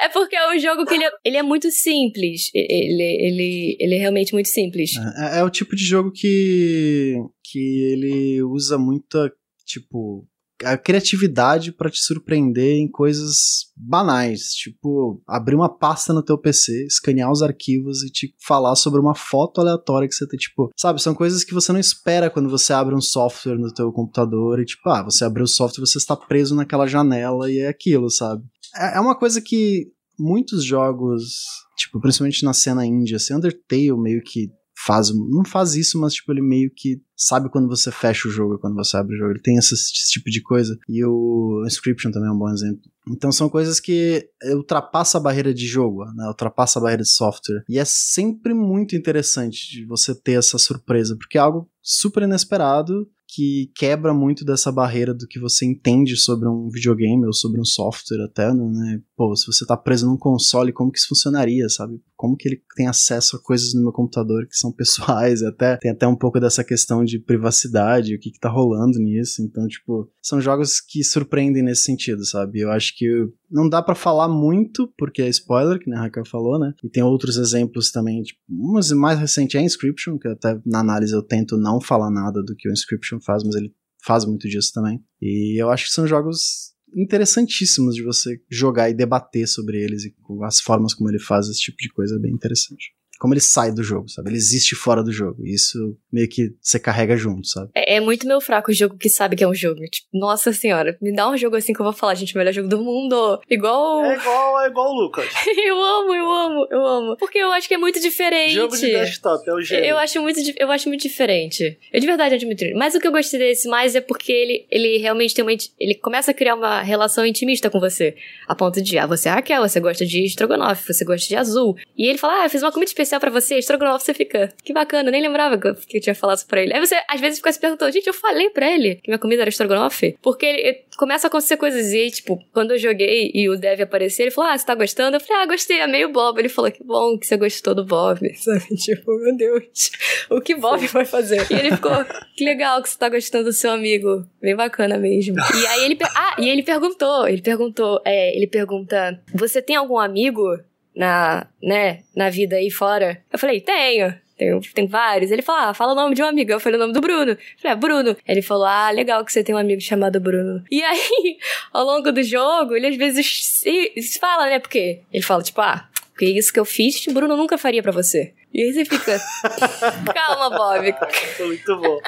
é 0.00 0.08
porque 0.08 0.34
é 0.34 0.52
um 0.52 0.58
jogo 0.58 0.84
que 0.84 0.94
ele 0.94 1.04
é, 1.04 1.10
ele 1.24 1.36
é 1.36 1.42
muito 1.42 1.70
simples. 1.70 2.50
Ele, 2.52 3.02
ele, 3.02 3.76
ele 3.78 3.94
é 3.94 3.98
realmente 3.98 4.32
muito 4.32 4.48
simples. 4.48 4.94
É, 5.16 5.38
é 5.38 5.44
o 5.44 5.50
tipo 5.50 5.76
de 5.76 5.84
jogo 5.84 6.10
que, 6.10 7.14
que 7.44 7.92
ele 7.92 8.42
usa 8.42 8.76
muita, 8.76 9.32
tipo 9.64 10.26
a 10.64 10.78
criatividade 10.78 11.72
para 11.72 11.90
te 11.90 11.98
surpreender 11.98 12.76
em 12.76 12.90
coisas 12.90 13.72
banais, 13.76 14.52
tipo 14.52 15.22
abrir 15.26 15.54
uma 15.54 15.68
pasta 15.68 16.12
no 16.12 16.22
teu 16.22 16.38
PC, 16.38 16.86
escanear 16.86 17.30
os 17.30 17.42
arquivos 17.42 18.02
e 18.02 18.10
te 18.10 18.34
falar 18.46 18.76
sobre 18.76 19.00
uma 19.00 19.14
foto 19.14 19.60
aleatória 19.60 20.08
que 20.08 20.14
você 20.14 20.26
tem, 20.26 20.38
tipo, 20.38 20.70
sabe, 20.76 21.02
são 21.02 21.14
coisas 21.14 21.44
que 21.44 21.54
você 21.54 21.72
não 21.72 21.80
espera 21.80 22.30
quando 22.30 22.48
você 22.48 22.72
abre 22.72 22.94
um 22.94 23.00
software 23.00 23.58
no 23.58 23.72
teu 23.72 23.92
computador 23.92 24.60
e 24.60 24.64
tipo, 24.64 24.88
ah, 24.88 25.02
você 25.02 25.24
abriu 25.24 25.44
o 25.44 25.48
software, 25.48 25.84
você 25.84 25.98
está 25.98 26.16
preso 26.16 26.54
naquela 26.54 26.86
janela 26.86 27.50
e 27.50 27.58
é 27.58 27.68
aquilo, 27.68 28.10
sabe? 28.10 28.42
É, 28.76 28.96
é 28.96 29.00
uma 29.00 29.16
coisa 29.16 29.40
que 29.40 29.92
muitos 30.18 30.64
jogos, 30.64 31.42
tipo, 31.76 32.00
principalmente 32.00 32.44
na 32.44 32.52
cena 32.52 32.86
índia, 32.86 33.16
assim, 33.16 33.34
Undertale 33.34 33.96
meio 33.98 34.22
que 34.22 34.48
faz, 34.84 35.08
não 35.14 35.44
faz 35.44 35.74
isso, 35.74 35.98
mas 35.98 36.14
tipo, 36.14 36.32
ele 36.32 36.42
meio 36.42 36.70
que 36.74 37.00
sabe 37.16 37.48
quando 37.48 37.68
você 37.68 37.90
fecha 37.90 38.28
o 38.28 38.30
jogo, 38.30 38.58
quando 38.58 38.74
você 38.74 38.96
abre 38.96 39.14
o 39.14 39.18
jogo. 39.18 39.30
Ele 39.32 39.42
tem 39.42 39.56
esse, 39.56 39.74
esse 39.74 40.10
tipo 40.10 40.30
de 40.30 40.42
coisa. 40.42 40.76
E 40.88 41.04
o 41.04 41.64
Inscription 41.66 42.10
também 42.10 42.28
é 42.28 42.32
um 42.32 42.38
bom 42.38 42.50
exemplo. 42.50 42.82
Então 43.08 43.30
são 43.30 43.48
coisas 43.48 43.80
que 43.80 44.28
ultrapassam 44.54 45.20
a 45.20 45.24
barreira 45.24 45.52
de 45.52 45.66
jogo, 45.66 46.04
né? 46.14 46.26
Ultrapassa 46.28 46.78
a 46.78 46.82
barreira 46.82 47.02
de 47.02 47.10
software. 47.10 47.62
E 47.68 47.78
é 47.78 47.84
sempre 47.84 48.54
muito 48.54 48.96
interessante 48.96 49.70
de 49.70 49.86
você 49.86 50.14
ter 50.14 50.38
essa 50.38 50.58
surpresa, 50.58 51.16
porque 51.16 51.38
é 51.38 51.40
algo 51.40 51.68
super 51.82 52.22
inesperado 52.22 53.08
que 53.34 53.70
quebra 53.74 54.14
muito 54.14 54.44
dessa 54.44 54.70
barreira 54.70 55.12
do 55.12 55.26
que 55.26 55.40
você 55.40 55.66
entende 55.66 56.16
sobre 56.16 56.48
um 56.48 56.68
videogame 56.68 57.26
ou 57.26 57.32
sobre 57.32 57.60
um 57.60 57.64
software 57.64 58.24
até, 58.24 58.54
né? 58.54 59.00
Pô, 59.16 59.34
se 59.36 59.46
você 59.46 59.64
tá 59.64 59.76
preso 59.76 60.06
num 60.06 60.16
console, 60.16 60.72
como 60.72 60.90
que 60.90 60.98
isso 60.98 61.08
funcionaria, 61.08 61.68
sabe? 61.68 62.00
Como 62.16 62.36
que 62.36 62.48
ele 62.48 62.60
tem 62.74 62.88
acesso 62.88 63.36
a 63.36 63.42
coisas 63.42 63.72
no 63.72 63.82
meu 63.82 63.92
computador 63.92 64.46
que 64.46 64.56
são 64.56 64.70
pessoais, 64.74 65.42
até 65.42 65.76
tem 65.76 65.90
até 65.90 66.06
um 66.06 66.16
pouco 66.16 66.40
dessa 66.40 66.64
questão 66.64 67.04
de 67.04 67.18
privacidade, 67.18 68.14
o 68.14 68.18
que 68.18 68.32
que 68.32 68.40
tá 68.40 68.48
rolando 68.48 68.98
nisso. 68.98 69.40
Então, 69.42 69.66
tipo, 69.68 70.10
são 70.20 70.40
jogos 70.40 70.80
que 70.80 71.04
surpreendem 71.04 71.62
nesse 71.62 71.82
sentido, 71.82 72.24
sabe? 72.24 72.60
Eu 72.60 72.70
acho 72.70 72.96
que 72.96 73.08
não 73.48 73.68
dá 73.68 73.80
para 73.80 73.94
falar 73.94 74.28
muito, 74.28 74.92
porque 74.98 75.22
é 75.22 75.28
spoiler, 75.28 75.78
que 75.78 75.92
a 75.92 76.00
Raquel 76.00 76.26
falou, 76.26 76.58
né? 76.58 76.74
E 76.82 76.88
tem 76.88 77.02
outros 77.02 77.36
exemplos 77.36 77.92
também, 77.92 78.22
tipo, 78.22 78.40
mas 78.48 78.90
mais 78.90 79.18
recente 79.18 79.56
é 79.56 79.62
Inscription, 79.62 80.18
que 80.18 80.26
até 80.26 80.58
na 80.66 80.80
análise 80.80 81.12
eu 81.12 81.22
tento 81.22 81.56
não 81.56 81.80
falar 81.80 82.10
nada 82.10 82.42
do 82.42 82.54
que 82.56 82.68
o 82.68 82.72
Inscription 82.72 83.20
faz, 83.20 83.44
mas 83.44 83.54
ele 83.54 83.72
faz 84.04 84.24
muito 84.24 84.48
disso 84.48 84.72
também. 84.74 85.00
E 85.20 85.60
eu 85.60 85.70
acho 85.70 85.86
que 85.86 85.92
são 85.92 86.06
jogos 86.06 86.73
interessantíssimos 86.94 87.94
de 87.94 88.02
você 88.02 88.40
jogar 88.50 88.90
e 88.90 88.94
debater 88.94 89.46
sobre 89.46 89.82
eles 89.82 90.04
e 90.04 90.14
as 90.42 90.60
formas 90.60 90.94
como 90.94 91.10
ele 91.10 91.18
faz 91.18 91.48
esse 91.48 91.60
tipo 91.60 91.78
de 91.78 91.88
coisa 91.90 92.16
é 92.16 92.18
bem 92.18 92.32
interessante 92.32 92.92
como 93.24 93.32
ele 93.32 93.40
sai 93.40 93.72
do 93.72 93.82
jogo, 93.82 94.06
sabe? 94.06 94.28
Ele 94.28 94.36
existe 94.36 94.74
fora 94.74 95.02
do 95.02 95.10
jogo. 95.10 95.46
E 95.46 95.54
isso 95.54 95.96
meio 96.12 96.28
que 96.28 96.50
você 96.60 96.78
carrega 96.78 97.16
junto, 97.16 97.48
sabe? 97.48 97.70
É, 97.74 97.94
é, 97.94 98.00
muito 98.00 98.26
meu 98.26 98.38
fraco 98.38 98.70
o 98.70 98.74
jogo 98.74 98.98
que 98.98 99.08
sabe 99.08 99.34
que 99.34 99.42
é 99.42 99.48
um 99.48 99.54
jogo. 99.54 99.80
Tipo, 99.80 100.08
nossa 100.12 100.52
senhora, 100.52 100.94
me 101.00 101.10
dá 101.10 101.30
um 101.30 101.34
jogo 101.34 101.56
assim 101.56 101.72
que 101.72 101.80
eu 101.80 101.84
vou 101.84 101.94
falar, 101.94 102.16
gente, 102.16 102.34
o 102.34 102.38
melhor 102.38 102.52
jogo 102.52 102.68
do 102.68 102.84
mundo. 102.84 103.40
Igual. 103.48 104.04
É 104.04 104.16
igual, 104.16 104.60
é 104.60 104.66
igual 104.68 104.90
o 104.90 105.00
Lucas. 105.00 105.24
eu 105.56 105.82
amo, 105.82 106.14
eu 106.14 106.30
amo, 106.30 106.66
eu 106.70 106.84
amo. 106.84 107.16
Porque 107.16 107.38
eu 107.38 107.50
acho 107.50 107.66
que 107.66 107.72
é 107.72 107.78
muito 107.78 107.98
diferente. 107.98 108.52
Jogo 108.52 108.76
de 108.76 108.88
desktop, 108.88 109.48
é 109.48 109.54
o 109.54 109.60
gênio. 109.62 109.86
Eu 109.86 109.96
acho 109.96 110.20
muito, 110.20 110.40
eu 110.58 110.70
acho 110.70 110.90
muito 110.90 111.00
diferente. 111.00 111.78
Eu 111.90 112.00
de 112.00 112.06
verdade 112.06 112.36
diferente. 112.36 112.74
Mas 112.74 112.94
o 112.94 113.00
que 113.00 113.06
eu 113.06 113.12
gostei 113.12 113.40
desse 113.40 113.66
mais 113.68 113.94
é 113.94 114.02
porque 114.02 114.32
ele, 114.32 114.66
ele 114.70 114.98
realmente 114.98 115.34
tem 115.34 115.42
uma. 115.42 115.52
Ele 115.80 115.94
começa 115.94 116.30
a 116.30 116.34
criar 116.34 116.56
uma 116.56 116.82
relação 116.82 117.24
intimista 117.24 117.70
com 117.70 117.80
você. 117.80 118.14
A 118.46 118.54
ponto 118.54 118.82
de, 118.82 118.98
ah, 118.98 119.06
você 119.06 119.30
é 119.30 119.32
Raquel, 119.32 119.66
você 119.66 119.80
gosta 119.80 120.04
de 120.04 120.26
estrogonofe, 120.26 120.92
você 120.92 121.06
gosta 121.06 121.26
de 121.26 121.36
azul. 121.36 121.74
E 121.96 122.06
ele 122.06 122.18
fala, 122.18 122.42
ah, 122.42 122.44
eu 122.44 122.50
fiz 122.50 122.62
uma 122.62 122.70
comida 122.70 122.90
especial 122.90 123.13
para 123.20 123.30
você, 123.30 123.58
estrogonofe 123.58 124.04
você 124.04 124.14
fica, 124.14 124.52
que 124.62 124.72
bacana, 124.72 125.10
nem 125.10 125.22
lembrava 125.22 125.58
que 125.58 125.96
eu 125.96 126.00
tinha 126.00 126.14
falado 126.14 126.38
isso 126.38 126.46
pra 126.46 126.62
ele. 126.62 126.74
Aí 126.74 126.80
você, 126.80 126.96
às 127.08 127.20
vezes, 127.20 127.38
fica 127.38 127.52
se 127.52 127.60
perguntando, 127.60 127.92
gente, 127.92 128.06
eu 128.06 128.14
falei 128.14 128.50
pra 128.50 128.70
ele 128.70 128.96
que 128.96 129.08
minha 129.08 129.18
comida 129.18 129.42
era 129.42 129.48
estrogonofe? 129.48 130.16
Porque 130.22 130.46
ele, 130.46 130.84
começa 130.96 131.26
a 131.26 131.28
acontecer 131.28 131.56
coisas 131.56 131.92
e 131.92 131.98
aí, 131.98 132.10
tipo, 132.10 132.38
quando 132.52 132.72
eu 132.72 132.78
joguei 132.78 133.30
e 133.34 133.48
o 133.48 133.56
Dev 133.56 133.80
apareceu, 133.80 134.24
ele 134.24 134.30
falou, 134.30 134.50
ah, 134.50 134.58
você 134.58 134.66
tá 134.66 134.74
gostando? 134.74 135.16
Eu 135.16 135.20
falei, 135.20 135.42
ah, 135.42 135.46
gostei, 135.46 135.80
é 135.80 135.86
meio 135.86 136.12
Bob. 136.12 136.38
Ele 136.38 136.48
falou, 136.48 136.70
que 136.70 136.82
bom 136.82 137.18
que 137.18 137.26
você 137.26 137.36
gostou 137.36 137.74
do 137.74 137.84
Bob, 137.84 138.20
sabe? 138.36 138.76
Tipo, 138.76 139.18
meu 139.18 139.36
Deus, 139.36 139.90
o 140.30 140.40
que 140.40 140.54
Bob 140.54 140.86
vai 140.88 141.04
fazer? 141.04 141.46
E 141.50 141.54
ele 141.54 141.70
ficou, 141.72 141.92
que 142.36 142.44
legal 142.44 142.82
que 142.82 142.88
você 142.88 142.98
tá 142.98 143.08
gostando 143.08 143.44
do 143.44 143.52
seu 143.52 143.70
amigo, 143.70 144.26
bem 144.40 144.56
bacana 144.56 144.98
mesmo. 144.98 145.36
E 145.38 145.66
aí 145.66 145.84
ele, 145.84 145.98
ah, 146.02 146.36
e 146.38 146.48
ele 146.48 146.62
perguntou, 146.62 147.28
ele 147.28 147.42
perguntou, 147.42 148.00
é, 148.04 148.36
ele 148.36 148.46
pergunta, 148.46 149.20
você 149.34 149.60
tem 149.60 149.76
algum 149.76 149.98
amigo 149.98 150.58
na, 150.94 151.46
né, 151.62 152.00
na 152.14 152.30
vida 152.30 152.56
aí 152.56 152.70
fora? 152.70 153.20
Eu 153.32 153.38
falei, 153.38 153.60
tenho. 153.60 154.14
Tem, 154.36 154.60
tem 154.60 154.86
vários. 154.86 155.30
Ele 155.30 155.42
falou, 155.42 155.62
ah, 155.62 155.74
fala 155.74 155.92
o 155.92 155.94
nome 155.94 156.14
de 156.14 156.22
um 156.22 156.26
amigo. 156.26 156.50
Eu 156.50 156.60
falei 156.60 156.76
o 156.76 156.80
nome 156.80 156.92
do 156.92 157.00
Bruno. 157.00 157.32
Eu 157.32 157.38
falei, 157.60 157.72
ah, 157.72 157.76
Bruno. 157.76 158.16
Ele 158.26 158.42
falou, 158.42 158.64
ah, 158.64 158.90
legal 158.90 159.24
que 159.24 159.32
você 159.32 159.44
tem 159.44 159.54
um 159.54 159.58
amigo 159.58 159.80
chamado 159.80 160.20
Bruno. 160.20 160.64
E 160.70 160.82
aí, 160.82 161.38
ao 161.72 161.84
longo 161.84 162.10
do 162.10 162.22
jogo, 162.22 162.74
ele 162.74 162.88
às 162.88 162.96
vezes 162.96 163.46
se, 163.46 164.18
fala, 164.18 164.46
né? 164.46 164.58
Porque 164.58 165.00
ele 165.12 165.22
fala, 165.22 165.42
tipo, 165.42 165.60
ah, 165.60 165.88
porque 166.12 166.26
isso 166.26 166.52
que 166.52 166.60
eu 166.60 166.64
fiz, 166.64 167.04
Bruno 167.06 167.36
nunca 167.36 167.58
faria 167.58 167.82
para 167.82 167.92
você. 167.92 168.32
E 168.52 168.62
aí 168.62 168.72
você 168.72 168.84
fica, 168.84 169.20
calma, 170.14 170.56
Bob. 170.56 170.94
Muito 171.40 171.76
bom. 171.76 171.98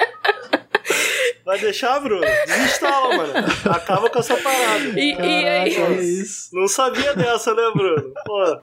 Vai 1.45 1.59
deixar, 1.59 2.01
Bruno? 2.01 2.20
Desinstala, 2.47 3.16
mano. 3.16 3.33
Acaba 3.70 4.11
com 4.11 4.18
essa 4.18 4.37
parada. 4.37 5.01
E, 5.01 5.12
Caraca, 5.12 5.27
e 5.27 5.49
aí? 5.49 5.74
É 5.74 6.03
isso. 6.03 6.51
Não 6.53 6.66
sabia 6.66 7.14
dessa, 7.14 7.55
né, 7.55 7.70
Bruno? 7.74 8.12
Pô. 8.24 8.59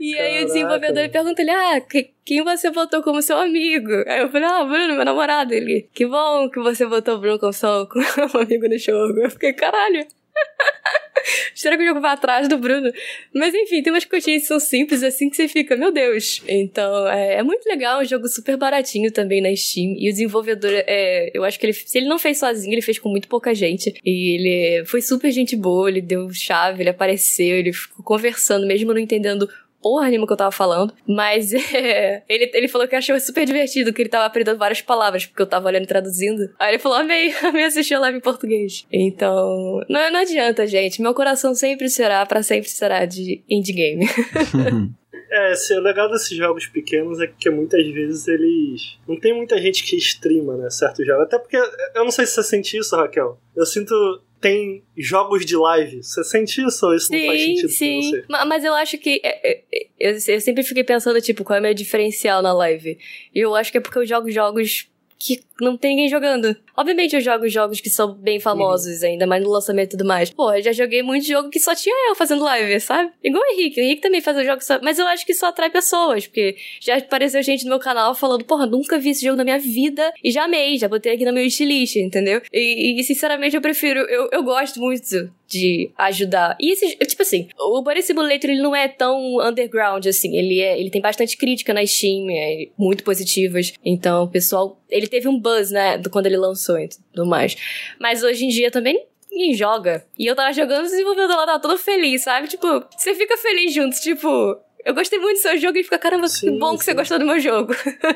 E 0.00 0.18
aí 0.18 0.28
Caraca. 0.28 0.42
o 0.42 0.46
desenvolvedor 0.46 1.08
pergunta 1.10 1.42
ele, 1.42 1.50
ah, 1.50 1.80
quem 2.24 2.44
você 2.44 2.70
votou 2.70 3.02
como 3.02 3.22
seu 3.22 3.38
amigo? 3.38 3.92
Aí 4.06 4.20
eu 4.20 4.30
falei, 4.30 4.48
ah, 4.48 4.64
Bruno, 4.64 4.94
meu 4.94 5.04
namorado. 5.04 5.54
Ele, 5.54 5.88
que 5.92 6.06
bom 6.06 6.48
que 6.50 6.60
você 6.60 6.84
votou 6.84 7.16
o 7.16 7.18
Bruno 7.18 7.38
como 7.38 7.52
seu 7.52 7.86
como 7.88 8.42
amigo 8.42 8.68
no 8.68 8.78
jogo. 8.78 9.20
Eu 9.20 9.30
fiquei, 9.30 9.52
caralho. 9.52 10.06
Será 11.54 11.76
que 11.76 11.82
o 11.82 11.86
jogo 11.86 12.00
vai 12.00 12.12
atrás 12.12 12.48
do 12.48 12.56
Bruno? 12.56 12.92
Mas 13.34 13.54
enfim, 13.54 13.82
tem 13.82 13.92
umas 13.92 14.04
coisinhas 14.04 14.42
que 14.42 14.48
são 14.48 14.60
simples 14.60 15.02
assim 15.02 15.28
que 15.28 15.36
você 15.36 15.48
fica, 15.48 15.76
meu 15.76 15.92
Deus. 15.92 16.42
Então, 16.46 17.08
é, 17.08 17.34
é 17.34 17.42
muito 17.42 17.66
legal, 17.66 18.00
é 18.00 18.04
um 18.04 18.08
jogo 18.08 18.28
super 18.28 18.56
baratinho 18.56 19.12
também 19.12 19.40
na 19.40 19.54
Steam. 19.54 19.94
E 19.98 20.08
o 20.08 20.12
desenvolvedor, 20.12 20.70
é, 20.86 21.30
eu 21.34 21.44
acho 21.44 21.58
que 21.58 21.66
ele, 21.66 21.72
se 21.72 21.98
ele 21.98 22.08
não 22.08 22.18
fez 22.18 22.38
sozinho, 22.38 22.72
ele 22.72 22.82
fez 22.82 22.98
com 22.98 23.08
muito 23.08 23.28
pouca 23.28 23.54
gente. 23.54 23.94
E 24.04 24.34
ele 24.34 24.84
foi 24.86 25.02
super 25.02 25.30
gente 25.30 25.56
boa, 25.56 25.88
ele 25.88 26.00
deu 26.00 26.32
chave, 26.32 26.82
ele 26.82 26.90
apareceu, 26.90 27.56
ele 27.56 27.72
ficou 27.72 28.04
conversando, 28.04 28.66
mesmo 28.66 28.92
não 28.92 29.00
entendendo 29.00 29.48
porra 29.82 30.08
nenhuma 30.08 30.26
que 30.26 30.32
eu 30.32 30.36
tava 30.36 30.52
falando, 30.52 30.92
mas 31.06 31.52
é, 31.74 32.22
ele, 32.28 32.50
ele 32.54 32.68
falou 32.68 32.86
que 32.86 32.96
achou 32.96 33.18
super 33.20 33.44
divertido, 33.44 33.92
que 33.92 34.02
ele 34.02 34.08
tava 34.08 34.26
aprendendo 34.26 34.58
várias 34.58 34.80
palavras, 34.80 35.26
porque 35.26 35.42
eu 35.42 35.46
tava 35.46 35.68
olhando 35.68 35.86
traduzindo. 35.86 36.50
Aí 36.58 36.72
ele 36.72 36.78
falou, 36.78 36.98
amei, 36.98 37.32
amei 37.42 37.64
assistir 37.64 37.94
a 37.94 38.00
live 38.00 38.18
em 38.18 38.22
português. 38.22 38.86
Então, 38.92 39.82
não, 39.88 40.10
não 40.10 40.20
adianta, 40.20 40.66
gente. 40.66 41.02
Meu 41.02 41.14
coração 41.14 41.54
sempre 41.54 41.88
será, 41.88 42.24
para 42.26 42.42
sempre 42.42 42.68
será 42.68 43.04
de 43.04 43.42
indie 43.48 43.72
game. 43.72 44.06
É, 45.30 45.52
o 45.76 45.80
legal 45.80 46.10
desses 46.10 46.34
jogos 46.34 46.66
pequenos 46.66 47.20
é 47.20 47.26
que 47.26 47.50
muitas 47.50 47.86
vezes 47.86 48.26
eles. 48.26 48.98
Não 49.06 49.18
tem 49.18 49.36
muita 49.36 49.60
gente 49.60 49.84
que 49.84 49.94
streama, 49.96 50.56
né? 50.56 50.70
Certos 50.70 51.06
jogos. 51.06 51.24
Até 51.24 51.38
porque. 51.38 51.56
Eu 51.56 52.04
não 52.04 52.10
sei 52.10 52.24
se 52.24 52.32
você 52.32 52.42
sente 52.42 52.78
isso, 52.78 52.96
Raquel. 52.96 53.38
Eu 53.54 53.66
sinto 53.66 53.94
tem 54.40 54.84
jogos 54.96 55.44
de 55.44 55.56
live. 55.56 56.02
Você 56.02 56.24
sente 56.24 56.64
isso 56.64 56.86
ou 56.86 56.94
isso 56.94 57.06
sim, 57.06 57.18
não 57.18 57.26
faz 57.26 57.40
sentido 57.42 57.68
sim. 57.68 58.00
pra 58.26 58.38
você? 58.38 58.46
Mas 58.46 58.64
eu 58.64 58.74
acho 58.74 58.98
que. 58.98 59.20
É, 59.22 59.50
é, 59.50 59.64
é, 59.72 59.86
eu, 59.98 60.12
eu 60.12 60.40
sempre 60.40 60.62
fiquei 60.62 60.84
pensando, 60.84 61.20
tipo, 61.20 61.44
qual 61.44 61.56
é 61.56 61.60
o 61.60 61.62
meu 61.62 61.74
diferencial 61.74 62.42
na 62.42 62.52
live? 62.52 62.98
E 63.34 63.38
eu 63.38 63.54
acho 63.54 63.72
que 63.72 63.78
é 63.78 63.80
porque 63.80 63.98
eu 63.98 64.06
jogo 64.06 64.30
jogos 64.30 64.88
que 65.18 65.42
não 65.60 65.76
tem 65.76 65.90
ninguém 65.90 66.08
jogando. 66.08 66.56
Obviamente 66.76 67.16
eu 67.16 67.20
jogo 67.20 67.48
jogos 67.48 67.80
que 67.80 67.90
são 67.90 68.14
bem 68.14 68.38
famosos 68.38 69.02
uhum. 69.02 69.08
ainda, 69.08 69.26
mas 69.26 69.42
no 69.42 69.50
lançamento 69.50 69.88
e 69.88 69.96
tudo 69.96 70.06
mais. 70.06 70.30
Pô, 70.30 70.52
eu 70.52 70.62
já 70.62 70.72
joguei 70.72 71.02
muito 71.02 71.26
jogo 71.26 71.50
que 71.50 71.58
só 71.58 71.74
tinha 71.74 71.94
eu 72.08 72.14
fazendo 72.14 72.44
live, 72.44 72.80
sabe? 72.80 73.10
Igual 73.22 73.42
o 73.42 73.52
Henrique. 73.52 73.80
O 73.80 73.84
Henrique 73.84 74.02
também 74.02 74.20
faz 74.20 74.44
jogos 74.46 74.64
só... 74.64 74.78
Mas 74.82 74.98
eu 74.98 75.06
acho 75.06 75.26
que 75.26 75.32
isso 75.32 75.44
atrai 75.44 75.70
pessoas, 75.70 76.26
porque 76.26 76.56
já 76.80 76.96
apareceu 76.96 77.42
gente 77.42 77.64
no 77.64 77.70
meu 77.70 77.78
canal 77.78 78.14
falando, 78.14 78.44
porra, 78.44 78.66
nunca 78.66 78.98
vi 78.98 79.10
esse 79.10 79.24
jogo 79.24 79.36
na 79.36 79.44
minha 79.44 79.58
vida 79.58 80.12
e 80.22 80.30
já 80.30 80.44
amei, 80.44 80.78
já 80.78 80.88
botei 80.88 81.14
aqui 81.14 81.24
no 81.24 81.32
meu 81.32 81.42
wishlist, 81.42 81.96
entendeu? 81.96 82.40
E, 82.52 83.00
e, 83.00 83.04
sinceramente 83.04 83.56
eu 83.56 83.62
prefiro, 83.62 84.00
eu, 84.00 84.28
eu 84.32 84.42
gosto 84.42 84.80
muito 84.80 85.30
de 85.48 85.90
ajudar. 85.96 86.56
E 86.60 86.72
esse, 86.72 86.94
tipo 86.96 87.22
assim, 87.22 87.48
o 87.58 87.82
Body 87.82 88.02
Simulator 88.02 88.50
ele 88.50 88.60
não 88.60 88.76
é 88.76 88.86
tão 88.86 89.38
underground 89.40 90.06
assim, 90.06 90.36
ele 90.36 90.60
é, 90.60 90.78
ele 90.78 90.90
tem 90.90 91.00
bastante 91.00 91.36
crítica 91.36 91.72
na 91.72 91.84
Steam, 91.86 92.26
é, 92.30 92.68
muito 92.76 93.02
positivas. 93.02 93.72
Então, 93.84 94.24
o 94.24 94.28
pessoal, 94.28 94.78
ele 94.90 95.06
teve 95.06 95.26
um 95.26 95.38
buzz, 95.48 95.70
né, 95.70 95.98
do 95.98 96.10
quando 96.10 96.26
ele 96.26 96.36
lançou 96.36 96.78
e 96.78 96.88
tudo 96.88 97.26
mais. 97.26 97.56
Mas 97.98 98.22
hoje 98.22 98.44
em 98.44 98.48
dia 98.48 98.70
também 98.70 99.06
ninguém 99.30 99.54
joga. 99.54 100.04
E 100.18 100.26
eu 100.26 100.34
tava 100.34 100.52
jogando, 100.52 100.80
o 100.80 100.90
desenvolvedor 100.90 101.36
lá 101.36 101.46
tava 101.46 101.60
todo 101.60 101.78
feliz, 101.78 102.22
sabe? 102.22 102.48
Tipo, 102.48 102.84
você 102.96 103.14
fica 103.14 103.36
feliz 103.36 103.72
junto, 103.72 104.00
tipo, 104.00 104.58
eu 104.84 104.94
gostei 104.94 105.18
muito 105.18 105.38
do 105.38 105.42
seu 105.42 105.58
jogo 105.58 105.78
e 105.78 105.84
fica, 105.84 105.98
caramba, 105.98 106.28
sim, 106.28 106.52
que 106.52 106.58
bom 106.58 106.72
sim. 106.72 106.78
que 106.78 106.84
você 106.84 106.94
gostou 106.94 107.18
do 107.18 107.26
meu 107.26 107.38
jogo. 107.38 107.74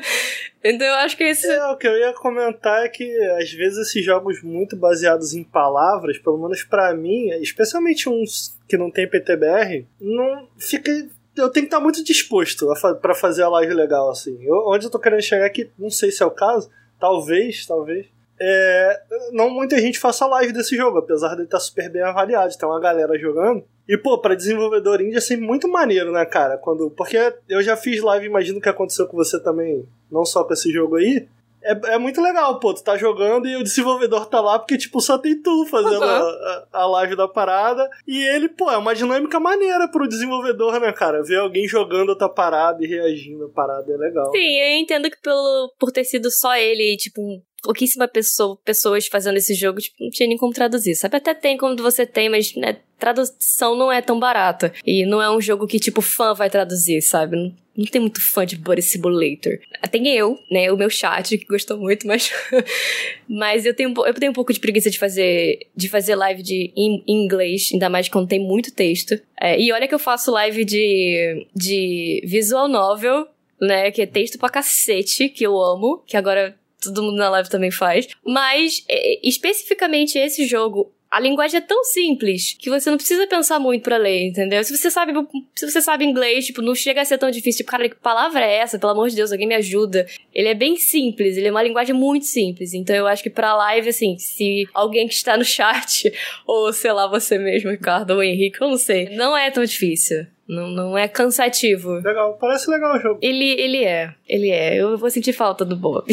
então 0.63 0.87
eu 0.87 0.95
acho 0.95 1.15
que 1.15 1.23
esse. 1.23 1.47
É, 1.47 1.65
o 1.67 1.77
que 1.77 1.87
eu 1.87 1.95
ia 1.97 2.13
comentar 2.13 2.83
é 2.83 2.89
que 2.89 3.15
às 3.39 3.51
vezes 3.51 3.87
esses 3.87 4.03
jogos 4.03 4.41
muito 4.41 4.75
baseados 4.75 5.33
em 5.33 5.43
palavras, 5.43 6.17
pelo 6.17 6.37
menos 6.37 6.63
para 6.63 6.93
mim, 6.95 7.29
especialmente 7.41 8.09
uns 8.09 8.57
que 8.67 8.77
não 8.77 8.89
tem 8.89 9.09
PTBR, 9.09 9.85
não 9.99 10.47
fica. 10.57 10.91
Eu 11.35 11.49
tenho 11.49 11.65
que 11.65 11.73
estar 11.73 11.79
muito 11.79 12.03
disposto 12.03 12.73
fa 12.75 12.93
para 12.93 13.15
fazer 13.15 13.43
a 13.43 13.49
live 13.49 13.73
legal, 13.73 14.09
assim. 14.09 14.37
Eu, 14.43 14.67
onde 14.67 14.85
eu 14.85 14.91
tô 14.91 14.99
querendo 14.99 15.21
chegar 15.21 15.45
aqui, 15.45 15.69
não 15.77 15.89
sei 15.89 16.11
se 16.11 16.21
é 16.21 16.25
o 16.25 16.31
caso, 16.31 16.69
talvez, 17.03 17.65
talvez. 17.65 18.07
É, 18.39 19.01
não 19.33 19.49
muita 19.49 19.77
gente 19.77 19.99
faça 19.99 20.25
live 20.25 20.53
desse 20.53 20.73
jogo, 20.77 20.99
apesar 20.99 21.31
dele 21.31 21.43
estar 21.43 21.57
tá 21.57 21.63
super 21.63 21.89
bem 21.89 22.01
avaliado. 22.01 22.57
Tem 22.57 22.67
uma 22.67 22.79
galera 22.79 23.19
jogando. 23.19 23.61
E, 23.89 23.97
pô, 23.97 24.17
pra 24.17 24.35
desenvolvedor 24.35 25.01
indie 25.01 25.17
é 25.17 25.21
sempre 25.21 25.45
muito 25.45 25.67
maneiro, 25.67 26.13
né, 26.13 26.25
cara? 26.25 26.57
Quando, 26.57 26.89
porque 26.91 27.17
eu 27.49 27.61
já 27.61 27.75
fiz 27.75 28.01
live, 28.01 28.25
imagino 28.25 28.61
que 28.61 28.69
aconteceu 28.69 29.05
com 29.05 29.17
você 29.17 29.37
também, 29.37 29.85
não 30.09 30.23
só 30.23 30.45
com 30.45 30.53
esse 30.53 30.71
jogo 30.71 30.95
aí. 30.95 31.27
É, 31.63 31.93
é 31.93 31.97
muito 31.97 32.21
legal, 32.21 32.59
pô, 32.59 32.73
tu 32.73 32.83
tá 32.83 32.97
jogando 32.97 33.47
e 33.47 33.55
o 33.55 33.63
desenvolvedor 33.63 34.25
tá 34.25 34.41
lá 34.41 34.59
porque, 34.59 34.77
tipo, 34.77 34.99
só 34.99 35.17
tem 35.17 35.41
tu 35.41 35.65
fazendo 35.65 36.03
uhum. 36.03 36.09
a, 36.09 36.67
a, 36.73 36.85
live 36.87 37.15
da 37.15 37.27
parada. 37.27 37.89
E 38.07 38.17
ele, 38.35 38.49
pô, 38.49 38.69
é 38.69 38.77
uma 38.77 38.93
dinâmica 38.93 39.39
maneira 39.39 39.87
pro 39.87 40.07
desenvolvedor, 40.07 40.79
né, 40.79 40.91
cara? 40.91 41.23
Ver 41.23 41.37
alguém 41.37 41.67
jogando 41.67 42.11
a 42.11 42.17
tua 42.17 42.29
parada 42.29 42.83
e 42.83 42.87
reagindo 42.87 43.45
à 43.45 43.49
parada 43.49 43.91
é 43.91 43.97
legal. 43.97 44.31
Sim, 44.31 44.59
eu 44.59 44.77
entendo 44.77 45.09
que 45.09 45.21
pelo, 45.21 45.73
por 45.79 45.91
ter 45.91 46.03
sido 46.03 46.29
só 46.29 46.55
ele, 46.55 46.97
tipo, 46.97 47.21
pouquíssima 47.63 48.07
pessoa, 48.07 48.59
pessoas 48.63 49.07
fazendo 49.07 49.37
esse 49.37 49.55
jogo, 49.55 49.79
tipo, 49.79 49.95
não 49.99 50.11
tinha 50.11 50.27
nem 50.27 50.37
como 50.37 50.53
traduzir. 50.53 50.95
Sabe, 50.95 51.15
até 51.15 51.33
tem 51.33 51.57
quando 51.57 51.81
você 51.81 52.05
tem, 52.05 52.29
mas 52.29 52.53
né, 52.55 52.77
tradução 52.99 53.75
não 53.75 53.91
é 53.91 54.01
tão 54.01 54.19
barata. 54.19 54.73
E 54.85 55.05
não 55.05 55.21
é 55.21 55.31
um 55.31 55.41
jogo 55.41 55.65
que, 55.65 55.79
tipo, 55.79 56.01
fã 56.01 56.33
vai 56.33 56.49
traduzir, 56.49 57.01
sabe? 57.01 57.37
Não, 57.37 57.53
não 57.75 57.85
tem 57.85 58.01
muito 58.01 58.21
fã 58.21 58.45
de 58.45 58.57
Body 58.57 58.81
Simulator. 58.81 59.59
Tem 59.89 60.07
eu, 60.09 60.37
né? 60.51 60.71
O 60.71 60.77
meu 60.77 60.89
chat, 60.89 61.37
que 61.37 61.45
gostou 61.45 61.77
muito, 61.77 62.05
mas. 62.05 62.31
mas 63.27 63.65
eu 63.65 63.73
tenho, 63.73 63.93
eu 64.05 64.13
tenho 64.13 64.31
um 64.31 64.35
pouco 64.35 64.53
de 64.53 64.59
preguiça 64.59 64.89
de 64.89 64.99
fazer, 64.99 65.67
de 65.75 65.87
fazer 65.87 66.15
live 66.15 66.43
de, 66.43 66.71
em, 66.75 67.03
em 67.07 67.23
inglês, 67.25 67.69
ainda 67.71 67.89
mais 67.89 68.09
quando 68.09 68.27
tem 68.27 68.39
muito 68.39 68.73
texto. 68.73 69.19
É, 69.39 69.59
e 69.59 69.71
olha 69.71 69.87
que 69.87 69.95
eu 69.95 69.99
faço 69.99 70.31
live 70.31 70.65
de, 70.65 71.47
de 71.55 72.21
visual 72.25 72.67
novel, 72.67 73.25
né? 73.61 73.89
Que 73.89 74.01
é 74.01 74.05
texto 74.05 74.37
pra 74.37 74.49
cacete, 74.49 75.29
que 75.29 75.45
eu 75.45 75.59
amo, 75.59 76.03
que 76.05 76.17
agora 76.17 76.55
todo 76.83 77.03
mundo 77.03 77.17
na 77.17 77.29
live 77.29 77.49
também 77.49 77.71
faz. 77.71 78.07
Mas, 78.25 78.83
é, 78.89 79.19
especificamente 79.27 80.17
esse 80.17 80.45
jogo, 80.45 80.91
a 81.13 81.19
linguagem 81.19 81.59
é 81.59 81.61
tão 81.61 81.83
simples 81.83 82.55
que 82.57 82.71
você 82.71 82.89
não 82.89 82.97
precisa 82.97 83.27
pensar 83.27 83.59
muito 83.59 83.83
para 83.83 83.97
ler, 83.97 84.29
entendeu? 84.29 84.63
Se 84.63 84.75
você 84.75 84.89
sabe, 84.89 85.13
se 85.53 85.69
você 85.69 85.79
sabe 85.79 86.03
inglês, 86.03 86.47
tipo, 86.47 86.59
não 86.59 86.73
chega 86.73 87.01
a 87.01 87.05
ser 87.05 87.19
tão 87.19 87.29
difícil. 87.29 87.59
Tipo, 87.59 87.69
cara, 87.69 87.87
que 87.87 87.95
palavra 87.97 88.43
é 88.43 88.55
essa? 88.55 88.79
Pelo 88.79 88.93
amor 88.93 89.09
de 89.09 89.15
Deus, 89.15 89.31
alguém 89.31 89.47
me 89.47 89.53
ajuda. 89.53 90.07
Ele 90.33 90.47
é 90.47 90.55
bem 90.55 90.75
simples, 90.75 91.37
ele 91.37 91.49
é 91.49 91.51
uma 91.51 91.61
linguagem 91.61 91.93
muito 91.93 92.25
simples. 92.25 92.73
Então 92.73 92.95
eu 92.95 93.05
acho 93.05 93.21
que 93.21 93.29
pra 93.29 93.55
live, 93.55 93.89
assim, 93.89 94.17
se 94.17 94.67
alguém 94.73 95.07
que 95.07 95.13
está 95.13 95.37
no 95.37 95.45
chat, 95.45 96.11
ou 96.47 96.73
sei 96.73 96.91
lá, 96.91 97.05
você 97.05 97.37
mesmo, 97.37 97.69
Ricardo, 97.69 98.15
ou 98.15 98.23
Henrique, 98.23 98.59
eu 98.59 98.69
não 98.69 98.77
sei, 98.77 99.09
não 99.15 99.37
é 99.37 99.51
tão 99.51 99.63
difícil. 99.63 100.25
Não, 100.47 100.69
não 100.69 100.97
é 100.97 101.07
cansativo. 101.07 101.93
Legal, 101.93 102.37
parece 102.37 102.69
legal 102.69 102.97
o 102.97 102.99
jogo. 102.99 103.19
Ele, 103.21 103.51
ele 103.59 103.83
é, 103.83 104.13
ele 104.27 104.49
é. 104.49 104.81
Eu 104.81 104.97
vou 104.97 105.09
sentir 105.09 105.33
falta 105.33 105.63
do 105.63 105.75
Bob. 105.75 106.05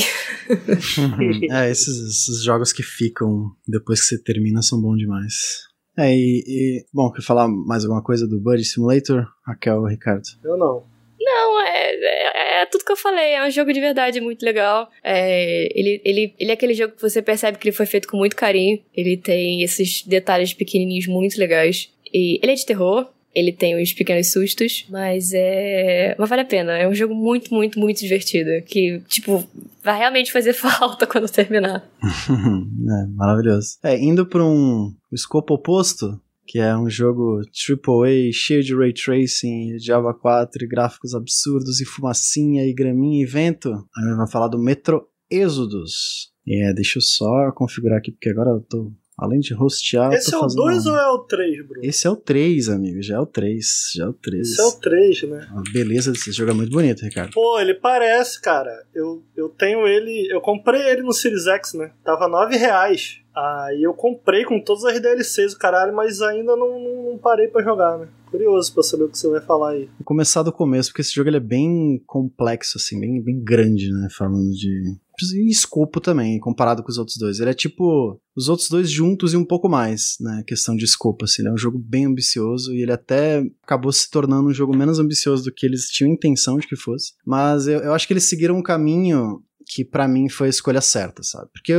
é, 1.50 1.70
esses, 1.70 1.88
esses, 1.88 2.44
jogos 2.44 2.72
que 2.72 2.82
ficam 2.82 3.50
depois 3.66 4.00
que 4.00 4.06
você 4.06 4.22
termina 4.22 4.62
são 4.62 4.80
bons 4.80 4.98
demais. 4.98 5.68
É, 5.98 6.14
e, 6.14 6.44
e 6.46 6.84
bom, 6.92 7.10
quer 7.10 7.22
falar 7.22 7.48
mais 7.48 7.84
alguma 7.84 8.02
coisa 8.02 8.26
do 8.26 8.40
Buddy 8.40 8.64
Simulator, 8.64 9.26
Raquel 9.44 9.80
ou 9.80 9.88
Ricardo? 9.88 10.22
Eu 10.44 10.56
não. 10.56 10.84
Não, 11.20 11.60
é, 11.60 11.94
é, 11.94 12.62
é, 12.62 12.66
tudo 12.66 12.84
que 12.84 12.92
eu 12.92 12.96
falei. 12.96 13.34
É 13.34 13.46
um 13.46 13.50
jogo 13.50 13.72
de 13.72 13.80
verdade 13.80 14.20
muito 14.20 14.42
legal. 14.44 14.88
É, 15.02 15.68
ele, 15.78 16.00
ele, 16.04 16.34
ele 16.38 16.50
é 16.50 16.54
aquele 16.54 16.74
jogo 16.74 16.94
que 16.94 17.02
você 17.02 17.20
percebe 17.20 17.58
que 17.58 17.68
ele 17.68 17.76
foi 17.76 17.86
feito 17.86 18.08
com 18.08 18.16
muito 18.16 18.36
carinho. 18.36 18.80
Ele 18.94 19.16
tem 19.16 19.62
esses 19.62 20.02
detalhes 20.02 20.54
pequenininhos 20.54 21.06
muito 21.06 21.38
legais. 21.38 21.92
E 22.12 22.40
ele 22.42 22.52
é 22.52 22.54
de 22.54 22.66
terror, 22.66 23.08
ele 23.34 23.52
tem 23.52 23.80
uns 23.80 23.92
pequenos 23.92 24.32
sustos, 24.32 24.86
mas 24.88 25.32
é. 25.32 26.16
Mas 26.18 26.28
vale 26.28 26.42
a 26.42 26.46
pena. 26.46 26.76
É 26.76 26.88
um 26.88 26.94
jogo 26.94 27.14
muito, 27.14 27.54
muito, 27.54 27.78
muito 27.78 28.00
divertido. 28.00 28.50
Que, 28.66 29.00
tipo, 29.08 29.48
vai 29.82 29.98
realmente 29.98 30.32
fazer 30.32 30.52
falta 30.54 31.06
quando 31.06 31.30
terminar. 31.30 31.88
é, 32.02 33.06
maravilhoso. 33.14 33.78
É, 33.82 33.96
indo 33.96 34.26
pra 34.26 34.44
um 34.44 34.92
escopo 35.12 35.54
oposto, 35.54 36.20
que 36.46 36.58
é 36.58 36.76
um 36.76 36.90
jogo 36.90 37.40
AAA 37.40 38.32
cheio 38.32 38.62
de 38.62 38.74
ray 38.74 38.92
tracing, 38.92 39.78
Java 39.78 40.12
4, 40.12 40.66
gráficos 40.68 41.14
absurdos 41.14 41.80
e 41.80 41.84
fumacinha 41.84 42.64
e 42.64 42.74
graminha 42.74 43.22
e 43.22 43.26
vento. 43.26 43.70
A 43.70 44.02
gente 44.02 44.16
vai 44.16 44.28
falar 44.28 44.48
do 44.48 44.58
Metro 44.58 45.06
Exodus. 45.30 46.30
É, 46.48 46.72
deixa 46.72 46.98
eu 46.98 47.02
só 47.02 47.52
configurar 47.52 47.98
aqui 47.98 48.10
porque 48.10 48.30
agora 48.30 48.50
eu 48.50 48.60
tô 48.60 48.92
Além 49.20 49.38
de 49.38 49.52
rostear. 49.52 50.12
Esse 50.14 50.34
é 50.34 50.38
o 50.38 50.46
2 50.46 50.86
ou 50.86 50.96
é 50.96 51.10
o 51.10 51.18
3, 51.18 51.66
Bruno? 51.66 51.84
Esse 51.84 52.06
é 52.06 52.10
o 52.10 52.16
3, 52.16 52.70
amigo. 52.70 53.02
Já 53.02 53.16
é 53.16 53.20
o 53.20 53.26
3. 53.26 53.66
Já 53.94 54.04
é 54.04 54.08
o 54.08 54.12
3. 54.14 54.48
Esse 54.48 54.60
é 54.60 54.64
o 54.64 54.72
3, 54.72 55.22
né? 55.24 55.46
A 55.50 55.72
beleza 55.72 56.10
desse 56.10 56.32
jogo 56.32 56.52
é 56.52 56.54
muito 56.54 56.70
bonito, 56.70 57.02
Ricardo. 57.02 57.32
Pô, 57.32 57.60
ele 57.60 57.74
parece, 57.74 58.40
cara. 58.40 58.70
Eu, 58.94 59.22
eu 59.36 59.50
tenho 59.50 59.86
ele. 59.86 60.26
Eu 60.32 60.40
comprei 60.40 60.80
ele 60.88 61.02
no 61.02 61.12
Series 61.12 61.46
X, 61.46 61.74
né? 61.74 61.92
Tava 62.02 62.26
9 62.26 62.56
reais. 62.56 63.20
Aí 63.34 63.82
eu 63.82 63.94
comprei 63.94 64.44
com 64.44 64.60
todas 64.60 64.84
as 64.84 65.00
DLCs, 65.00 65.52
o 65.52 65.58
caralho, 65.58 65.94
mas 65.94 66.20
ainda 66.20 66.56
não, 66.56 66.80
não, 66.80 67.10
não 67.10 67.18
parei 67.18 67.46
para 67.46 67.62
jogar, 67.62 67.98
né? 67.98 68.08
Curioso 68.30 68.72
pra 68.74 68.82
saber 68.82 69.04
o 69.04 69.08
que 69.08 69.18
você 69.18 69.28
vai 69.28 69.40
falar 69.40 69.70
aí. 69.70 69.86
Vou 69.98 70.04
começar 70.04 70.42
do 70.42 70.52
começo, 70.52 70.90
porque 70.90 71.02
esse 71.02 71.14
jogo 71.14 71.28
ele 71.28 71.36
é 71.36 71.40
bem 71.40 72.02
complexo, 72.06 72.76
assim, 72.76 72.98
bem, 72.98 73.22
bem 73.22 73.40
grande, 73.42 73.90
né? 73.92 74.08
Falando 74.16 74.50
de. 74.50 74.96
E 75.22 75.48
escopo 75.48 76.00
também, 76.00 76.38
comparado 76.38 76.82
com 76.82 76.90
os 76.90 76.98
outros 76.98 77.16
dois. 77.16 77.40
Ele 77.40 77.50
é 77.50 77.54
tipo 77.54 78.20
os 78.36 78.48
outros 78.48 78.68
dois 78.68 78.90
juntos 78.90 79.32
e 79.32 79.36
um 79.36 79.44
pouco 79.44 79.68
mais, 79.68 80.16
né? 80.20 80.42
Questão 80.46 80.74
de 80.74 80.84
escopo, 80.84 81.24
assim. 81.24 81.42
Ele 81.42 81.50
é 81.50 81.52
um 81.52 81.58
jogo 81.58 81.78
bem 81.78 82.06
ambicioso 82.06 82.74
e 82.74 82.82
ele 82.82 82.92
até 82.92 83.44
acabou 83.62 83.92
se 83.92 84.10
tornando 84.10 84.48
um 84.48 84.54
jogo 84.54 84.76
menos 84.76 84.98
ambicioso 84.98 85.44
do 85.44 85.52
que 85.52 85.66
eles 85.66 85.86
tinham 85.86 86.12
intenção 86.12 86.58
de 86.58 86.66
que 86.66 86.76
fosse. 86.76 87.12
Mas 87.26 87.66
eu, 87.66 87.80
eu 87.80 87.92
acho 87.92 88.06
que 88.06 88.12
eles 88.12 88.28
seguiram 88.28 88.56
um 88.56 88.62
caminho 88.62 89.42
que 89.72 89.84
para 89.84 90.08
mim 90.08 90.28
foi 90.28 90.48
a 90.48 90.50
escolha 90.50 90.80
certa, 90.80 91.22
sabe? 91.22 91.48
Porque 91.52 91.72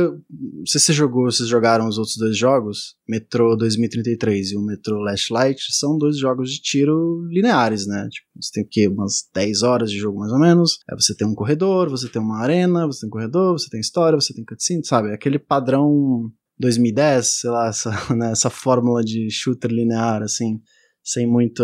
se 0.66 0.80
você 0.80 0.94
jogou, 0.94 1.30
vocês 1.30 1.46
jogaram 1.46 1.86
os 1.86 1.98
outros 1.98 2.16
dois 2.16 2.38
jogos, 2.38 2.96
Metro 3.06 3.54
2033 3.54 4.52
e 4.52 4.56
o 4.56 4.62
Metro 4.62 4.96
Last 4.98 5.30
Light, 5.30 5.60
são 5.72 5.98
dois 5.98 6.16
jogos 6.18 6.50
de 6.50 6.62
tiro 6.62 7.22
lineares, 7.28 7.86
né? 7.86 8.08
Tipo, 8.10 8.28
você 8.40 8.50
tem 8.54 8.64
o 8.64 8.68
quê? 8.70 8.88
Umas 8.88 9.28
10 9.34 9.62
horas 9.62 9.90
de 9.90 9.98
jogo 9.98 10.20
mais 10.20 10.32
ou 10.32 10.38
menos. 10.38 10.78
Aí 10.90 10.98
você 10.98 11.14
tem 11.14 11.28
um 11.28 11.34
corredor, 11.34 11.90
você 11.90 12.08
tem 12.08 12.22
uma 12.22 12.38
arena, 12.38 12.86
você 12.86 13.00
tem 13.00 13.08
um 13.08 13.12
corredor, 13.12 13.52
você 13.52 13.68
tem 13.68 13.80
história, 13.80 14.18
você 14.18 14.32
tem 14.32 14.44
cutscene, 14.44 14.86
sabe? 14.86 15.12
Aquele 15.12 15.38
padrão 15.38 16.32
2010, 16.58 17.40
sei 17.40 17.50
lá, 17.50 17.68
essa, 17.68 17.90
né, 18.16 18.32
essa 18.32 18.48
fórmula 18.48 19.04
de 19.04 19.28
shooter 19.30 19.70
linear, 19.70 20.22
assim. 20.22 20.62
sem 21.04 21.26
muito. 21.26 21.62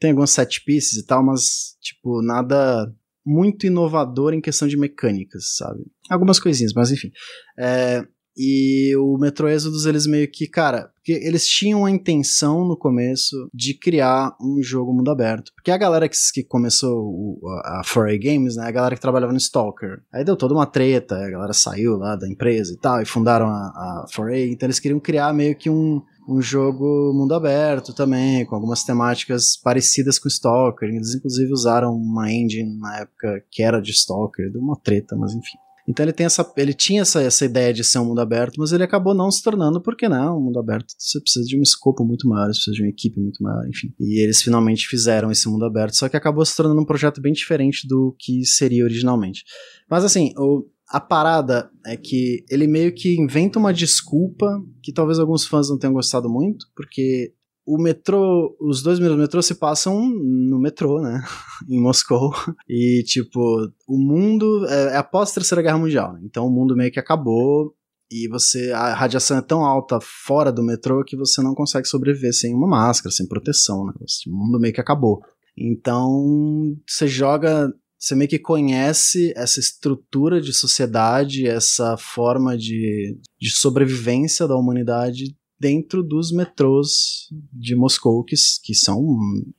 Tem 0.00 0.12
alguns 0.12 0.30
set 0.30 0.64
pieces 0.64 0.96
e 0.96 1.04
tal, 1.04 1.22
mas, 1.22 1.76
tipo, 1.82 2.22
nada 2.22 2.90
muito 3.26 3.66
inovador 3.66 4.32
em 4.32 4.40
questão 4.40 4.68
de 4.68 4.76
mecânicas, 4.76 5.56
sabe? 5.56 5.80
Algumas 6.08 6.38
coisinhas, 6.38 6.72
mas 6.72 6.92
enfim. 6.92 7.10
É, 7.58 8.06
e 8.38 8.94
o 8.96 9.16
Metro 9.16 9.48
Exodus, 9.48 9.86
eles 9.86 10.06
meio 10.06 10.30
que, 10.30 10.46
cara, 10.46 10.90
porque 10.94 11.12
eles 11.12 11.46
tinham 11.46 11.86
a 11.86 11.90
intenção 11.90 12.66
no 12.68 12.76
começo 12.76 13.48
de 13.52 13.72
criar 13.72 14.36
um 14.38 14.62
jogo 14.62 14.92
mundo 14.92 15.10
aberto. 15.10 15.50
Porque 15.54 15.70
a 15.70 15.78
galera 15.78 16.06
que, 16.06 16.16
que 16.34 16.44
começou 16.44 16.98
o, 16.98 17.40
a 17.64 17.80
4A 17.82 18.22
Games, 18.22 18.56
né, 18.56 18.66
a 18.66 18.70
galera 18.70 18.94
que 18.94 19.00
trabalhava 19.00 19.32
no 19.32 19.38
Stalker. 19.38 20.02
Aí 20.12 20.22
deu 20.22 20.36
toda 20.36 20.52
uma 20.52 20.66
treta, 20.66 21.16
a 21.16 21.30
galera 21.30 21.54
saiu 21.54 21.96
lá 21.96 22.14
da 22.14 22.28
empresa 22.28 22.74
e 22.74 22.76
tal, 22.76 23.00
e 23.00 23.06
fundaram 23.06 23.46
a, 23.46 24.04
a 24.04 24.06
4A. 24.14 24.52
Então 24.52 24.66
eles 24.66 24.80
queriam 24.80 25.00
criar 25.00 25.32
meio 25.32 25.56
que 25.56 25.70
um, 25.70 26.02
um 26.28 26.40
jogo 26.40 27.12
mundo 27.14 27.34
aberto 27.34 27.92
também, 27.92 28.44
com 28.44 28.54
algumas 28.54 28.82
temáticas 28.82 29.56
parecidas 29.56 30.18
com 30.18 30.28
Stalker. 30.28 30.88
Eles 30.88 31.14
inclusive 31.14 31.52
usaram 31.52 31.94
uma 31.94 32.30
engine 32.32 32.78
na 32.78 33.00
época 33.00 33.44
que 33.50 33.62
era 33.62 33.80
de 33.80 33.92
Stalker, 33.92 34.50
deu 34.50 34.60
uma 34.60 34.76
treta, 34.76 35.16
mas 35.16 35.32
enfim. 35.34 35.58
Então 35.88 36.04
ele, 36.04 36.12
tem 36.12 36.26
essa, 36.26 36.52
ele 36.56 36.74
tinha 36.74 37.02
essa, 37.02 37.22
essa 37.22 37.44
ideia 37.44 37.72
de 37.72 37.84
ser 37.84 38.00
um 38.00 38.06
mundo 38.06 38.20
aberto, 38.20 38.56
mas 38.58 38.72
ele 38.72 38.82
acabou 38.82 39.14
não 39.14 39.30
se 39.30 39.40
tornando, 39.40 39.80
porque 39.80 40.08
né, 40.08 40.20
um 40.30 40.40
mundo 40.40 40.58
aberto 40.58 40.92
você 40.98 41.20
precisa 41.20 41.46
de 41.46 41.56
um 41.56 41.62
escopo 41.62 42.04
muito 42.04 42.28
maior, 42.28 42.46
você 42.48 42.54
precisa 42.54 42.76
de 42.76 42.82
uma 42.82 42.88
equipe 42.88 43.20
muito 43.20 43.40
maior, 43.40 43.68
enfim. 43.68 43.94
E 44.00 44.20
eles 44.20 44.42
finalmente 44.42 44.88
fizeram 44.88 45.30
esse 45.30 45.48
mundo 45.48 45.64
aberto, 45.64 45.94
só 45.94 46.08
que 46.08 46.16
acabou 46.16 46.44
se 46.44 46.56
tornando 46.56 46.80
um 46.80 46.84
projeto 46.84 47.20
bem 47.20 47.32
diferente 47.32 47.86
do 47.86 48.16
que 48.18 48.44
seria 48.44 48.82
originalmente. 48.82 49.44
Mas 49.88 50.04
assim, 50.04 50.32
o, 50.36 50.66
a 50.88 51.00
parada 51.00 51.70
é 51.84 51.96
que 51.96 52.44
ele 52.48 52.66
meio 52.66 52.94
que 52.94 53.18
inventa 53.18 53.58
uma 53.58 53.74
desculpa 53.74 54.62
que 54.82 54.92
talvez 54.92 55.18
alguns 55.18 55.46
fãs 55.46 55.68
não 55.68 55.78
tenham 55.78 55.94
gostado 55.94 56.28
muito, 56.28 56.66
porque 56.74 57.32
o 57.66 57.76
metrô, 57.82 58.56
os 58.60 58.80
dois 58.80 58.98
primeiros 58.98 59.20
metrôs 59.20 59.44
se 59.44 59.56
passam 59.56 60.08
no 60.08 60.60
metrô, 60.60 61.00
né? 61.00 61.20
em 61.68 61.80
Moscou. 61.80 62.32
E, 62.68 63.02
tipo, 63.04 63.40
o 63.88 63.98
mundo 63.98 64.64
é, 64.68 64.94
é 64.94 64.96
após 64.96 65.30
a 65.30 65.34
Terceira 65.34 65.62
Guerra 65.62 65.78
Mundial, 65.78 66.12
né? 66.12 66.20
Então 66.22 66.46
o 66.46 66.50
mundo 66.50 66.76
meio 66.76 66.92
que 66.92 67.00
acabou 67.00 67.74
e 68.08 68.28
você 68.28 68.70
a 68.70 68.94
radiação 68.94 69.36
é 69.36 69.42
tão 69.42 69.64
alta 69.64 69.98
fora 70.00 70.52
do 70.52 70.62
metrô 70.62 71.02
que 71.04 71.16
você 71.16 71.42
não 71.42 71.56
consegue 71.56 71.88
sobreviver 71.88 72.32
sem 72.32 72.54
uma 72.54 72.68
máscara, 72.68 73.12
sem 73.12 73.26
proteção, 73.26 73.84
né? 73.86 73.92
O 74.28 74.30
mundo 74.30 74.60
meio 74.60 74.72
que 74.72 74.80
acabou. 74.80 75.20
Então, 75.58 76.76
você 76.86 77.08
joga, 77.08 77.72
você 77.98 78.14
meio 78.14 78.28
que 78.28 78.38
conhece 78.38 79.32
essa 79.36 79.58
estrutura 79.58 80.40
de 80.40 80.52
sociedade, 80.52 81.46
essa 81.46 81.96
forma 81.96 82.56
de, 82.56 83.18
de 83.40 83.50
sobrevivência 83.50 84.46
da 84.46 84.56
humanidade 84.56 85.34
dentro 85.58 86.02
dos 86.02 86.30
metrôs 86.32 87.28
de 87.52 87.74
Moscou, 87.74 88.22
que, 88.22 88.36
que 88.62 88.74
são 88.74 89.00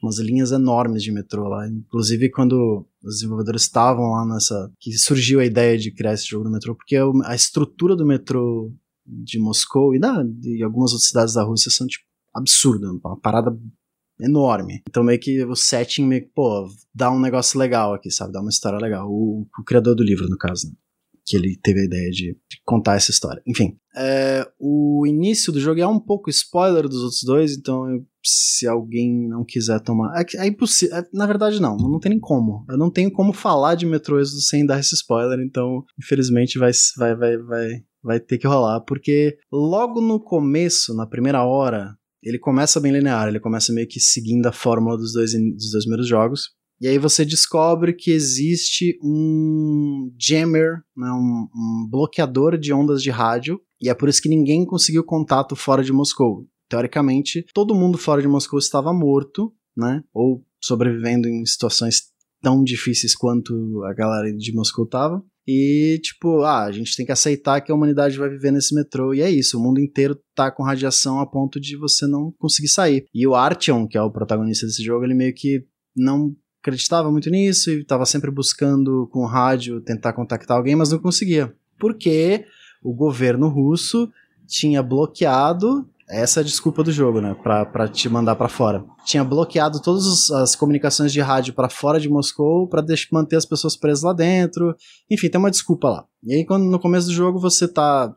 umas 0.01 0.19
linhas 0.19 0.51
enormes 0.51 1.01
de 1.01 1.11
metrô 1.11 1.47
lá. 1.47 1.67
Inclusive, 1.67 2.29
quando 2.29 2.85
os 3.03 3.15
desenvolvedores 3.15 3.63
estavam 3.63 4.11
lá 4.11 4.25
nessa. 4.25 4.71
que 4.79 4.91
surgiu 4.97 5.39
a 5.39 5.45
ideia 5.45 5.77
de 5.77 5.91
criar 5.91 6.13
esse 6.13 6.27
jogo 6.27 6.45
no 6.45 6.51
metrô, 6.51 6.75
porque 6.75 6.97
a 7.25 7.35
estrutura 7.35 7.95
do 7.95 8.05
metrô 8.05 8.71
de 9.05 9.39
Moscou 9.39 9.95
e 9.95 9.99
da, 9.99 10.21
de 10.23 10.61
algumas 10.63 10.91
outras 10.91 11.07
cidades 11.07 11.33
da 11.33 11.43
Rússia 11.43 11.71
são, 11.71 11.87
tipo, 11.87 12.05
absurda, 12.33 12.91
uma 12.91 13.19
parada 13.19 13.57
enorme. 14.19 14.81
Então 14.89 15.03
meio 15.03 15.19
que 15.19 15.43
o 15.45 15.55
setting 15.55 16.05
meio 16.05 16.23
que, 16.23 16.31
pô, 16.33 16.67
dá 16.93 17.11
um 17.11 17.19
negócio 17.19 17.59
legal 17.59 17.93
aqui, 17.93 18.11
sabe? 18.11 18.33
Dá 18.33 18.41
uma 18.41 18.49
história 18.49 18.79
legal. 18.79 19.07
O, 19.09 19.45
o 19.59 19.63
criador 19.63 19.95
do 19.95 20.03
livro, 20.03 20.27
no 20.29 20.37
caso, 20.37 20.67
né? 20.67 20.73
que 21.27 21.35
ele 21.35 21.57
teve 21.61 21.81
a 21.81 21.83
ideia 21.83 22.09
de, 22.09 22.37
contar 22.65 22.95
essa 22.95 23.11
história. 23.11 23.41
Enfim, 23.45 23.77
é, 23.95 24.49
o 24.57 25.05
início 25.05 25.51
do 25.51 25.59
jogo 25.59 25.81
é 25.81 25.87
um 25.87 25.99
pouco 25.99 26.29
spoiler 26.29 26.87
dos 26.87 27.03
outros 27.03 27.21
dois, 27.23 27.57
então 27.57 27.89
eu, 27.89 28.05
se 28.23 28.65
alguém 28.65 29.27
não 29.27 29.43
quiser 29.43 29.79
tomar. 29.81 30.13
É, 30.17 30.45
é 30.45 30.47
impossível. 30.47 30.95
É, 30.95 31.05
na 31.13 31.25
verdade, 31.25 31.61
não, 31.61 31.75
não 31.75 31.99
tem 31.99 32.11
nem 32.11 32.19
como. 32.19 32.65
Eu 32.69 32.77
não 32.77 32.89
tenho 32.89 33.11
como 33.11 33.33
falar 33.33 33.75
de 33.75 33.85
Metro 33.85 34.19
Exodus 34.19 34.47
sem 34.47 34.65
dar 34.65 34.79
esse 34.79 34.95
spoiler, 34.95 35.39
então 35.45 35.83
infelizmente 35.99 36.57
vai, 36.57 36.71
vai, 36.97 37.15
vai, 37.15 37.37
vai, 37.37 37.69
vai 38.01 38.19
ter 38.21 38.37
que 38.37 38.47
rolar, 38.47 38.79
porque 38.81 39.37
logo 39.51 39.99
no 39.99 40.21
começo, 40.21 40.95
na 40.95 41.05
primeira 41.05 41.43
hora, 41.43 41.93
ele 42.23 42.39
começa 42.39 42.79
bem 42.79 42.91
linear, 42.91 43.27
ele 43.27 43.39
começa 43.39 43.73
meio 43.73 43.87
que 43.87 43.99
seguindo 43.99 44.45
a 44.47 44.51
fórmula 44.51 44.97
dos 44.97 45.13
dois, 45.13 45.31
dos 45.31 45.71
dois 45.71 45.83
primeiros 45.83 46.07
jogos. 46.07 46.57
E 46.79 46.87
aí 46.87 46.97
você 46.99 47.25
descobre 47.25 47.93
que 47.93 48.11
existe 48.11 48.99
um 49.03 50.11
jammer, 50.19 50.83
né, 50.95 51.11
um, 51.11 51.47
um, 51.55 51.87
bloqueador 51.89 52.57
de 52.57 52.71
ondas 52.71 53.01
de 53.01 53.09
rádio, 53.09 53.59
e 53.81 53.89
é 53.89 53.93
por 53.95 54.07
isso 54.07 54.21
que 54.21 54.29
ninguém 54.29 54.63
conseguiu 54.63 55.03
contato 55.03 55.55
fora 55.55 55.83
de 55.83 55.91
Moscou. 55.91 56.47
Teoricamente, 56.69 57.43
todo 57.53 57.73
mundo 57.73 57.97
fora 57.97 58.21
de 58.21 58.27
Moscou 58.27 58.59
estava 58.59 58.93
morto, 58.93 59.51
né, 59.75 60.03
ou 60.13 60.45
sobrevivendo 60.61 61.27
em 61.27 61.45
situações 61.45 62.11
tão 62.41 62.63
difíceis 62.63 63.15
quanto 63.15 63.83
a 63.85 63.93
galera 63.93 64.31
de 64.31 64.53
Moscou 64.53 64.85
estava. 64.85 65.23
E, 65.47 65.99
tipo, 66.03 66.41
ah, 66.41 66.65
a 66.65 66.71
gente 66.71 66.95
tem 66.95 67.05
que 67.05 67.11
aceitar 67.11 67.61
que 67.61 67.71
a 67.71 67.75
humanidade 67.75 68.17
vai 68.17 68.29
viver 68.29 68.51
nesse 68.51 68.75
metrô. 68.75 69.13
E 69.13 69.21
é 69.21 69.31
isso, 69.31 69.57
o 69.57 69.63
mundo 69.63 69.79
inteiro 69.79 70.19
tá 70.35 70.51
com 70.51 70.63
radiação 70.63 71.19
a 71.19 71.25
ponto 71.25 71.59
de 71.59 71.77
você 71.77 72.05
não 72.05 72.33
conseguir 72.37 72.67
sair. 72.67 73.05
E 73.13 73.25
o 73.25 73.33
Artyom, 73.33 73.87
que 73.87 73.97
é 73.97 74.01
o 74.01 74.11
protagonista 74.11 74.65
desse 74.65 74.83
jogo, 74.83 75.05
ele 75.05 75.13
meio 75.13 75.33
que 75.33 75.65
não 75.95 76.35
acreditava 76.61 77.09
muito 77.09 77.29
nisso 77.29 77.71
e 77.71 77.81
estava 77.81 78.05
sempre 78.05 78.29
buscando 78.29 79.07
com 79.11 79.25
rádio 79.25 79.79
tentar 79.79 80.11
contactar 80.11 80.57
alguém, 80.57 80.75
mas 80.75 80.91
não 80.91 80.99
conseguia. 80.99 81.53
Porque 81.79 82.45
o 82.83 82.93
governo 82.93 83.47
russo 83.47 84.11
tinha 84.45 84.83
bloqueado 84.83 85.87
essa 86.09 86.39
é 86.39 86.41
a 86.41 86.45
desculpa 86.45 86.83
do 86.83 86.91
jogo, 86.91 87.19
né? 87.19 87.35
Pra, 87.43 87.65
pra 87.65 87.87
te 87.87 88.07
mandar 88.07 88.35
para 88.35 88.47
fora. 88.47 88.83
Tinha 89.05 89.23
bloqueado 89.23 89.81
todas 89.81 90.31
as 90.31 90.55
comunicações 90.55 91.11
de 91.11 91.19
rádio 91.19 91.53
para 91.53 91.69
fora 91.69 91.99
de 91.99 92.07
Moscou 92.07 92.67
para 92.67 92.85
manter 93.11 93.35
as 93.35 93.45
pessoas 93.45 93.75
presas 93.75 94.03
lá 94.03 94.13
dentro. 94.13 94.75
Enfim, 95.11 95.29
tem 95.29 95.39
uma 95.39 95.51
desculpa 95.51 95.89
lá. 95.89 96.05
E 96.23 96.33
aí, 96.33 96.45
quando 96.45 96.63
no 96.63 96.79
começo 96.79 97.07
do 97.07 97.13
jogo 97.13 97.39
você 97.39 97.67
tá 97.67 98.15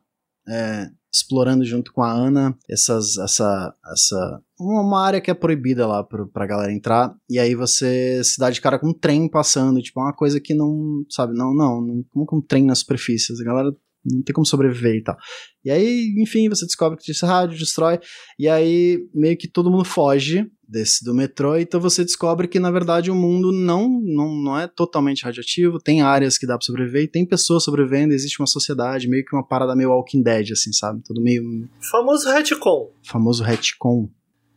é, 0.48 0.88
explorando 1.12 1.64
junto 1.64 1.92
com 1.92 2.02
a 2.02 2.12
Ana 2.12 2.56
essas, 2.68 3.18
essa, 3.18 3.74
essa 3.92 4.40
uma 4.58 5.04
área 5.04 5.20
que 5.20 5.30
é 5.30 5.34
proibida 5.34 5.86
lá 5.86 6.04
pra, 6.04 6.26
pra 6.26 6.46
galera 6.46 6.72
entrar, 6.72 7.14
e 7.28 7.38
aí 7.38 7.54
você 7.54 8.22
se 8.22 8.38
dá 8.38 8.50
de 8.50 8.60
cara 8.60 8.78
com 8.78 8.90
um 8.90 8.94
trem 8.94 9.28
passando, 9.28 9.82
tipo, 9.82 10.00
uma 10.00 10.12
coisa 10.12 10.40
que 10.40 10.54
não, 10.54 11.04
sabe, 11.08 11.34
não, 11.34 11.52
não, 11.52 12.04
como 12.10 12.26
com 12.26 12.36
um 12.36 12.42
trem 12.42 12.64
na 12.64 12.74
superfície, 12.74 13.32
a 13.32 13.44
galera 13.44 13.74
não 14.04 14.22
tem 14.22 14.32
como 14.32 14.46
sobreviver 14.46 14.96
e 14.96 15.02
tal. 15.02 15.16
E 15.64 15.70
aí, 15.70 16.14
enfim, 16.18 16.48
você 16.48 16.64
descobre 16.64 16.98
que 16.98 17.10
esse 17.10 17.24
rádio, 17.24 17.58
destrói, 17.58 17.98
e 18.38 18.48
aí 18.48 18.98
meio 19.14 19.36
que 19.36 19.48
todo 19.48 19.70
mundo 19.70 19.84
foge 19.84 20.50
desse 20.66 21.04
do 21.04 21.12
metrô, 21.12 21.56
então 21.56 21.80
você 21.80 22.04
descobre 22.04 22.46
que 22.46 22.60
na 22.60 22.70
verdade 22.70 23.10
o 23.10 23.14
mundo 23.14 23.50
não, 23.50 23.88
não, 24.04 24.34
não 24.36 24.58
é 24.58 24.68
totalmente 24.68 25.24
radioativo, 25.24 25.80
tem 25.80 26.00
áreas 26.00 26.38
que 26.38 26.46
dá 26.46 26.56
pra 26.56 26.64
sobreviver, 26.64 27.02
e 27.02 27.08
tem 27.08 27.26
pessoas 27.26 27.64
sobrevivendo, 27.64 28.14
existe 28.14 28.40
uma 28.40 28.46
sociedade, 28.46 29.08
meio 29.08 29.24
que 29.24 29.34
uma 29.34 29.46
parada 29.46 29.74
meio 29.74 29.90
Walking 29.90 30.22
Dead, 30.22 30.52
assim, 30.52 30.72
sabe? 30.72 31.02
Tudo 31.04 31.20
meio. 31.20 31.68
Famoso 31.90 32.28
retcon. 32.30 32.92
Famoso 33.02 33.42
retcon. 33.42 34.08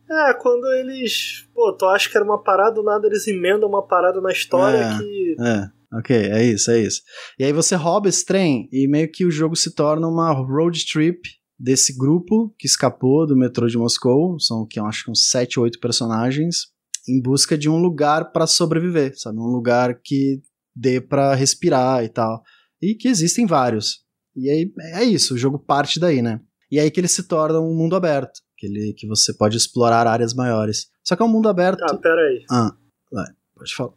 É, 0.08 0.34
quando 0.34 0.66
eles. 0.74 1.48
Pô, 1.54 1.72
tu 1.72 1.86
acha 1.86 2.08
que 2.08 2.16
era 2.16 2.24
uma 2.24 2.42
parada, 2.42 2.74
do 2.74 2.82
nada 2.82 3.06
eles 3.06 3.26
emendam 3.26 3.68
uma 3.68 3.84
parada 3.86 4.20
na 4.20 4.30
história 4.30 4.76
é, 4.76 4.98
que. 4.98 5.36
É. 5.40 5.70
Ok, 5.92 6.16
é 6.16 6.44
isso, 6.44 6.70
é 6.70 6.80
isso. 6.80 7.00
E 7.38 7.44
aí 7.44 7.52
você 7.52 7.74
rouba 7.74 8.08
esse 8.08 8.24
trem 8.24 8.68
e 8.72 8.88
meio 8.88 9.10
que 9.10 9.24
o 9.24 9.30
jogo 9.30 9.56
se 9.56 9.74
torna 9.74 10.08
uma 10.08 10.32
road 10.32 10.84
trip 10.86 11.20
desse 11.58 11.96
grupo 11.96 12.54
que 12.58 12.66
escapou 12.66 13.26
do 13.26 13.36
metrô 13.36 13.66
de 13.66 13.78
Moscou, 13.78 14.38
são 14.40 14.66
que 14.66 14.78
eu 14.78 14.86
acho 14.86 15.04
que 15.04 15.10
uns 15.10 15.28
7 15.30 15.58
ou 15.58 15.64
8 15.64 15.78
personagens, 15.78 16.66
em 17.08 17.20
busca 17.20 17.56
de 17.56 17.68
um 17.68 17.78
lugar 17.78 18.32
para 18.32 18.46
sobreviver, 18.46 19.12
sabe? 19.18 19.38
Um 19.38 19.52
lugar 19.52 20.00
que 20.02 20.40
dê 20.74 21.00
para 21.00 21.34
respirar 21.34 22.04
e 22.04 22.08
tal. 22.08 22.42
E 22.82 22.94
que 22.94 23.08
existem 23.08 23.46
vários. 23.46 24.04
E 24.36 24.50
aí 24.50 24.72
é 24.94 25.04
isso, 25.04 25.34
o 25.34 25.38
jogo 25.38 25.58
parte 25.58 26.00
daí, 26.00 26.20
né? 26.20 26.40
E 26.70 26.80
aí 26.80 26.90
que 26.90 26.98
ele 26.98 27.08
se 27.08 27.28
torna 27.28 27.60
um 27.60 27.74
mundo 27.74 27.94
aberto, 27.94 28.40
que, 28.58 28.66
ele, 28.66 28.92
que 28.94 29.06
você 29.06 29.32
pode 29.32 29.56
explorar 29.56 30.06
áreas 30.06 30.34
maiores. 30.34 30.86
Só 31.04 31.14
que 31.14 31.22
é 31.22 31.26
um 31.26 31.28
mundo 31.28 31.48
aberto. 31.48 31.82
Ah, 31.82 31.96
peraí. 31.96 32.44
Ah, 32.50 32.72
vai. 33.12 33.26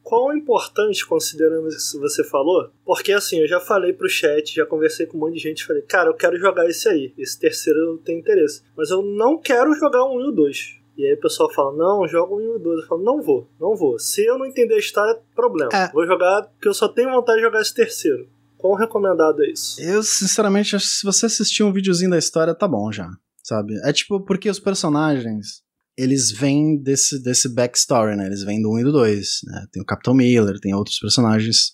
Qual 0.03 0.31
é 0.31 0.37
importante, 0.37 1.05
considerando 1.05 1.67
isso 1.67 1.93
que 1.93 1.99
você 1.99 2.23
falou? 2.23 2.69
Porque 2.85 3.11
assim, 3.11 3.39
eu 3.39 3.47
já 3.47 3.59
falei 3.59 3.93
pro 3.93 4.09
chat, 4.09 4.55
já 4.55 4.65
conversei 4.65 5.05
com 5.05 5.17
um 5.17 5.21
monte 5.21 5.35
de 5.35 5.39
gente, 5.39 5.65
falei, 5.65 5.81
cara, 5.81 6.09
eu 6.09 6.13
quero 6.13 6.37
jogar 6.37 6.67
esse 6.69 6.87
aí. 6.87 7.13
Esse 7.17 7.39
terceiro 7.39 7.79
eu 7.79 7.97
tenho 7.97 8.19
interesse. 8.19 8.61
Mas 8.75 8.89
eu 8.89 9.01
não 9.01 9.37
quero 9.37 9.73
jogar 9.73 10.05
um 10.05 10.19
e 10.21 10.29
o 10.29 10.31
dois. 10.31 10.77
E 10.97 11.05
aí 11.05 11.13
o 11.13 11.19
pessoal 11.19 11.51
fala, 11.53 11.75
não, 11.77 12.07
joga 12.07 12.33
um 12.33 12.41
e 12.41 12.47
o 12.47 12.59
dois. 12.59 12.81
Eu 12.81 12.87
falo, 12.87 13.03
não 13.03 13.21
vou, 13.21 13.47
não 13.59 13.75
vou. 13.75 13.99
Se 13.99 14.25
eu 14.25 14.37
não 14.37 14.45
entender 14.45 14.73
a 14.73 14.79
história, 14.79 15.19
problema. 15.35 15.69
É. 15.71 15.91
Vou 15.91 16.07
jogar, 16.07 16.43
porque 16.43 16.67
eu 16.67 16.73
só 16.73 16.87
tenho 16.87 17.11
vontade 17.11 17.37
de 17.37 17.45
jogar 17.45 17.61
esse 17.61 17.73
terceiro. 17.73 18.27
Quão 18.57 18.73
recomendado 18.73 19.43
é 19.43 19.51
isso? 19.51 19.79
Eu, 19.79 20.01
sinceramente, 20.01 20.75
acho 20.75 20.85
que 20.85 20.91
se 20.91 21.05
você 21.05 21.27
assistir 21.27 21.63
um 21.63 21.71
videozinho 21.71 22.09
da 22.09 22.17
história, 22.17 22.55
tá 22.55 22.67
bom 22.67 22.91
já. 22.91 23.07
Sabe? 23.43 23.79
É 23.83 23.93
tipo, 23.93 24.19
porque 24.19 24.49
os 24.49 24.59
personagens 24.59 25.61
eles 25.97 26.31
vêm 26.31 26.77
desse, 26.77 27.21
desse 27.21 27.49
backstory, 27.49 28.15
né? 28.15 28.27
Eles 28.27 28.43
vêm 28.43 28.61
do 28.61 28.71
1 28.71 28.79
e 28.79 28.83
do 28.83 28.91
2, 28.91 29.29
né? 29.45 29.65
Tem 29.71 29.81
o 29.81 29.85
Capitão 29.85 30.13
Miller, 30.13 30.59
tem 30.59 30.73
outros 30.73 30.99
personagens. 30.99 31.73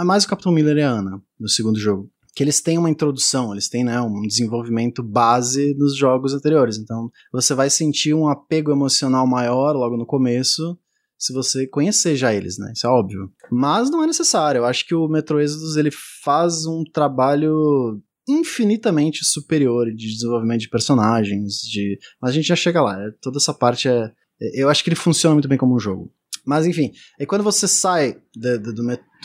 É 0.00 0.04
mais 0.04 0.24
o 0.24 0.28
Capitão 0.28 0.50
Miller 0.50 0.78
e 0.78 0.82
a 0.82 0.90
Ana, 0.90 1.22
no 1.38 1.48
segundo 1.48 1.78
jogo. 1.78 2.10
que 2.34 2.42
eles 2.42 2.60
têm 2.62 2.78
uma 2.78 2.88
introdução, 2.88 3.52
eles 3.52 3.68
têm 3.68 3.84
né, 3.84 4.00
um 4.00 4.22
desenvolvimento 4.22 5.02
base 5.02 5.74
dos 5.74 5.96
jogos 5.96 6.32
anteriores. 6.32 6.78
Então 6.78 7.10
você 7.32 7.54
vai 7.54 7.68
sentir 7.68 8.14
um 8.14 8.28
apego 8.28 8.70
emocional 8.70 9.26
maior 9.26 9.72
logo 9.74 9.96
no 9.96 10.06
começo 10.06 10.78
se 11.18 11.34
você 11.34 11.66
conhecer 11.66 12.16
já 12.16 12.32
eles, 12.32 12.56
né? 12.56 12.72
Isso 12.74 12.86
é 12.86 12.90
óbvio. 12.90 13.30
Mas 13.50 13.90
não 13.90 14.02
é 14.02 14.06
necessário. 14.06 14.60
Eu 14.60 14.64
acho 14.64 14.86
que 14.86 14.94
o 14.94 15.06
Metro 15.06 15.38
Exodus 15.38 15.76
ele 15.76 15.90
faz 16.24 16.64
um 16.64 16.82
trabalho 16.82 18.00
infinitamente 18.30 19.24
superior 19.24 19.86
de 19.86 20.12
desenvolvimento 20.12 20.60
de 20.60 20.70
personagens, 20.70 21.60
de... 21.60 21.98
mas 22.20 22.30
a 22.30 22.34
gente 22.34 22.48
já 22.48 22.56
chega 22.56 22.82
lá. 22.82 22.98
Toda 23.20 23.38
essa 23.38 23.52
parte 23.52 23.88
é, 23.88 24.12
eu 24.54 24.68
acho 24.68 24.82
que 24.82 24.88
ele 24.88 24.96
funciona 24.96 25.34
muito 25.34 25.48
bem 25.48 25.58
como 25.58 25.74
um 25.74 25.78
jogo. 25.78 26.12
Mas 26.44 26.66
enfim, 26.66 26.92
aí 27.18 27.26
quando 27.26 27.44
você 27.44 27.68
sai 27.68 28.16
do, 28.34 28.72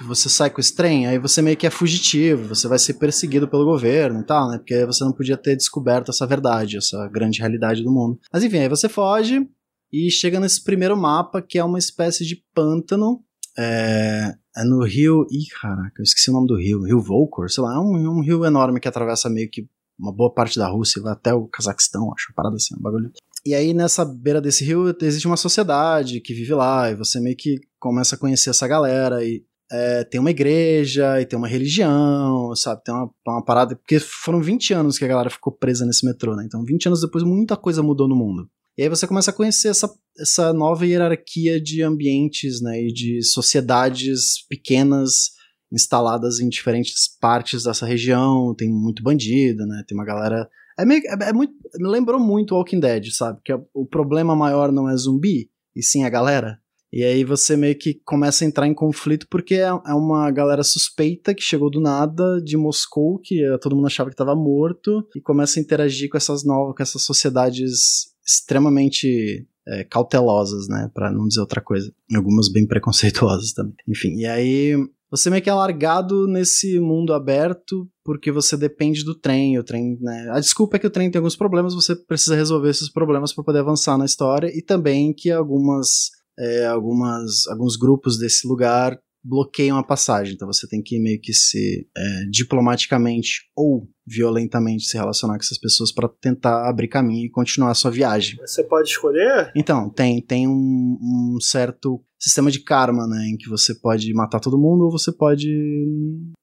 você 0.06 0.27
sai 0.27 0.49
com 0.49 0.60
esse 0.60 0.76
trem, 0.76 1.07
aí 1.07 1.18
você 1.18 1.41
meio 1.41 1.56
que 1.56 1.65
é 1.65 1.69
fugitivo, 1.69 2.53
você 2.53 2.68
vai 2.68 2.77
ser 2.77 2.95
perseguido 2.95 3.48
pelo 3.48 3.65
governo 3.65 4.19
e 4.19 4.23
tal, 4.26 4.49
né? 4.49 4.57
Porque 4.57 4.86
você 4.86 5.03
não 5.03 5.14
podia 5.14 5.38
ter 5.38 5.56
descoberto 5.56 6.11
essa 6.11 6.27
verdade, 6.27 6.77
essa 6.77 7.07
grande 7.07 7.40
realidade 7.40 7.84
do 7.84 7.91
mundo. 7.91 8.19
Mas 8.32 8.44
enfim, 8.44 8.60
aí 8.60 8.69
você 8.69 8.90
foge 8.90 9.48
e 9.91 10.11
chega 10.11 10.40
nesse 10.40 10.64
primeiro 10.64 10.98
mapa 10.98 11.41
que 11.41 11.57
é 11.57 11.64
uma 11.64 11.80
espécie 11.80 12.26
de 12.26 12.44
pântano. 12.53 13.23
É, 13.57 14.34
é 14.57 14.64
no 14.64 14.84
rio. 14.84 15.26
Ih, 15.32 15.48
caraca, 15.61 15.99
eu 15.99 16.03
esqueci 16.03 16.30
o 16.30 16.34
nome 16.34 16.48
do 16.48 16.57
rio. 16.57 16.84
Rio 16.84 17.02
Volkor, 17.02 17.49
sei 17.49 17.64
lá, 17.64 17.76
é 17.76 17.80
um, 17.80 18.18
um 18.18 18.22
rio 18.22 18.45
enorme 18.45 18.80
que 18.80 18.88
atravessa 18.88 19.30
meio 19.30 19.49
que 19.49 19.68
uma 19.98 20.11
boa 20.11 20.34
parte 20.34 20.60
da 20.60 20.68
Rússia, 20.68 21.02
vai 21.02 21.14
até 21.14 21.34
o 21.34 21.48
Cazaquistão, 21.48 22.11
acho, 22.14 22.27
uma 22.30 22.36
parada 22.36 22.56
assim, 22.56 22.76
um 22.77 22.82
bagulho. 22.82 23.11
E 23.45 23.53
aí, 23.53 23.73
nessa 23.73 24.03
beira 24.03 24.41
desse 24.41 24.65
rio, 24.65 24.94
existe 25.02 25.27
uma 25.27 25.38
sociedade 25.38 26.19
que 26.19 26.34
vive 26.34 26.53
lá, 26.53 26.91
e 26.91 26.95
você 26.95 27.19
meio 27.19 27.38
que 27.38 27.60
começa 27.80 28.15
a 28.15 28.18
conhecer 28.18 28.49
essa 28.49 28.68
galera, 28.68 29.23
e 29.23 29.44
é, 29.72 30.03
tem 30.03 30.19
uma 30.19 30.32
igreja, 30.32 31.22
e 31.22 31.26
tem 31.26 31.38
uma 31.38 31.48
religião, 31.48 32.56
sabe? 32.56 32.84
Tem 32.84 32.94
uma, 32.94 33.10
uma, 33.27 33.44
parada. 33.44 33.76
Porque 33.76 33.99
foram 33.99 34.41
20 34.41 34.73
anos 34.73 34.98
que 34.98 35.06
a 35.06 35.07
galera 35.07 35.30
ficou 35.30 35.53
presa 35.53 35.86
nesse 35.86 36.06
metrô, 36.06 36.36
né? 36.36 36.44
Então, 36.45 36.64
20 36.64 36.88
anos 36.88 37.02
depois, 37.02 37.23
muita 37.23 37.56
coisa 37.56 37.82
mudou 37.82 38.07
no 38.07 38.15
mundo. 38.15 38.49
E 38.77 38.84
aí 38.84 38.89
você 38.89 39.07
começa 39.07 39.31
a 39.31 39.34
conhecer 39.34 39.69
essa, 39.69 39.89
essa 40.19 40.52
nova 40.53 40.85
hierarquia 40.85 41.60
de 41.61 41.81
ambientes, 41.81 42.61
né? 42.61 42.81
E 42.81 42.88
de 42.88 43.23
sociedades 43.23 44.45
pequenas 44.49 45.31
instaladas 45.72 46.39
em 46.39 46.49
diferentes 46.49 47.07
partes 47.19 47.64
dessa 47.64 47.85
região. 47.85 48.53
Tem 48.56 48.69
muito 48.69 49.02
bandido, 49.02 49.65
né? 49.65 49.84
Tem 49.88 49.97
uma 49.97 50.06
galera 50.06 50.49
é 50.77 50.85
meio, 50.85 51.02
é, 51.06 51.30
é 51.30 51.34
muito, 51.34 51.53
me 51.77 51.88
lembrou 51.88 52.19
muito 52.19 52.53
Walking 52.53 52.80
Dead, 52.80 53.10
sabe? 53.11 53.39
Que 53.43 53.53
é, 53.53 53.60
o 53.73 53.85
problema 53.85 54.35
maior 54.35 54.72
não 54.72 54.89
é 54.89 54.95
zumbi, 54.95 55.49
e 55.76 55.81
sim 55.81 56.03
a 56.03 56.10
galera. 56.10 56.60
E 56.91 57.03
aí 57.03 57.23
você 57.23 57.57
meio 57.57 57.77
que 57.77 57.95
começa 58.06 58.43
a 58.43 58.47
entrar 58.47 58.68
em 58.68 58.73
conflito 58.73 59.27
porque 59.30 59.56
é, 59.56 59.68
é 59.68 59.93
uma 59.93 60.30
galera 60.31 60.64
suspeita 60.64 61.34
que 61.34 61.41
chegou 61.41 61.69
do 61.69 61.81
nada 61.81 62.41
de 62.41 62.56
Moscou, 62.57 63.19
que 63.19 63.41
todo 63.61 63.76
mundo 63.76 63.88
achava 63.88 64.10
que 64.10 64.14
estava 64.14 64.35
morto, 64.35 65.06
e 65.15 65.22
começa 65.22 65.60
a 65.60 65.61
interagir 65.61 66.10
com 66.10 66.18
essas 66.18 66.43
novas, 66.45 66.76
com 66.76 66.84
essas 66.84 67.03
sociedades 67.03 68.15
extremamente 68.26 69.47
é, 69.68 69.84
cautelosas, 69.84 70.68
né? 70.68 70.89
Para 70.93 71.11
não 71.11 71.27
dizer 71.27 71.41
outra 71.41 71.61
coisa. 71.61 71.91
Algumas 72.15 72.49
bem 72.49 72.65
preconceituosas 72.68 73.53
também. 73.53 73.76
Enfim, 73.88 74.15
e 74.15 74.26
aí 74.26 74.76
você 75.10 75.30
meio 75.30 75.41
que 75.41 75.49
é 75.49 75.53
largado 75.53 76.27
nesse 76.27 76.80
mundo 76.80 77.14
aberto 77.14 77.88
porque 78.03 78.31
você 78.31 78.56
depende 78.56 79.03
do 79.03 79.15
trem, 79.15 79.57
o 79.57 79.64
trem, 79.64 79.97
né? 79.99 80.30
A 80.31 80.39
desculpa 80.39 80.76
é 80.76 80.80
que 80.80 80.88
o 80.88 80.91
trem 80.91 81.10
tem 81.10 81.19
alguns 81.19 81.35
problemas, 81.35 81.73
você 81.73 81.95
precisa 81.95 82.35
resolver 82.35 82.69
esses 82.69 82.91
problemas 82.91 83.34
para 83.34 83.43
poder 83.43 83.60
avançar 83.60 83.97
na 83.97 84.06
história 84.06 84.52
e 84.56 84.61
também 84.61 85.14
que 85.14 85.31
algumas, 85.31 86.10
é, 86.38 86.65
algumas 86.68 87.47
alguns 87.47 87.76
grupos 87.76 88.18
desse 88.18 88.47
lugar 88.47 88.99
bloqueiam 89.26 89.77
a 89.77 89.84
passagem, 89.84 90.35
então 90.35 90.47
você 90.47 90.68
tem 90.68 90.81
que 90.81 90.99
meio 90.99 91.19
que 91.19 91.34
se 91.34 91.88
é, 91.97 92.26
diplomaticamente 92.30 93.49
ou 93.56 93.89
violentamente 94.06 94.85
se 94.85 94.95
relacionar 94.95 95.34
com 95.34 95.43
essas 95.43 95.57
pessoas 95.57 95.91
para 95.91 96.07
tentar 96.07 96.69
abrir 96.69 96.88
caminho 96.88 97.26
e 97.26 97.31
continuar 97.31 97.72
a 97.72 97.76
sua 97.76 97.89
viagem. 97.89 98.38
Você 98.39 98.64
pode 98.64 98.89
escolher? 98.89 99.52
Então, 99.56 99.89
tem, 99.89 100.22
tem 100.22 100.47
um, 100.47 100.97
um 101.02 101.38
certo 101.41 102.03
sistema 102.19 102.52
de 102.52 102.60
karma, 102.60 103.07
né? 103.07 103.30
Em 103.30 103.38
que 103.38 103.49
você 103.49 103.73
pode 103.73 104.14
matar 104.14 104.39
todo 104.39 104.60
mundo 104.60 104.85
ou 104.85 104.91
você 104.91 105.11
pode 105.11 105.47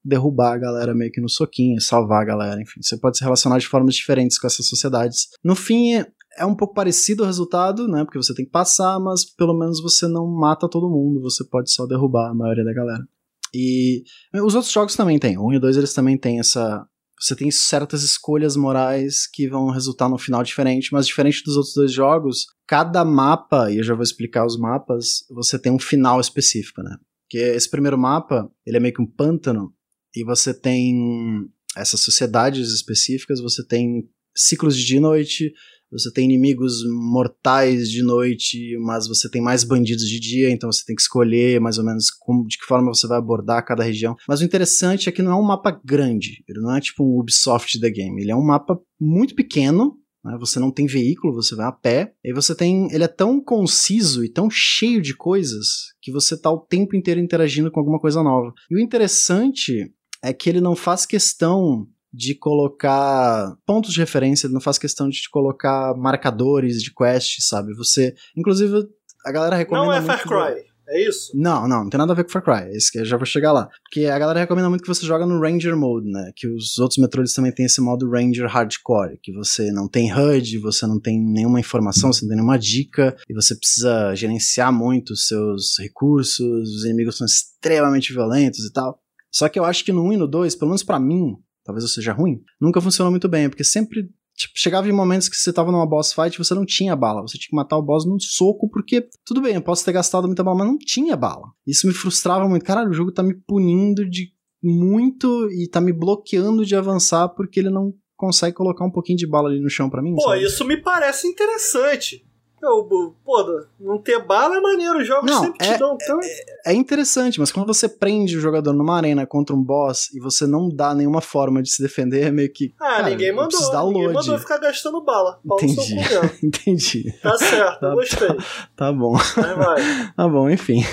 derrubar 0.05 0.55
a 0.55 0.59
galera 0.59 0.95
meio 0.95 1.13
que 1.13 1.21
no 1.21 1.29
soquinho, 1.29 1.81
salvar 1.81 2.23
a 2.23 2.27
galera, 2.27 2.61
enfim. 2.61 2.83
Você 2.83 2.97
pode 2.97 3.19
se 3.19 3.25
relacionar 3.25 3.59
de 3.59 3.69
formas 3.69 3.95
diferentes 3.95 4.39
com 4.39 4.47
essas 4.47 4.67
sociedades. 4.67 5.29
No 5.45 5.55
fim, 5.55 6.05
é 6.37 6.47
um 6.47 6.55
pouco 6.55 6.75
parecido 6.75 7.23
o 7.23 7.27
resultado, 7.27 7.87
né? 7.89 8.05
Porque 8.05 8.19
você 8.19 8.35
tem 8.35 8.45
que 8.45 8.51
passar, 8.51 8.99
mas 8.99 9.25
pelo 9.25 9.59
menos 9.59 9.83
você 9.83 10.07
não 10.07 10.27
mata 10.27 10.69
todo 10.69 10.91
mundo, 10.91 11.21
você 11.21 11.45
pode 11.45 11.71
só 11.71 11.87
derrubar 11.87 12.31
a 12.31 12.35
maioria 12.35 12.65
da 12.65 12.73
galera. 12.73 13.07
E 13.55 14.03
os 14.35 14.55
outros 14.55 14.73
jogos 14.73 14.97
também 14.97 15.19
tem. 15.19 15.37
O 15.37 15.49
1 15.49 15.53
e 15.53 15.57
o 15.57 15.61
2 15.61 15.77
eles 15.77 15.93
também 15.93 16.17
têm 16.17 16.39
essa. 16.39 16.87
Você 17.21 17.37
tem 17.37 17.51
certas 17.51 18.03
escolhas 18.03 18.57
morais 18.57 19.29
que 19.33 19.49
vão 19.49 19.71
resultar 19.71 20.09
num 20.09 20.19
final 20.19 20.43
diferente, 20.43 20.93
mas 20.93 21.07
diferente 21.07 21.45
dos 21.45 21.57
outros 21.57 21.75
dois 21.75 21.93
jogos, 21.93 22.47
cada 22.67 23.05
mapa, 23.05 23.71
e 23.71 23.79
eu 23.79 23.85
já 23.85 23.95
vou 23.95 24.03
explicar 24.03 24.45
os 24.45 24.59
mapas, 24.59 25.25
você 25.31 25.57
tem 25.57 25.71
um 25.71 25.79
final 25.79 26.21
específico, 26.21 26.83
né? 26.83 26.97
Que 27.29 27.39
esse 27.39 27.71
primeiro 27.71 27.97
mapa, 27.97 28.51
ele 28.67 28.77
é 28.77 28.81
meio 28.81 28.93
que 28.93 29.01
um 29.01 29.07
pântano, 29.07 29.73
e 30.17 30.25
você 30.25 30.53
tem 30.53 31.49
essas 31.77 32.01
sociedades 32.01 32.73
específicas, 32.73 33.41
você 33.41 33.65
tem 33.65 34.09
ciclos 34.35 34.77
de 34.77 34.85
dia 34.85 34.97
e 34.97 35.01
noite, 35.01 35.53
você 35.93 36.11
tem 36.11 36.25
inimigos 36.25 36.83
mortais 36.89 37.91
de 37.91 38.03
noite, 38.03 38.77
mas 38.79 39.07
você 39.07 39.29
tem 39.29 39.43
mais 39.43 39.63
bandidos 39.63 40.09
de 40.09 40.19
dia, 40.19 40.51
então 40.51 40.73
você 40.73 40.85
tem 40.85 40.97
que 40.97 41.03
escolher 41.03 41.61
mais 41.61 41.79
ou 41.79 41.85
menos 41.85 42.11
como, 42.11 42.47
de 42.47 42.59
que 42.59 42.65
forma 42.65 42.93
você 42.93 43.07
vai 43.07 43.19
abordar 43.19 43.65
cada 43.65 43.85
região. 43.85 44.17
Mas 44.27 44.41
o 44.41 44.45
interessante 44.45 45.09
é 45.09 45.13
que 45.13 45.23
não 45.23 45.33
é 45.33 45.37
um 45.37 45.43
mapa 45.43 45.79
grande, 45.85 46.43
ele 46.49 46.61
não 46.61 46.75
é 46.75 46.81
tipo 46.81 47.05
um 47.05 47.21
Ubisoft 47.21 47.79
The 47.79 47.91
Game, 47.91 48.21
ele 48.21 48.33
é 48.33 48.37
um 48.37 48.45
mapa 48.45 48.81
muito 48.99 49.35
pequeno, 49.35 49.99
né? 50.25 50.37
você 50.39 50.59
não 50.59 50.71
tem 50.71 50.87
veículo, 50.87 51.35
você 51.35 51.55
vai 51.55 51.67
a 51.67 51.73
pé, 51.73 52.15
e 52.25 52.33
você 52.33 52.55
tem. 52.55 52.89
Ele 52.93 53.05
é 53.05 53.09
tão 53.09 53.41
conciso 53.41 54.25
e 54.25 54.29
tão 54.29 54.49
cheio 54.51 55.03
de 55.03 55.15
coisas 55.15 55.93
que 56.01 56.13
você 56.13 56.41
tá 56.41 56.51
o 56.51 56.61
tempo 56.61 56.97
inteiro 56.97 57.21
interagindo 57.21 57.71
com 57.71 57.81
alguma 57.81 57.99
coisa 57.99 58.23
nova. 58.23 58.53
E 58.71 58.77
o 58.77 58.81
interessante 58.81 59.93
é 60.23 60.33
que 60.33 60.49
ele 60.49 60.61
não 60.61 60.77
faz 60.77 61.05
questão 61.05 61.87
de 62.13 62.35
colocar 62.35 63.57
pontos 63.65 63.93
de 63.93 64.01
referência, 64.01 64.47
ele 64.47 64.55
não 64.55 64.61
faz 64.61 64.79
questão 64.79 65.09
de 65.09 65.21
te 65.21 65.31
colocar 65.31 65.95
marcadores 65.97 66.83
de 66.83 66.93
quest, 66.93 67.41
sabe? 67.41 67.75
Você, 67.75 68.15
inclusive, 68.37 68.87
a 69.25 69.33
galera 69.33 69.57
recomenda 69.57 69.87
Não 69.87 69.93
é 69.93 70.03
Far 70.03 70.23
Cry. 70.23 70.73
É 70.89 71.09
isso? 71.09 71.31
Não, 71.35 71.67
não, 71.67 71.85
não 71.85 71.91
tem 71.91 71.97
nada 71.97 72.13
a 72.13 72.17
ver 72.17 72.25
com 72.25 72.31
Far 72.31 72.43
Cry. 72.43 72.71
É 72.71 72.77
isso 72.77 72.91
que 72.93 72.99
eu 72.99 73.05
já 73.05 73.17
vou 73.17 73.25
chegar 73.25 73.53
lá. 73.53 73.69
Porque 73.85 74.07
a 74.07 74.19
galera 74.19 74.41
recomenda 74.41 74.69
muito 74.69 74.83
que 74.83 74.89
você 74.89 75.07
joga 75.07 75.25
no 75.25 75.41
Ranger 75.41 75.77
Mode, 75.77 76.11
né? 76.11 76.33
Que 76.37 76.47
os 76.47 76.79
outros 76.79 76.99
Metroids 76.99 77.33
também 77.33 77.53
tem 77.53 77.65
esse 77.65 77.81
modo 77.81 78.11
Ranger 78.11 78.47
Hardcore, 78.47 79.19
que 79.23 79.33
você 79.33 79.73
não 79.73 79.89
tem 79.89 80.13
HUD, 80.13 80.59
você 80.59 80.87
não 80.87 81.01
tem 81.01 81.19
nenhuma 81.19 81.61
informação, 81.61 82.13
você 82.13 82.25
não 82.25 82.31
tem 82.31 82.37
nenhuma 82.37 82.59
dica, 82.59 83.17
e 83.29 83.33
você 83.33 83.55
precisa 83.55 84.15
gerenciar 84.15 84.73
muito 84.73 85.13
os 85.13 85.27
seus 85.27 85.79
recursos, 85.79 86.41
os 86.41 86.85
inimigos 86.85 87.17
são 87.17 87.25
extremamente 87.25 88.13
violentos 88.13 88.65
e 88.65 88.73
tal. 88.73 89.01
Só 89.31 89.49
que 89.49 89.59
eu 89.59 89.65
acho 89.65 89.85
que 89.85 89.93
no 89.93 90.05
1 90.05 90.13
e 90.13 90.17
no 90.19 90.29
2, 90.29 90.57
pelo 90.57 90.71
menos 90.71 90.83
para 90.83 91.01
mim, 91.01 91.37
talvez 91.65 91.85
eu 91.85 91.89
seja 91.89 92.13
ruim, 92.13 92.41
nunca 92.61 92.81
funcionou 92.81 93.11
muito 93.11 93.29
bem, 93.29 93.49
porque 93.49 93.65
sempre 93.65 94.09
tipo, 94.37 94.53
chegava 94.57 94.89
em 94.89 94.93
momentos 94.93 95.29
que 95.29 95.37
você 95.37 95.53
tava 95.53 95.71
numa 95.71 95.87
boss 95.87 96.13
fight 96.13 96.35
e 96.35 96.39
você 96.39 96.55
não 96.55 96.65
tinha 96.65 96.97
bala, 96.97 97.23
você 97.23 97.39
tinha 97.39 97.51
que 97.51 97.57
matar 97.57 97.77
o 97.77 97.83
boss 97.83 98.07
num 98.07 98.19
soco, 98.19 98.69
porque 98.71 99.09
tudo 99.25 99.41
bem, 99.41 99.55
eu 99.55 99.63
posso 99.63 99.85
ter 99.85 99.93
gastado 99.93 100.27
muita 100.27 100.43
bala, 100.43 100.59
mas 100.59 100.67
não 100.67 100.79
tinha 100.79 101.17
bala. 101.17 101.49
Isso 101.67 101.87
me 101.87 101.93
frustrava 101.93 102.49
muito. 102.49 102.65
Caralho, 102.65 102.91
o 102.91 102.95
jogo 102.95 103.13
tá 103.13 103.23
me 103.23 103.35
punindo 103.47 104.09
de 104.09 104.33
muito 104.63 105.49
e 105.51 105.69
tá 105.69 105.81
me 105.81 105.93
bloqueando 105.93 106.65
de 106.65 106.77
avançar 106.77 107.29
porque 107.31 107.61
ele 107.61 107.71
não 107.71 107.93
consegue 108.17 108.55
colocar 108.55 108.85
um 108.85 108.91
pouquinho 108.91 109.19
de 109.19 109.27
bala 109.27 109.49
ali 109.49 109.61
no 109.61 109.69
chão 109.69 109.91
para 109.91 110.01
mim. 110.01 110.15
Pô, 110.15 110.23
sabe? 110.23 110.45
isso 110.45 110.65
me 110.65 110.81
parece 110.81 111.27
interessante. 111.27 112.25
Eu, 112.63 112.85
pô, 113.25 113.67
não 113.81 113.99
ter 113.99 114.25
bala 114.25 114.57
é 114.57 114.61
maneiro, 114.61 115.01
os 115.01 115.07
jogos 115.07 115.29
não, 115.29 115.43
sempre 115.43 115.67
é, 115.67 115.73
te 115.73 115.79
dão 115.81 115.99
tanto. 115.99 116.25
É, 116.25 116.71
é, 116.71 116.73
interessante, 116.73 117.41
mas 117.41 117.51
quando 117.51 117.67
você 117.67 117.89
prende 117.89 118.37
o 118.37 118.41
jogador 118.41 118.73
numa 118.73 118.97
arena 118.97 119.27
contra 119.27 119.55
um 119.55 119.61
boss 119.61 120.09
e 120.15 120.21
você 120.21 120.47
não 120.47 120.69
dá 120.69 120.95
nenhuma 120.95 121.21
forma 121.21 121.61
de 121.61 121.71
se 121.71 121.83
defender, 121.83 122.29
é 122.29 122.31
meio 122.31 122.53
que. 122.53 122.73
Ah, 122.79 122.85
cara, 122.85 123.11
ninguém 123.11 123.33
mandou. 123.33 123.59
Ninguém 123.87 124.03
load. 124.05 124.15
mandou 124.15 124.39
ficar 124.39 124.59
gastando 124.59 125.03
bala. 125.03 125.41
Entendi. 125.45 125.97
Entendi. 126.41 127.13
Tá 127.21 127.37
certo, 127.37 127.81
tá, 127.81 127.95
gostei. 127.95 128.29
Tá, 128.29 128.37
tá 128.77 128.93
bom. 128.93 129.17
Vai, 129.17 129.55
vai. 129.57 130.13
tá 130.17 130.29
bom, 130.29 130.49
enfim. 130.49 130.85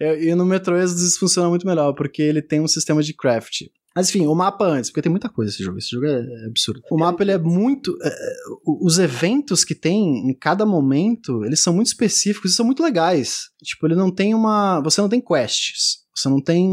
E 0.00 0.34
no 0.34 0.44
Metro 0.44 0.76
Exodus 0.76 1.04
isso 1.04 1.20
funciona 1.20 1.48
muito 1.48 1.66
melhor, 1.66 1.92
porque 1.92 2.20
ele 2.20 2.42
tem 2.42 2.60
um 2.60 2.66
sistema 2.66 3.00
de 3.00 3.14
craft. 3.14 3.62
Mas 3.94 4.08
enfim, 4.08 4.26
o 4.26 4.34
mapa 4.34 4.64
antes, 4.64 4.90
porque 4.90 5.02
tem 5.02 5.10
muita 5.10 5.28
coisa 5.28 5.52
esse 5.52 5.62
jogo. 5.62 5.78
Esse 5.78 5.90
jogo 5.90 6.06
é, 6.06 6.20
é 6.20 6.46
absurdo. 6.46 6.80
O 6.90 6.98
mapa 6.98 7.22
ele 7.22 7.32
é 7.32 7.38
muito. 7.38 7.96
É, 8.02 8.08
é 8.08 8.34
os 8.64 8.98
eventos 8.98 9.64
que 9.64 9.74
tem 9.74 10.30
em 10.30 10.34
cada 10.34 10.64
momento, 10.64 11.44
eles 11.44 11.60
são 11.60 11.74
muito 11.74 11.88
específicos 11.88 12.52
e 12.52 12.54
são 12.54 12.64
muito 12.64 12.82
legais. 12.82 13.50
Tipo, 13.62 13.86
ele 13.86 13.94
não 13.94 14.10
tem 14.10 14.34
uma. 14.34 14.80
Você 14.82 15.00
não 15.00 15.08
tem 15.08 15.20
quests. 15.20 16.02
Você 16.14 16.28
não 16.28 16.40
tem. 16.40 16.70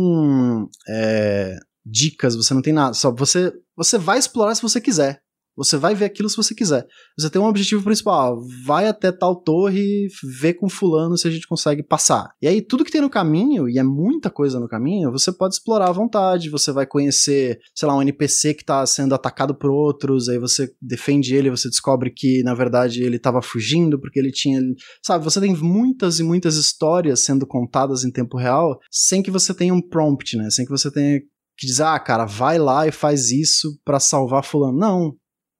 É, 0.87 1.57
dicas, 1.85 2.35
você 2.35 2.53
não 2.53 2.61
tem 2.61 2.73
nada. 2.73 2.93
Só 2.93 3.11
você, 3.11 3.53
você 3.75 3.97
vai 3.97 4.19
explorar 4.19 4.55
se 4.55 4.61
você 4.61 4.79
quiser. 4.79 5.21
Você 5.59 5.75
vai 5.75 5.93
ver 5.93 6.05
aquilo 6.05 6.29
se 6.29 6.37
você 6.37 6.55
quiser. 6.55 6.87
Você 7.17 7.29
tem 7.29 7.41
um 7.41 7.45
objetivo 7.45 7.83
principal, 7.83 8.39
vai 8.65 8.87
até 8.87 9.11
tal 9.11 9.35
torre, 9.35 10.07
vê 10.39 10.53
com 10.53 10.69
fulano 10.69 11.17
se 11.17 11.27
a 11.27 11.31
gente 11.31 11.45
consegue 11.45 11.83
passar. 11.83 12.31
E 12.41 12.47
aí 12.47 12.61
tudo 12.61 12.85
que 12.85 12.91
tem 12.91 13.01
no 13.01 13.09
caminho, 13.09 13.67
e 13.67 13.77
é 13.77 13.83
muita 13.83 14.29
coisa 14.29 14.57
no 14.57 14.69
caminho, 14.69 15.11
você 15.11 15.33
pode 15.33 15.55
explorar 15.55 15.89
à 15.89 15.91
vontade, 15.91 16.49
você 16.49 16.71
vai 16.71 16.87
conhecer, 16.87 17.59
sei 17.75 17.87
lá, 17.89 17.97
um 17.97 18.01
NPC 18.01 18.53
que 18.53 18.63
tá 18.63 18.85
sendo 18.85 19.13
atacado 19.13 19.53
por 19.53 19.69
outros, 19.69 20.29
aí 20.29 20.39
você 20.39 20.71
defende 20.81 21.35
ele, 21.35 21.49
você 21.49 21.67
descobre 21.67 22.09
que 22.09 22.41
na 22.43 22.53
verdade 22.53 23.03
ele 23.03 23.19
tava 23.19 23.41
fugindo 23.41 23.99
porque 23.99 24.17
ele 24.17 24.31
tinha, 24.31 24.61
sabe, 25.05 25.25
você 25.25 25.41
tem 25.41 25.53
muitas 25.53 26.19
e 26.19 26.23
muitas 26.23 26.55
histórias 26.55 27.19
sendo 27.19 27.45
contadas 27.45 28.05
em 28.05 28.11
tempo 28.11 28.37
real, 28.37 28.79
sem 28.89 29.21
que 29.21 29.29
você 29.29 29.53
tenha 29.53 29.73
um 29.73 29.81
prompt, 29.81 30.37
né? 30.37 30.49
Sem 30.49 30.63
que 30.63 30.71
você 30.71 30.89
tenha 30.89 31.19
que 31.57 31.67
dizer, 31.67 31.83
ah, 31.83 31.99
cara, 31.99 32.25
vai 32.25 32.57
lá 32.57 32.87
e 32.87 32.91
faz 32.91 33.31
isso 33.31 33.77
para 33.83 33.99
salvar 33.99 34.45
fulano. 34.45 34.77
Não, 34.77 35.15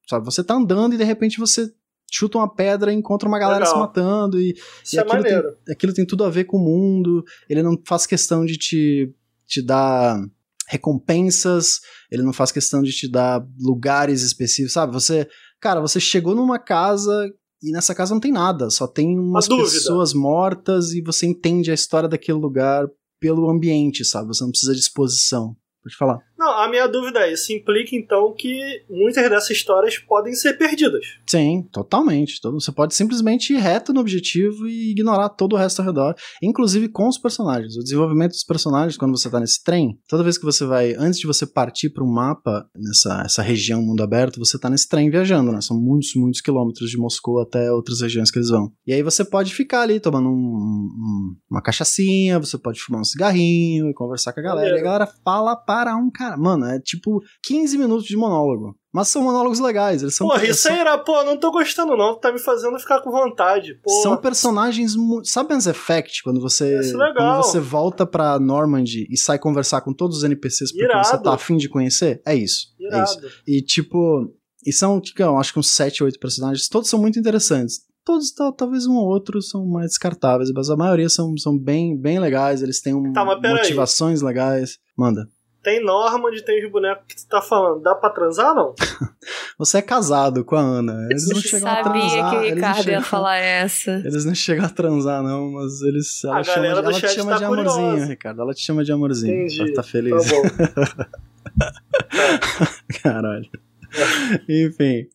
Sabe? 0.10 0.26
Você 0.26 0.44
tá 0.44 0.56
andando 0.56 0.96
e 0.96 0.98
de 0.98 1.04
repente 1.04 1.40
você 1.40 1.72
chuta 2.12 2.40
uma 2.40 2.52
pedra 2.52 2.92
e 2.92 2.96
encontra 2.96 3.28
uma 3.28 3.38
galera 3.38 3.66
Legal. 3.66 3.74
se 3.74 3.80
matando. 3.80 4.42
E, 4.42 4.56
Isso 4.84 4.96
e 4.96 4.98
é 4.98 5.02
aquilo, 5.02 5.18
maneiro. 5.18 5.56
tem, 5.64 5.74
aquilo 5.74 5.94
tem 5.94 6.06
tudo 6.06 6.24
a 6.24 6.30
ver 6.30 6.46
com 6.46 6.58
o 6.58 6.64
mundo. 6.64 7.24
Ele 7.48 7.62
não 7.62 7.80
faz 7.86 8.08
questão 8.08 8.44
de 8.44 8.58
te, 8.58 9.14
te 9.46 9.62
dar 9.62 10.20
recompensas, 10.68 11.80
ele 12.12 12.22
não 12.22 12.34
faz 12.34 12.52
questão 12.52 12.82
de 12.82 12.92
te 12.92 13.08
dar 13.08 13.44
lugares 13.60 14.22
específicos, 14.22 14.74
sabe? 14.74 14.94
Você, 14.94 15.28
cara, 15.60 15.82
você 15.82 16.00
chegou 16.00 16.36
numa 16.36 16.60
casa 16.60 17.12
e 17.62 17.72
nessa 17.72 17.96
casa 17.96 18.14
não 18.14 18.22
tem 18.22 18.32
nada, 18.32 18.70
só 18.70 18.88
tem 18.88 19.18
umas 19.18 19.48
pessoas 19.48 20.14
mortas 20.14 20.92
e 20.92 21.02
você 21.02 21.26
entende 21.26 21.72
a 21.72 21.74
história 21.74 22.08
daquele 22.08 22.38
lugar 22.38 22.88
pelo 23.20 23.50
ambiente, 23.50 24.06
sabe? 24.06 24.28
Você 24.28 24.44
não 24.44 24.52
precisa 24.52 24.74
de 24.74 24.80
exposição. 24.80 25.56
Pode 25.84 25.96
falar. 25.96 26.20
Não, 26.40 26.58
a 26.58 26.70
minha 26.70 26.88
dúvida 26.88 27.20
é: 27.20 27.34
isso 27.34 27.52
implica 27.52 27.94
então 27.94 28.34
que 28.34 28.82
muitas 28.90 29.30
dessas 29.30 29.50
histórias 29.50 29.98
podem 29.98 30.34
ser 30.34 30.58
perdidas. 30.58 31.06
Sim, 31.28 31.68
totalmente. 31.70 32.40
Você 32.42 32.72
pode 32.72 32.96
simplesmente 32.96 33.52
ir 33.52 33.58
reto 33.58 33.92
no 33.92 34.00
objetivo 34.00 34.66
e 34.66 34.92
ignorar 34.92 35.28
todo 35.28 35.54
o 35.54 35.58
resto 35.58 35.82
ao 35.82 35.88
redor, 35.88 36.16
inclusive 36.42 36.88
com 36.88 37.10
os 37.10 37.18
personagens. 37.18 37.76
O 37.76 37.84
desenvolvimento 37.84 38.32
dos 38.32 38.46
personagens, 38.46 38.96
quando 38.96 39.18
você 39.18 39.30
tá 39.30 39.38
nesse 39.38 39.62
trem, 39.62 40.00
toda 40.08 40.24
vez 40.24 40.38
que 40.38 40.46
você 40.46 40.66
vai, 40.66 40.94
antes 40.98 41.20
de 41.20 41.28
você 41.28 41.46
partir 41.46 41.90
para 41.90 42.06
um 42.06 42.12
mapa, 42.12 42.66
nessa 42.74 43.24
essa 43.26 43.42
região 43.42 43.82
mundo 43.82 44.02
aberto, 44.02 44.40
você 44.40 44.58
tá 44.58 44.70
nesse 44.70 44.88
trem 44.88 45.10
viajando, 45.10 45.52
né? 45.52 45.60
São 45.60 45.78
muitos, 45.78 46.16
muitos 46.16 46.40
quilômetros 46.40 46.90
de 46.90 46.98
Moscou 46.98 47.42
até 47.42 47.70
outras 47.70 48.00
regiões 48.00 48.32
que 48.32 48.40
eles 48.40 48.50
vão. 48.50 48.72
E 48.88 48.94
aí 48.94 49.04
você 49.04 49.26
pode 49.26 49.54
ficar 49.54 49.82
ali 49.82 50.00
tomando 50.00 50.30
um, 50.30 50.32
um, 50.32 51.36
uma 51.52 51.62
cachaçinha, 51.62 52.40
você 52.40 52.58
pode 52.58 52.80
fumar 52.80 53.02
um 53.02 53.06
cigarrinho 53.06 53.90
e 53.90 53.94
conversar 53.94 54.32
com 54.32 54.40
a 54.40 54.44
galera. 54.44 54.76
É. 54.76 54.78
E 54.78 54.80
a 54.80 54.84
galera 54.84 55.08
fala 55.26 55.54
para 55.54 55.98
um 55.98 56.10
cara. 56.10 56.29
Mano, 56.38 56.66
é 56.66 56.80
tipo 56.80 57.22
15 57.44 57.78
minutos 57.78 58.06
de 58.06 58.18
monólogo. 58.18 58.76
Mas 58.92 59.08
são 59.10 59.22
monólogos 59.22 59.60
legais, 59.60 60.02
eles 60.02 60.16
são. 60.16 60.28
Porra, 60.28 60.46
isso 60.46 60.68
aí 60.68 60.80
era, 60.80 60.98
pô, 60.98 61.24
não 61.24 61.38
tô 61.38 61.52
gostando 61.52 61.96
não, 61.96 62.20
tá 62.20 62.32
me 62.32 62.40
fazendo 62.40 62.80
ficar 62.80 63.02
com 63.02 63.12
vontade. 63.12 63.76
Porra. 63.84 64.02
São 64.02 64.18
personagens. 64.18 64.96
Sabe 65.26 65.54
Mass 65.54 65.68
Effect, 65.68 66.24
quando 66.24 66.42
você. 66.42 66.80
Quando 67.16 67.38
você 67.38 67.60
volta 67.60 68.06
pra 68.06 68.40
Normandy 68.40 69.08
e 69.10 69.18
sai 69.18 69.38
conversar 69.38 69.82
com 69.82 69.94
todos 69.94 70.18
os 70.18 70.24
NPCs 70.24 70.72
porque 70.72 70.86
Irado. 70.86 71.08
você 71.08 71.22
tá 71.22 71.34
afim 71.34 71.58
de 71.58 71.70
conhecer? 71.70 72.22
É 72.26 72.34
isso. 72.34 72.74
Irado. 72.80 73.00
É 73.00 73.04
isso. 73.04 73.42
E 73.48 73.62
tipo. 73.62 74.34
E 74.66 74.74
são, 74.74 75.02
eu 75.18 75.38
acho 75.38 75.54
que 75.54 75.60
uns 75.60 75.72
7, 75.72 76.04
8 76.04 76.20
personagens, 76.20 76.68
todos 76.68 76.90
são 76.90 77.00
muito 77.00 77.18
interessantes 77.18 77.88
todos, 78.10 78.34
talvez 78.58 78.88
um 78.88 78.96
ou 78.96 79.06
outro 79.06 79.40
são 79.40 79.66
mais 79.68 79.90
descartáveis, 79.90 80.52
mas 80.52 80.70
a 80.70 80.76
maioria 80.76 81.08
são, 81.10 81.38
são 81.38 81.56
bem, 81.56 81.96
bem 81.96 82.20
legais, 82.20 82.64
eles 82.64 82.82
têm 82.82 82.96
um, 82.96 83.14
tá, 83.14 83.24
motivações 83.24 84.22
aí. 84.22 84.26
legais. 84.26 84.80
Manda. 84.98 85.28
Tem 85.70 85.86
Normand, 85.86 86.32
tem 86.44 86.66
os 86.66 86.72
bonecos 86.72 87.04
que 87.08 87.16
tu 87.16 87.28
tá 87.28 87.44
falando. 87.44 87.84
Dá 87.84 87.94
pra 87.94 88.10
transar, 88.10 88.56
não? 88.56 88.74
Você 89.60 89.78
é 89.78 89.82
casado 89.84 90.44
com 90.44 90.56
a 90.56 90.62
Ana. 90.62 91.08
Eles 91.12 91.30
não 91.30 91.36
chegam 91.40 91.70
a 91.70 91.84
transar. 91.84 92.10
Sabia 92.10 92.30
que 92.30 92.36
o 92.36 92.56
Ricardo 92.56 92.90
ia 92.90 93.02
falar 93.02 93.38
essa. 93.38 93.92
Eles 94.04 94.26
não 94.26 94.34
chegam 94.34 94.66
a 94.66 94.70
transar, 94.70 95.22
não, 95.22 95.52
mas 95.52 95.84
eles. 95.84 96.24
Ela, 96.24 96.40
a 96.40 96.44
chama, 96.44 96.62
de, 96.62 96.68
ela 96.68 96.94
te 96.94 97.08
chama 97.08 97.32
tá 97.34 97.38
de 97.38 97.46
curiosa. 97.46 97.80
amorzinho, 97.80 98.08
Ricardo. 98.08 98.42
Ela 98.42 98.54
te 98.56 98.62
chama 98.62 98.84
de 98.84 98.92
amorzinho. 98.92 99.44
Entendi. 99.44 99.74
Tá 99.74 99.84
feliz. 99.84 100.28
Tá 100.28 100.36
bom. 100.36 100.42
Caralho. 103.04 103.50
Enfim. 104.50 105.08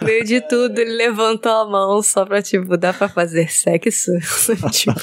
No 0.00 0.06
meio 0.06 0.24
de 0.24 0.40
tudo, 0.40 0.78
ele 0.78 0.96
levantou 0.96 1.52
a 1.52 1.68
mão 1.68 2.02
só 2.02 2.24
pra, 2.24 2.40
tipo, 2.40 2.74
dá 2.78 2.94
pra 2.94 3.08
fazer 3.10 3.50
sexo? 3.50 4.12
tipo. 4.72 4.98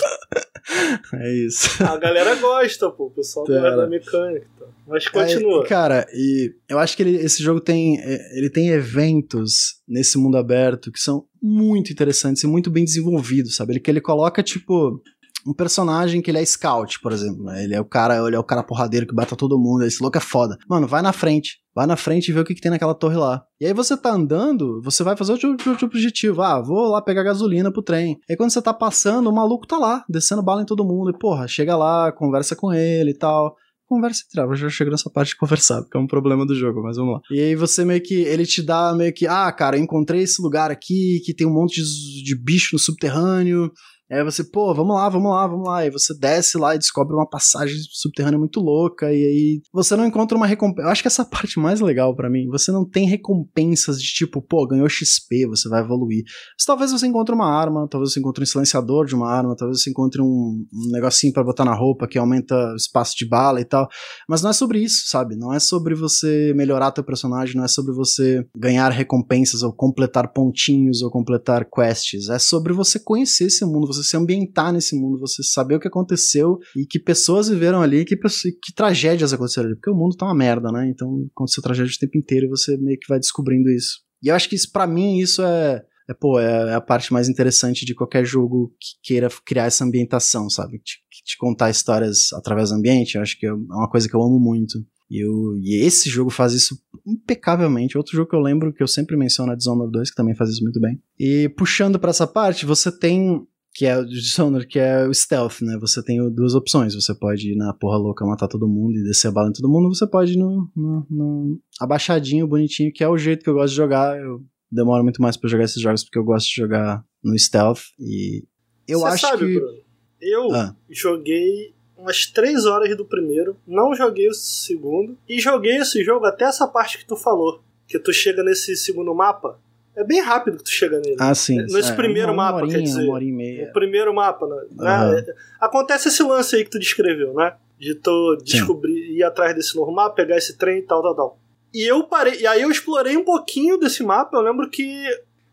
É 1.13 1.33
isso. 1.33 1.83
A 1.83 1.97
galera 1.97 2.35
gosta, 2.35 2.89
pô. 2.89 3.05
O 3.05 3.11
pessoal 3.11 3.45
gosta 3.45 3.77
da 3.77 3.87
mecânica. 3.87 4.56
Mas 4.87 5.07
continua. 5.09 5.65
É, 5.65 5.67
cara, 5.67 6.07
e 6.13 6.53
eu 6.69 6.79
acho 6.79 6.95
que 6.95 7.03
ele, 7.03 7.17
esse 7.17 7.43
jogo 7.43 7.59
tem, 7.59 7.99
é, 7.99 8.37
ele 8.37 8.49
tem 8.49 8.69
eventos 8.69 9.81
nesse 9.87 10.17
mundo 10.17 10.37
aberto 10.37 10.91
que 10.91 10.99
são 10.99 11.25
muito 11.41 11.91
interessantes 11.91 12.43
e 12.43 12.47
muito 12.47 12.71
bem 12.71 12.85
desenvolvidos, 12.85 13.55
sabe? 13.55 13.73
Ele 13.73 13.79
que 13.81 13.91
ele 13.91 14.01
coloca, 14.01 14.41
tipo, 14.41 15.01
um 15.45 15.53
personagem 15.53 16.21
que 16.21 16.31
ele 16.31 16.39
é 16.39 16.45
scout, 16.45 16.99
por 17.01 17.11
exemplo. 17.11 17.43
Né? 17.43 17.63
Ele 17.63 17.75
é 17.75 17.81
o 17.81 17.85
cara, 17.85 18.17
ele 18.25 18.35
é 18.35 18.39
o 18.39 18.43
cara 18.43 18.63
porradeiro 18.63 19.07
que 19.07 19.15
bata 19.15 19.35
todo 19.35 19.59
mundo. 19.59 19.83
Esse 19.83 20.01
louco 20.01 20.17
é 20.17 20.21
foda. 20.21 20.57
Mano, 20.69 20.87
vai 20.87 21.01
na 21.01 21.13
frente. 21.13 21.59
Vai 21.73 21.85
na 21.85 21.95
frente 21.95 22.29
e 22.29 22.33
vê 22.33 22.39
o 22.39 22.43
que, 22.43 22.55
que 22.55 22.61
tem 22.61 22.71
naquela 22.71 22.95
torre 22.95 23.15
lá. 23.15 23.43
E 23.59 23.65
aí 23.65 23.73
você 23.73 23.95
tá 23.95 24.11
andando, 24.11 24.81
você 24.81 25.03
vai 25.03 25.15
fazer 25.15 25.33
outro, 25.33 25.51
outro, 25.51 25.71
outro 25.71 25.87
objetivo. 25.87 26.41
Ah, 26.41 26.61
vou 26.61 26.89
lá 26.89 27.01
pegar 27.01 27.23
gasolina 27.23 27.71
pro 27.71 27.83
trem. 27.83 28.19
E 28.27 28.33
aí 28.33 28.37
quando 28.37 28.49
você 28.49 28.61
tá 28.61 28.73
passando, 28.73 29.29
o 29.29 29.33
maluco 29.33 29.67
tá 29.67 29.77
lá, 29.77 30.03
descendo 30.09 30.43
bala 30.43 30.61
em 30.61 30.65
todo 30.65 30.85
mundo. 30.85 31.11
E 31.11 31.17
porra, 31.17 31.47
chega 31.47 31.77
lá, 31.77 32.11
conversa 32.11 32.55
com 32.55 32.73
ele 32.73 33.11
e 33.11 33.17
tal 33.17 33.55
conversa 33.87 34.21
e 34.25 34.31
trava. 34.31 34.55
Já 34.55 34.69
chego 34.69 34.91
nessa 34.91 35.09
parte 35.09 35.29
de 35.29 35.37
conversar, 35.37 35.81
porque 35.81 35.97
é 35.97 35.99
um 35.99 36.07
problema 36.07 36.45
do 36.45 36.55
jogo, 36.55 36.83
mas 36.83 36.97
vamos 36.97 37.15
lá. 37.15 37.21
E 37.31 37.39
aí 37.39 37.55
você 37.55 37.83
meio 37.83 38.01
que. 38.01 38.15
Ele 38.15 38.45
te 38.45 38.61
dá 38.61 38.93
meio 38.93 39.13
que. 39.13 39.25
Ah, 39.25 39.51
cara, 39.51 39.77
encontrei 39.77 40.21
esse 40.21 40.41
lugar 40.41 40.71
aqui 40.71 41.21
que 41.25 41.33
tem 41.33 41.47
um 41.47 41.53
monte 41.53 41.81
de, 41.81 42.23
de 42.23 42.35
bicho 42.35 42.69
no 42.73 42.79
subterrâneo. 42.79 43.71
Aí 44.09 44.23
você, 44.23 44.41
pô, 44.43 44.73
vamos 44.73 44.95
lá, 44.95 45.09
vamos 45.09 45.31
lá, 45.31 45.47
vamos 45.47 45.67
lá. 45.67 45.85
E 45.85 45.91
você 45.91 46.17
desce 46.17 46.57
lá 46.57 46.73
e 46.73 46.77
descobre 46.77 47.13
uma 47.13 47.27
passagem 47.27 47.75
subterrânea 47.91 48.39
muito 48.39 48.61
louca. 48.61 49.11
E 49.11 49.23
aí 49.23 49.61
você 49.73 49.95
não 49.97 50.05
encontra 50.05 50.37
uma 50.37 50.47
recompensa. 50.47 50.87
Eu 50.87 50.91
acho 50.91 51.01
que 51.01 51.07
essa 51.07 51.25
parte 51.27 51.59
mais 51.59 51.81
legal 51.81 52.15
para 52.15 52.29
mim. 52.29 52.47
Você 52.47 52.71
não 52.71 52.87
tem 52.87 53.07
recompensas 53.07 54.01
de 54.01 54.07
tipo, 54.07 54.41
pô, 54.41 54.65
ganhou 54.65 54.87
XP, 54.87 55.47
você 55.47 55.67
vai 55.67 55.81
evoluir. 55.81 56.23
Mas 56.57 56.65
talvez 56.65 56.91
você 56.91 57.05
encontre 57.05 57.35
uma 57.35 57.51
arma, 57.51 57.87
talvez 57.89 58.13
você 58.13 58.19
encontre 58.19 58.43
um 58.43 58.45
silenciador 58.45 59.05
de 59.05 59.13
uma 59.13 59.29
arma, 59.29 59.55
talvez 59.57 59.81
você 59.81 59.89
encontre 59.89 60.21
um, 60.21 60.25
um 60.25 60.91
negocinho 60.91 61.33
para 61.33 61.43
botar 61.43 61.65
na 61.65 61.75
roupa 61.75 62.07
que 62.07 62.17
aumenta 62.17 62.55
o 62.55 62.75
espaço 62.75 63.13
de 63.17 63.27
bala 63.27 63.59
e 63.59 63.65
tal. 63.65 63.89
Mas 64.29 64.41
não 64.41 64.51
é 64.51 64.53
sobre 64.53 64.79
isso, 64.79 65.09
sabe? 65.09 65.35
Não 65.35 65.53
é 65.53 65.59
sobre 65.59 65.93
você 65.95 66.53
melhorar 66.55 66.91
teu 66.91 67.03
personagem, 67.03 67.57
não 67.57 67.65
é 67.65 67.67
sobre 67.67 67.93
você 67.93 68.45
ganhar 68.55 68.89
recompensas 68.89 69.63
ou 69.63 69.73
completar 69.73 70.31
pontinhos 70.31 71.01
ou 71.01 71.11
completar 71.11 71.67
quests. 71.69 72.29
É 72.29 72.39
sobre 72.39 72.71
você 72.71 72.99
conhecer 72.99 73.45
esse 73.47 73.65
mundo 73.65 73.96
você 73.97 74.09
se 74.09 74.17
ambientar 74.17 74.71
nesse 74.71 74.95
mundo, 74.95 75.19
você 75.19 75.43
saber 75.43 75.75
o 75.75 75.79
que 75.79 75.87
aconteceu 75.87 76.57
e 76.75 76.85
que 76.85 76.99
pessoas 76.99 77.49
viveram 77.49 77.81
ali, 77.81 78.05
que, 78.05 78.15
que 78.15 78.73
tragédias 78.73 79.33
aconteceram 79.33 79.67
ali, 79.67 79.75
porque 79.75 79.91
o 79.91 79.95
mundo 79.95 80.15
tá 80.15 80.25
uma 80.25 80.35
merda, 80.35 80.71
né? 80.71 80.89
Então 80.89 81.27
aconteceu 81.35 81.61
tragédia 81.61 81.93
o 81.93 81.99
tempo 81.99 82.17
inteiro 82.17 82.45
e 82.45 82.49
você 82.49 82.77
meio 82.77 82.99
que 82.99 83.07
vai 83.07 83.19
descobrindo 83.19 83.69
isso. 83.69 84.01
E 84.21 84.29
eu 84.29 84.35
acho 84.35 84.49
que 84.49 84.55
isso, 84.55 84.71
para 84.71 84.87
mim, 84.87 85.19
isso 85.19 85.43
é, 85.43 85.83
é, 86.09 86.13
pô, 86.13 86.39
é, 86.39 86.69
é, 86.69 86.73
a 86.73 86.81
parte 86.81 87.11
mais 87.11 87.27
interessante 87.27 87.85
de 87.85 87.93
qualquer 87.93 88.25
jogo 88.25 88.73
que 88.79 89.13
queira 89.13 89.27
criar 89.45 89.65
essa 89.65 89.83
ambientação, 89.83 90.49
sabe? 90.49 90.79
Te, 90.79 90.99
te 91.23 91.37
contar 91.37 91.69
histórias 91.69 92.31
através 92.33 92.69
do 92.69 92.75
ambiente, 92.75 93.15
eu 93.15 93.21
acho 93.21 93.37
que 93.37 93.45
é 93.45 93.53
uma 93.53 93.89
coisa 93.89 94.07
que 94.07 94.15
eu 94.15 94.21
amo 94.21 94.39
muito. 94.39 94.79
E, 95.09 95.23
eu, 95.23 95.57
e 95.61 95.85
esse 95.85 96.09
jogo 96.09 96.29
faz 96.29 96.53
isso 96.53 96.77
impecavelmente. 97.05 97.97
Outro 97.97 98.15
jogo 98.15 98.29
que 98.29 98.35
eu 98.35 98.41
lembro, 98.41 98.73
que 98.73 98.83
eu 98.83 98.87
sempre 98.87 99.15
menciono 99.15 99.53
é 99.53 99.55
Dishonored 99.55 99.91
2, 99.91 100.09
que 100.09 100.15
também 100.15 100.35
faz 100.35 100.49
isso 100.49 100.63
muito 100.63 100.79
bem. 100.79 101.01
E 101.17 101.49
puxando 101.49 101.99
para 101.99 102.09
essa 102.09 102.27
parte, 102.27 102.65
você 102.65 102.91
tem 102.91 103.45
que 103.77 103.85
é 103.85 103.95
o 103.95 104.03
Dishonored, 104.03 104.65
que 104.65 104.79
é 104.79 105.07
o 105.07 105.13
stealth, 105.13 105.61
né? 105.61 105.77
Você 105.79 106.03
tem 106.03 106.17
duas 106.33 106.55
opções. 106.55 106.95
Você 106.95 107.13
pode 107.13 107.51
ir 107.51 107.55
na 107.55 107.71
porra 107.75 107.95
louca 107.95 108.25
matar 108.25 108.47
todo 108.47 108.67
mundo 108.67 108.97
e 108.97 109.03
descer 109.03 109.27
a 109.27 109.31
bala 109.31 109.49
em 109.49 109.53
todo 109.53 109.69
mundo, 109.69 109.93
você 109.93 110.07
pode 110.07 110.33
ir 110.33 110.37
no, 110.37 110.67
no, 110.75 111.05
no 111.07 111.59
abaixadinho, 111.79 112.47
bonitinho, 112.47 112.91
que 112.91 113.03
é 113.03 113.07
o 113.07 113.19
jeito 113.19 113.43
que 113.43 113.49
eu 113.51 113.53
gosto 113.53 113.69
de 113.69 113.75
jogar. 113.75 114.19
Eu 114.19 114.43
demoro 114.71 115.03
muito 115.03 115.21
mais 115.21 115.37
para 115.37 115.47
jogar 115.47 115.65
esses 115.65 115.79
jogos 115.79 116.03
porque 116.03 116.17
eu 116.17 116.23
gosto 116.23 116.47
de 116.47 116.55
jogar 116.55 117.05
no 117.23 117.37
stealth 117.37 117.81
e 117.99 118.43
eu 118.87 119.01
Você 119.01 119.13
acho 119.13 119.27
sabe, 119.27 119.45
que 119.45 119.59
Bruno, 119.59 119.77
eu 120.19 120.51
ah. 120.55 120.75
joguei 120.89 121.75
umas 121.95 122.25
3 122.25 122.65
horas 122.65 122.97
do 122.97 123.05
primeiro, 123.05 123.57
não 123.67 123.93
joguei 123.93 124.27
o 124.27 124.33
segundo 124.33 125.15
e 125.29 125.39
joguei 125.39 125.77
esse 125.77 126.03
jogo 126.03 126.25
até 126.25 126.45
essa 126.45 126.67
parte 126.67 126.97
que 126.97 127.05
tu 127.05 127.15
falou, 127.15 127.61
que 127.87 127.99
tu 127.99 128.11
chega 128.11 128.41
nesse 128.43 128.75
segundo 128.75 129.13
mapa 129.13 129.59
é 129.97 130.03
bem 130.03 130.21
rápido 130.21 130.57
que 130.57 130.63
tu 130.63 130.69
chega 130.69 130.99
nele. 130.99 131.17
Ah, 131.19 131.33
sim. 131.33 131.57
Nesse 131.57 131.91
é, 131.91 131.95
primeiro 131.95 132.31
uma 132.31 132.43
mapa, 132.43 132.59
horinha, 132.59 132.77
quer 132.77 132.83
dizer. 132.83 133.03
Uma 133.05 133.15
hora 133.15 133.23
e 133.23 133.31
meia. 133.31 133.65
No 133.65 133.73
primeiro 133.73 134.13
mapa, 134.13 134.45
né? 134.45 134.55
Uhum. 134.55 135.33
Acontece 135.59 136.09
esse 136.09 136.21
lance 136.21 136.55
aí 136.55 136.63
que 136.63 136.69
tu 136.69 136.77
descreveu, 136.77 137.33
né? 137.33 137.55
De 137.79 137.95
tu 137.95 138.37
descobrir, 138.43 139.07
sim. 139.07 139.13
ir 139.13 139.23
atrás 139.23 139.55
desse 139.55 139.75
novo 139.75 139.91
mapa, 139.91 140.15
pegar 140.15 140.37
esse 140.37 140.55
trem 140.55 140.77
e 140.77 140.81
tal, 140.83 141.01
tal, 141.01 141.15
tal. 141.15 141.39
E 141.73 141.83
eu 141.83 142.03
parei, 142.03 142.39
e 142.39 142.45
aí 142.45 142.61
eu 142.61 142.69
explorei 142.69 143.17
um 143.17 143.23
pouquinho 143.23 143.77
desse 143.79 144.03
mapa, 144.03 144.37
eu 144.37 144.41
lembro 144.41 144.69
que. 144.69 145.03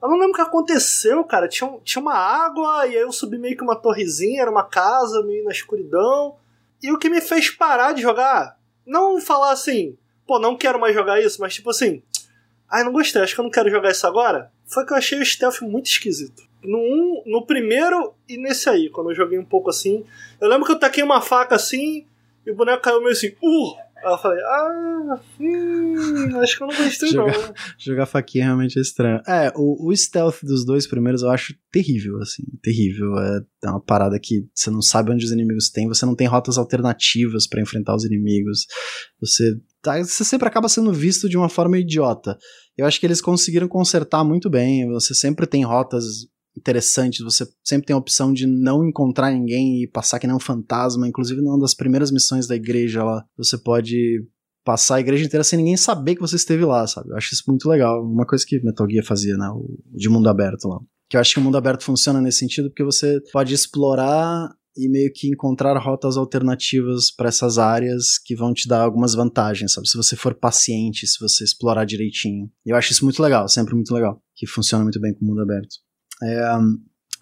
Eu 0.03 0.11
não 0.11 0.19
lembro 0.19 0.33
o 0.33 0.35
que 0.35 0.43
aconteceu, 0.43 1.25
cara. 1.25 1.49
Tinha, 1.49 1.79
tinha 1.83 2.03
uma 2.03 2.15
água, 2.15 2.87
e 2.87 2.97
aí 2.97 3.03
eu 3.03 3.13
subi 3.13 3.39
meio 3.39 3.57
que 3.57 3.65
uma 3.65 3.75
torrezinha, 3.75 4.43
era 4.43 4.51
uma 4.51 4.65
casa, 4.65 5.23
meio 5.23 5.43
na 5.45 5.53
escuridão. 5.53 6.37
E 6.83 6.93
o 6.93 6.99
que 6.99 7.09
me 7.09 7.23
fez 7.23 7.49
parar 7.49 7.93
de 7.93 8.03
jogar, 8.03 8.59
não 8.87 9.19
falar 9.19 9.53
assim, 9.53 9.97
pô, 10.27 10.39
não 10.39 10.55
quero 10.55 10.79
mais 10.79 10.95
jogar 10.95 11.19
isso, 11.23 11.41
mas 11.41 11.55
tipo 11.55 11.71
assim, 11.71 12.03
Ai, 12.71 12.85
não 12.85 12.93
gostei, 12.93 13.23
acho 13.23 13.35
que 13.35 13.41
eu 13.41 13.45
não 13.45 13.51
quero 13.51 13.71
jogar 13.71 13.91
isso 13.91 14.07
agora. 14.07 14.51
Foi 14.67 14.85
que 14.85 14.93
eu 14.93 14.97
achei 14.97 15.19
o 15.21 15.25
stealth 15.25 15.61
muito 15.63 15.87
esquisito. 15.87 16.43
No, 16.63 16.79
um, 16.79 17.23
no 17.27 17.47
primeiro 17.47 18.15
e 18.29 18.39
nesse 18.39 18.69
aí, 18.69 18.89
quando 18.89 19.11
eu 19.11 19.15
joguei 19.15 19.39
um 19.39 19.45
pouco 19.45 19.71
assim. 19.71 20.05
Eu 20.41 20.49
lembro 20.49 20.65
que 20.65 20.73
eu 20.73 20.79
taquei 20.79 21.03
uma 21.03 21.21
faca 21.21 21.55
assim 21.55 22.07
e 22.47 22.51
o 22.51 22.57
boneco 22.57 22.83
caiu 22.83 23.01
meio 23.01 23.13
assim, 23.13 23.29
uh! 23.43 23.85
Aí 24.05 24.13
eu 24.13 24.19
falei, 24.19 24.43
ah, 24.45 25.21
hum, 25.41 26.41
acho 26.43 26.59
que 26.59 26.63
eu 26.63 26.67
não 26.67 26.77
gostei 26.77 27.09
jogar, 27.09 27.33
não. 27.33 27.55
Jogar 27.79 28.05
faquinha 28.07 28.45
realmente 28.45 28.79
é 28.79 28.83
estranho. 28.83 29.23
É, 29.27 29.51
o, 29.57 29.89
o 29.89 29.97
stealth 29.97 30.43
dos 30.43 30.63
dois 30.67 30.87
primeiros 30.87 31.23
eu 31.23 31.31
acho 31.31 31.55
terrível, 31.73 32.21
assim, 32.21 32.43
terrível. 32.63 33.19
É, 33.19 33.41
é 33.65 33.71
uma 33.71 33.81
parada 33.81 34.19
que 34.21 34.47
você 34.55 34.71
não 34.71 34.83
sabe 34.83 35.11
onde 35.11 35.25
os 35.25 35.33
inimigos 35.33 35.71
têm, 35.71 35.89
você 35.89 36.05
não 36.05 36.15
tem 36.15 36.27
rotas 36.27 36.59
alternativas 36.59 37.47
para 37.47 37.63
enfrentar 37.63 37.95
os 37.95 38.05
inimigos. 38.05 38.67
Você, 39.21 39.59
tá, 39.85 40.03
você 40.03 40.25
sempre 40.25 40.49
acaba 40.49 40.69
sendo 40.69 40.93
visto 40.93 41.29
de 41.29 41.37
uma 41.37 41.49
forma 41.49 41.79
idiota. 41.79 42.37
Eu 42.77 42.87
acho 42.87 42.99
que 42.99 43.07
eles 43.07 43.21
conseguiram 43.21 43.69
consertar 43.69 44.25
muito 44.25 44.51
bem. 44.51 44.89
Você 44.91 45.15
sempre 45.15 45.47
tem 45.47 45.65
rotas 45.65 46.05
interessantes. 46.57 47.21
Você 47.23 47.47
sempre 47.63 47.87
tem 47.87 47.95
a 47.95 47.99
opção 47.99 48.33
de 48.33 48.47
não 48.47 48.85
encontrar 48.85 49.31
ninguém 49.31 49.83
e 49.83 49.89
passar 49.89 50.19
que 50.19 50.27
nem 50.27 50.35
um 50.35 50.41
fantasma. 50.41 51.07
Inclusive, 51.07 51.41
numa 51.41 51.59
das 51.59 51.75
primeiras 51.75 52.11
missões 52.11 52.47
da 52.47 52.57
igreja 52.57 53.05
lá, 53.05 53.25
você 53.37 53.59
pode 53.59 54.25
passar 54.65 54.97
a 54.97 55.01
igreja 55.01 55.25
inteira 55.25 55.45
sem 55.45 55.59
ninguém 55.59 55.77
saber 55.77 56.15
que 56.15 56.23
você 56.23 56.37
esteve 56.37 56.65
lá, 56.65 56.87
sabe? 56.87 57.11
Eu 57.11 57.17
acho 57.17 57.35
isso 57.35 57.45
muito 57.47 57.69
legal. 57.69 58.03
Uma 58.03 58.27
coisa 58.27 58.45
que 58.47 58.61
Metal 58.65 58.89
Gear 58.91 59.05
fazia, 59.05 59.37
né? 59.37 59.49
O 59.51 59.79
de 59.95 60.09
mundo 60.09 60.29
aberto 60.29 60.67
lá. 60.67 60.81
Que 61.09 61.17
eu 61.17 61.21
acho 61.21 61.35
que 61.35 61.39
o 61.41 61.43
mundo 61.43 61.59
aberto 61.59 61.85
funciona 61.85 62.21
nesse 62.21 62.39
sentido 62.39 62.71
porque 62.71 62.83
você 62.83 63.21
pode 63.31 63.53
explorar 63.53 64.49
e 64.77 64.89
meio 64.89 65.11
que 65.15 65.29
encontrar 65.29 65.79
rotas 65.79 66.17
alternativas 66.17 67.11
para 67.11 67.29
essas 67.29 67.59
áreas 67.59 68.19
que 68.19 68.35
vão 68.35 68.53
te 68.53 68.69
dar 68.69 68.83
algumas 68.83 69.15
vantagens, 69.15 69.73
sabe? 69.73 69.89
Se 69.89 69.97
você 69.97 70.17
for 70.17 70.35
paciente, 70.35 71.07
se 71.07 71.19
você 71.21 71.45
explorar 71.45 71.85
direitinho. 71.85 72.51
Eu 72.67 72.77
acho 72.77 72.93
isso 72.93 73.05
muito 73.05 73.23
legal, 73.23 73.49
sempre 73.49 73.75
muito 73.75 73.95
legal, 73.95 74.21
que 74.35 74.47
funciona 74.47 74.83
muito 74.83 75.01
bem 75.01 75.15
com 75.15 75.25
o 75.25 75.29
mundo 75.29 75.43
aberto. 75.43 75.77
É, 76.23 76.41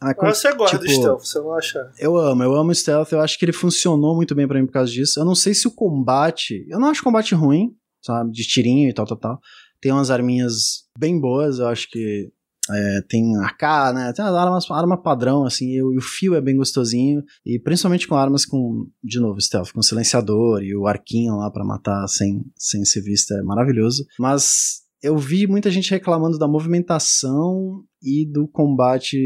ah, 0.02 0.14
você 0.34 0.52
gosta 0.52 0.78
tipo, 0.78 0.88
do 0.88 0.90
stealth, 0.90 1.20
você 1.20 1.38
não 1.38 1.52
acha? 1.52 1.92
Eu 1.98 2.16
amo, 2.16 2.42
eu 2.42 2.54
amo 2.54 2.74
stealth, 2.74 3.12
eu 3.12 3.20
acho 3.20 3.38
que 3.38 3.44
ele 3.44 3.52
funcionou 3.52 4.16
muito 4.16 4.34
bem 4.34 4.48
para 4.48 4.60
mim 4.60 4.66
por 4.66 4.72
causa 4.72 4.90
disso. 4.90 5.20
Eu 5.20 5.24
não 5.24 5.34
sei 5.34 5.54
se 5.54 5.68
o 5.68 5.70
combate. 5.70 6.66
Eu 6.68 6.80
não 6.80 6.88
acho 6.88 7.04
combate 7.04 7.34
ruim, 7.34 7.76
sabe? 8.02 8.32
De 8.32 8.42
tirinho 8.42 8.90
e 8.90 8.92
tal, 8.92 9.06
tal, 9.06 9.16
tal. 9.16 9.40
Tem 9.80 9.92
umas 9.92 10.10
arminhas 10.10 10.84
bem 10.98 11.20
boas, 11.20 11.58
eu 11.58 11.68
acho 11.68 11.88
que. 11.88 12.32
É, 12.70 13.00
tem 13.08 13.36
AK, 13.38 13.94
né? 13.94 14.12
Tem 14.14 14.24
armas, 14.24 14.70
arma 14.70 15.00
padrão, 15.00 15.44
assim, 15.44 15.66
e, 15.66 15.76
e 15.76 15.98
o 15.98 16.00
fio 16.00 16.34
é 16.34 16.40
bem 16.40 16.56
gostosinho. 16.56 17.22
E 17.44 17.58
principalmente 17.58 18.06
com 18.06 18.14
armas 18.14 18.46
com, 18.46 18.86
de 19.02 19.18
novo, 19.18 19.40
stealth, 19.40 19.72
com 19.72 19.82
silenciador 19.82 20.62
e 20.62 20.74
o 20.76 20.86
arquinho 20.86 21.36
lá 21.36 21.50
para 21.50 21.64
matar 21.64 22.06
sem, 22.06 22.44
sem 22.56 22.84
ser 22.84 23.02
vista 23.02 23.34
é 23.34 23.42
maravilhoso. 23.42 24.04
Mas 24.18 24.82
eu 25.02 25.18
vi 25.18 25.48
muita 25.48 25.70
gente 25.70 25.90
reclamando 25.90 26.38
da 26.38 26.46
movimentação 26.46 27.82
e 28.00 28.24
do 28.30 28.46
combate, 28.46 29.16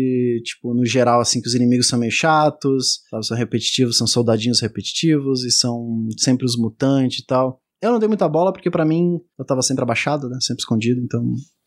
tipo, 0.43 0.73
no 0.73 0.87
geral, 0.87 1.21
assim, 1.21 1.41
que 1.41 1.49
os 1.49 1.55
inimigos 1.55 1.89
são 1.89 1.99
meio 1.99 2.11
chatos, 2.11 3.01
sabe, 3.11 3.27
são 3.27 3.37
repetitivos, 3.37 3.99
são 3.99 4.07
soldadinhos 4.07 4.61
repetitivos 4.61 5.45
e 5.45 5.51
são 5.51 6.07
sempre 6.19 6.47
os 6.47 6.57
mutantes 6.57 7.19
e 7.19 7.27
tal. 7.27 7.61
Eu 7.83 7.93
não 7.93 7.99
dei 7.99 8.09
muita 8.09 8.27
bola 8.27 8.53
porque 8.53 8.71
para 8.71 8.87
mim 8.87 9.19
eu 9.39 9.45
tava 9.45 9.61
sempre 9.61 9.83
abaixado, 9.83 10.31
né, 10.31 10.39
sempre 10.41 10.61
escondido, 10.61 11.01
então 11.03 11.23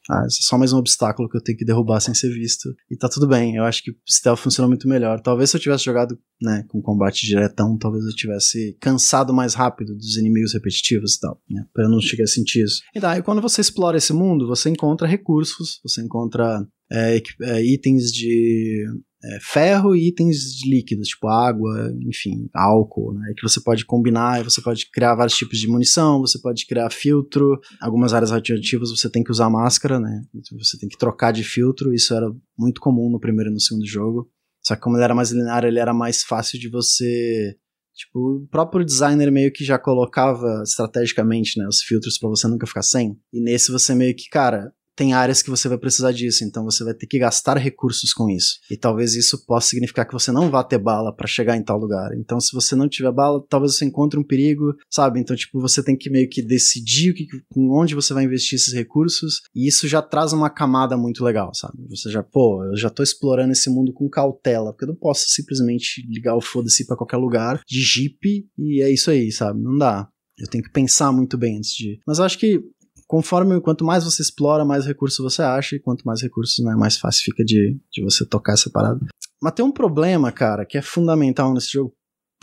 ah, 0.10 0.24
é 0.26 0.30
só 0.30 0.58
mais 0.58 0.74
um 0.74 0.78
obstáculo 0.78 1.30
que 1.30 1.38
eu 1.38 1.42
tenho 1.42 1.58
que 1.58 1.64
derrubar 1.64 2.00
sem 2.00 2.16
ser 2.16 2.30
visto. 2.30 2.74
E 2.90 2.98
tá 2.98 3.08
tudo 3.08 3.28
bem, 3.28 3.56
eu 3.56 3.64
acho 3.64 3.84
que 3.84 3.92
o 3.92 3.96
stealth 4.10 4.40
funciona 4.40 4.68
muito 4.68 4.88
melhor. 4.88 5.22
Talvez 5.22 5.52
se 5.52 5.58
eu 5.58 5.62
tivesse 5.62 5.86
jogado, 5.86 6.18
né, 6.42 6.66
com 6.68 6.82
combate 6.82 7.28
diretão, 7.28 7.78
talvez 7.78 8.04
eu 8.06 8.16
tivesse 8.16 8.76
cansado 8.82 9.32
mais 9.34 9.54
rápido 9.54 9.96
dos 9.96 10.18
inimigos 10.18 10.54
repetitivos 10.54 11.16
e 11.16 11.20
tal, 11.20 11.40
né, 11.48 11.64
pra 11.72 11.84
eu 11.84 11.90
não 11.90 12.02
chegar 12.02 12.24
a 12.24 12.28
sentir 12.28 12.64
isso. 12.64 12.82
E 12.96 13.00
daí, 13.00 13.22
quando 13.22 13.42
você 13.42 13.62
explora 13.62 13.98
esse 13.98 14.12
mundo, 14.12 14.48
você 14.48 14.70
encontra 14.70 15.08
recursos, 15.08 15.80
você 15.84 16.02
encontra 16.02 16.66
é, 16.92 17.22
é, 17.42 17.64
itens 17.64 18.12
de 18.12 18.86
é, 19.24 19.40
ferro 19.42 19.96
e 19.96 20.08
itens 20.08 20.64
líquidos, 20.66 21.10
tipo 21.10 21.28
água, 21.28 21.92
enfim, 22.08 22.50
álcool, 22.54 23.14
né? 23.14 23.34
Que 23.36 23.48
você 23.48 23.60
pode 23.60 23.86
combinar, 23.86 24.44
você 24.44 24.62
pode 24.62 24.90
criar 24.92 25.16
vários 25.16 25.36
tipos 25.38 25.60
de 25.60 25.68
munição, 25.68 26.22
você 26.22 26.40
pode 26.40 26.66
criar 26.66 26.90
filtro. 26.90 27.60
Algumas 27.82 28.14
áreas 28.14 28.32
radioativas 28.32 28.90
você 28.90 29.10
tem 29.10 29.24
que 29.24 29.32
usar 29.32 29.50
máscara, 29.50 30.00
né? 30.00 30.24
Você 30.58 30.78
tem 30.78 30.88
que 30.88 30.98
trocar 30.98 31.32
de 31.32 31.44
filtro. 31.44 31.94
Isso 31.94 32.14
era 32.14 32.28
muito 32.58 32.80
comum 32.80 33.10
no 33.10 33.20
primeiro 33.20 33.50
e 33.50 33.54
no 33.54 33.60
segundo 33.60 33.86
jogo. 33.86 34.30
Só 34.64 34.76
que 34.76 34.82
como 34.82 34.98
ele 34.98 35.04
era 35.04 35.16
mais 35.16 35.32
linear, 35.32 35.66
ele 35.66 35.80
era 35.80 35.94
mais 35.94 36.24
fácil 36.24 36.60
de 36.60 36.70
você 36.70 37.56
Tipo, 38.00 38.38
o 38.38 38.48
próprio 38.48 38.86
designer 38.86 39.30
meio 39.30 39.52
que 39.52 39.66
já 39.66 39.78
colocava 39.78 40.64
estrategicamente, 40.64 41.60
né, 41.60 41.68
os 41.68 41.82
filtros 41.82 42.18
para 42.18 42.30
você 42.30 42.48
nunca 42.48 42.66
ficar 42.66 42.82
sem. 42.82 43.20
E 43.34 43.42
nesse 43.42 43.74
você 43.74 43.94
meio 43.94 44.16
que, 44.16 44.30
cara, 44.30 44.72
tem 45.00 45.14
áreas 45.14 45.42
que 45.42 45.50
você 45.50 45.70
vai 45.70 45.78
precisar 45.78 46.12
disso, 46.12 46.44
então 46.44 46.66
você 46.66 46.84
vai 46.84 46.94
ter 46.94 47.08
que 47.08 47.18
gastar 47.18 47.56
recursos 47.56 48.12
com 48.12 48.30
isso. 48.30 48.60
E 48.70 48.76
talvez 48.76 49.16
isso 49.16 49.46
possa 49.46 49.70
significar 49.70 50.06
que 50.06 50.12
você 50.12 50.30
não 50.30 50.50
vá 50.50 50.62
ter 50.62 50.78
bala 50.78 51.16
para 51.16 51.26
chegar 51.26 51.56
em 51.56 51.64
tal 51.64 51.80
lugar. 51.80 52.12
Então, 52.18 52.38
se 52.38 52.52
você 52.52 52.76
não 52.76 52.90
tiver 52.90 53.10
bala, 53.14 53.42
talvez 53.48 53.78
você 53.78 53.86
encontre 53.86 54.20
um 54.20 54.24
perigo, 54.26 54.76
sabe? 54.90 55.22
Então, 55.22 55.38
tipo, 55.38 55.62
você 55.62 55.82
tem 55.82 55.96
que 55.96 56.10
meio 56.10 56.28
que 56.28 56.42
decidir 56.42 57.12
o 57.12 57.14
que, 57.14 57.26
onde 57.56 57.96
você 57.96 58.14
vai 58.14 58.26
investir 58.26 58.58
esses 58.58 58.74
recursos, 58.74 59.40
e 59.56 59.70
isso 59.70 59.88
já 59.88 60.02
traz 60.02 60.34
uma 60.34 60.50
camada 60.50 60.98
muito 60.98 61.24
legal, 61.24 61.54
sabe? 61.56 61.78
Você 61.88 62.12
já, 62.12 62.22
pô, 62.22 62.66
eu 62.66 62.76
já 62.76 62.90
tô 62.90 63.02
explorando 63.02 63.54
esse 63.54 63.70
mundo 63.70 63.94
com 63.94 64.10
cautela, 64.10 64.74
porque 64.74 64.84
eu 64.84 64.90
não 64.90 64.98
posso 64.98 65.30
simplesmente 65.30 66.06
ligar 66.10 66.36
o 66.36 66.42
foda-se 66.42 66.86
pra 66.86 66.98
qualquer 66.98 67.18
lugar 67.18 67.62
de 67.66 67.82
jeep 67.82 68.46
e 68.58 68.84
é 68.84 68.92
isso 68.92 69.10
aí, 69.10 69.32
sabe? 69.32 69.62
Não 69.62 69.78
dá. 69.78 70.10
Eu 70.38 70.48
tenho 70.48 70.64
que 70.64 70.72
pensar 70.72 71.12
muito 71.14 71.38
bem 71.38 71.58
antes 71.58 71.72
de. 71.72 72.00
Mas 72.06 72.18
eu 72.18 72.26
acho 72.26 72.38
que 72.38 72.62
conforme 73.10 73.60
quanto 73.60 73.84
mais 73.84 74.04
você 74.04 74.22
explora, 74.22 74.64
mais 74.64 74.86
recursos 74.86 75.18
você 75.18 75.42
acha, 75.42 75.76
e 75.76 75.80
quanto 75.80 76.04
mais 76.04 76.22
recursos, 76.22 76.64
né, 76.64 76.76
mais 76.76 76.96
fácil 76.96 77.24
fica 77.24 77.44
de, 77.44 77.76
de 77.92 78.04
você 78.04 78.24
tocar 78.24 78.54
essa 78.54 78.70
parada. 78.70 79.00
Mas 79.42 79.54
tem 79.54 79.66
um 79.66 79.72
problema, 79.72 80.32
cara, 80.32 80.64
que 80.64 80.78
é 80.78 80.82
fundamental 80.82 81.52
nesse 81.52 81.72
jogo, 81.72 81.92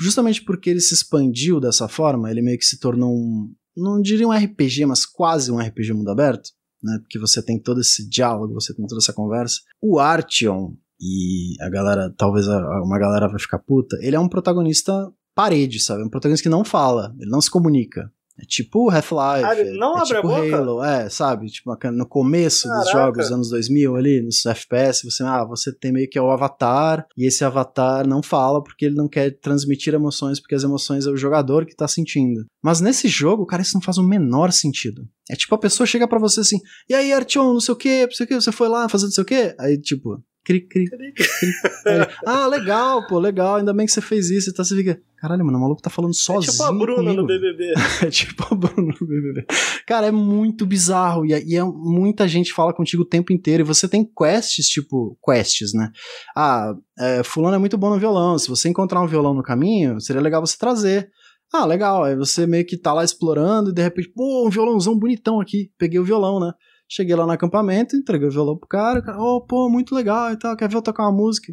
justamente 0.01 0.44
porque 0.44 0.68
ele 0.68 0.80
se 0.80 0.93
expandiu 0.93 1.60
dessa 1.60 1.86
forma, 1.86 2.28
ele 2.28 2.43
meio 2.43 2.59
que 2.59 2.64
se 2.64 2.80
tornou 2.80 3.14
um, 3.14 3.55
não 3.76 4.02
diria 4.02 4.26
um 4.26 4.32
RPG, 4.32 4.86
mas 4.86 5.06
quase 5.06 5.52
um 5.52 5.59
RPG 5.59 5.93
mundo 5.93 6.10
aberto, 6.10 6.51
né, 6.82 6.98
porque 7.01 7.18
você 7.18 7.40
tem 7.40 7.62
todo 7.62 7.80
esse 7.80 8.09
diálogo, 8.09 8.55
você 8.55 8.74
tem 8.74 8.84
toda 8.88 9.01
essa 9.01 9.12
conversa. 9.12 9.60
O 9.80 10.01
Artyom, 10.01 10.74
e 11.01 11.55
a 11.60 11.70
galera, 11.70 12.12
talvez 12.18 12.48
uma 12.48 12.98
galera 12.98 13.28
vai 13.28 13.38
ficar 13.38 13.60
puta, 13.60 13.97
ele 14.01 14.16
é 14.16 14.20
um 14.20 14.28
protagonista 14.28 15.12
parede, 15.32 15.78
sabe? 15.78 16.02
É 16.02 16.05
um 16.05 16.10
protagonista 16.10 16.43
que 16.43 16.48
não 16.48 16.64
fala, 16.64 17.14
ele 17.20 17.30
não 17.30 17.40
se 17.40 17.51
comunica. 17.51 18.10
É 18.38 18.44
tipo 18.44 18.90
Half-Life. 18.90 19.44
Ah, 19.44 19.54
não 19.72 19.96
é 19.96 20.00
abre 20.02 20.16
tipo 20.16 20.18
a 20.18 20.40
boca? 20.40 20.56
Halo, 20.56 20.84
é, 20.84 21.08
sabe? 21.08 21.46
Tipo, 21.46 21.76
no 21.92 22.06
começo 22.06 22.68
Caraca. 22.68 22.82
dos 22.82 22.92
jogos 22.92 23.32
anos 23.32 23.50
2000 23.50 23.96
ali, 23.96 24.22
nos 24.22 24.44
FPS, 24.44 25.04
você, 25.04 25.22
ah, 25.22 25.44
você 25.44 25.72
tem 25.72 25.90
meio 25.90 26.08
que 26.08 26.20
o 26.20 26.30
avatar, 26.30 27.06
e 27.16 27.26
esse 27.26 27.44
avatar 27.44 28.06
não 28.06 28.22
fala 28.22 28.62
porque 28.62 28.84
ele 28.84 28.94
não 28.94 29.08
quer 29.08 29.30
transmitir 29.40 29.94
emoções, 29.94 30.38
porque 30.38 30.54
as 30.54 30.64
emoções 30.64 31.06
é 31.06 31.10
o 31.10 31.16
jogador 31.16 31.64
que 31.64 31.74
tá 31.74 31.88
sentindo. 31.88 32.44
Mas 32.62 32.80
nesse 32.80 33.08
jogo, 33.08 33.46
cara, 33.46 33.62
isso 33.62 33.74
não 33.74 33.82
faz 33.82 33.96
o 33.96 34.02
menor 34.02 34.52
sentido. 34.52 35.02
É 35.30 35.34
tipo, 35.34 35.54
a 35.54 35.58
pessoa 35.58 35.86
chega 35.86 36.06
para 36.06 36.18
você 36.18 36.40
assim, 36.40 36.58
e 36.88 36.94
aí, 36.94 37.12
Artyom, 37.12 37.54
não 37.54 37.60
sei 37.60 37.72
o 37.72 37.76
que, 37.76 38.04
não 38.04 38.12
sei 38.12 38.24
o 38.24 38.28
que, 38.28 38.34
você 38.34 38.52
foi 38.52 38.68
lá 38.68 38.88
fazer 38.88 39.06
não 39.06 39.12
sei 39.12 39.22
o 39.22 39.26
que? 39.26 39.54
Aí, 39.58 39.80
tipo, 39.80 40.22
Cri, 40.47 40.60
cri, 40.60 40.89
cri, 40.89 41.12
ah, 42.24 42.47
legal, 42.47 43.05
pô, 43.09 43.18
legal. 43.18 43.56
Ainda 43.56 43.74
bem 43.74 43.85
que 43.85 43.90
você 43.90 44.01
fez 44.01 44.31
isso. 44.31 44.48
Então 44.48 44.64
você 44.64 44.77
fica, 44.77 45.02
caralho, 45.16 45.44
mano, 45.44 45.59
o 45.59 45.60
maluco 45.60 45.82
tá 45.82 45.90
falando 45.90 46.14
sozinho. 46.14 46.51
É 46.51 46.52
tipo 46.52 46.62
a 46.62 46.73
Bruna 46.73 47.02
comigo. 47.02 47.23
no 47.23 47.27
BBB. 47.27 47.74
é 48.06 48.10
tipo 48.10 48.47
a 48.48 48.55
Bruna 48.55 48.94
no 49.01 49.06
BBB. 49.09 49.44
Cara, 49.85 50.06
é 50.06 50.12
muito 50.12 50.64
bizarro. 50.64 51.27
E, 51.27 51.32
é, 51.32 51.43
e 51.44 51.56
é, 51.56 51.64
muita 51.64 52.28
gente 52.28 52.52
fala 52.52 52.73
contigo 52.73 53.02
o 53.02 53.09
tempo 53.09 53.32
inteiro. 53.32 53.64
E 53.64 53.66
você 53.66 53.89
tem 53.89 54.05
quests, 54.05 54.68
tipo, 54.68 55.18
quests, 55.28 55.74
né? 55.74 55.90
Ah, 56.36 56.77
é, 56.97 57.24
Fulano 57.24 57.56
é 57.56 57.59
muito 57.59 57.77
bom 57.77 57.90
no 57.90 57.98
violão. 57.98 58.39
Se 58.39 58.48
você 58.48 58.68
encontrar 58.68 59.02
um 59.02 59.09
violão 59.09 59.35
no 59.35 59.43
caminho, 59.43 60.01
seria 60.01 60.23
legal 60.23 60.40
você 60.47 60.56
trazer. 60.56 61.10
Ah, 61.52 61.66
legal. 61.66 62.05
Aí 62.05 62.14
você 62.14 62.47
meio 62.47 62.64
que 62.64 62.77
tá 62.77 62.93
lá 62.93 63.02
explorando 63.02 63.70
e 63.70 63.74
de 63.74 63.82
repente, 63.82 64.12
pô, 64.14 64.47
um 64.47 64.51
violãozão 64.51 64.97
bonitão 64.97 65.40
aqui. 65.40 65.73
Peguei 65.77 65.98
o 65.98 66.05
violão, 66.05 66.39
né? 66.39 66.52
Cheguei 66.88 67.14
lá 67.14 67.26
no 67.26 67.32
acampamento, 67.32 67.96
entreguei 67.96 68.28
o 68.28 68.30
violão 68.30 68.56
pro 68.56 68.68
cara, 68.68 69.00
o 69.00 69.02
cara, 69.02 69.18
oh, 69.20 69.44
pô, 69.44 69.68
muito 69.68 69.94
legal 69.94 70.32
e 70.32 70.38
tal, 70.38 70.56
quer 70.56 70.68
ver 70.68 70.76
eu 70.76 70.82
tocar 70.82 71.04
uma 71.04 71.16
música? 71.16 71.52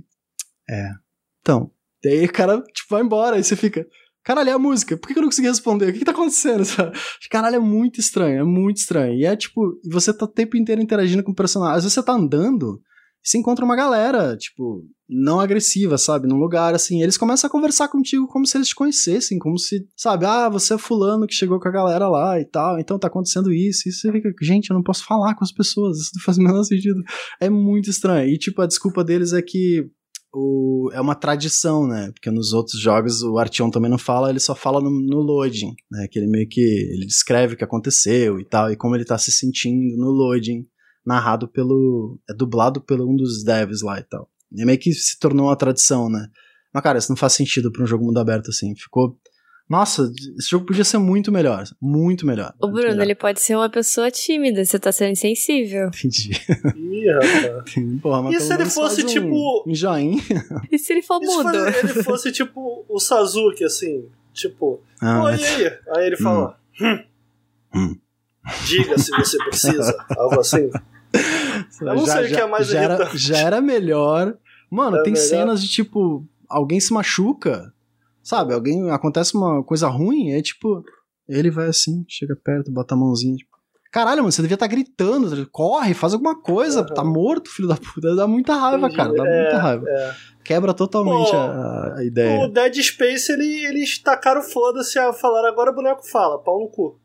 É. 0.70 0.90
Então, 1.42 1.72
daí 2.04 2.26
o 2.26 2.32
cara, 2.32 2.62
tipo, 2.74 2.90
vai 2.90 3.02
embora, 3.02 3.36
aí 3.36 3.44
você 3.44 3.56
fica, 3.56 3.86
caralho, 4.24 4.50
é 4.50 4.54
a 4.54 4.60
música, 4.60 4.96
por 4.96 5.08
que 5.08 5.18
eu 5.18 5.22
não 5.22 5.30
consegui 5.30 5.48
responder? 5.48 5.90
O 5.90 5.94
que, 5.94 6.00
que 6.00 6.06
tá 6.06 6.12
acontecendo? 6.12 6.64
Sabe? 6.66 6.98
Caralho, 7.30 7.56
é 7.56 7.60
muito 7.60 8.00
estranho, 8.00 8.40
é 8.40 8.44
muito 8.44 8.78
estranho. 8.78 9.14
E 9.16 9.26
é 9.26 9.36
tipo, 9.36 9.80
você 9.90 10.16
tá 10.16 10.26
o 10.26 10.28
tempo 10.28 10.56
inteiro 10.56 10.82
interagindo 10.82 11.24
com 11.24 11.32
o 11.32 11.36
personagem. 11.36 11.78
Às 11.78 11.84
vezes 11.84 11.94
você 11.94 12.04
tá 12.04 12.14
andando, 12.14 12.82
você 13.24 13.38
encontra 13.38 13.64
uma 13.64 13.76
galera, 13.76 14.36
tipo, 14.36 14.84
não 15.10 15.40
agressiva, 15.40 15.98
sabe? 15.98 16.28
Num 16.28 16.38
lugar 16.38 16.74
assim. 16.76 17.02
Eles 17.02 17.18
começam 17.18 17.48
a 17.48 17.52
conversar 17.52 17.88
contigo 17.88 18.28
como 18.28 18.46
se 18.46 18.58
eles 18.58 18.68
te 18.68 18.76
conhecessem, 18.76 19.40
como 19.40 19.58
se, 19.58 19.88
sabe? 19.96 20.26
Ah, 20.26 20.50
você 20.50 20.74
é 20.74 20.78
fulano 20.78 21.26
que 21.26 21.34
chegou 21.34 21.60
com 21.60 21.68
a 21.68 21.72
galera 21.72 22.10
lá 22.10 22.40
e 22.40 22.46
tal, 22.46 22.80
então 22.80 23.00
tá 23.00 23.08
acontecendo 23.08 23.54
isso. 23.54 23.88
E 23.88 23.92
você 23.94 24.12
fica, 24.12 24.30
gente, 24.42 24.70
eu 24.70 24.76
não 24.76 24.84
posso 24.84 25.06
falar 25.06 25.36
com 25.36 25.44
as 25.44 25.52
pessoas, 25.52 25.98
isso 26.00 26.12
não 26.16 26.24
faz 26.24 26.38
o 26.38 26.42
menor 26.42 26.64
sentido. 26.64 27.02
É 27.40 27.50
muito 27.50 27.90
estranho. 27.90 28.28
E, 28.28 28.38
tipo, 28.38 28.62
a 28.62 28.68
desculpa 28.68 29.04
deles 29.04 29.32
é 29.32 29.42
que 29.42 29.90
o, 30.34 30.90
é 30.94 31.00
uma 31.00 31.16
tradição, 31.16 31.88
né? 31.88 32.12
Porque 32.12 32.32
nos 32.32 32.52
outros 32.52 32.80
jogos 32.82 33.22
o 33.22 33.38
Artyom 33.38 33.70
também 33.70 33.90
não 33.90 34.00
fala, 34.00 34.30
ele 34.30 34.40
só 34.40 34.56
fala 34.56 34.82
no, 34.82 34.90
no 34.90 35.22
loading, 35.22 35.74
né? 35.92 36.08
Que 36.12 36.20
ele 36.20 36.28
meio 36.28 36.48
que 36.50 36.60
ele 36.60 37.06
descreve 37.06 37.54
o 37.54 37.58
que 37.58 37.64
aconteceu 37.64 38.40
e 38.40 38.46
tal, 38.46 38.72
e 38.72 38.76
como 38.76 38.96
ele 38.96 39.06
tá 39.06 39.18
se 39.18 39.32
sentindo 39.32 39.96
no 39.96 40.10
loading, 40.10 40.66
narrado 41.06 41.48
pelo. 41.48 42.20
é 42.30 42.34
dublado 42.34 42.82
pelo 42.82 43.10
um 43.10 43.16
dos 43.16 43.44
devs 43.44 43.82
lá 43.82 44.00
e 44.00 44.04
tal. 44.04 44.30
E 44.52 44.64
meio 44.66 44.80
que 44.80 44.92
se 44.94 45.18
tornou 45.20 45.48
uma 45.48 45.56
tradição, 45.56 46.10
né? 46.10 46.28
Mas, 46.74 46.84
cara, 46.84 46.98
isso 47.00 47.10
não 47.10 47.18
faz 47.18 47.34
sentido 47.34 47.72
pra 47.72 47.84
um 47.84 47.88
jogo 47.88 48.06
mundo 48.06 48.20
aberto 48.20 48.50
assim. 48.50 48.76
Ficou 48.76 49.18
nossa, 49.70 50.12
esse 50.38 50.50
jogo 50.50 50.66
podia 50.66 50.84
ser 50.84 50.98
muito 50.98 51.32
melhor. 51.32 51.64
Muito 51.82 52.26
melhor. 52.28 52.54
O 52.62 52.68
Bruno, 52.68 52.90
melhor. 52.90 53.02
ele 53.04 53.16
pode 53.16 53.40
ser 53.40 53.56
uma 53.56 53.70
pessoa 53.70 54.12
tímida, 54.12 54.64
você 54.64 54.78
tá 54.78 54.92
sendo 54.92 55.12
insensível. 55.14 55.88
Entendi. 55.88 56.32
Ih, 56.76 57.10
rapaz. 57.12 57.74
Porra, 58.02 58.22
mas 58.24 58.36
E 58.36 58.40
se 58.46 58.54
ele 58.54 58.66
fosse, 58.66 59.04
um, 59.04 59.06
tipo- 59.08 59.64
Um 59.68 59.74
joinha. 59.74 60.22
E 60.72 60.78
se 60.78 60.92
ele 60.94 61.02
for 61.02 61.20
E 61.24 61.26
se 61.26 61.36
mudo? 61.38 61.58
ele 61.68 62.04
fosse 62.04 62.32
tipo 62.32 62.86
o 62.90 63.00
Sazuki, 63.00 63.64
assim, 63.64 64.06
tipo, 64.34 64.82
Ah, 65.02 65.32
e 65.32 65.44
aí? 65.46 65.78
Aí 65.96 66.08
ele 66.08 66.18
fala, 66.18 66.60
hum. 66.82 67.00
Hum. 67.76 67.96
diga 68.68 68.98
se 69.00 69.10
você 69.12 69.38
precisa, 69.46 70.06
algo 70.18 70.40
assim. 70.42 70.70
Eu 71.82 71.96
não 71.96 72.06
sei 72.06 72.26
o 72.26 72.28
que 72.28 72.36
é 72.36 72.46
mais 72.48 72.68
já 72.68 72.82
era, 72.82 73.10
já 73.16 73.38
era 73.38 73.62
melhor. 73.62 74.36
Mano, 74.70 74.98
É 74.98 75.04
tem 75.04 75.14
melhor. 75.14 75.26
cenas 75.28 75.62
de 75.62 75.70
tipo, 75.70 76.26
alguém 76.50 76.80
se 76.80 76.92
machuca, 76.94 77.72
sabe? 78.24 78.54
Alguém 78.54 78.90
acontece 78.92 79.36
uma 79.36 79.64
coisa 79.64 79.88
ruim, 79.88 80.32
aí 80.34 80.42
tipo, 80.42 80.84
ele 81.28 81.52
vai 81.52 81.68
assim, 81.68 82.04
chega 82.08 82.36
perto, 82.36 82.72
bota 82.72 82.96
a 82.96 82.98
mãozinha, 82.98 83.36
tipo, 83.36 83.54
Caralho, 83.92 84.22
mano, 84.24 84.32
você 84.32 84.42
devia 84.42 84.56
estar 84.56 84.66
gritando, 84.66 85.48
corre, 85.52 85.94
faz 85.94 86.14
alguma 86.14 86.36
coisa, 86.42 86.80
Uhum. 86.80 86.88
tá 86.88 87.04
morto, 87.04 87.48
filho 87.52 87.68
da 87.68 87.76
puta. 87.78 88.16
Dá 88.16 88.26
muita 88.26 88.56
raiva, 88.56 88.88
Entendi. 88.88 88.96
cara, 88.96 89.14
dá 89.14 89.24
É, 89.28 89.42
muita 89.44 89.58
raiva. 89.60 89.86
é. 89.88 90.14
Quebra 90.44 90.74
totalmente 90.74 91.30
Pô, 91.30 91.38
a, 91.38 91.94
a 92.00 92.04
ideia. 92.04 92.44
O 92.44 92.48
Dead 92.48 92.74
Space, 92.82 93.32
ele, 93.32 93.64
eles 93.68 94.00
tacaram 94.00 94.42
foda-se 94.42 94.98
a 94.98 95.14
falar 95.14 95.48
agora 95.48 95.70
o 95.70 95.76
boneco 95.76 96.02
fala, 96.10 96.40
pau 96.42 96.60
no 96.60 96.70
cu. 96.70 97.00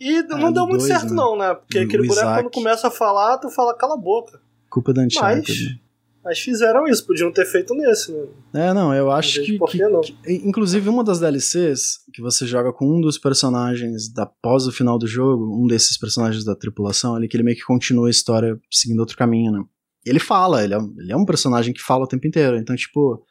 E 0.00 0.22
não 0.22 0.48
Ah, 0.48 0.50
deu 0.50 0.62
no 0.62 0.68
muito 0.68 0.80
dois, 0.80 0.92
certo 0.92 1.10
né? 1.10 1.14
não, 1.16 1.36
né? 1.38 1.54
Porque 1.54 1.78
O 1.78 1.82
aquele 1.82 2.06
boneco 2.06 2.12
Isaac. 2.26 2.42
quando 2.44 2.52
começa 2.52 2.88
a 2.88 2.90
falar, 2.90 3.38
tu 3.38 3.48
fala 3.50 3.74
cala 3.76 3.94
a 3.94 3.98
boca. 3.98 4.40
Culpa 4.70 4.92
da 4.92 5.02
Uncharted. 5.02 5.48
Mas, 5.48 5.60
né? 5.72 5.78
mas 6.24 6.38
fizeram 6.40 6.86
isso, 6.86 7.06
podiam 7.06 7.32
ter 7.32 7.46
feito 7.46 7.72
nesse, 7.74 8.12
né? 8.12 8.26
É, 8.68 8.74
não, 8.74 8.92
eu 8.92 9.10
acho 9.10 9.42
que, 9.44 9.56
por 9.58 9.70
que 9.70 9.78
que- 9.78 9.88
não. 9.88 10.00
Inclusive, 10.26 10.88
uma 10.88 11.02
das 11.04 11.18
DLCs 11.20 12.00
que 12.12 12.20
você 12.20 12.46
joga 12.46 12.72
com 12.72 12.84
um 12.98 13.00
dos 13.00 13.16
personagens 13.18 14.12
da 14.12 14.24
após 14.24 14.66
o 14.66 14.72
final 14.72 14.98
do 14.98 15.06
jogo, 15.06 15.44
um 15.62 15.66
desses 15.66 15.96
personagens 15.98 16.44
da 16.44 16.54
tripulação 16.56 17.14
ali, 17.14 17.28
que 17.28 17.36
ele 17.36 17.44
meio 17.44 17.56
que 17.56 17.64
continua 17.64 18.08
a 18.08 18.10
história 18.10 18.58
seguindo 18.70 18.98
outro 19.00 19.16
caminho, 19.16 19.52
né? 19.52 19.62
Ele 20.04 20.18
fala, 20.20 20.62
ele 20.62 20.74
é, 20.74 20.78
ele 20.98 21.12
é 21.12 21.16
um 21.16 21.24
personagem 21.24 21.72
que 21.74 21.80
fala 21.82 22.04
o 22.04 22.08
tempo 22.08 22.26
inteiro. 22.26 22.56
Então, 22.56 22.76
tipo, 22.76 23.24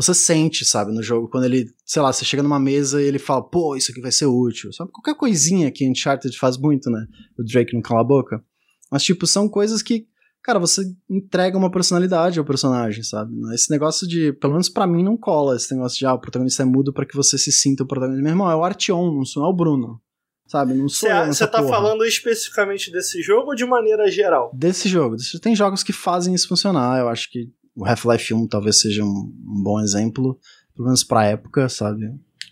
você 0.00 0.14
sente, 0.14 0.64
sabe, 0.64 0.92
no 0.92 1.02
jogo, 1.02 1.28
quando 1.28 1.44
ele, 1.44 1.66
sei 1.84 2.00
lá, 2.00 2.12
você 2.12 2.24
chega 2.24 2.40
numa 2.40 2.60
mesa 2.60 3.02
e 3.02 3.06
ele 3.06 3.18
fala, 3.18 3.42
pô, 3.42 3.74
isso 3.74 3.90
aqui 3.90 4.00
vai 4.00 4.12
ser 4.12 4.26
útil. 4.26 4.72
Sabe, 4.72 4.92
qualquer 4.92 5.16
coisinha 5.16 5.72
que 5.72 5.88
Uncharted 5.90 6.38
faz 6.38 6.56
muito, 6.56 6.88
né? 6.88 7.04
O 7.36 7.42
Drake 7.42 7.74
não 7.74 7.82
cala 7.82 8.02
a 8.02 8.04
boca. 8.04 8.40
Mas, 8.92 9.02
tipo, 9.02 9.26
são 9.26 9.48
coisas 9.48 9.82
que 9.82 10.06
cara, 10.40 10.60
você 10.60 10.82
entrega 11.10 11.58
uma 11.58 11.70
personalidade 11.70 12.38
ao 12.38 12.44
personagem, 12.44 13.02
sabe? 13.02 13.34
Esse 13.52 13.70
negócio 13.70 14.06
de, 14.06 14.32
pelo 14.32 14.52
menos 14.54 14.68
pra 14.68 14.86
mim, 14.86 15.02
não 15.02 15.16
cola 15.16 15.56
esse 15.56 15.74
negócio 15.74 15.98
de, 15.98 16.06
ah, 16.06 16.14
o 16.14 16.20
protagonista 16.20 16.62
é 16.62 16.64
mudo 16.64 16.92
pra 16.92 17.04
que 17.04 17.16
você 17.16 17.36
se 17.36 17.50
sinta 17.50 17.82
o 17.82 17.86
protagonista. 17.86 18.22
Meu 18.22 18.32
irmão, 18.32 18.50
é 18.50 18.56
o 18.56 18.64
Artyom, 18.64 19.12
não 19.14 19.24
sou 19.24 19.42
não 19.42 19.50
é 19.50 19.52
o 19.52 19.56
Bruno. 19.56 20.00
Sabe? 20.46 20.72
Não 20.72 20.88
sou 20.88 21.10
Você 21.26 21.46
tá 21.46 21.58
porra. 21.58 21.74
falando 21.74 22.02
especificamente 22.06 22.90
desse 22.90 23.20
jogo 23.20 23.50
ou 23.50 23.54
de 23.54 23.66
maneira 23.66 24.10
geral? 24.10 24.50
Desse 24.54 24.88
jogo. 24.88 25.16
Tem 25.42 25.54
jogos 25.54 25.82
que 25.82 25.92
fazem 25.92 26.34
isso 26.34 26.48
funcionar. 26.48 26.98
Eu 26.98 27.08
acho 27.10 27.30
que 27.30 27.50
o 27.78 27.84
Half-Life 27.86 28.34
1 28.34 28.46
talvez 28.48 28.80
seja 28.80 29.04
um, 29.04 29.08
um 29.46 29.62
bom 29.62 29.80
exemplo, 29.80 30.38
pelo 30.74 30.86
menos 30.86 31.04
pra 31.04 31.24
época, 31.26 31.68
sabe? 31.68 32.04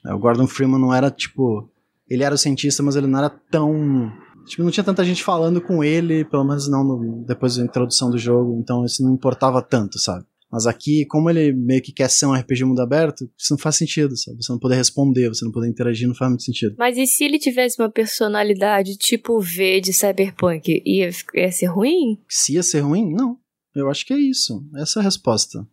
É, 0.06 0.14
O 0.14 0.18
Gordon 0.18 0.46
Freeman 0.46 0.80
não 0.80 0.94
era, 0.94 1.10
tipo... 1.10 1.68
Ele 2.08 2.22
era 2.22 2.34
o 2.34 2.38
cientista, 2.38 2.82
mas 2.82 2.94
ele 2.96 3.06
não 3.08 3.18
era 3.18 3.28
tão... 3.30 4.12
Tipo, 4.46 4.62
não 4.62 4.70
tinha 4.70 4.84
tanta 4.84 5.04
gente 5.04 5.24
falando 5.24 5.60
com 5.60 5.82
ele, 5.82 6.24
pelo 6.24 6.44
menos 6.44 6.68
não 6.70 6.84
no- 6.84 7.24
depois 7.26 7.56
da 7.56 7.64
introdução 7.64 8.08
do 8.10 8.16
jogo, 8.18 8.56
então 8.60 8.84
isso 8.84 9.02
não 9.02 9.12
importava 9.12 9.60
tanto, 9.60 9.98
sabe? 9.98 10.24
Mas 10.48 10.68
aqui, 10.68 11.04
como 11.06 11.28
ele 11.28 11.52
meio 11.52 11.82
que 11.82 11.90
quer 11.92 12.08
ser 12.08 12.26
um 12.26 12.32
RPG 12.32 12.64
mundo 12.64 12.80
aberto, 12.80 13.28
isso 13.36 13.52
não 13.52 13.58
faz 13.58 13.74
sentido, 13.74 14.16
sabe? 14.16 14.40
Você 14.40 14.52
não 14.52 14.60
poder 14.60 14.76
responder, 14.76 15.28
você 15.28 15.44
não 15.44 15.50
poder 15.50 15.68
interagir, 15.68 16.06
não 16.06 16.14
faz 16.14 16.30
muito 16.30 16.44
sentido. 16.44 16.76
Mas 16.78 16.96
e 16.96 17.04
se 17.08 17.24
ele 17.24 17.40
tivesse 17.40 17.82
uma 17.82 17.90
personalidade 17.90 18.96
tipo 18.96 19.40
V 19.40 19.80
de 19.80 19.92
Cyberpunk? 19.92 20.80
Ia, 20.86 21.10
ia 21.34 21.50
ser 21.50 21.66
ruim? 21.66 22.20
Se 22.28 22.54
ia 22.54 22.62
ser 22.62 22.80
ruim? 22.80 23.12
Não. 23.12 23.36
Eu 23.76 23.90
acho 23.90 24.06
que 24.06 24.12
é 24.12 24.16
isso. 24.18 24.64
Essa 24.76 24.98
é 24.98 25.02
a 25.02 25.04
resposta. 25.04 25.66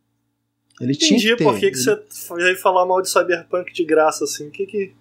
Ele 0.81 0.93
tinha 0.95 1.17
Entendi 1.17 1.29
que 1.31 1.37
ter. 1.37 1.43
por 1.43 1.59
que, 1.59 1.71
que 1.71 1.77
você 1.77 1.99
veio 2.35 2.57
falar 2.57 2.85
mal 2.85 3.01
de 3.01 3.09
Cyberpunk 3.09 3.71
de 3.73 3.85
graça, 3.85 4.23
assim. 4.25 4.49
Que 4.49 4.65
que... 4.65 4.93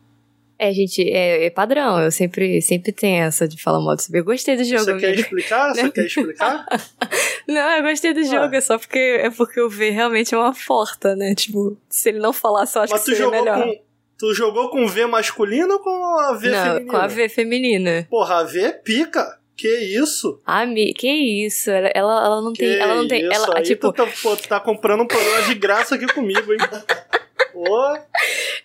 É, 0.59 0.73
gente, 0.73 1.03
é, 1.11 1.47
é 1.47 1.51
padrão. 1.51 1.99
Eu 2.01 2.13
sempre, 2.13 2.61
sempre 2.63 2.93
tenho 2.93 3.25
essa 3.25 3.49
de 3.49 3.61
falar 3.61 3.81
mal 3.81 3.97
do 3.97 4.03
Cyber. 4.03 4.21
Eu 4.21 4.25
gostei 4.25 4.57
do 4.57 4.63
jogo, 4.65 4.85
Você 4.85 4.97
quer 4.99 5.07
amigo. 5.09 5.21
explicar? 5.23 5.75
Você 5.75 5.91
quer 5.91 6.07
explicar? 6.07 6.67
Não, 7.49 7.71
eu 7.79 7.83
gostei 7.83 8.13
do 8.15 8.21
Ah. 8.21 8.25
jogo, 8.25 8.55
é 8.55 8.61
só 8.61 8.79
porque 8.79 8.99
é 8.99 9.31
porque 9.31 9.61
o 9.61 9.69
V 9.69 9.91
realmente 9.91 10.33
é 10.35 10.39
uma 10.39 10.55
porta, 10.55 11.17
né? 11.17 11.35
Tipo, 11.35 11.77
se 11.89 12.11
ele 12.11 12.21
não 12.21 12.33
falasse, 12.33 12.79
eu 12.79 12.83
acho 12.83 12.93
Mas 12.93 13.03
que 13.03 13.11
tu 13.11 13.17
seria 13.17 13.25
jogou 13.25 13.41
melhor. 13.45 13.65
com. 13.65 13.83
Tu 14.19 14.35
jogou 14.35 14.71
com 14.71 14.87
V 14.87 15.07
masculino 15.07 15.73
ou 15.73 15.81
com 15.81 15.91
a 16.21 16.35
V 16.35 16.49
não, 16.51 16.63
feminina? 16.65 16.91
com 16.93 16.97
a 16.97 17.07
V 17.09 17.29
feminina. 17.29 18.07
Porra, 18.09 18.35
a 18.37 18.45
V 18.45 18.61
é 18.61 18.73
pica. 18.73 19.41
Que 19.57 19.69
isso? 19.69 20.41
Ah, 20.47 20.65
mi- 20.67 20.93
que 20.95 21.09
isso? 21.09 21.71
Ela, 21.71 21.89
ela, 21.95 22.25
ela 22.25 22.41
não 22.43 22.53
Que 22.53 22.61
tem. 22.61 22.79
Ela 22.79 22.95
não 22.95 23.07
tem. 23.07 23.23
isso? 23.23 23.33
Ela, 23.33 23.59
Aí 23.59 23.63
tipo, 23.63 23.93
tu 23.93 24.05
tá, 24.05 24.13
pô, 24.23 24.37
tu 24.37 24.49
tá 24.49 24.59
comprando 24.61 25.03
um 25.03 25.07
programa 25.07 25.43
de 25.43 25.55
graça 25.55 25.95
aqui 25.95 26.07
comigo, 26.07 26.53
hein? 26.53 26.59
Pô, 27.53 27.95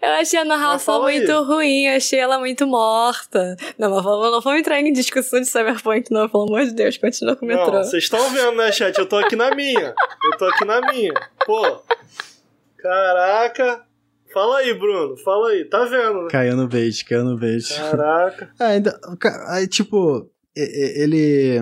eu 0.02 0.10
achei 0.14 0.40
a 0.40 0.46
narração 0.46 0.96
fala 0.96 1.10
aí. 1.10 1.18
muito 1.18 1.42
ruim, 1.44 1.84
eu 1.88 1.98
achei 1.98 2.18
ela 2.20 2.40
muito 2.40 2.66
morta. 2.66 3.58
Não, 3.78 3.92
mas 3.92 4.02
vamos, 4.04 4.32
não 4.32 4.42
vamos 4.42 4.60
entrar 4.62 4.80
em 4.80 4.94
discussão 4.94 5.42
de 5.42 5.46
Cyberpunk, 5.48 6.10
não, 6.10 6.30
pelo 6.30 6.44
amor 6.44 6.64
de 6.66 6.74
Deus, 6.74 6.98
continua 6.98 7.36
com 7.36 7.46
o 7.46 7.48
metrô. 7.50 7.70
não, 7.74 7.84
vocês 7.84 8.04
estão 8.04 8.30
vendo, 8.30 8.54
né, 8.56 8.72
chat? 8.72 8.98
Eu 8.98 9.06
tô 9.06 9.18
aqui 9.18 9.36
na 9.36 9.54
minha. 9.54 9.94
Eu 10.32 10.38
tô 10.38 10.46
aqui 10.46 10.64
na 10.66 10.80
minha. 10.90 11.14
Pô, 11.46 11.82
caraca. 12.78 13.84
Fala 14.34 14.60
aí, 14.60 14.74
Bruno. 14.74 15.18
Fala 15.18 15.50
aí. 15.50 15.66
Tá 15.66 15.84
vendo, 15.86 16.24
né? 16.24 16.30
Caiu 16.30 16.56
no 16.56 16.68
bait, 16.68 17.04
caiu 17.06 17.24
no 17.24 17.38
bait. 17.38 17.68
Caraca. 17.74 18.52
É, 18.60 18.64
ainda, 18.66 19.00
aí, 19.50 19.68
tipo, 19.68 20.30
ele. 20.58 21.60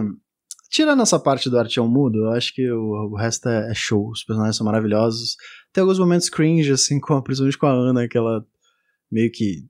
Tirando 0.69 1.01
essa 1.03 1.19
parte 1.19 1.49
do 1.49 1.57
Artyom 1.57 1.87
mudo, 1.87 2.25
eu 2.25 2.29
acho 2.31 2.53
que 2.53 2.69
o, 2.69 3.11
o 3.11 3.15
resto 3.15 3.47
é, 3.47 3.71
é 3.71 3.73
show. 3.73 4.09
Os 4.09 4.23
personagens 4.23 4.57
são 4.57 4.65
maravilhosos. 4.65 5.35
Tem 5.71 5.81
alguns 5.81 5.99
momentos 5.99 6.29
cringe, 6.29 6.71
assim, 6.71 6.99
com, 6.99 7.13
a- 7.13 7.21
principalmente 7.21 7.57
com 7.57 7.65
a 7.67 7.71
Ana, 7.71 8.07
que 8.07 8.17
ela 8.17 8.45
meio 9.11 9.31
que. 9.31 9.63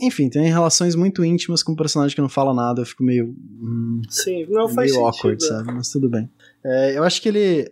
Enfim, 0.00 0.28
tem 0.30 0.46
relações 0.48 0.94
muito 0.94 1.24
íntimas 1.24 1.62
com 1.62 1.72
um 1.72 1.76
personagem 1.76 2.14
que 2.14 2.20
não 2.22 2.28
fala 2.28 2.54
nada. 2.54 2.80
Eu 2.80 2.86
fico 2.86 3.02
meio. 3.04 3.26
hum, 3.60 4.00
Sim, 4.08 4.46
não 4.48 4.68
faz 4.68 4.90
meio 4.92 5.04
sentido. 5.04 5.06
awkward, 5.06 5.44
é. 5.44 5.48
sabe? 5.48 5.72
Mas 5.72 5.90
tudo 5.90 6.08
bem. 6.08 6.30
É, 6.64 6.96
eu 6.98 7.04
acho 7.04 7.20
que 7.22 7.28
ele. 7.28 7.70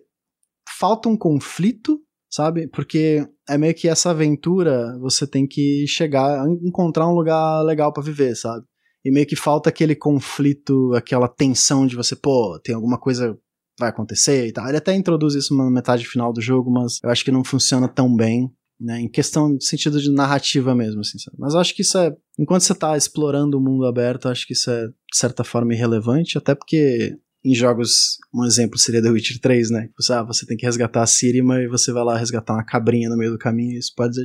Falta 0.79 1.09
um 1.09 1.17
conflito, 1.17 2.01
sabe? 2.29 2.67
Porque 2.69 3.27
é 3.49 3.57
meio 3.57 3.75
que 3.75 3.89
essa 3.89 4.11
aventura 4.11 4.99
você 5.01 5.27
tem 5.27 5.47
que 5.47 5.87
chegar, 5.89 6.45
encontrar 6.63 7.09
um 7.09 7.15
lugar 7.15 7.63
legal 7.63 7.93
pra 7.93 8.03
viver, 8.03 8.35
sabe? 8.37 8.65
E 9.07 9.11
meio 9.13 9.25
que 9.25 9.37
falta 9.37 9.71
aquele 9.71 9.95
conflito, 9.95 10.93
aquela 10.93 11.29
tensão 11.29 11.87
de 11.87 11.95
você, 11.95 12.17
pô, 12.17 12.59
tem 12.59 12.75
alguma 12.75 12.99
coisa 12.99 13.39
vai 13.79 13.91
acontecer 13.91 14.49
e 14.49 14.53
tal. 14.53 14.67
Ele 14.67 14.79
até 14.79 14.95
introduz 14.95 15.35
isso 15.35 15.57
na 15.57 15.71
metade 15.71 16.05
final 16.05 16.33
do 16.33 16.41
jogo, 16.41 16.73
mas 16.73 16.99
eu 17.05 17.11
acho 17.11 17.25
que 17.25 17.31
não 17.31 17.45
funciona 17.45 17.87
tão 17.87 18.15
bem. 18.15 18.51
Né, 18.79 19.01
em 19.01 19.09
questão 19.09 19.57
de 19.57 19.65
sentido 19.65 19.99
de 19.99 20.13
narrativa 20.13 20.75
mesmo, 20.75 21.01
assim, 21.01 21.19
sabe? 21.19 21.35
Mas 21.41 21.55
acho 21.55 21.75
que 21.75 21.81
isso 21.81 21.97
é. 21.97 22.15
Enquanto 22.39 22.61
você 22.61 22.75
tá 22.75 22.95
explorando 22.95 23.57
o 23.57 23.61
mundo 23.61 23.87
aberto, 23.87 24.29
acho 24.29 24.47
que 24.47 24.53
isso 24.53 24.71
é, 24.71 24.89
de 24.89 25.17
certa 25.17 25.43
forma, 25.43 25.73
irrelevante, 25.73 26.37
até 26.37 26.55
porque 26.55 27.17
em 27.43 27.55
jogos, 27.55 28.19
um 28.35 28.45
exemplo 28.45 28.77
seria 28.77 29.01
The 29.01 29.09
Witcher 29.09 29.41
3, 29.41 29.71
né? 29.71 29.89
Você, 29.97 30.13
ah, 30.13 30.23
você 30.23 30.45
tem 30.45 30.59
que 30.59 30.67
resgatar 30.67 31.03
a 31.03 31.07
Sirima 31.07 31.63
e 31.63 31.69
você 31.69 31.91
vai 31.91 32.05
lá 32.05 32.19
resgatar 32.19 32.53
uma 32.53 32.67
cabrinha 32.67 33.09
no 33.09 33.17
meio 33.17 33.31
do 33.31 33.39
caminho. 33.39 33.79
Isso 33.79 33.95
pode, 33.97 34.21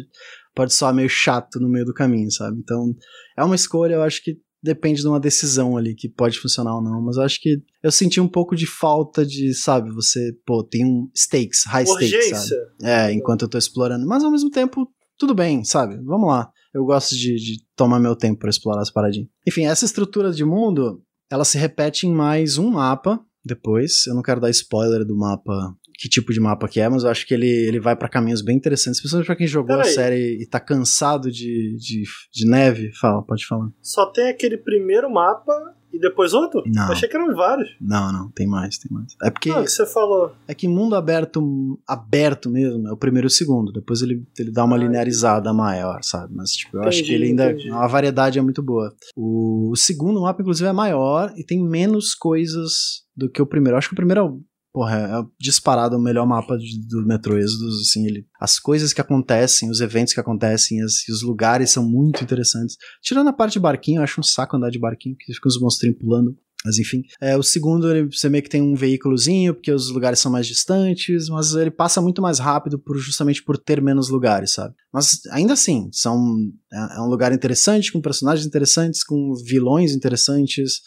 pode 0.53 0.73
soar 0.73 0.93
meio 0.93 1.07
chato 1.07 1.57
no 1.57 1.69
meio 1.69 1.85
do 1.85 1.93
caminho, 1.93 2.29
sabe? 2.29 2.57
Então, 2.59 2.93
é 3.37 3.43
uma 3.45 3.55
escolha, 3.55 3.93
eu 3.93 4.01
acho 4.01 4.21
que 4.21 4.35
depende 4.61 5.01
de 5.01 5.07
uma 5.07 5.19
decisão 5.19 5.75
ali 5.75 5.95
que 5.95 6.07
pode 6.07 6.39
funcionar 6.39 6.75
ou 6.75 6.81
não. 6.81 7.01
Mas 7.01 7.17
eu 7.17 7.23
acho 7.23 7.41
que 7.41 7.61
eu 7.81 7.91
senti 7.91 8.19
um 8.19 8.27
pouco 8.27 8.55
de 8.55 8.65
falta 8.67 9.25
de, 9.25 9.53
sabe, 9.53 9.91
você, 9.91 10.33
pô, 10.45 10.63
tem 10.63 10.85
um 10.85 11.09
stakes, 11.15 11.65
high 11.65 11.85
stakes, 11.85 12.09
sabe? 12.09 12.23
Urgência. 12.23 12.57
É, 12.83 13.11
enquanto 13.11 13.43
eu 13.43 13.49
tô 13.49 13.57
explorando. 13.57 14.05
Mas 14.05 14.23
ao 14.23 14.31
mesmo 14.31 14.49
tempo, 14.49 14.87
tudo 15.17 15.33
bem, 15.33 15.63
sabe? 15.63 15.97
Vamos 16.03 16.27
lá. 16.27 16.51
Eu 16.73 16.85
gosto 16.85 17.15
de, 17.15 17.35
de 17.35 17.65
tomar 17.75 17.99
meu 17.99 18.15
tempo 18.15 18.39
pra 18.39 18.49
explorar 18.49 18.81
as 18.81 18.91
paradinhas. 18.91 19.29
Enfim, 19.47 19.65
essa 19.65 19.85
estrutura 19.85 20.31
de 20.31 20.45
mundo, 20.45 21.03
ela 21.29 21.43
se 21.43 21.57
repete 21.57 22.07
em 22.07 22.13
mais 22.13 22.57
um 22.57 22.71
mapa 22.71 23.19
depois. 23.43 24.05
Eu 24.07 24.15
não 24.15 24.21
quero 24.21 24.39
dar 24.39 24.49
spoiler 24.49 25.05
do 25.05 25.17
mapa, 25.17 25.75
que 26.01 26.09
tipo 26.09 26.33
de 26.33 26.39
mapa 26.39 26.67
que 26.67 26.79
é, 26.79 26.89
mas 26.89 27.03
eu 27.03 27.11
acho 27.11 27.27
que 27.27 27.33
ele, 27.33 27.47
ele 27.47 27.79
vai 27.79 27.95
pra 27.95 28.09
caminhos 28.09 28.41
bem 28.41 28.57
interessantes, 28.57 28.99
principalmente 28.99 29.27
pra 29.27 29.35
quem 29.35 29.45
jogou 29.45 29.79
a 29.79 29.83
série 29.83 30.41
e 30.41 30.47
tá 30.47 30.59
cansado 30.59 31.31
de, 31.31 31.77
de, 31.77 32.03
de 32.33 32.49
neve. 32.49 32.91
Fala, 32.99 33.21
pode 33.21 33.45
falar. 33.45 33.69
Só 33.81 34.07
tem 34.07 34.27
aquele 34.29 34.57
primeiro 34.57 35.11
mapa 35.11 35.53
e 35.93 35.99
depois 35.99 36.33
outro? 36.33 36.63
Não. 36.65 36.87
Eu 36.87 36.93
achei 36.93 37.07
que 37.07 37.15
eram 37.15 37.35
vários. 37.35 37.69
Não, 37.79 38.11
não, 38.11 38.31
tem 38.31 38.47
mais, 38.47 38.79
tem 38.79 38.91
mais. 38.91 39.13
É 39.21 39.29
porque. 39.29 39.51
Ah, 39.51 39.61
que 39.61 39.69
você 39.69 39.85
falou. 39.85 40.33
É 40.47 40.55
que 40.55 40.67
mundo 40.67 40.95
aberto, 40.95 41.79
aberto 41.87 42.49
mesmo, 42.49 42.87
é 42.87 42.91
o 42.91 42.97
primeiro 42.97 43.27
e 43.27 43.29
o 43.29 43.31
segundo. 43.31 43.71
Depois 43.71 44.01
ele, 44.01 44.23
ele 44.39 44.49
dá 44.51 44.63
uma 44.63 44.77
Ah, 44.77 44.79
linearizada 44.79 45.53
maior, 45.53 45.99
sabe? 46.01 46.33
Mas, 46.33 46.51
tipo, 46.51 46.77
eu 46.77 46.81
acho 46.83 46.97
Entendi, 46.99 47.09
que 47.09 47.13
ele 47.15 47.25
ainda. 47.27 47.51
entendi. 47.51 47.69
A 47.69 47.85
variedade 47.85 48.39
é 48.39 48.41
muito 48.41 48.63
boa. 48.63 48.91
O, 49.15 49.69
o 49.71 49.75
segundo 49.75 50.21
mapa, 50.21 50.41
inclusive, 50.41 50.67
é 50.67 50.73
maior 50.73 51.31
e 51.37 51.43
tem 51.43 51.61
menos 51.63 52.15
coisas 52.15 53.03
do 53.15 53.29
que 53.29 53.41
o 53.41 53.45
primeiro. 53.45 53.75
Eu 53.75 53.77
acho 53.77 53.89
que 53.89 53.93
o 53.93 53.97
primeiro 53.97 54.21
é 54.21 54.23
o. 54.23 54.41
Porra, 54.73 54.97
é 54.97 55.23
disparado 55.39 55.97
o 55.97 56.01
melhor 56.01 56.25
mapa 56.25 56.57
do 56.87 57.05
Metro 57.05 57.37
Exodus, 57.37 57.81
assim, 57.81 58.05
ele, 58.07 58.25
as 58.39 58.57
coisas 58.57 58.93
que 58.93 59.01
acontecem, 59.01 59.69
os 59.69 59.81
eventos 59.81 60.13
que 60.13 60.19
acontecem, 60.19 60.81
as- 60.81 61.05
os 61.09 61.21
lugares 61.21 61.71
são 61.71 61.83
muito 61.83 62.23
interessantes. 62.23 62.77
Tirando 63.01 63.27
a 63.27 63.33
parte 63.33 63.53
de 63.53 63.59
barquinho, 63.59 63.99
eu 63.99 64.03
acho 64.03 64.21
um 64.21 64.23
saco 64.23 64.55
andar 64.55 64.69
de 64.69 64.79
barquinho, 64.79 65.15
porque 65.15 65.33
fica 65.33 65.49
os 65.49 65.59
monstrinhos 65.59 65.97
pulando. 65.99 66.37
Mas 66.63 66.77
enfim. 66.77 67.01
É, 67.19 67.35
o 67.35 67.41
segundo, 67.41 67.89
ele, 67.91 68.07
você 68.15 68.29
meio 68.29 68.43
que 68.43 68.49
tem 68.49 68.61
um 68.61 68.75
veículozinho, 68.75 69.53
porque 69.55 69.71
os 69.71 69.89
lugares 69.89 70.19
são 70.19 70.31
mais 70.31 70.45
distantes, 70.45 71.27
mas 71.27 71.53
ele 71.53 71.71
passa 71.71 71.99
muito 71.99 72.21
mais 72.21 72.37
rápido 72.37 72.77
por, 72.77 72.97
justamente 72.97 73.43
por 73.43 73.57
ter 73.57 73.81
menos 73.81 74.09
lugares, 74.09 74.53
sabe? 74.53 74.75
Mas 74.93 75.21
ainda 75.31 75.53
assim, 75.53 75.89
são, 75.91 76.37
é, 76.71 76.97
é 76.97 77.01
um 77.01 77.07
lugar 77.09 77.33
interessante, 77.33 77.91
com 77.91 77.99
personagens 77.99 78.45
interessantes, 78.45 79.03
com 79.03 79.33
vilões 79.43 79.93
interessantes 79.93 80.81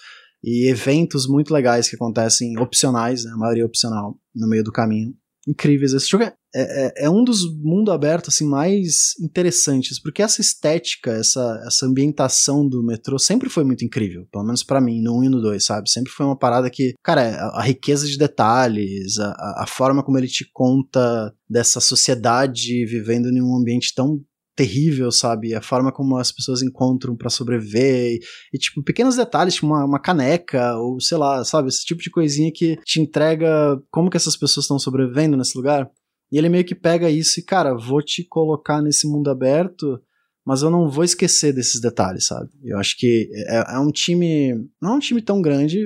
e 0.44 0.68
eventos 0.68 1.26
muito 1.26 1.52
legais 1.52 1.88
que 1.88 1.96
acontecem, 1.96 2.58
opcionais, 2.58 3.24
né? 3.24 3.32
A 3.32 3.36
maioria 3.38 3.64
opcional, 3.66 4.16
no 4.34 4.46
meio 4.48 4.62
do 4.62 4.70
caminho. 4.72 5.14
Incríveis. 5.46 5.92
Esse 5.92 6.08
jogo 6.08 6.24
é, 6.24 6.34
é, 6.54 7.04
é 7.04 7.10
um 7.10 7.22
dos 7.22 7.42
mundo 7.62 7.92
aberto 7.92 8.28
assim, 8.28 8.46
mais 8.46 9.10
interessantes, 9.20 10.00
porque 10.00 10.22
essa 10.22 10.40
estética, 10.40 11.10
essa, 11.12 11.62
essa 11.66 11.84
ambientação 11.84 12.66
do 12.66 12.82
metrô 12.82 13.18
sempre 13.18 13.50
foi 13.50 13.62
muito 13.62 13.84
incrível, 13.84 14.26
pelo 14.32 14.44
menos 14.44 14.62
pra 14.62 14.80
mim, 14.80 15.02
no 15.02 15.18
1 15.18 15.24
e 15.24 15.28
no 15.28 15.42
2, 15.42 15.62
sabe? 15.62 15.90
Sempre 15.90 16.10
foi 16.12 16.24
uma 16.24 16.38
parada 16.38 16.70
que, 16.70 16.94
cara, 17.02 17.34
a, 17.36 17.60
a 17.60 17.62
riqueza 17.62 18.06
de 18.06 18.16
detalhes, 18.16 19.18
a- 19.18 19.62
a 19.62 19.66
forma 19.66 20.02
como 20.02 20.16
ele 20.16 20.28
te 20.28 20.48
conta 20.52 21.34
dessa 21.48 21.78
sociedade 21.80 22.86
vivendo 22.86 23.28
em 23.28 23.42
um 23.42 23.54
ambiente 23.56 23.92
tão 23.94 24.18
terrível, 24.54 25.10
sabe? 25.10 25.54
A 25.54 25.62
forma 25.62 25.92
como 25.92 26.16
as 26.16 26.32
pessoas 26.32 26.62
encontram 26.62 27.16
pra 27.16 27.30
sobreviver 27.30 28.12
e, 28.14 28.20
e, 28.52 28.58
tipo, 28.58 28.82
pequenos 28.82 29.16
detalhes, 29.16 29.54
tipo 29.54 29.66
uma, 29.66 29.84
uma 29.84 30.00
caneca 30.00 30.76
ou 30.76 31.00
sei 31.00 31.18
lá, 31.18 31.44
sabe? 31.44 31.68
Esse 31.68 31.84
tipo 31.84 32.02
de 32.02 32.10
coisinha 32.10 32.52
que 32.54 32.76
te 32.84 33.00
entrega 33.00 33.78
como 33.90 34.10
que 34.10 34.16
essas 34.16 34.36
pessoas 34.36 34.64
estão 34.64 34.78
sobrevivendo 34.78 35.36
nesse 35.36 35.56
lugar. 35.56 35.90
E 36.32 36.38
ele 36.38 36.48
meio 36.48 36.64
que 36.64 36.74
pega 36.74 37.10
isso 37.10 37.38
e, 37.38 37.42
cara, 37.44 37.76
vou 37.76 38.02
te 38.02 38.24
colocar 38.24 38.82
nesse 38.82 39.06
mundo 39.06 39.30
aberto, 39.30 40.00
mas 40.46 40.62
eu 40.62 40.70
não 40.70 40.88
vou 40.88 41.04
esquecer 41.04 41.52
desses 41.52 41.80
detalhes, 41.80 42.26
sabe? 42.26 42.50
Eu 42.62 42.78
acho 42.78 42.96
que 42.98 43.30
é, 43.48 43.74
é 43.74 43.78
um 43.78 43.90
time. 43.90 44.68
Não 44.80 44.92
é 44.92 44.96
um 44.96 44.98
time 44.98 45.22
tão 45.22 45.40
grande, 45.40 45.80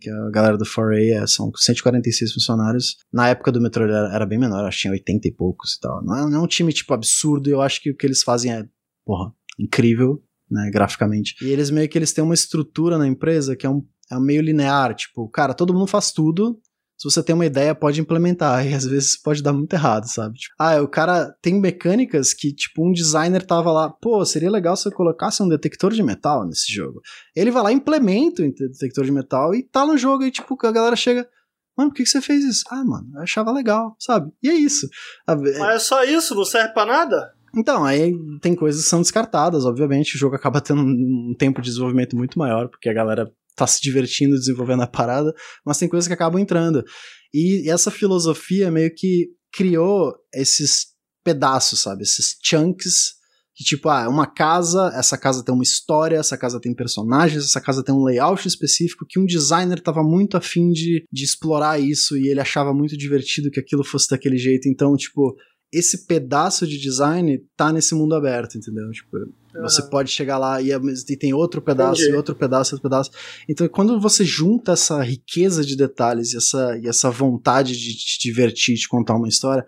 que 0.00 0.08
a 0.08 0.30
galera 0.30 0.56
do 0.56 0.64
4A 0.64 1.22
é, 1.22 1.26
são 1.26 1.50
146 1.54 2.32
funcionários. 2.32 2.96
Na 3.12 3.28
época 3.28 3.50
do 3.50 3.60
Metro 3.60 3.84
era, 3.84 4.14
era 4.14 4.26
bem 4.26 4.38
menor, 4.38 4.64
acho 4.64 4.78
que 4.78 4.82
tinha 4.82 4.92
80 4.92 5.28
e 5.28 5.32
poucos 5.32 5.74
e 5.74 5.80
tal. 5.80 6.04
Não 6.04 6.16
é, 6.16 6.30
não 6.30 6.40
é 6.40 6.44
um 6.44 6.46
time, 6.46 6.72
tipo, 6.72 6.94
absurdo, 6.94 7.50
eu 7.50 7.60
acho 7.60 7.82
que 7.82 7.90
o 7.90 7.96
que 7.96 8.06
eles 8.06 8.22
fazem 8.22 8.52
é, 8.52 8.64
porra, 9.04 9.32
incrível, 9.58 10.22
né, 10.50 10.70
graficamente. 10.72 11.34
E 11.42 11.48
eles 11.48 11.70
meio 11.70 11.88
que 11.88 11.98
eles 11.98 12.12
têm 12.12 12.22
uma 12.22 12.34
estrutura 12.34 12.96
na 12.96 13.06
empresa 13.06 13.56
que 13.56 13.66
é 13.66 13.70
um, 13.70 13.84
é 14.10 14.18
meio 14.18 14.42
linear, 14.42 14.94
tipo, 14.94 15.28
cara, 15.28 15.54
todo 15.54 15.74
mundo 15.74 15.86
faz 15.86 16.12
tudo, 16.12 16.60
se 17.10 17.14
você 17.14 17.22
tem 17.22 17.34
uma 17.34 17.46
ideia, 17.46 17.74
pode 17.74 18.00
implementar. 18.00 18.66
E 18.66 18.74
às 18.74 18.84
vezes 18.84 19.16
pode 19.20 19.42
dar 19.42 19.52
muito 19.52 19.72
errado, 19.74 20.06
sabe? 20.06 20.38
Tipo, 20.38 20.54
ah, 20.58 20.80
o 20.82 20.88
cara 20.88 21.34
tem 21.42 21.60
mecânicas 21.60 22.32
que, 22.32 22.52
tipo, 22.54 22.86
um 22.88 22.92
designer 22.92 23.44
tava 23.44 23.70
lá, 23.72 23.90
pô, 23.90 24.24
seria 24.24 24.50
legal 24.50 24.76
se 24.76 24.88
eu 24.88 24.92
colocasse 24.92 25.42
um 25.42 25.48
detector 25.48 25.92
de 25.92 26.02
metal 26.02 26.46
nesse 26.46 26.72
jogo. 26.72 27.00
Ele 27.36 27.50
vai 27.50 27.62
lá, 27.62 27.72
implementa 27.72 28.42
o 28.42 28.50
detector 28.50 29.04
de 29.04 29.12
metal 29.12 29.54
e 29.54 29.62
tá 29.62 29.84
no 29.86 29.96
jogo. 29.98 30.24
E, 30.24 30.30
tipo, 30.30 30.56
a 30.66 30.72
galera 30.72 30.96
chega. 30.96 31.28
Mano, 31.76 31.90
por 31.90 31.96
que, 31.96 32.04
que 32.04 32.08
você 32.08 32.20
fez 32.22 32.44
isso? 32.44 32.62
Ah, 32.70 32.84
mano, 32.84 33.08
eu 33.16 33.22
achava 33.22 33.50
legal, 33.50 33.96
sabe? 33.98 34.30
E 34.42 34.48
é 34.48 34.54
isso. 34.54 34.88
A- 35.26 35.34
Mas 35.34 35.56
é 35.58 35.78
só 35.80 36.04
isso? 36.04 36.34
Não 36.34 36.44
serve 36.44 36.72
pra 36.72 36.86
nada? 36.86 37.32
então, 37.56 37.84
aí 37.84 38.12
tem 38.40 38.54
coisas 38.56 38.82
que 38.82 38.88
são 38.88 39.00
descartadas, 39.00 39.64
obviamente. 39.64 40.14
O 40.16 40.18
jogo 40.18 40.34
acaba 40.36 40.60
tendo 40.60 40.82
um 40.82 41.34
tempo 41.38 41.60
de 41.60 41.68
desenvolvimento 41.68 42.16
muito 42.16 42.36
maior, 42.38 42.68
porque 42.68 42.88
a 42.88 42.92
galera 42.92 43.30
tá 43.54 43.66
se 43.66 43.80
divertindo 43.80 44.36
desenvolvendo 44.36 44.82
a 44.82 44.86
parada, 44.86 45.32
mas 45.64 45.78
tem 45.78 45.88
coisas 45.88 46.06
que 46.06 46.14
acabam 46.14 46.40
entrando. 46.40 46.84
E 47.32 47.68
essa 47.70 47.90
filosofia 47.90 48.70
meio 48.70 48.92
que 48.94 49.28
criou 49.52 50.14
esses 50.34 50.94
pedaços, 51.24 51.80
sabe? 51.80 52.02
Esses 52.02 52.36
chunks. 52.42 53.14
Que 53.56 53.62
tipo, 53.62 53.88
ah, 53.88 54.08
uma 54.08 54.26
casa, 54.26 54.90
essa 54.96 55.16
casa 55.16 55.44
tem 55.44 55.54
uma 55.54 55.62
história, 55.62 56.16
essa 56.16 56.36
casa 56.36 56.60
tem 56.60 56.74
personagens, 56.74 57.44
essa 57.44 57.60
casa 57.60 57.84
tem 57.84 57.94
um 57.94 58.02
layout 58.02 58.48
específico 58.48 59.06
que 59.08 59.16
um 59.16 59.24
designer 59.24 59.80
tava 59.80 60.02
muito 60.02 60.36
afim 60.36 60.72
de, 60.72 61.04
de 61.12 61.24
explorar 61.24 61.78
isso 61.78 62.16
e 62.16 62.26
ele 62.26 62.40
achava 62.40 62.74
muito 62.74 62.96
divertido 62.96 63.52
que 63.52 63.60
aquilo 63.60 63.84
fosse 63.84 64.10
daquele 64.10 64.36
jeito. 64.36 64.68
Então, 64.68 64.96
tipo, 64.96 65.36
esse 65.72 66.04
pedaço 66.04 66.66
de 66.66 66.78
design 66.78 67.38
tá 67.56 67.72
nesse 67.72 67.94
mundo 67.94 68.16
aberto, 68.16 68.58
entendeu? 68.58 68.90
Tipo, 68.90 69.18
você 69.60 69.82
Aham. 69.82 69.90
pode 69.90 70.10
chegar 70.10 70.38
lá 70.38 70.60
e, 70.60 70.70
e 70.70 71.16
tem 71.16 71.32
outro 71.32 71.62
pedaço, 71.62 72.00
Entendi. 72.00 72.12
e 72.12 72.16
outro 72.16 72.34
pedaço, 72.34 72.74
outro 72.74 72.88
pedaço. 72.88 73.10
Então, 73.48 73.68
quando 73.68 74.00
você 74.00 74.24
junta 74.24 74.72
essa 74.72 75.02
riqueza 75.02 75.64
de 75.64 75.76
detalhes 75.76 76.32
e 76.32 76.36
essa, 76.36 76.78
e 76.78 76.88
essa 76.88 77.10
vontade 77.10 77.76
de 77.76 77.94
te 77.96 78.28
divertir, 78.28 78.74
de 78.76 78.88
contar 78.88 79.14
uma 79.14 79.28
história, 79.28 79.64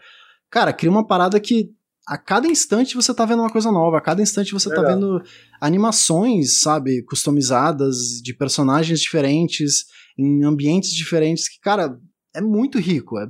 cara, 0.51 0.73
cria 0.73 0.91
uma 0.91 1.07
parada 1.07 1.39
que 1.39 1.71
a 2.07 2.17
cada 2.17 2.47
instante 2.47 2.95
você 2.95 3.13
tá 3.13 3.25
vendo 3.25 3.41
uma 3.41 3.51
coisa 3.51 3.71
nova, 3.73 3.99
a 3.99 4.01
cada 4.01 4.23
instante 4.23 4.53
você 4.53 4.69
tá 4.69 4.81
Legal. 4.81 4.95
vendo 4.95 5.23
animações, 5.61 6.61
sabe, 6.61 7.03
customizadas 7.03 7.97
de 8.23 8.33
personagens 8.33 9.01
diferentes, 9.01 9.87
em 10.17 10.45
ambientes 10.45 10.93
diferentes, 10.93 11.49
que, 11.49 11.59
cara, 11.61 11.99
é 12.35 12.41
muito 12.41 12.79
rico. 12.79 13.19
É, 13.19 13.27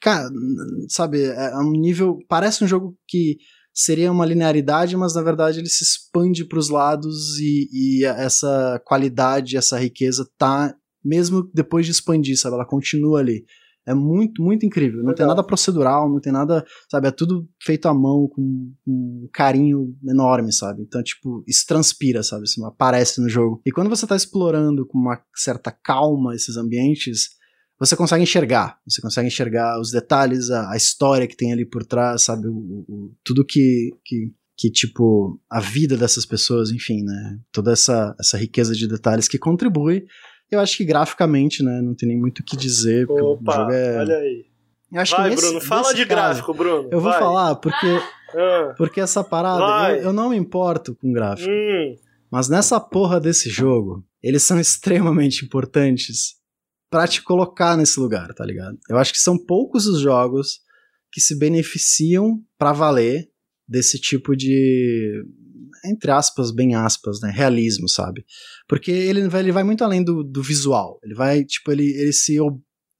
cara, 0.00 0.28
sabe, 0.88 1.24
é 1.24 1.56
um 1.56 1.72
nível. 1.72 2.18
Parece 2.28 2.62
um 2.62 2.68
jogo 2.68 2.96
que 3.08 3.38
seria 3.74 4.12
uma 4.12 4.24
linearidade, 4.24 4.96
mas 4.96 5.14
na 5.14 5.22
verdade 5.22 5.58
ele 5.58 5.68
se 5.68 5.82
expande 5.82 6.44
para 6.44 6.58
os 6.58 6.68
lados 6.68 7.38
e, 7.38 7.68
e 7.72 8.04
essa 8.04 8.80
qualidade, 8.84 9.56
essa 9.56 9.78
riqueza 9.78 10.26
tá 10.38 10.74
mesmo 11.04 11.50
depois 11.52 11.84
de 11.84 11.92
expandir, 11.92 12.38
sabe? 12.38 12.54
Ela 12.54 12.64
continua 12.64 13.18
ali. 13.18 13.44
É 13.86 13.92
muito, 13.92 14.42
muito 14.42 14.64
incrível. 14.64 15.02
Não 15.02 15.14
tem 15.14 15.24
Legal. 15.24 15.36
nada 15.36 15.46
procedural, 15.46 16.08
não 16.08 16.18
tem 16.18 16.32
nada, 16.32 16.64
sabe? 16.90 17.08
É 17.08 17.10
tudo 17.10 17.46
feito 17.62 17.86
à 17.86 17.92
mão 17.92 18.26
com, 18.26 18.72
com 18.82 18.90
um 18.90 19.28
carinho 19.30 19.94
enorme, 20.08 20.50
sabe? 20.52 20.82
Então, 20.82 21.02
tipo, 21.02 21.44
isso 21.46 21.66
transpira, 21.66 22.22
sabe? 22.22 22.44
Assim, 22.44 22.64
aparece 22.64 23.20
no 23.20 23.28
jogo. 23.28 23.60
E 23.66 23.70
quando 23.70 23.90
você 23.90 24.06
tá 24.06 24.16
explorando 24.16 24.86
com 24.86 24.96
uma 24.96 25.20
certa 25.34 25.70
calma 25.70 26.34
esses 26.34 26.56
ambientes, 26.56 27.28
você 27.78 27.96
consegue 27.96 28.22
enxergar. 28.22 28.78
Você 28.88 29.00
consegue 29.02 29.26
enxergar 29.28 29.80
os 29.80 29.90
detalhes, 29.90 30.50
a, 30.50 30.70
a 30.72 30.76
história 30.76 31.26
que 31.26 31.36
tem 31.36 31.52
ali 31.52 31.64
por 31.64 31.84
trás, 31.84 32.22
sabe? 32.22 32.46
O, 32.48 32.84
o- 32.88 33.12
tudo 33.24 33.44
que, 33.44 33.90
que, 34.04 34.32
que, 34.56 34.70
tipo, 34.70 35.40
a 35.50 35.60
vida 35.60 35.96
dessas 35.96 36.24
pessoas, 36.24 36.70
enfim, 36.70 37.02
né? 37.02 37.38
Toda 37.52 37.72
essa, 37.72 38.14
essa 38.18 38.36
riqueza 38.38 38.74
de 38.74 38.86
detalhes 38.86 39.26
que 39.28 39.38
contribui. 39.38 40.04
Eu 40.50 40.60
acho 40.60 40.76
que 40.76 40.84
graficamente, 40.84 41.62
né? 41.62 41.80
Não 41.82 41.94
tem 41.94 42.08
nem 42.08 42.18
muito 42.18 42.40
o 42.40 42.44
que 42.44 42.56
dizer, 42.56 43.06
porque 43.06 43.22
o 43.22 43.32
Opa, 43.32 43.52
jogo 43.56 43.72
é. 43.72 43.98
olha 43.98 44.16
aí. 44.16 44.44
Eu 44.92 45.00
acho 45.00 45.16
Vai, 45.16 45.24
que 45.24 45.30
nesse- 45.34 45.46
Bruno, 45.48 45.60
fala 45.60 45.92
de 45.94 46.06
caso, 46.06 46.08
gráfico, 46.08 46.54
Bruno. 46.54 46.88
Eu 46.92 47.00
vou 47.00 47.10
vai. 47.10 47.18
falar, 47.18 47.56
porque, 47.56 47.86
Ah, 48.36 48.74
porque 48.76 49.00
essa 49.00 49.24
parada, 49.24 49.96
eu, 49.96 50.04
eu 50.04 50.12
não 50.12 50.30
me 50.30 50.36
importo 50.36 50.94
com 50.94 51.12
gráfico. 51.12 51.50
hum, 51.50 51.96
Mas 52.30 52.48
nessa 52.48 52.78
porra 52.78 53.18
desse 53.20 53.48
jogo, 53.50 54.04
eles 54.22 54.44
são 54.44 54.58
extremamente 54.60 55.44
importantes 55.44 56.34
pra 56.94 57.08
te 57.08 57.20
colocar 57.20 57.76
nesse 57.76 57.98
lugar, 57.98 58.32
tá 58.34 58.46
ligado? 58.46 58.78
Eu 58.88 58.96
acho 58.98 59.12
que 59.12 59.18
são 59.18 59.36
poucos 59.36 59.84
os 59.84 60.00
jogos 60.00 60.60
que 61.10 61.20
se 61.20 61.36
beneficiam 61.36 62.40
pra 62.56 62.72
valer 62.72 63.28
desse 63.66 63.98
tipo 63.98 64.36
de 64.36 65.20
entre 65.84 66.12
aspas, 66.12 66.52
bem 66.52 66.76
aspas, 66.76 67.20
né, 67.20 67.32
realismo, 67.34 67.88
sabe? 67.88 68.24
Porque 68.68 68.92
ele 68.92 69.28
vai, 69.28 69.40
ele 69.40 69.50
vai 69.50 69.64
muito 69.64 69.82
além 69.82 70.04
do, 70.04 70.22
do 70.22 70.40
visual. 70.40 71.00
Ele 71.02 71.14
vai, 71.14 71.44
tipo, 71.44 71.72
ele, 71.72 71.84
ele 71.84 72.12
se 72.12 72.38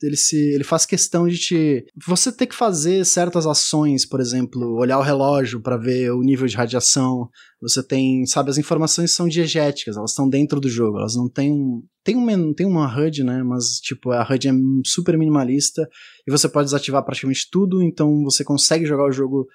ele 0.07 0.17
se 0.17 0.37
ele 0.55 0.65
faz 0.65 0.85
questão 0.87 1.27
de 1.27 1.39
te 1.39 1.87
você 2.07 2.31
ter 2.31 2.47
que 2.47 2.55
fazer 2.55 3.05
certas 3.05 3.47
ações, 3.47 4.05
por 4.07 4.21
exemplo, 4.21 4.77
olhar 4.77 4.99
o 4.99 5.03
relógio 5.03 5.61
pra 5.61 5.77
ver 5.77 6.11
o 6.13 6.23
nível 6.23 6.47
de 6.47 6.57
radiação, 6.57 7.29
você 7.61 7.83
tem, 7.83 8.27
sabe, 8.27 8.51
as 8.51 8.59
informações 8.59 9.13
são 9.13 9.27
diegéticas, 9.29 9.97
elas 9.97 10.11
estão 10.11 10.29
dentro 10.29 10.61
do 10.61 10.69
jogo, 10.69 10.99
elas 10.99 11.17
não 11.17 11.29
têm 11.29 11.53
um. 11.53 11.83
Tem, 12.05 12.17
um, 12.17 12.25
men- 12.25 12.53
tem 12.53 12.67
uma 12.67 12.87
HUD, 12.87 13.25
né? 13.25 13.43
Mas, 13.43 13.79
tipo, 13.81 14.11
a 14.11 14.23
HUD 14.23 14.49
é 14.49 14.53
super 14.85 15.17
minimalista 15.17 15.89
e 16.27 16.31
você 16.31 16.49
pode 16.49 16.67
desativar 16.67 17.03
praticamente 17.05 17.49
tudo, 17.51 17.83
então 17.83 18.23
você 18.25 18.45
consegue 18.45 18.85
jogar 18.85 19.07
o 19.09 19.13
jogo 19.13 19.47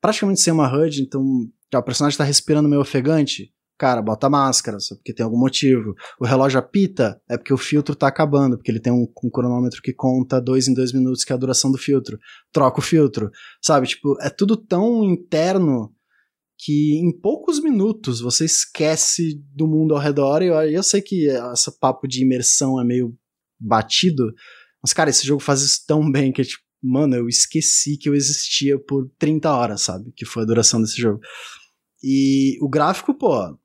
praticamente 0.00 0.40
sem 0.40 0.52
uma 0.52 0.68
HUD. 0.68 1.02
Então, 1.02 1.22
o 1.74 1.82
personagem 1.82 2.18
tá 2.18 2.24
respirando 2.24 2.68
meio 2.68 2.80
ofegante. 2.82 3.52
Cara, 3.78 4.00
bota 4.00 4.30
máscara, 4.30 4.78
porque 4.96 5.12
tem 5.12 5.24
algum 5.24 5.38
motivo. 5.38 5.94
O 6.18 6.24
relógio 6.24 6.58
apita, 6.58 7.20
é 7.28 7.36
porque 7.36 7.52
o 7.52 7.58
filtro 7.58 7.94
tá 7.94 8.08
acabando, 8.08 8.56
porque 8.56 8.70
ele 8.70 8.80
tem 8.80 8.92
um, 8.92 9.06
um 9.22 9.30
cronômetro 9.30 9.82
que 9.82 9.92
conta 9.92 10.40
dois 10.40 10.66
em 10.66 10.72
dois 10.74 10.92
minutos, 10.92 11.24
que 11.24 11.32
é 11.32 11.36
a 11.36 11.38
duração 11.38 11.70
do 11.70 11.76
filtro. 11.76 12.18
Troca 12.50 12.80
o 12.80 12.82
filtro, 12.82 13.30
sabe? 13.62 13.86
Tipo, 13.86 14.16
é 14.20 14.30
tudo 14.30 14.56
tão 14.56 15.04
interno 15.04 15.92
que 16.58 16.96
em 16.96 17.12
poucos 17.12 17.60
minutos 17.60 18.20
você 18.20 18.46
esquece 18.46 19.42
do 19.54 19.66
mundo 19.66 19.94
ao 19.94 20.00
redor. 20.00 20.42
E 20.42 20.46
eu, 20.46 20.54
eu 20.62 20.82
sei 20.82 21.02
que 21.02 21.26
esse 21.26 21.78
papo 21.78 22.08
de 22.08 22.22
imersão 22.22 22.80
é 22.80 22.84
meio 22.84 23.14
batido, 23.60 24.32
mas, 24.82 24.92
cara, 24.92 25.10
esse 25.10 25.26
jogo 25.26 25.42
faz 25.42 25.62
isso 25.62 25.84
tão 25.86 26.10
bem 26.10 26.32
que, 26.32 26.44
tipo, 26.44 26.62
mano, 26.82 27.16
eu 27.16 27.28
esqueci 27.28 27.96
que 27.96 28.08
eu 28.08 28.14
existia 28.14 28.78
por 28.78 29.10
30 29.18 29.50
horas, 29.52 29.82
sabe? 29.82 30.12
Que 30.14 30.24
foi 30.24 30.44
a 30.44 30.46
duração 30.46 30.80
desse 30.80 31.00
jogo. 31.00 31.20
E 32.02 32.56
o 32.62 32.68
gráfico, 32.68 33.12
pô, 33.12 33.58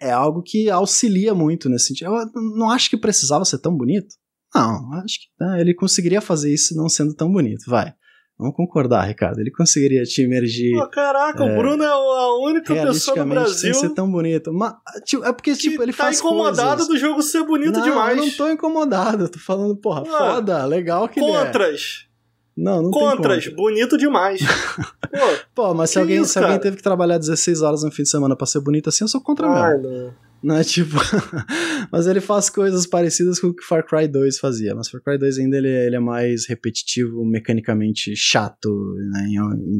é 0.00 0.10
algo 0.10 0.42
que 0.42 0.68
auxilia 0.70 1.34
muito 1.34 1.68
nesse 1.68 1.86
sentido. 1.86 2.10
Eu 2.10 2.42
não 2.56 2.70
acho 2.70 2.90
que 2.90 2.96
precisava 2.96 3.44
ser 3.44 3.58
tão 3.58 3.76
bonito. 3.76 4.14
Não, 4.54 4.92
acho 4.94 5.18
que 5.18 5.44
né, 5.44 5.60
ele 5.60 5.74
conseguiria 5.74 6.20
fazer 6.20 6.52
isso 6.52 6.76
não 6.76 6.88
sendo 6.88 7.14
tão 7.14 7.30
bonito, 7.30 7.64
vai. 7.66 7.92
Vamos 8.38 8.56
concordar, 8.56 9.06
Ricardo. 9.06 9.38
Ele 9.38 9.50
conseguiria 9.50 10.02
te 10.02 10.22
emergir. 10.22 10.72
Pô, 10.72 10.88
caraca, 10.88 11.44
é, 11.44 11.52
o 11.52 11.56
Bruno 11.56 11.84
é 11.84 11.88
a 11.88 12.38
única 12.40 12.74
pessoa 12.74 13.24
no 13.24 13.30
Brasil. 13.30 13.72
sem 13.72 13.74
ser 13.74 13.90
tão 13.90 14.10
bonito. 14.10 14.52
Mas, 14.52 14.74
tipo, 15.04 15.24
é 15.24 15.32
porque, 15.32 15.54
tipo, 15.54 15.80
ele 15.82 15.92
tá 15.92 16.04
faz. 16.04 16.20
Tá 16.20 16.26
incomodado 16.26 16.84
coisas. 16.84 16.88
do 16.88 16.96
jogo 16.96 17.22
ser 17.22 17.44
bonito 17.44 17.78
não, 17.78 17.84
demais. 17.84 18.18
Eu 18.18 18.26
não 18.26 18.32
tô 18.32 18.50
incomodado. 18.50 19.24
Eu 19.24 19.28
tô 19.28 19.38
falando, 19.38 19.76
porra, 19.76 20.02
ah, 20.02 20.18
foda, 20.18 20.64
legal 20.66 21.08
que 21.08 21.20
Contras. 21.20 22.06
Ele 22.06 22.10
é. 22.10 22.13
Não, 22.56 22.82
não 22.82 22.90
Contras, 22.90 23.46
tem 23.46 23.54
bonito 23.54 23.98
demais. 23.98 24.40
Pô, 25.54 25.68
Pô 25.68 25.74
mas 25.74 25.90
se 25.90 25.98
alguém, 25.98 26.22
isso, 26.22 26.32
se 26.32 26.38
alguém 26.38 26.58
teve 26.60 26.76
que 26.76 26.82
trabalhar 26.82 27.18
16 27.18 27.62
horas 27.62 27.82
no 27.82 27.90
fim 27.90 28.04
de 28.04 28.10
semana 28.10 28.36
pra 28.36 28.46
ser 28.46 28.60
bonito 28.60 28.88
assim, 28.88 29.04
eu 29.04 29.08
sou 29.08 29.20
contra 29.20 29.48
Ai, 29.48 29.76
mesmo. 29.76 29.88
Não. 29.88 30.24
Não 30.44 30.56
é 30.56 30.62
tipo. 30.62 30.94
mas 31.90 32.06
ele 32.06 32.20
faz 32.20 32.50
coisas 32.50 32.86
parecidas 32.86 33.40
com 33.40 33.46
o 33.46 33.54
que 33.54 33.64
Far 33.64 33.82
Cry 33.82 34.06
2 34.06 34.38
fazia. 34.38 34.74
Mas 34.74 34.90
Far 34.90 35.00
Cry 35.02 35.16
2 35.16 35.38
ainda 35.38 35.56
ele, 35.56 35.70
ele 35.70 35.96
é 35.96 36.00
mais 36.00 36.46
repetitivo, 36.46 37.24
mecanicamente 37.24 38.14
chato, 38.14 38.68
né? 39.10 39.26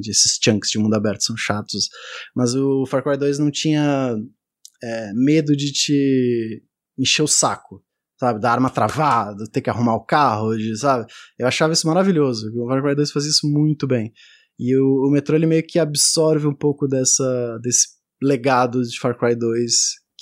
Esses 0.09 0.39
chunks 0.43 0.71
de 0.71 0.79
mundo 0.79 0.95
aberto 0.95 1.23
são 1.23 1.37
chatos. 1.37 1.91
Mas 2.35 2.55
o 2.55 2.87
Far 2.87 3.05
Cry 3.05 3.19
2 3.19 3.39
não 3.39 3.51
tinha 3.51 4.17
é, 4.83 5.13
medo 5.13 5.55
de 5.55 5.71
te 5.71 6.63
encher 6.99 7.23
o 7.23 7.29
saco. 7.29 7.85
Sabe, 8.19 8.41
da 8.41 8.53
arma 8.53 8.70
travada, 8.70 9.45
ter 9.51 9.61
que 9.61 9.69
arrumar 9.69 9.97
o 9.97 10.05
carro, 10.05 10.57
de, 10.57 10.78
sabe? 10.78 11.05
Eu 11.39 11.49
achava 11.49 11.73
isso 11.73 11.86
maravilhoso. 11.86 12.49
O 12.57 12.69
Far 12.69 12.81
Cry 12.81 12.95
2 12.95 13.11
fazia 13.11 13.31
isso 13.31 13.51
muito 13.51 13.89
bem. 13.89 14.12
E 14.59 14.77
o, 14.77 15.09
o 15.09 15.11
Metro 15.11 15.35
ele 15.35 15.47
meio 15.47 15.66
que 15.66 15.81
absorve 15.81 16.47
um 16.47 16.55
pouco 16.55 16.86
dessa, 16.86 17.59
desse 17.61 17.89
legado 18.23 18.82
de 18.82 18.99
Far 18.99 19.19
Cry 19.19 19.35
2 19.35 19.73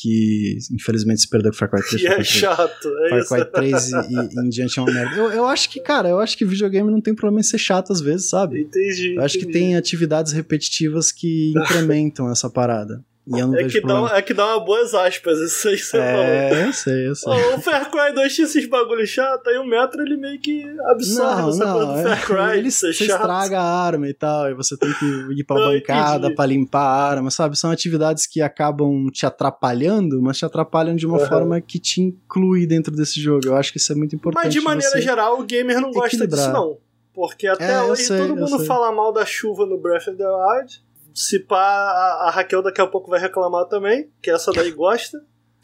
que 0.03 0.57
infelizmente 0.73 1.21
se 1.21 1.29
perdeu 1.29 1.53
com 1.53 1.59
Far 1.59 1.71
Cry 1.71 1.83
3. 1.89 2.03
Que 2.03 2.09
é 2.09 2.25
chato, 2.25 2.89
é 3.07 3.25
Far. 3.25 3.51
Cry 3.51 3.71
3 3.71 3.91
e, 3.91 3.95
e, 3.95 4.47
em 4.47 4.49
diante 4.49 4.79
é 4.79 4.83
uma 4.83 4.93
merda. 4.93 5.15
Eu, 5.15 5.31
eu 5.31 5.47
acho 5.47 5.71
que, 5.71 5.81
cara, 5.81 6.09
eu 6.09 6.19
acho 6.19 6.37
que 6.37 6.45
videogame 6.45 6.91
não 6.91 7.01
tem 7.01 7.15
problema 7.15 7.41
em 7.41 7.45
ser 7.45 7.59
chato 7.59 7.93
às 7.93 8.01
vezes, 8.01 8.29
sabe? 8.29 8.63
Entendi. 8.63 9.15
Eu 9.15 9.23
acho 9.23 9.37
entendi. 9.37 9.53
que 9.53 9.59
tem 9.59 9.77
atividades 9.77 10.33
repetitivas 10.33 11.13
que 11.13 11.53
incrementam 11.57 12.31
essa 12.31 12.51
parada. 12.51 13.05
E 13.25 13.39
eu 13.39 13.47
não 13.47 13.57
é, 13.57 13.69
que 13.69 13.81
dá, 13.81 14.17
é 14.17 14.23
que 14.23 14.35
dá 14.35 14.47
uma 14.47 14.65
boas 14.65 14.95
aspas, 14.95 15.39
isso 15.39 15.69
aí 15.69 15.79
você 15.79 15.97
É, 15.97 16.49
falou. 16.49 16.67
eu 16.67 16.73
sei, 16.73 17.09
eu 17.09 17.15
sei. 17.15 17.33
O, 17.33 17.61
Fair 17.61 17.63
Far 17.63 17.91
Cry 17.91 18.15
2 18.15 18.35
tinha 18.35 18.45
esses 18.47 18.69
bagulho 18.69 19.07
chato, 19.07 19.47
aí 19.49 19.59
o 19.59 19.65
Metro 19.65 20.03
ele 20.03 20.17
meio 20.17 20.41
que 20.41 20.65
absorve 20.87 21.43
não, 21.43 21.49
essa 21.51 21.65
não, 21.65 21.73
coisa 21.73 21.87
do 21.87 22.03
Fair 22.03 22.27
Far 22.27 22.41
é 22.41 22.51
Cry. 22.51 22.59
Ele 22.59 22.69
é 22.69 22.71
você 22.73 22.89
estraga 22.89 23.61
a 23.61 23.85
arma 23.85 24.09
e 24.09 24.15
tal, 24.15 24.51
e 24.51 24.55
você 24.55 24.77
tem 24.77 24.93
que 24.95 25.05
ir 25.39 25.45
pra 25.45 25.57
não, 25.57 25.71
bancada 25.71 26.35
pra 26.35 26.47
limpar 26.47 26.83
a 26.83 27.11
arma, 27.11 27.31
sabe? 27.31 27.57
São 27.57 27.71
atividades 27.71 28.27
que 28.27 28.41
acabam 28.41 29.07
te 29.13 29.25
atrapalhando, 29.25 30.21
mas 30.21 30.39
te 30.39 30.45
atrapalham 30.45 30.97
de 30.97 31.07
uma 31.07 31.21
uhum. 31.21 31.29
forma 31.29 31.61
que 31.61 31.79
te 31.79 32.01
inclui 32.01 32.67
dentro 32.67 32.93
desse 32.93 33.21
jogo. 33.21 33.47
Eu 33.47 33.55
acho 33.57 33.71
que 33.71 33.79
isso 33.79 33.93
é 33.93 33.95
muito 33.95 34.17
importante. 34.17 34.45
Mas 34.45 34.53
de 34.53 34.61
maneira 34.61 35.01
geral, 35.01 35.39
o 35.39 35.45
gamer 35.45 35.81
não 35.81 35.91
equilibrar. 35.91 36.11
gosta 36.11 36.27
disso, 36.27 36.53
não. 36.53 36.77
Porque 37.15 37.47
até 37.47 37.75
é, 37.75 37.83
hoje 37.83 38.05
sei, 38.05 38.19
todo 38.19 38.35
mundo 38.35 38.65
fala 38.65 38.91
mal 38.91 39.13
da 39.13 39.25
chuva 39.25 39.65
no 39.65 39.79
Breath 39.79 40.09
of 40.09 40.17
the 40.17 40.27
Wild. 40.27 40.83
Se 41.15 41.39
pá, 41.41 41.59
a, 41.59 42.29
a 42.29 42.31
Raquel 42.31 42.63
daqui 42.63 42.81
a 42.81 42.87
pouco 42.87 43.11
vai 43.11 43.21
reclamar 43.21 43.67
também, 43.67 44.11
que 44.23 44.31
essa 44.31 44.51
daí 44.53 44.71
gosta. 44.71 45.19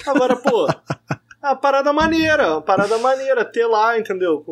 Agora, 0.07 0.37
pô, 0.37 0.67
a 1.43 1.55
parada 1.57 1.93
maneira, 1.93 2.53
uma 2.53 2.63
parada 2.63 2.99
maneira, 2.99 3.45
ter 3.45 3.67
lá, 3.67 3.99
entendeu? 3.99 4.45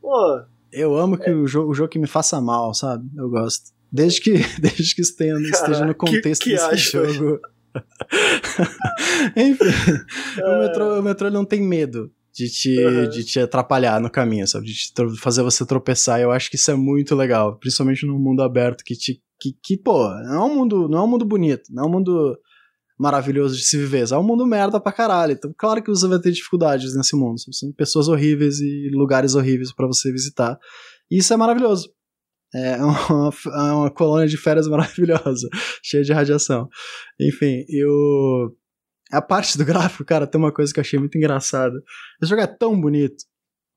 Pô, 0.00 0.40
Eu 0.72 0.96
amo 0.96 1.18
que 1.18 1.30
o, 1.30 1.46
jogo, 1.46 1.70
o 1.70 1.74
jogo 1.74 1.88
que 1.90 1.98
me 1.98 2.06
faça 2.06 2.40
mal, 2.40 2.72
sabe? 2.74 3.04
Eu 3.16 3.28
gosto. 3.28 3.70
Desde 3.92 4.20
que, 4.20 4.32
desde 4.60 4.94
que 4.94 5.02
esteja, 5.02 5.36
esteja 5.40 5.84
no 5.84 5.94
que- 5.94 6.06
contexto 6.06 6.42
que 6.44 6.50
desse 6.50 6.64
aspas. 6.64 7.12
jogo. 7.14 7.40
Enfim, 9.36 9.64
o 10.44 10.58
metrô, 10.60 10.98
o 10.98 11.02
metrô 11.02 11.30
não 11.30 11.44
tem 11.44 11.62
medo 11.62 12.10
de 12.32 12.48
te, 12.48 12.78
Uhum. 12.84 13.08
de 13.08 13.24
te 13.24 13.40
atrapalhar 13.40 14.00
no 14.00 14.10
caminho, 14.10 14.46
sabe? 14.46 14.66
De 14.66 14.92
fazer 15.20 15.42
você 15.42 15.64
tropeçar. 15.66 16.20
Eu 16.20 16.30
acho 16.30 16.48
que 16.50 16.56
isso 16.56 16.70
é 16.70 16.74
muito 16.74 17.14
legal, 17.14 17.56
principalmente 17.56 18.06
num 18.06 18.18
mundo 18.18 18.42
aberto 18.42 18.82
que 18.84 18.94
te. 18.96 19.20
Que, 19.40 19.56
que, 19.62 19.76
pô, 19.76 20.08
não 20.08 20.34
é 20.34 20.44
um 20.44 20.54
mundo, 20.54 20.88
não 20.88 20.98
é 20.98 21.02
um 21.02 21.06
mundo 21.06 21.24
bonito, 21.24 21.72
não 21.72 21.84
é 21.84 21.86
um 21.86 21.90
mundo 21.90 22.38
maravilhoso 22.98 23.56
de 23.56 23.64
se 23.64 23.78
viver, 23.78 24.12
é 24.12 24.16
um 24.18 24.22
mundo 24.22 24.46
merda 24.46 24.78
pra 24.78 24.92
caralho. 24.92 25.32
Então, 25.32 25.54
claro 25.56 25.82
que 25.82 25.88
você 25.88 26.06
vai 26.06 26.20
ter 26.20 26.32
dificuldades 26.32 26.94
nesse 26.94 27.16
mundo. 27.16 27.36
São 27.52 27.72
pessoas 27.72 28.08
horríveis 28.08 28.60
e 28.60 28.90
lugares 28.92 29.34
horríveis 29.34 29.72
pra 29.72 29.86
você 29.86 30.12
visitar. 30.12 30.58
E 31.10 31.18
isso 31.18 31.32
é 31.32 31.36
maravilhoso. 31.36 31.90
É 32.54 32.76
uma, 32.84 33.30
é 33.30 33.72
uma 33.72 33.90
colônia 33.90 34.28
de 34.28 34.36
férias 34.36 34.68
maravilhosa, 34.68 35.48
cheia 35.82 36.04
de 36.04 36.12
radiação. 36.12 36.68
Enfim, 37.18 37.64
eu. 37.68 38.54
A 39.10 39.20
parte 39.20 39.58
do 39.58 39.64
gráfico, 39.64 40.04
cara, 40.04 40.26
tem 40.26 40.38
uma 40.38 40.52
coisa 40.52 40.72
que 40.72 40.78
eu 40.78 40.82
achei 40.82 40.98
muito 40.98 41.16
engraçada. 41.18 41.74
Esse 42.22 42.30
jogo 42.30 42.42
é 42.42 42.46
tão 42.46 42.80
bonito. 42.80 43.24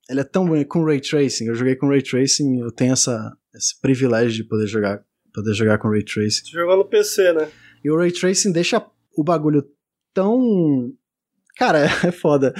Ele 0.10 0.20
é 0.20 0.24
tão 0.24 0.46
bonito 0.46 0.68
com 0.68 0.84
ray 0.84 1.00
tracing. 1.00 1.46
Eu 1.46 1.56
joguei 1.56 1.76
com 1.76 1.88
ray 1.88 2.04
tracing, 2.04 2.60
eu 2.60 2.72
tenho 2.72 2.94
essa, 2.94 3.32
esse 3.56 3.80
privilégio 3.82 4.32
de 4.32 4.44
poder 4.44 4.68
jogar, 4.68 5.02
poder 5.34 5.54
jogar 5.54 5.78
com 5.78 5.90
ray 5.90 6.04
tracing. 6.04 6.44
tu 6.44 6.52
jogou 6.52 6.78
no 6.78 6.86
PC, 6.86 7.34
né? 7.34 7.50
E 7.84 7.92
o 7.92 7.98
ray 7.98 8.12
tracing 8.12 8.52
deixa 8.52 8.86
o 9.18 9.24
bagulho 9.24 9.64
tão. 10.14 10.92
Cara, 11.58 11.80
é 12.06 12.12
foda. 12.12 12.54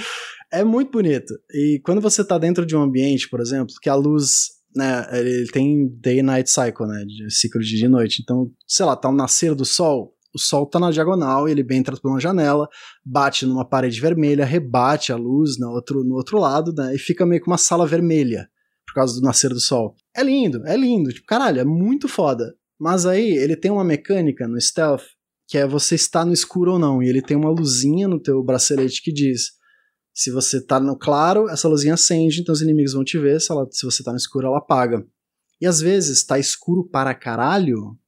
É 0.52 0.62
muito 0.62 0.90
bonito. 0.90 1.34
E 1.50 1.80
quando 1.84 2.00
você 2.00 2.24
tá 2.24 2.38
dentro 2.38 2.64
de 2.66 2.76
um 2.76 2.82
ambiente, 2.82 3.28
por 3.28 3.40
exemplo, 3.40 3.74
que 3.80 3.88
a 3.88 3.94
luz, 3.94 4.50
né, 4.74 5.06
ele 5.12 5.46
tem 5.50 5.88
day 6.00 6.22
night 6.22 6.50
cycle, 6.50 6.86
né, 6.86 7.04
de 7.04 7.30
ciclo 7.34 7.60
de 7.60 7.76
dia 7.76 7.86
e 7.86 7.88
noite. 7.88 8.22
Então, 8.22 8.50
sei 8.66 8.86
lá, 8.86 8.94
tá 8.94 9.08
o 9.08 9.12
nascer 9.12 9.54
do 9.54 9.64
sol, 9.64 10.14
o 10.34 10.38
sol 10.38 10.66
tá 10.66 10.78
na 10.78 10.90
diagonal, 10.90 11.48
ele 11.48 11.64
entra 11.70 11.96
por 11.96 12.10
uma 12.10 12.20
janela, 12.20 12.68
bate 13.04 13.46
numa 13.46 13.64
parede 13.64 14.00
vermelha, 14.00 14.44
rebate 14.44 15.12
a 15.12 15.16
luz 15.16 15.58
no 15.58 15.70
outro, 15.70 16.02
no 16.04 16.16
outro 16.16 16.38
lado, 16.38 16.72
né, 16.76 16.94
e 16.94 16.98
fica 16.98 17.24
meio 17.24 17.40
que 17.40 17.48
uma 17.48 17.58
sala 17.58 17.86
vermelha 17.86 18.48
por 18.86 18.94
causa 18.94 19.18
do 19.18 19.24
nascer 19.24 19.50
do 19.50 19.60
sol. 19.60 19.94
É 20.14 20.22
lindo, 20.22 20.64
é 20.66 20.76
lindo, 20.76 21.12
tipo, 21.12 21.26
caralho, 21.26 21.60
é 21.60 21.64
muito 21.64 22.08
foda. 22.08 22.54
Mas 22.78 23.06
aí 23.06 23.32
ele 23.32 23.56
tem 23.56 23.70
uma 23.70 23.84
mecânica 23.84 24.46
no 24.46 24.60
stealth 24.60 25.04
que 25.46 25.58
é 25.58 25.66
você 25.66 25.94
estar 25.94 26.24
no 26.24 26.32
escuro 26.32 26.72
ou 26.72 26.78
não, 26.78 27.02
e 27.02 27.08
ele 27.08 27.20
tem 27.20 27.36
uma 27.36 27.50
luzinha 27.50 28.08
no 28.08 28.18
teu 28.18 28.42
bracelete 28.42 29.02
que 29.02 29.12
diz 29.12 29.52
se 30.14 30.30
você 30.30 30.64
tá 30.64 30.78
no 30.78 30.96
claro, 30.96 31.48
essa 31.48 31.68
luzinha 31.68 31.94
acende, 31.94 32.40
então 32.40 32.52
os 32.52 32.62
inimigos 32.62 32.92
vão 32.92 33.02
te 33.02 33.18
ver, 33.18 33.40
se, 33.40 33.50
ela, 33.50 33.66
se 33.70 33.84
você 33.84 34.02
tá 34.02 34.12
no 34.12 34.16
escuro, 34.16 34.46
ela 34.46 34.58
apaga. 34.58 35.04
E 35.60 35.66
às 35.66 35.80
vezes 35.80 36.24
tá 36.24 36.38
escuro 36.38 36.88
para 36.88 37.12
caralho, 37.14 37.98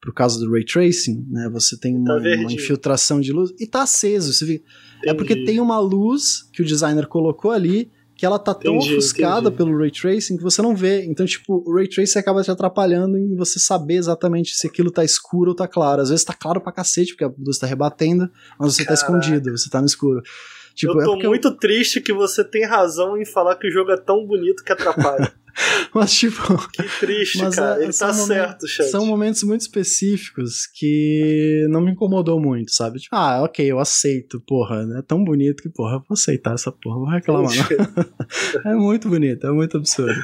por 0.00 0.12
causa 0.12 0.40
do 0.40 0.50
ray 0.50 0.64
tracing, 0.64 1.24
né? 1.30 1.48
Você 1.52 1.78
tem 1.78 1.96
uma, 1.96 2.16
Tá 2.16 2.16
uma 2.16 2.52
infiltração 2.52 3.20
de 3.20 3.32
luz 3.32 3.52
e 3.60 3.66
tá 3.68 3.82
aceso. 3.82 4.32
Você 4.32 4.44
vê, 4.44 4.64
é 5.04 5.14
porque 5.14 5.44
tem 5.44 5.60
uma 5.60 5.78
luz 5.78 6.42
que 6.52 6.62
o 6.62 6.64
designer 6.64 7.06
colocou 7.06 7.52
ali 7.52 7.92
que 8.22 8.26
ela 8.26 8.38
tá 8.38 8.54
tão 8.54 8.76
Entendi, 8.76 8.92
ofuscada 8.92 9.48
entendi. 9.48 9.56
pelo 9.56 9.76
ray 9.76 9.90
tracing 9.90 10.36
que 10.36 10.44
você 10.44 10.62
não 10.62 10.76
vê. 10.76 11.04
Então, 11.06 11.26
tipo, 11.26 11.60
o 11.66 11.74
ray 11.74 11.88
tracing 11.88 12.20
acaba 12.20 12.40
te 12.40 12.52
atrapalhando 12.52 13.18
em 13.18 13.34
você 13.34 13.58
saber 13.58 13.94
exatamente 13.94 14.54
se 14.54 14.64
aquilo 14.64 14.92
tá 14.92 15.04
escuro 15.04 15.50
ou 15.50 15.56
tá 15.56 15.66
claro. 15.66 16.02
Às 16.02 16.08
vezes 16.08 16.24
tá 16.24 16.32
claro 16.32 16.60
pra 16.60 16.70
cacete, 16.70 17.14
porque 17.16 17.24
a 17.24 17.32
luz 17.36 17.58
tá 17.58 17.66
rebatendo, 17.66 18.30
mas 18.56 18.74
você 18.74 18.84
tá 18.84 18.94
Caraca. 18.94 19.04
escondido, 19.18 19.50
você 19.50 19.68
tá 19.68 19.80
no 19.80 19.86
escuro. 19.86 20.22
Tipo, 20.74 20.92
eu 20.94 21.00
é 21.00 21.04
tô 21.04 21.12
porque 21.12 21.28
muito 21.28 21.56
triste 21.56 22.00
que 22.00 22.12
você 22.12 22.42
tem 22.44 22.64
razão 22.64 23.16
em 23.16 23.24
falar 23.24 23.56
que 23.56 23.68
o 23.68 23.70
jogo 23.70 23.90
é 23.92 23.96
tão 23.96 24.26
bonito 24.26 24.62
que 24.64 24.72
atrapalha. 24.72 25.32
Mas, 25.94 26.14
tipo, 26.14 26.40
que 26.70 26.82
triste, 26.98 27.38
cara. 27.50 27.78
é, 27.78 27.84
Ele 27.84 27.92
tá 27.92 28.06
momen- 28.10 28.26
certo, 28.26 28.66
chat. 28.66 28.88
são 28.90 29.04
momentos 29.04 29.42
muito 29.42 29.60
específicos 29.60 30.66
que 30.66 31.66
não 31.68 31.82
me 31.82 31.90
incomodou 31.92 32.40
muito, 32.40 32.72
sabe? 32.72 32.98
Tipo, 33.00 33.14
ah, 33.14 33.42
ok, 33.42 33.70
eu 33.70 33.78
aceito, 33.78 34.40
porra, 34.46 34.82
é 34.98 35.02
tão 35.02 35.22
bonito 35.22 35.62
que, 35.62 35.68
porra, 35.68 35.96
eu 35.96 35.98
vou 35.98 36.14
aceitar 36.14 36.54
essa 36.54 36.72
porra, 36.72 36.96
vou 36.96 37.08
reclamar. 37.08 37.52
É 38.64 38.74
muito 38.74 39.10
bonito, 39.10 39.46
é 39.46 39.50
muito 39.52 39.76
absurdo. 39.76 40.18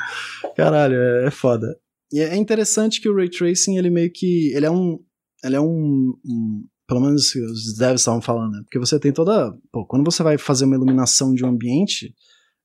Caralho, 0.56 0.94
é, 0.96 1.26
é 1.26 1.30
foda. 1.30 1.76
E 2.10 2.20
é 2.20 2.34
interessante 2.34 2.98
que 3.00 3.08
o 3.08 3.14
Ray 3.14 3.28
Tracing, 3.28 3.76
ele 3.76 3.90
meio 3.90 4.10
que. 4.10 4.50
Ele 4.54 4.64
é 4.64 4.70
um. 4.70 4.98
Ele 5.44 5.56
é 5.56 5.60
um. 5.60 6.14
um- 6.24 6.64
pelo 6.89 7.01
menos 7.01 7.35
os 7.35 7.77
devs 7.77 8.01
estavam 8.01 8.23
falando, 8.23 8.52
né? 8.52 8.62
Porque 8.65 8.78
você 8.78 8.98
tem 8.98 9.12
toda. 9.12 9.55
Pô, 9.70 9.86
quando 9.86 10.10
você 10.10 10.23
vai 10.23 10.39
fazer 10.39 10.65
uma 10.65 10.74
iluminação 10.74 11.35
de 11.35 11.44
um 11.44 11.48
ambiente, 11.48 12.15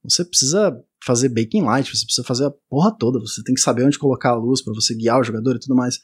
você 0.02 0.24
precisa 0.24 0.74
fazer 1.06 1.28
baking 1.28 1.62
light, 1.62 1.94
você 1.94 2.06
precisa 2.06 2.26
fazer 2.26 2.46
a 2.46 2.54
porra 2.70 2.96
toda, 2.98 3.20
você 3.20 3.44
tem 3.44 3.54
que 3.54 3.60
saber 3.60 3.86
onde 3.86 4.00
colocar 4.00 4.30
a 4.30 4.36
luz 4.36 4.64
para 4.64 4.74
você 4.74 4.96
guiar 4.96 5.20
o 5.20 5.24
jogador 5.24 5.58
e 5.58 5.60
tudo 5.60 5.76
mais. 5.76 6.00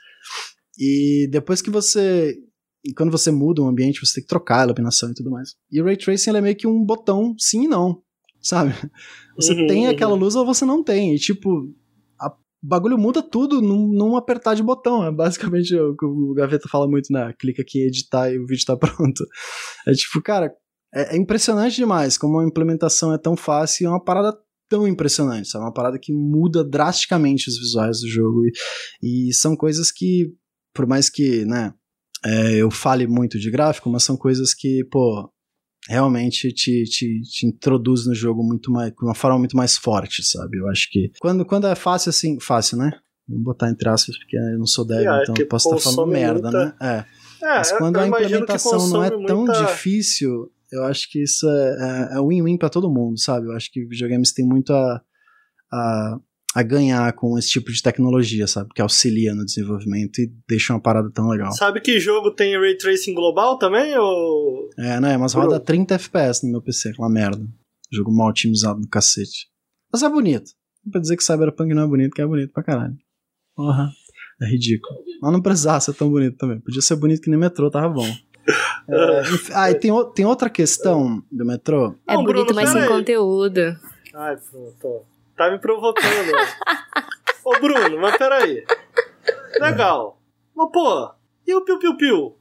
E 0.77 1.29
depois 1.31 1.61
que 1.61 1.69
você. 1.69 2.35
E 2.83 2.93
quando 2.93 3.11
você 3.11 3.31
muda 3.31 3.61
um 3.61 3.67
ambiente, 3.69 4.05
você 4.05 4.15
tem 4.15 4.23
que 4.23 4.29
trocar 4.29 4.61
a 4.61 4.65
iluminação 4.65 5.09
e 5.11 5.13
tudo 5.13 5.31
mais. 5.31 5.55
E 5.71 5.81
o 5.81 5.85
Ray 5.85 5.95
Tracing 5.95 6.35
é 6.35 6.41
meio 6.41 6.55
que 6.57 6.67
um 6.67 6.83
botão 6.83 7.33
sim 7.37 7.63
e 7.63 7.67
não, 7.67 8.01
sabe? 8.41 8.73
Você 9.37 9.53
Uhum, 9.53 9.67
tem 9.67 9.85
uhum. 9.85 9.91
aquela 9.91 10.15
luz 10.15 10.35
ou 10.35 10.45
você 10.45 10.65
não 10.65 10.83
tem. 10.83 11.15
E 11.15 11.19
tipo, 11.19 11.73
o 12.61 12.67
bagulho 12.67 12.97
muda 12.97 13.21
tudo 13.21 13.61
num, 13.61 13.87
num, 13.87 14.17
apertar 14.17 14.53
de 14.53 14.63
botão. 14.63 15.05
É 15.05 15.11
basicamente 15.11 15.75
o 15.75 15.95
que 15.95 16.05
o 16.05 16.33
Gaveta 16.33 16.67
fala 16.67 16.87
muito, 16.87 17.11
né? 17.11 17.33
Clica 17.39 17.61
aqui 17.61 17.79
em 17.79 17.87
editar 17.87 18.29
e 18.31 18.37
o 18.37 18.45
vídeo 18.45 18.65
tá 18.65 18.75
pronto. 18.77 19.25
É 19.87 19.91
tipo, 19.93 20.21
cara, 20.21 20.53
é, 20.93 21.15
é 21.15 21.17
impressionante 21.17 21.75
demais 21.75 22.17
como 22.17 22.39
a 22.39 22.45
implementação 22.45 23.13
é 23.13 23.17
tão 23.17 23.35
fácil 23.35 23.83
e 23.83 23.87
é 23.87 23.89
uma 23.89 24.03
parada 24.03 24.37
tão 24.69 24.87
impressionante, 24.87 25.49
sabe? 25.49 25.65
Uma 25.65 25.73
parada 25.73 25.97
que 25.99 26.13
muda 26.13 26.63
drasticamente 26.63 27.49
os 27.49 27.57
visuais 27.57 28.01
do 28.01 28.07
jogo. 28.07 28.41
E, 29.01 29.29
e 29.29 29.33
são 29.33 29.55
coisas 29.55 29.91
que, 29.91 30.31
por 30.73 30.85
mais 30.85 31.09
que, 31.09 31.45
né, 31.45 31.73
é, 32.23 32.55
eu 32.55 32.69
fale 32.69 33.07
muito 33.07 33.39
de 33.39 33.49
gráfico, 33.49 33.89
mas 33.89 34.03
são 34.03 34.17
coisas 34.17 34.53
que, 34.53 34.83
pô, 34.91 35.31
realmente 35.89 36.53
te, 36.53 36.83
te, 36.83 37.21
te 37.21 37.47
introduz 37.47 38.05
no 38.05 38.13
jogo 38.13 38.43
muito 38.43 38.71
mais, 38.71 38.91
de 38.91 39.03
uma 39.03 39.15
forma 39.15 39.39
muito 39.39 39.57
mais 39.57 39.75
forte, 39.75 40.23
sabe? 40.23 40.59
Eu 40.59 40.69
acho 40.69 40.87
que 40.91 41.11
quando, 41.19 41.43
quando 41.43 41.65
é 41.65 41.73
fácil 41.73 42.11
assim, 42.11 42.39
fácil, 42.39 42.77
né? 42.77 42.91
Vou 43.27 43.39
botar 43.39 43.69
entre 43.71 43.89
aspas, 43.89 44.15
porque 44.17 44.37
eu 44.37 44.59
não 44.59 44.67
sou 44.67 44.85
dev, 44.85 45.07
é, 45.07 45.23
então 45.23 45.33
eu 45.37 45.47
posso 45.47 45.67
estar 45.75 45.91
falando 45.91 46.11
merda, 46.11 46.51
muita... 46.51 46.65
né? 46.65 46.75
É. 46.79 47.45
é. 47.45 47.55
Mas 47.57 47.71
quando 47.71 47.97
a 47.97 48.07
implementação 48.07 48.87
não 48.87 49.03
é 49.03 49.09
tão 49.25 49.45
muita... 49.45 49.65
difícil, 49.65 50.51
eu 50.71 50.83
acho 50.83 51.09
que 51.11 51.23
isso 51.23 51.49
é, 51.49 52.09
é, 52.13 52.17
é 52.17 52.21
win-win 52.21 52.57
para 52.57 52.69
todo 52.69 52.91
mundo, 52.91 53.19
sabe? 53.19 53.47
Eu 53.47 53.53
acho 53.53 53.71
que 53.71 53.83
videogames 53.85 54.31
tem 54.31 54.45
muito 54.45 54.71
a, 54.71 55.01
a, 55.71 56.19
a, 56.55 56.63
ganhar 56.63 57.11
com 57.13 57.37
esse 57.37 57.49
tipo 57.49 57.71
de 57.71 57.81
tecnologia, 57.81 58.47
sabe? 58.47 58.69
Que 58.73 58.81
auxilia 58.81 59.33
no 59.33 59.45
desenvolvimento 59.45 60.19
e 60.19 60.31
deixa 60.47 60.73
uma 60.73 60.81
parada 60.81 61.09
tão 61.11 61.27
legal. 61.29 61.51
Sabe 61.53 61.81
que 61.81 61.99
jogo 61.99 62.31
tem 62.31 62.57
Ray 62.59 62.77
Tracing 62.77 63.13
global 63.13 63.57
também? 63.57 63.97
Ou... 63.97 64.69
É, 64.77 64.99
né? 64.99 65.17
Mas 65.17 65.33
roda 65.33 65.59
30 65.59 65.95
FPS 65.95 66.45
no 66.45 66.51
meu 66.51 66.61
PC, 66.61 66.89
aquela 66.89 67.09
merda. 67.09 67.45
Jogo 67.91 68.11
mal 68.11 68.29
otimizado 68.29 68.79
do 68.79 68.87
cacete. 68.87 69.47
Mas 69.91 70.03
é 70.03 70.09
bonito. 70.09 70.51
Não 70.85 70.91
pra 70.91 71.01
dizer 71.01 71.17
que 71.17 71.23
Cyberpunk 71.23 71.73
não 71.73 71.83
é 71.83 71.87
bonito, 71.87 72.13
que 72.13 72.21
é 72.21 72.25
bonito 72.25 72.53
pra 72.53 72.63
caralho. 72.63 72.95
Porra. 73.55 73.89
É 74.41 74.45
ridículo. 74.45 74.99
Mas 75.21 75.31
não 75.33 75.41
precisava 75.41 75.81
ser 75.81 75.93
tão 75.93 76.09
bonito 76.09 76.37
também. 76.37 76.59
Podia 76.59 76.81
ser 76.81 76.95
bonito 76.95 77.21
que 77.21 77.29
nem 77.29 77.39
metrô, 77.39 77.69
tava 77.69 77.89
bom. 77.89 78.07
É, 78.91 79.21
ah, 79.53 79.69
e 79.69 79.75
tem, 79.75 79.91
tem 80.15 80.25
outra 80.25 80.49
questão 80.49 81.23
do 81.31 81.45
metrô. 81.45 81.93
É 82.07 82.15
não, 82.15 82.23
bonito, 82.23 82.47
Bruno, 82.47 82.55
mas 82.59 82.71
sem 82.71 82.87
conteúdo. 82.87 83.77
Ai, 84.15 84.35
pronto. 84.37 85.05
Tá 85.39 85.49
me 85.49 85.57
provocando. 85.57 86.33
Ô, 87.45 87.51
Bruno, 87.61 87.97
mas 87.97 88.17
peraí. 88.17 88.61
Legal. 89.57 90.21
Mas, 90.53 90.69
pô, 90.69 91.11
e 91.47 91.55
o 91.55 91.63
piu-piu-piu? 91.63 92.35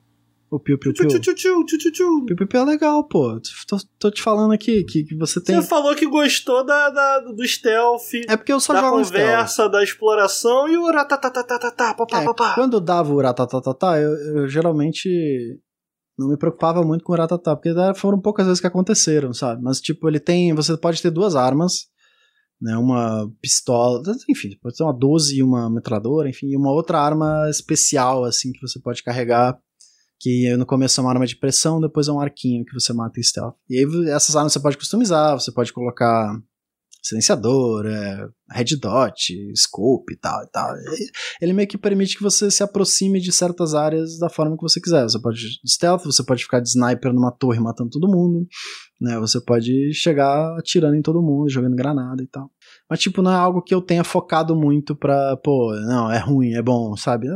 O 0.50 0.58
Piu 0.58 0.76
Piu 0.76 0.92
Piu. 0.92 1.06
Piu 1.06 2.36
Piu 2.36 2.48
Piu 2.48 2.60
é 2.60 2.64
legal, 2.64 3.04
pô. 3.04 3.40
Tô, 3.68 3.76
tô 4.00 4.10
te 4.10 4.20
falando 4.20 4.52
aqui 4.52 4.82
que, 4.82 5.04
que 5.04 5.14
você 5.14 5.40
tem. 5.40 5.54
Você 5.54 5.68
falou 5.68 5.94
que 5.94 6.06
gostou 6.08 6.66
da, 6.66 6.90
da 6.90 7.20
do 7.20 7.46
stealth. 7.46 8.14
É 8.28 8.36
porque 8.36 8.52
eu 8.52 8.58
só 8.58 8.72
da 8.72 8.80
jogo 8.80 8.96
conversa, 8.96 9.52
stealth. 9.52 9.70
da 9.70 9.84
exploração 9.84 10.68
e 10.68 10.76
o 10.76 10.90
ratatatatata, 10.90 11.94
papá, 11.94 12.22
é, 12.22 12.54
Quando 12.56 12.78
eu 12.78 12.80
dava 12.80 13.12
o 13.12 13.20
ratatatatá, 13.20 14.00
eu, 14.00 14.10
eu 14.38 14.48
geralmente 14.48 15.08
não 16.18 16.28
me 16.28 16.36
preocupava 16.36 16.82
muito 16.82 17.04
com 17.04 17.12
o 17.12 17.16
Ratatá, 17.16 17.54
porque 17.54 17.72
foram 17.94 18.20
poucas 18.20 18.44
vezes 18.44 18.60
que 18.60 18.66
aconteceram, 18.66 19.32
sabe? 19.32 19.62
Mas, 19.62 19.80
tipo, 19.80 20.08
ele 20.08 20.18
tem. 20.18 20.52
Você 20.52 20.76
pode 20.76 21.00
ter 21.00 21.12
duas 21.12 21.36
armas, 21.36 21.86
né? 22.60 22.76
Uma 22.76 23.30
pistola, 23.40 24.02
enfim, 24.28 24.50
pode 24.60 24.76
ter 24.76 24.84
uma 24.84 24.92
12 24.92 25.36
e 25.36 25.42
uma 25.42 25.70
metralhadora, 25.70 26.28
enfim, 26.28 26.54
uma 26.56 26.72
outra 26.72 27.00
arma 27.00 27.48
especial, 27.48 28.24
assim, 28.24 28.52
que 28.52 28.60
você 28.60 28.80
pode 28.80 29.02
carregar. 29.02 29.58
Que 30.20 30.56
no 30.56 30.66
começo 30.66 31.00
é 31.00 31.04
uma 31.04 31.10
arma 31.10 31.26
de 31.26 31.36
pressão, 31.36 31.80
depois 31.80 32.08
é 32.08 32.12
um 32.12 32.18
arquinho 32.18 32.64
que 32.64 32.74
você 32.74 32.92
mata 32.92 33.20
em 33.20 33.22
stealth. 33.22 33.54
E 33.70 33.78
aí 33.78 34.10
essas 34.10 34.34
armas 34.34 34.52
você 34.52 34.58
pode 34.58 34.76
customizar, 34.76 35.38
você 35.38 35.52
pode 35.52 35.72
colocar 35.72 36.36
silenciador, 37.08 37.86
é, 37.86 38.28
red 38.50 38.76
dot, 38.80 39.34
scope 39.56 40.12
e 40.12 40.16
tal 40.16 40.42
e 40.42 40.50
tal. 40.50 40.74
Ele 41.40 41.52
meio 41.52 41.68
que 41.68 41.78
permite 41.78 42.16
que 42.16 42.22
você 42.22 42.50
se 42.50 42.62
aproxime 42.62 43.20
de 43.20 43.32
certas 43.32 43.74
áreas 43.74 44.18
da 44.18 44.28
forma 44.28 44.56
que 44.56 44.62
você 44.62 44.80
quiser. 44.80 45.02
Você 45.04 45.20
pode 45.20 45.38
de 45.38 45.70
stealth, 45.70 46.04
você 46.04 46.24
pode 46.24 46.42
ficar 46.42 46.60
de 46.60 46.68
sniper 46.68 47.12
numa 47.12 47.32
torre 47.32 47.58
matando 47.58 47.90
todo 47.90 48.08
mundo, 48.08 48.46
né? 49.00 49.18
Você 49.18 49.40
pode 49.40 49.92
chegar 49.94 50.56
atirando 50.58 50.96
em 50.96 51.02
todo 51.02 51.22
mundo, 51.22 51.48
jogando 51.48 51.76
granada 51.76 52.22
e 52.22 52.26
tal. 52.26 52.50
Mas 52.88 53.00
tipo, 53.00 53.22
não 53.22 53.32
é 53.32 53.36
algo 53.36 53.62
que 53.62 53.74
eu 53.74 53.80
tenha 53.80 54.04
focado 54.04 54.54
muito 54.54 54.94
pra, 54.94 55.36
pô, 55.36 55.74
não, 55.86 56.10
é 56.10 56.18
ruim, 56.18 56.52
é 56.54 56.62
bom, 56.62 56.96
sabe? 56.96 57.26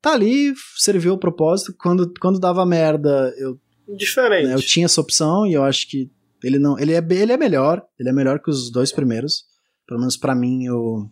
Tá 0.00 0.12
ali, 0.12 0.52
serviu 0.76 1.14
o 1.14 1.18
propósito. 1.18 1.74
Quando, 1.78 2.12
quando 2.20 2.40
dava 2.40 2.66
merda, 2.66 3.32
eu 3.38 3.58
Diferente. 3.96 4.46
Né, 4.46 4.54
eu 4.54 4.62
tinha 4.62 4.86
essa 4.86 5.00
opção 5.00 5.46
e 5.46 5.52
eu 5.52 5.64
acho 5.64 5.88
que 5.88 6.10
ele 6.42 6.58
não, 6.58 6.78
ele 6.78 6.92
é, 6.92 7.04
ele 7.10 7.32
é 7.32 7.36
melhor, 7.36 7.82
ele 7.98 8.08
é 8.08 8.12
melhor 8.12 8.40
que 8.40 8.50
os 8.50 8.70
dois 8.70 8.92
primeiros. 8.92 9.44
Pelo 9.86 10.00
menos 10.00 10.16
para 10.16 10.34
mim, 10.34 10.68
o, 10.68 11.08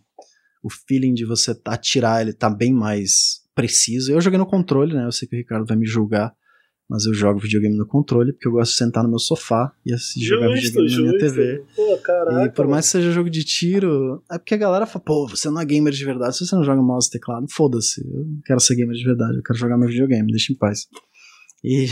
o 0.63 0.69
feeling 0.69 1.13
de 1.13 1.25
você 1.25 1.55
atirar, 1.65 2.21
ele 2.21 2.33
tá 2.33 2.49
bem 2.49 2.73
mais 2.73 3.41
preciso. 3.55 4.11
Eu 4.11 4.21
joguei 4.21 4.39
no 4.39 4.45
controle, 4.45 4.93
né? 4.93 5.05
Eu 5.05 5.11
sei 5.11 5.27
que 5.27 5.35
o 5.35 5.39
Ricardo 5.39 5.65
vai 5.65 5.77
me 5.77 5.85
julgar, 5.85 6.33
mas 6.89 7.05
eu 7.05 7.13
jogo 7.13 7.39
videogame 7.39 7.77
no 7.77 7.87
controle 7.87 8.33
porque 8.33 8.47
eu 8.47 8.51
gosto 8.51 8.71
de 8.71 8.77
sentar 8.77 9.03
no 9.03 9.09
meu 9.09 9.19
sofá 9.19 9.71
e 9.85 9.93
assistir 9.93 10.25
jogar 10.25 10.53
videogame 10.53 10.89
justo. 10.89 11.03
na 11.03 11.07
minha 11.09 11.19
TV. 11.19 11.63
Pô, 11.75 11.97
caraca, 11.97 12.45
e 12.45 12.49
por 12.49 12.67
mais 12.67 12.85
que 12.85 12.91
seja 12.91 13.11
jogo 13.11 13.29
de 13.29 13.43
tiro, 13.43 14.23
é 14.31 14.37
porque 14.37 14.55
a 14.55 14.57
galera 14.57 14.85
fala, 14.85 15.03
pô, 15.05 15.27
você 15.27 15.49
não 15.49 15.61
é 15.61 15.65
gamer 15.65 15.93
de 15.93 16.03
verdade, 16.03 16.37
se 16.37 16.45
você 16.45 16.55
não 16.55 16.63
joga 16.63 16.81
mouse 16.81 17.07
e 17.07 17.11
teclado, 17.11 17.45
foda-se. 17.49 18.01
Eu 18.05 18.25
não 18.25 18.41
quero 18.45 18.59
ser 18.59 18.75
gamer 18.75 18.95
de 18.95 19.03
verdade, 19.03 19.37
eu 19.37 19.43
quero 19.43 19.57
jogar 19.57 19.77
meu 19.77 19.87
videogame, 19.87 20.31
deixa 20.31 20.51
em 20.51 20.55
paz. 20.57 20.87
E, 21.63 21.85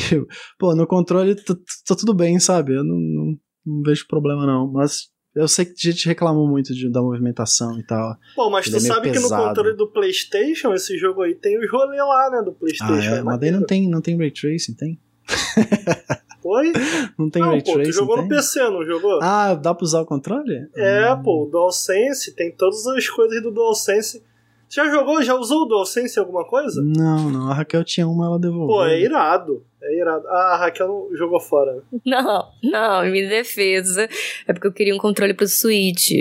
pô, 0.57 0.75
no 0.75 0.87
controle 0.87 1.35
tá, 1.35 1.55
tá 1.87 1.95
tudo 1.95 2.13
bem, 2.13 2.39
sabe? 2.39 2.75
Eu 2.75 2.83
não, 2.83 2.95
não, 2.95 3.37
não, 3.65 3.81
vejo 3.83 4.07
problema 4.07 4.45
não. 4.45 4.71
Mas 4.71 5.09
eu 5.35 5.47
sei 5.47 5.65
que 5.65 5.71
a 5.71 5.91
gente 5.91 6.07
reclamou 6.07 6.47
muito 6.47 6.73
de, 6.73 6.89
da 6.89 7.01
movimentação 7.01 7.79
e 7.79 7.83
tal. 7.83 8.15
Pô, 8.35 8.49
mas 8.49 8.69
tu 8.69 8.77
é 8.77 8.79
sabe 8.79 9.11
pesado. 9.11 9.27
que 9.27 9.35
no 9.35 9.47
controle 9.47 9.77
do 9.77 9.87
PlayStation, 9.87 10.73
esse 10.73 10.97
jogo 10.97 11.21
aí 11.21 11.35
tem 11.35 11.57
os 11.59 11.69
rolês 11.69 12.01
lá, 12.01 12.29
né? 12.31 12.41
Do 12.43 12.53
PlayStation. 12.53 12.93
Ah, 12.93 13.17
é? 13.17 13.21
Mas 13.21 13.39
daí 13.39 13.51
não 13.51 13.65
tem, 13.65 13.89
não 13.89 14.01
tem 14.01 14.17
ray 14.17 14.31
tracing, 14.31 14.73
tem? 14.73 14.99
Foi? 16.41 16.71
Não 17.17 17.29
tem 17.29 17.41
não, 17.41 17.49
ray 17.49 17.63
pô, 17.63 17.73
tracing. 17.73 17.91
Tu 17.91 17.95
jogou 17.95 18.15
tem? 18.15 18.23
no 18.23 18.29
PC, 18.29 18.59
não 18.69 18.85
jogou? 18.85 19.19
Ah, 19.21 19.53
dá 19.53 19.75
pra 19.75 19.83
usar 19.83 20.01
o 20.01 20.05
controle? 20.05 20.67
É, 20.75 21.13
hum. 21.13 21.21
pô, 21.21 21.43
o 21.43 21.49
DualSense 21.49 22.33
tem 22.33 22.51
todas 22.51 22.87
as 22.87 23.07
coisas 23.07 23.43
do 23.43 23.51
DualSense 23.51 24.23
já 24.69 24.89
jogou, 24.89 25.21
já 25.23 25.35
usou 25.35 25.63
o 25.63 25.65
DualSense 25.65 26.17
em 26.17 26.21
alguma 26.21 26.45
coisa? 26.45 26.81
Não, 26.83 27.29
não. 27.29 27.51
A 27.51 27.55
Raquel 27.55 27.83
tinha 27.83 28.07
uma, 28.07 28.27
ela 28.27 28.39
devolveu. 28.39 28.67
Pô, 28.67 28.85
é 28.85 29.01
irado. 29.01 29.65
É 29.81 29.97
irado. 29.97 30.27
Ah, 30.27 30.53
a 30.53 30.57
Raquel 30.57 30.87
não 30.87 31.17
jogou 31.17 31.39
fora. 31.39 31.81
Não, 32.05 32.47
não, 32.61 33.05
em 33.05 33.11
minha 33.11 33.29
defesa. 33.29 34.09
É 34.45 34.51
porque 34.51 34.67
eu 34.67 34.73
queria 34.73 34.93
um 34.93 34.97
controle 34.97 35.33
pro 35.33 35.47
Switch. 35.47 36.11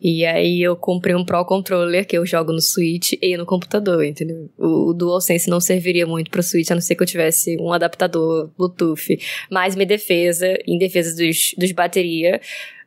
E 0.00 0.26
aí 0.26 0.60
eu 0.60 0.76
comprei 0.76 1.14
um 1.14 1.24
Pro 1.24 1.44
Controller 1.44 2.06
que 2.06 2.18
eu 2.18 2.26
jogo 2.26 2.52
no 2.52 2.60
Switch 2.60 3.14
e 3.22 3.36
no 3.36 3.46
computador, 3.46 4.04
entendeu? 4.04 4.50
O, 4.58 4.90
o 4.90 4.94
DualSense 4.94 5.48
não 5.48 5.58
serviria 5.60 6.06
muito 6.06 6.30
pro 6.30 6.42
Switch, 6.42 6.70
a 6.70 6.74
não 6.74 6.82
ser 6.82 6.96
que 6.96 7.02
eu 7.02 7.06
tivesse 7.06 7.56
um 7.58 7.72
adaptador 7.72 8.50
Bluetooth. 8.58 9.18
Mas 9.50 9.74
minha 9.74 9.86
defesa, 9.86 10.46
em 10.66 10.76
defesa 10.76 11.16
dos, 11.16 11.54
dos 11.56 11.72
bateria, 11.72 12.40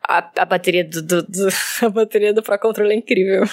a, 0.07 0.32
a 0.41 0.45
bateria 0.45 0.84
do, 0.84 1.02
do, 1.02 1.23
do, 1.23 1.48
a 1.86 1.90
bateria 1.90 2.34
do 2.34 2.41
Pro 2.41 2.57
Controller 2.60 2.94
é 2.94 2.99
incrível. 2.99 3.44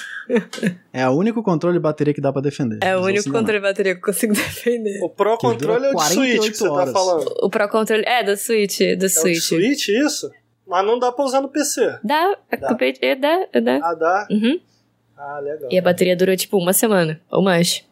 É 0.93 1.09
o 1.09 1.13
único 1.13 1.43
controle 1.43 1.77
de 1.77 1.83
bateria 1.83 2.15
que 2.15 2.21
dá 2.21 2.33
pra 2.33 2.41
defender. 2.41 2.79
É 2.83 2.97
o 2.97 3.03
único 3.03 3.31
controle 3.31 3.59
de 3.59 3.67
bateria 3.67 3.95
que 3.95 4.01
eu 4.01 4.05
consigo 4.05 4.33
defender. 4.35 5.01
O 5.03 5.11
Pro 5.11 5.37
Controller 5.39 5.91
é 5.91 5.95
o 5.95 5.97
de 5.97 6.05
Switch 6.05 6.51
que 6.51 6.57
você 6.57 6.69
tá 6.69 6.87
falando. 6.87 7.35
O 7.43 7.51
Pro 7.51 7.69
Controller 7.69 8.07
é 8.09 8.23
do 8.25 8.37
Switch, 8.37 8.79
do 8.99 9.07
é 9.07 9.09
Switch. 9.09 9.43
Switch, 9.43 9.89
isso? 9.89 10.31
Mas 10.67 10.85
não 10.85 10.99
dá 10.99 11.11
pra 11.13 11.25
usar 11.25 11.41
no 11.41 11.49
PC. 11.49 11.99
Dá, 12.05 12.37
dá, 12.61 12.77
é, 13.01 13.15
dá, 13.15 13.47
dá. 13.61 13.81
Ah, 13.83 13.95
dá? 13.95 14.29
Uhum. 14.31 14.61
Ah, 15.17 15.41
legal. 15.41 15.69
E 15.71 15.79
a 15.79 15.83
bateria 15.83 16.17
dura 16.17 16.37
tipo 16.37 16.59
uma 16.59 16.73
semana 16.73 17.21
ou 17.31 17.43
mais. 17.43 17.85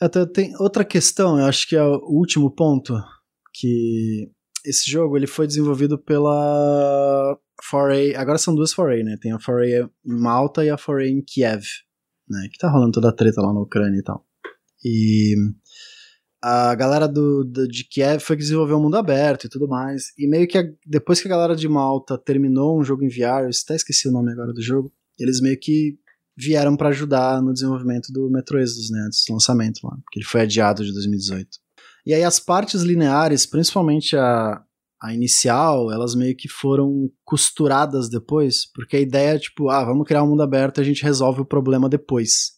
Até 0.00 0.26
tem 0.26 0.52
outra 0.58 0.84
questão, 0.84 1.38
eu 1.38 1.44
acho 1.44 1.68
que 1.68 1.76
é 1.76 1.82
o 1.82 2.00
último 2.08 2.50
ponto, 2.50 2.94
que 3.54 4.28
esse 4.64 4.90
jogo 4.90 5.16
ele 5.16 5.28
foi 5.28 5.46
desenvolvido 5.46 5.96
pela 5.96 7.38
Foray, 7.62 8.14
agora 8.16 8.38
são 8.38 8.54
duas 8.54 8.72
Foray, 8.72 9.02
né? 9.02 9.16
Tem 9.20 9.32
a 9.32 9.38
Foray 9.38 9.82
em 9.82 9.88
Malta 10.04 10.64
e 10.64 10.70
a 10.70 10.76
Foray 10.76 11.10
em 11.10 11.22
Kiev, 11.22 11.62
né? 12.28 12.48
Que 12.50 12.58
tá 12.58 12.68
rolando 12.68 12.92
toda 12.92 13.10
a 13.10 13.14
treta 13.14 13.40
lá 13.40 13.52
na 13.52 13.60
Ucrânia 13.60 13.98
e 13.98 14.02
tal. 14.02 14.26
E 14.84 15.34
a 16.42 16.74
galera 16.74 17.06
do, 17.06 17.44
do, 17.44 17.68
de 17.68 17.84
Kiev 17.84 18.20
foi 18.20 18.36
que 18.36 18.42
desenvolveu 18.42 18.78
o 18.78 18.82
mundo 18.82 18.96
aberto 18.96 19.44
e 19.44 19.48
tudo 19.48 19.68
mais. 19.68 20.12
E 20.18 20.26
meio 20.26 20.48
que 20.48 20.58
a, 20.58 20.64
depois 20.84 21.20
que 21.20 21.28
a 21.28 21.30
galera 21.30 21.54
de 21.54 21.68
Malta 21.68 22.18
terminou 22.18 22.78
um 22.78 22.82
jogo 22.82 23.04
em 23.04 23.08
VR, 23.08 23.44
eu 23.44 23.50
até 23.64 23.76
esqueci 23.76 24.08
o 24.08 24.12
nome 24.12 24.32
agora 24.32 24.52
do 24.52 24.60
jogo, 24.60 24.92
eles 25.18 25.40
meio 25.40 25.58
que 25.58 25.96
vieram 26.36 26.76
para 26.76 26.88
ajudar 26.88 27.40
no 27.40 27.52
desenvolvimento 27.52 28.12
do 28.12 28.28
Metro 28.28 28.58
Exodus, 28.58 28.90
né? 28.90 29.08
Do 29.28 29.34
lançamento 29.34 29.80
lá, 29.84 29.96
porque 30.02 30.18
ele 30.18 30.26
foi 30.26 30.40
adiado 30.40 30.84
de 30.84 30.92
2018. 30.92 31.48
E 32.04 32.12
aí 32.12 32.24
as 32.24 32.40
partes 32.40 32.82
lineares, 32.82 33.46
principalmente 33.46 34.16
a, 34.16 34.60
a 35.02 35.12
inicial, 35.12 35.90
elas 35.90 36.14
meio 36.14 36.36
que 36.36 36.48
foram 36.48 37.10
costuradas 37.24 38.08
depois, 38.08 38.70
porque 38.72 38.96
a 38.96 39.00
ideia 39.00 39.34
é 39.34 39.38
tipo, 39.38 39.68
ah, 39.68 39.84
vamos 39.84 40.06
criar 40.06 40.22
um 40.22 40.28
mundo 40.28 40.44
aberto 40.44 40.78
e 40.78 40.80
a 40.80 40.84
gente 40.84 41.02
resolve 41.02 41.40
o 41.40 41.44
problema 41.44 41.88
depois, 41.88 42.52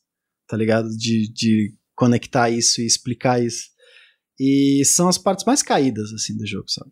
tá 0.46 0.54
ligado? 0.54 0.90
De, 0.90 1.32
de 1.32 1.74
conectar 1.96 2.50
isso 2.50 2.82
e 2.82 2.86
explicar 2.86 3.42
isso. 3.42 3.70
E 4.38 4.82
são 4.84 5.08
as 5.08 5.16
partes 5.16 5.46
mais 5.46 5.62
caídas, 5.62 6.12
assim, 6.12 6.36
do 6.36 6.46
jogo, 6.46 6.68
sabe? 6.68 6.90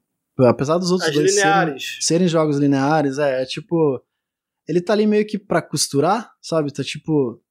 Apesar 0.49 0.79
dos 0.79 0.91
outros 0.91 1.11
as 1.11 1.15
dois 1.15 1.35
serem, 1.35 1.77
serem, 2.01 2.29
jogos 2.29 2.57
lineares, 2.57 3.19
é, 3.19 3.43
é 3.43 3.45
tipo. 3.45 4.03
Ele 4.66 4.81
tá 4.81 4.95
ali 4.95 5.07
meio 5.07 5.27
que 5.27 5.39
pra 5.39 5.61
costurar, 5.61 6.33
sabe? 6.41 6.73
Tá 6.73 6.83
tipo. 6.83 7.43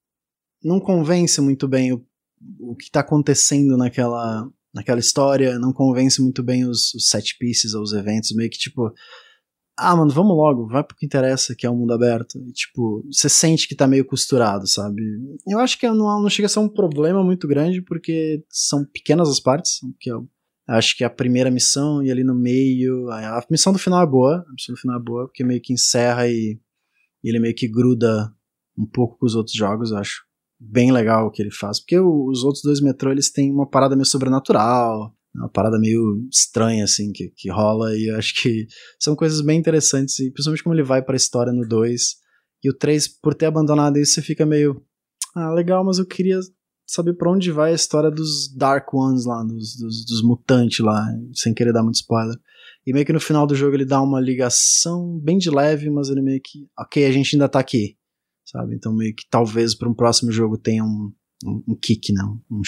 não 0.63 0.79
convence 0.79 1.39
muito 1.39 1.67
bem 1.67 1.93
o, 1.93 2.03
o 2.59 2.75
que 2.75 2.89
tá 2.89 3.01
acontecendo 3.01 3.77
naquela, 3.77 4.49
naquela 4.73 4.99
história, 4.99 5.59
não 5.59 5.73
convence 5.73 6.21
muito 6.21 6.41
bem 6.41 6.65
os, 6.65 6.93
os 6.93 7.09
set 7.09 7.37
pieces 7.37 7.73
ou 7.73 7.81
os 7.81 7.93
eventos, 7.93 8.33
meio 8.33 8.49
que 8.49 8.57
tipo, 8.57 8.93
ah, 9.77 9.95
mano, 9.95 10.11
vamos 10.11 10.35
logo, 10.35 10.67
vai 10.67 10.83
pro 10.83 10.95
que 10.95 11.05
interessa, 11.05 11.55
que 11.55 11.65
é 11.65 11.69
o 11.69 11.75
mundo 11.75 11.93
aberto. 11.93 12.37
E, 12.39 12.51
tipo, 12.51 13.03
você 13.11 13.27
sente 13.27 13.67
que 13.67 13.75
tá 13.75 13.87
meio 13.87 14.05
costurado, 14.05 14.67
sabe? 14.67 15.01
Eu 15.47 15.59
acho 15.59 15.79
que 15.79 15.87
não, 15.87 16.21
não 16.21 16.29
chega 16.29 16.45
a 16.45 16.49
ser 16.49 16.59
um 16.59 16.69
problema 16.69 17.23
muito 17.23 17.47
grande, 17.47 17.81
porque 17.81 18.43
são 18.49 18.85
pequenas 18.85 19.29
as 19.29 19.39
partes, 19.39 19.79
que 19.99 20.11
eu 20.11 20.29
acho 20.67 20.95
que 20.95 21.03
a 21.03 21.09
primeira 21.09 21.49
missão 21.49 22.03
e 22.03 22.11
ali 22.11 22.23
no 22.23 22.35
meio. 22.35 23.09
A 23.09 23.43
missão 23.49 23.73
do 23.73 23.79
final 23.79 24.03
é 24.03 24.05
boa, 24.05 24.45
a 24.47 24.51
missão 24.51 24.75
do 24.75 24.79
final 24.79 24.99
é 24.99 25.03
boa, 25.03 25.25
porque 25.25 25.43
meio 25.43 25.61
que 25.61 25.73
encerra 25.73 26.27
e, 26.27 26.59
e 27.23 27.29
ele 27.29 27.39
meio 27.39 27.55
que 27.55 27.67
gruda 27.67 28.31
um 28.77 28.85
pouco 28.85 29.17
com 29.17 29.25
os 29.25 29.35
outros 29.35 29.55
jogos, 29.55 29.91
eu 29.91 29.97
acho 29.97 30.23
bem 30.61 30.91
legal 30.91 31.25
o 31.25 31.31
que 31.31 31.41
ele 31.41 31.51
faz, 31.51 31.79
porque 31.79 31.99
os 31.99 32.43
outros 32.43 32.61
dois 32.63 32.79
metrô 32.79 33.11
eles 33.11 33.31
têm 33.31 33.51
uma 33.51 33.67
parada 33.67 33.95
meio 33.95 34.05
sobrenatural, 34.05 35.11
uma 35.33 35.49
parada 35.49 35.79
meio 35.79 36.27
estranha, 36.31 36.83
assim, 36.83 37.11
que, 37.11 37.29
que 37.35 37.49
rola, 37.49 37.97
e 37.97 38.11
eu 38.11 38.17
acho 38.17 38.33
que 38.41 38.67
são 38.99 39.15
coisas 39.15 39.41
bem 39.41 39.57
interessantes, 39.57 40.19
e 40.19 40.29
principalmente 40.31 40.63
como 40.63 40.75
ele 40.75 40.83
vai 40.83 41.01
pra 41.01 41.15
história 41.15 41.51
no 41.51 41.67
2. 41.67 42.01
E 42.63 42.69
o 42.69 42.77
3, 42.77 43.07
por 43.19 43.33
ter 43.33 43.47
abandonado 43.47 43.97
isso, 43.97 44.13
você 44.13 44.21
fica 44.21 44.45
meio. 44.45 44.83
Ah, 45.35 45.51
legal, 45.51 45.83
mas 45.83 45.97
eu 45.97 46.05
queria 46.05 46.39
saber 46.85 47.13
pra 47.13 47.31
onde 47.31 47.51
vai 47.51 47.71
a 47.71 47.75
história 47.75 48.11
dos 48.11 48.53
Dark 48.55 48.93
Ones 48.93 49.25
lá, 49.25 49.41
dos, 49.43 49.77
dos, 49.77 50.05
dos 50.05 50.21
mutantes 50.21 50.79
lá, 50.79 51.07
sem 51.33 51.53
querer 51.53 51.73
dar 51.73 51.83
muito 51.83 51.95
spoiler. 51.95 52.35
E 52.85 52.93
meio 52.93 53.05
que 53.05 53.13
no 53.13 53.19
final 53.19 53.47
do 53.47 53.55
jogo 53.55 53.75
ele 53.75 53.85
dá 53.85 54.01
uma 54.01 54.19
ligação 54.19 55.17
bem 55.19 55.37
de 55.37 55.49
leve, 55.49 55.89
mas 55.89 56.09
ele 56.09 56.21
meio 56.21 56.41
que. 56.43 56.67
Ok, 56.77 57.05
a 57.05 57.11
gente 57.11 57.35
ainda 57.35 57.47
tá 57.47 57.59
aqui. 57.59 57.95
Sabe? 58.51 58.75
Então 58.75 58.93
meio 58.93 59.15
que 59.15 59.25
talvez 59.29 59.75
para 59.75 59.89
um 59.89 59.93
próximo 59.93 60.31
jogo 60.31 60.57
tenha 60.57 60.83
um, 60.83 61.13
um, 61.45 61.63
um 61.69 61.75
kick, 61.75 62.11
né? 62.11 62.23
um, 62.49 62.61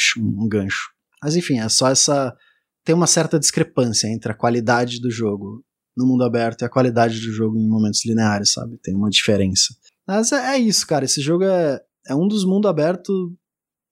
um 0.43 0.47
gancho. 0.47 0.89
Mas 1.21 1.35
enfim, 1.35 1.59
é 1.59 1.67
só 1.69 1.89
essa 1.89 2.35
tem 2.83 2.93
uma 2.93 3.07
certa 3.07 3.39
discrepância 3.39 4.07
entre 4.07 4.31
a 4.31 4.35
qualidade 4.35 4.99
do 4.99 5.09
jogo 5.09 5.63
no 5.95 6.05
mundo 6.05 6.23
aberto 6.23 6.61
e 6.61 6.65
a 6.65 6.69
qualidade 6.69 7.19
do 7.19 7.31
jogo 7.31 7.57
em 7.57 7.67
momentos 7.67 8.05
lineares, 8.05 8.51
sabe? 8.51 8.77
Tem 8.81 8.93
uma 8.93 9.09
diferença. 9.09 9.73
Mas 10.07 10.31
é, 10.31 10.55
é 10.55 10.59
isso, 10.59 10.85
cara. 10.85 11.05
Esse 11.05 11.21
jogo 11.21 11.43
é, 11.43 11.81
é 12.07 12.15
um 12.15 12.27
dos 12.27 12.45
mundo 12.45 12.67
aberto 12.67 13.33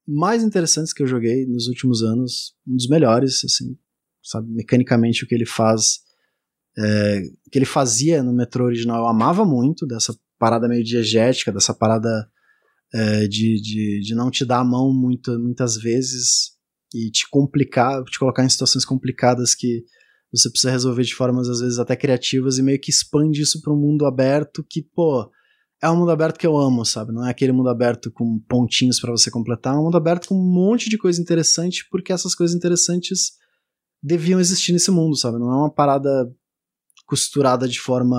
mais 0.06 0.42
interessantes 0.42 0.92
que 0.92 1.02
eu 1.02 1.06
joguei 1.06 1.46
nos 1.46 1.68
últimos 1.68 2.02
anos. 2.02 2.54
Um 2.66 2.76
dos 2.76 2.88
melhores, 2.88 3.42
assim, 3.44 3.76
sabe? 4.22 4.50
Mecanicamente 4.52 5.24
o 5.24 5.26
que 5.26 5.34
ele 5.34 5.46
faz. 5.46 6.00
É, 6.76 7.22
que 7.50 7.58
ele 7.58 7.66
fazia 7.66 8.22
no 8.22 8.32
Metro 8.32 8.64
original 8.64 9.02
eu 9.02 9.06
amava 9.06 9.44
muito, 9.44 9.86
dessa 9.86 10.16
parada 10.42 10.66
meio 10.66 10.82
diegética, 10.82 11.52
dessa 11.52 11.72
parada 11.72 12.28
é, 12.92 13.28
de, 13.28 13.62
de, 13.62 14.00
de 14.00 14.12
não 14.12 14.28
te 14.28 14.44
dar 14.44 14.58
a 14.58 14.64
mão 14.64 14.92
muito, 14.92 15.38
muitas 15.38 15.76
vezes 15.76 16.56
e 16.92 17.12
te 17.12 17.30
complicar, 17.30 18.02
te 18.02 18.18
colocar 18.18 18.44
em 18.44 18.48
situações 18.48 18.84
complicadas 18.84 19.54
que 19.54 19.84
você 20.32 20.50
precisa 20.50 20.72
resolver 20.72 21.04
de 21.04 21.14
formas 21.14 21.48
às 21.48 21.60
vezes 21.60 21.78
até 21.78 21.94
criativas 21.94 22.58
e 22.58 22.62
meio 22.62 22.80
que 22.80 22.90
expande 22.90 23.40
isso 23.40 23.62
para 23.62 23.72
um 23.72 23.76
mundo 23.76 24.04
aberto 24.04 24.66
que, 24.68 24.82
pô, 24.82 25.30
é 25.80 25.88
um 25.88 25.96
mundo 25.96 26.10
aberto 26.10 26.40
que 26.40 26.46
eu 26.46 26.56
amo, 26.56 26.84
sabe? 26.84 27.12
Não 27.12 27.24
é 27.24 27.30
aquele 27.30 27.52
mundo 27.52 27.68
aberto 27.68 28.10
com 28.10 28.40
pontinhos 28.48 28.98
para 28.98 29.12
você 29.12 29.30
completar, 29.30 29.76
é 29.76 29.78
um 29.78 29.84
mundo 29.84 29.96
aberto 29.96 30.26
com 30.26 30.34
um 30.34 30.52
monte 30.52 30.90
de 30.90 30.98
coisa 30.98 31.22
interessante, 31.22 31.86
porque 31.88 32.12
essas 32.12 32.34
coisas 32.34 32.56
interessantes 32.56 33.34
deviam 34.02 34.40
existir 34.40 34.72
nesse 34.72 34.90
mundo, 34.90 35.16
sabe? 35.16 35.38
Não 35.38 35.52
é 35.52 35.54
uma 35.54 35.72
parada 35.72 36.28
costurada 37.06 37.68
de 37.68 37.78
forma 37.78 38.18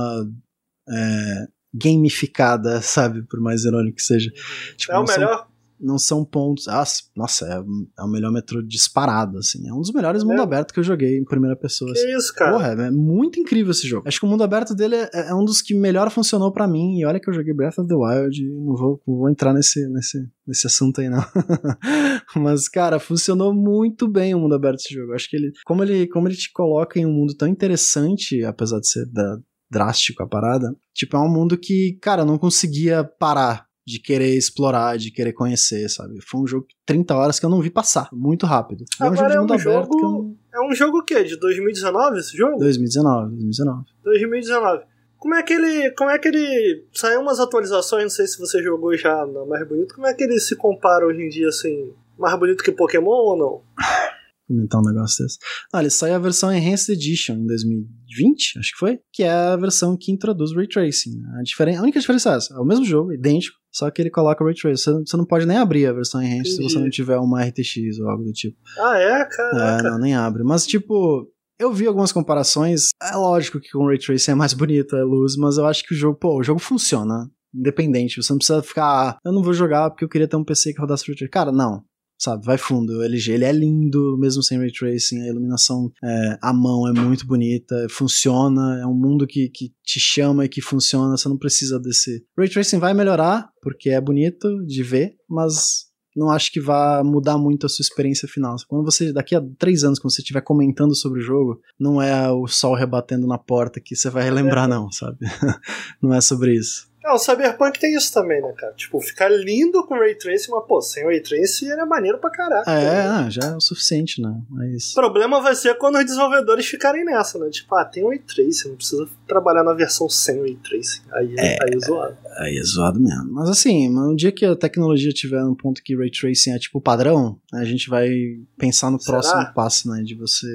é, 0.87 1.47
gamificada, 1.73 2.81
sabe? 2.81 3.23
Por 3.23 3.39
mais 3.39 3.63
irônico 3.65 3.97
que 3.97 4.03
seja. 4.03 4.31
Tipo, 4.77 4.93
é 4.93 4.99
o 4.99 5.03
melhor, 5.03 5.37
são 5.37 5.53
não 5.83 5.99
são 5.99 6.23
pontos. 6.23 6.67
Ah, 6.67 6.83
nossa, 7.15 7.45
é, 7.45 8.01
é, 8.01 8.03
o 8.03 8.07
melhor 8.07 8.31
metrô 8.31 8.61
disparado, 8.61 9.37
assim. 9.37 9.67
É 9.67 9.73
um 9.73 9.81
dos 9.81 9.91
melhores 9.91 10.23
é. 10.23 10.25
mundo 10.25 10.41
aberto 10.41 10.73
que 10.73 10.79
eu 10.79 10.83
joguei 10.83 11.17
em 11.17 11.25
primeira 11.25 11.55
pessoa. 11.55 11.91
Que 11.93 11.99
assim. 11.99 12.17
isso, 12.17 12.33
cara? 12.33 12.51
Porra, 12.53 12.67
é, 12.69 12.87
é, 12.87 12.91
muito 12.91 13.39
incrível 13.39 13.71
esse 13.71 13.87
jogo. 13.87 14.07
Acho 14.07 14.19
que 14.19 14.25
o 14.25 14.29
mundo 14.29 14.43
aberto 14.43 14.73
dele 14.73 14.95
é, 14.95 15.09
é 15.13 15.35
um 15.35 15.43
dos 15.43 15.61
que 15.61 15.75
melhor 15.75 16.09
funcionou 16.09 16.51
para 16.51 16.67
mim. 16.67 16.97
E 16.97 17.05
olha 17.05 17.19
que 17.19 17.29
eu 17.29 17.33
joguei 17.33 17.53
Breath 17.53 17.77
of 17.77 17.87
the 17.87 17.95
Wild 17.95 18.41
e 18.41 18.49
não 18.49 18.75
vou, 18.75 19.01
não 19.05 19.17
vou 19.17 19.29
entrar 19.29 19.53
nesse, 19.53 19.85
nesse, 19.89 20.25
nesse 20.47 20.65
assunto 20.65 21.01
aí, 21.01 21.09
não. 21.09 21.23
Mas, 22.35 22.69
cara, 22.69 22.97
funcionou 22.99 23.53
muito 23.53 24.07
bem 24.07 24.33
o 24.33 24.39
mundo 24.39 24.55
aberto 24.55 24.77
desse 24.77 24.93
jogo. 24.93 25.13
Acho 25.13 25.29
que 25.29 25.35
ele. 25.35 25.51
Como 25.65 25.83
ele, 25.83 26.07
como 26.07 26.27
ele 26.27 26.35
te 26.35 26.51
coloca 26.51 26.97
em 26.97 27.05
um 27.05 27.11
mundo 27.11 27.35
tão 27.35 27.47
interessante, 27.47 28.43
apesar 28.43 28.79
de 28.79 28.87
ser 28.87 29.05
da, 29.07 29.37
drástico 29.73 30.23
a 30.23 30.27
parada. 30.27 30.75
Tipo, 30.93 31.17
é 31.17 31.19
um 31.19 31.29
mundo 31.29 31.57
que, 31.57 31.97
cara, 32.01 32.21
eu 32.21 32.25
não 32.25 32.37
conseguia 32.37 33.03
parar 33.03 33.65
de 33.85 33.99
querer 33.99 34.37
explorar, 34.37 34.97
de 34.97 35.11
querer 35.11 35.33
conhecer, 35.33 35.89
sabe? 35.89 36.21
Foi 36.21 36.39
um 36.39 36.47
jogo 36.47 36.67
de 36.67 36.75
30 36.85 37.15
horas 37.15 37.39
que 37.39 37.45
eu 37.45 37.49
não 37.49 37.61
vi 37.61 37.69
passar, 37.69 38.07
muito 38.13 38.45
rápido. 38.45 38.85
É 39.01 39.09
um 39.09 39.15
jogo 39.15 39.27
de 39.27 39.35
é 39.35 39.39
mundo 39.39 39.53
é 39.53 39.57
um 39.57 39.59
aberto 39.59 39.99
jogo... 39.99 40.01
Não... 40.01 40.37
É 40.53 40.67
um 40.67 40.73
jogo 40.73 40.99
o 40.99 41.03
quê? 41.03 41.23
De 41.23 41.37
2019 41.37 42.19
esse 42.19 42.37
jogo? 42.37 42.57
2019, 42.59 43.29
2019. 43.31 43.85
2019. 44.03 44.83
Como 45.17 45.35
é 45.35 45.41
que 45.41 45.53
ele. 45.53 45.89
Como 45.91 46.09
é 46.09 46.19
que 46.19 46.27
ele. 46.27 46.85
Saiu 46.91 47.21
umas 47.21 47.39
atualizações, 47.39 48.03
não 48.03 48.09
sei 48.09 48.27
se 48.27 48.37
você 48.37 48.61
jogou 48.61 48.95
já 48.97 49.25
no 49.25 49.47
mais 49.47 49.65
bonito. 49.65 49.95
Como 49.95 50.05
é 50.05 50.13
que 50.13 50.21
ele 50.21 50.37
se 50.37 50.53
compara 50.53 51.07
hoje 51.07 51.21
em 51.21 51.29
dia, 51.29 51.47
assim? 51.47 51.93
Mais 52.19 52.37
bonito 52.37 52.61
que 52.61 52.73
Pokémon 52.73 53.09
ou 53.09 53.37
não? 53.37 53.61
comentar 54.47 54.81
um 54.81 54.83
negócio 54.83 55.23
desse. 55.23 55.37
Ah, 55.73 55.79
ele 55.79 55.89
saiu 55.89 56.15
a 56.15 56.19
versão 56.19 56.53
Enhanced 56.53 56.89
Edition 56.89 57.35
em 57.35 57.45
2020, 57.45 58.59
acho 58.59 58.71
que 58.71 58.77
foi, 58.77 58.99
que 59.11 59.23
é 59.23 59.31
a 59.31 59.55
versão 59.55 59.97
que 59.97 60.11
introduz 60.11 60.53
Ray 60.55 60.67
Tracing. 60.67 61.21
A, 61.39 61.43
diferen... 61.43 61.77
a 61.77 61.81
única 61.81 61.99
diferença 61.99 62.31
é 62.31 62.37
essa, 62.37 62.53
é 62.53 62.59
o 62.59 62.65
mesmo 62.65 62.85
jogo, 62.85 63.13
idêntico, 63.13 63.57
só 63.71 63.89
que 63.89 64.01
ele 64.01 64.09
coloca 64.09 64.43
Ray 64.43 64.53
Tracing. 64.53 64.83
Você, 64.83 64.99
você 65.05 65.17
não 65.17 65.25
pode 65.25 65.45
nem 65.45 65.57
abrir 65.57 65.87
a 65.87 65.93
versão 65.93 66.21
Enhanced 66.21 66.53
Entendi. 66.53 66.69
se 66.69 66.75
você 66.75 66.79
não 66.79 66.89
tiver 66.89 67.17
uma 67.17 67.43
RTX 67.43 67.99
ou 67.99 68.09
algo 68.09 68.23
do 68.23 68.31
tipo. 68.31 68.57
Ah, 68.79 68.97
é? 68.97 69.25
Caraca. 69.25 69.87
É, 69.87 69.91
não, 69.91 69.99
nem 69.99 70.15
abre. 70.15 70.43
Mas, 70.43 70.67
tipo, 70.67 71.27
eu 71.59 71.73
vi 71.73 71.87
algumas 71.87 72.11
comparações. 72.11 72.89
É 73.01 73.15
lógico 73.15 73.59
que 73.59 73.71
com 73.71 73.87
Ray 73.87 73.97
Tracing 73.97 74.31
é 74.31 74.35
mais 74.35 74.53
bonita 74.53 74.97
a 74.97 75.03
luz, 75.03 75.35
mas 75.37 75.57
eu 75.57 75.65
acho 75.65 75.83
que 75.83 75.93
o 75.93 75.97
jogo, 75.97 76.17
pô, 76.17 76.39
o 76.39 76.43
jogo 76.43 76.59
funciona 76.59 77.29
independente. 77.53 78.21
Você 78.21 78.33
não 78.33 78.39
precisa 78.39 78.63
ficar, 78.63 78.83
ah, 78.85 79.17
eu 79.23 79.31
não 79.31 79.43
vou 79.43 79.53
jogar 79.53 79.89
porque 79.89 80.03
eu 80.03 80.09
queria 80.09 80.27
ter 80.27 80.35
um 80.35 80.43
PC 80.43 80.73
que 80.73 80.81
rodasse 80.81 81.05
Ray 81.07 81.15
Tracing. 81.15 81.31
Cara, 81.31 81.51
não 81.51 81.83
sabe? 82.23 82.45
Vai 82.45 82.57
fundo. 82.57 82.99
O 82.99 83.03
LG 83.03 83.31
ele 83.33 83.45
é 83.45 83.51
lindo, 83.51 84.17
mesmo 84.17 84.41
sem 84.41 84.57
ray 84.57 84.71
tracing. 84.71 85.21
A 85.21 85.27
iluminação 85.27 85.91
é, 86.03 86.37
à 86.41 86.53
mão 86.53 86.87
é 86.87 86.93
muito 86.93 87.27
bonita, 87.27 87.87
funciona. 87.89 88.79
É 88.81 88.85
um 88.85 88.93
mundo 88.93 89.27
que, 89.27 89.49
que 89.49 89.73
te 89.83 89.99
chama 89.99 90.45
e 90.45 90.49
que 90.49 90.61
funciona. 90.61 91.17
Você 91.17 91.27
não 91.27 91.37
precisa 91.37 91.79
desse. 91.79 92.23
Ray 92.37 92.49
tracing 92.49 92.79
vai 92.79 92.93
melhorar, 92.93 93.49
porque 93.61 93.89
é 93.89 93.99
bonito 93.99 94.65
de 94.65 94.81
ver, 94.83 95.15
mas 95.29 95.91
não 96.15 96.29
acho 96.29 96.51
que 96.51 96.61
vá 96.61 97.03
mudar 97.03 97.37
muito 97.37 97.65
a 97.65 97.69
sua 97.69 97.83
experiência 97.83 98.27
final. 98.27 98.55
Quando 98.67 98.85
você, 98.85 99.11
daqui 99.11 99.35
a 99.35 99.41
três 99.57 99.83
anos, 99.83 99.99
quando 99.99 100.13
você 100.13 100.21
estiver 100.21 100.41
comentando 100.41 100.95
sobre 100.95 101.19
o 101.19 101.23
jogo, 101.23 101.59
não 101.79 102.01
é 102.01 102.31
o 102.31 102.47
sol 102.47 102.75
rebatendo 102.75 103.27
na 103.27 103.37
porta 103.37 103.81
que 103.83 103.95
você 103.95 104.09
vai 104.09 104.23
relembrar, 104.23 104.67
não, 104.67 104.91
sabe? 104.91 105.17
não 106.01 106.13
é 106.13 106.21
sobre 106.21 106.55
isso. 106.55 106.87
Ah, 107.03 107.15
o 107.15 107.19
Cyberpunk 107.19 107.79
tem 107.79 107.95
isso 107.95 108.13
também, 108.13 108.41
né, 108.41 108.53
cara? 108.53 108.73
Tipo, 108.73 109.01
ficar 109.01 109.29
lindo 109.29 109.85
com 109.85 109.95
Ray 109.95 110.15
Tracing, 110.15 110.51
mas, 110.51 110.65
pô, 110.65 110.81
sem 110.81 111.03
Ray 111.03 111.21
Tracing 111.21 111.69
era 111.69 111.85
maneiro 111.85 112.17
pra 112.17 112.29
caralho. 112.29 112.63
É, 112.67 113.23
né? 113.23 113.27
já 113.29 113.43
é 113.43 113.55
o 113.55 113.59
suficiente, 113.59 114.21
né? 114.21 114.41
Mas... 114.49 114.91
O 114.91 114.95
problema 114.95 115.41
vai 115.41 115.53
ser 115.53 115.75
quando 115.77 115.97
os 115.97 116.05
desenvolvedores 116.05 116.65
ficarem 116.65 117.03
nessa, 117.03 117.37
né? 117.37 117.49
Tipo, 117.49 117.75
ah, 117.75 117.83
tem 117.83 118.07
Ray 118.07 118.19
Tracing, 118.19 118.69
não 118.69 118.75
precisa 118.77 119.07
trabalhar 119.27 119.63
na 119.63 119.73
versão 119.73 120.07
sem 120.07 120.39
Ray 120.39 120.55
Tracing. 120.55 121.01
Aí 121.11 121.35
é, 121.37 121.57
aí 121.61 121.73
é 121.73 121.85
zoado. 121.85 122.17
Aí 122.37 122.57
é 122.57 122.63
zoado 122.63 122.99
mesmo. 122.99 123.33
Mas 123.33 123.49
assim, 123.49 123.89
um 123.89 124.15
dia 124.15 124.31
que 124.31 124.45
a 124.45 124.55
tecnologia 124.55 125.11
tiver 125.11 125.43
um 125.43 125.55
ponto 125.55 125.83
que 125.83 125.95
Ray 125.95 126.09
Tracing 126.09 126.51
é 126.51 126.59
tipo 126.59 126.79
padrão, 126.79 127.37
a 127.53 127.65
gente 127.65 127.89
vai 127.89 128.09
pensar 128.57 128.89
no 128.89 128.99
Será? 128.99 129.17
próximo 129.17 129.53
passo, 129.53 129.89
né? 129.89 130.01
De 130.03 130.15
você 130.15 130.47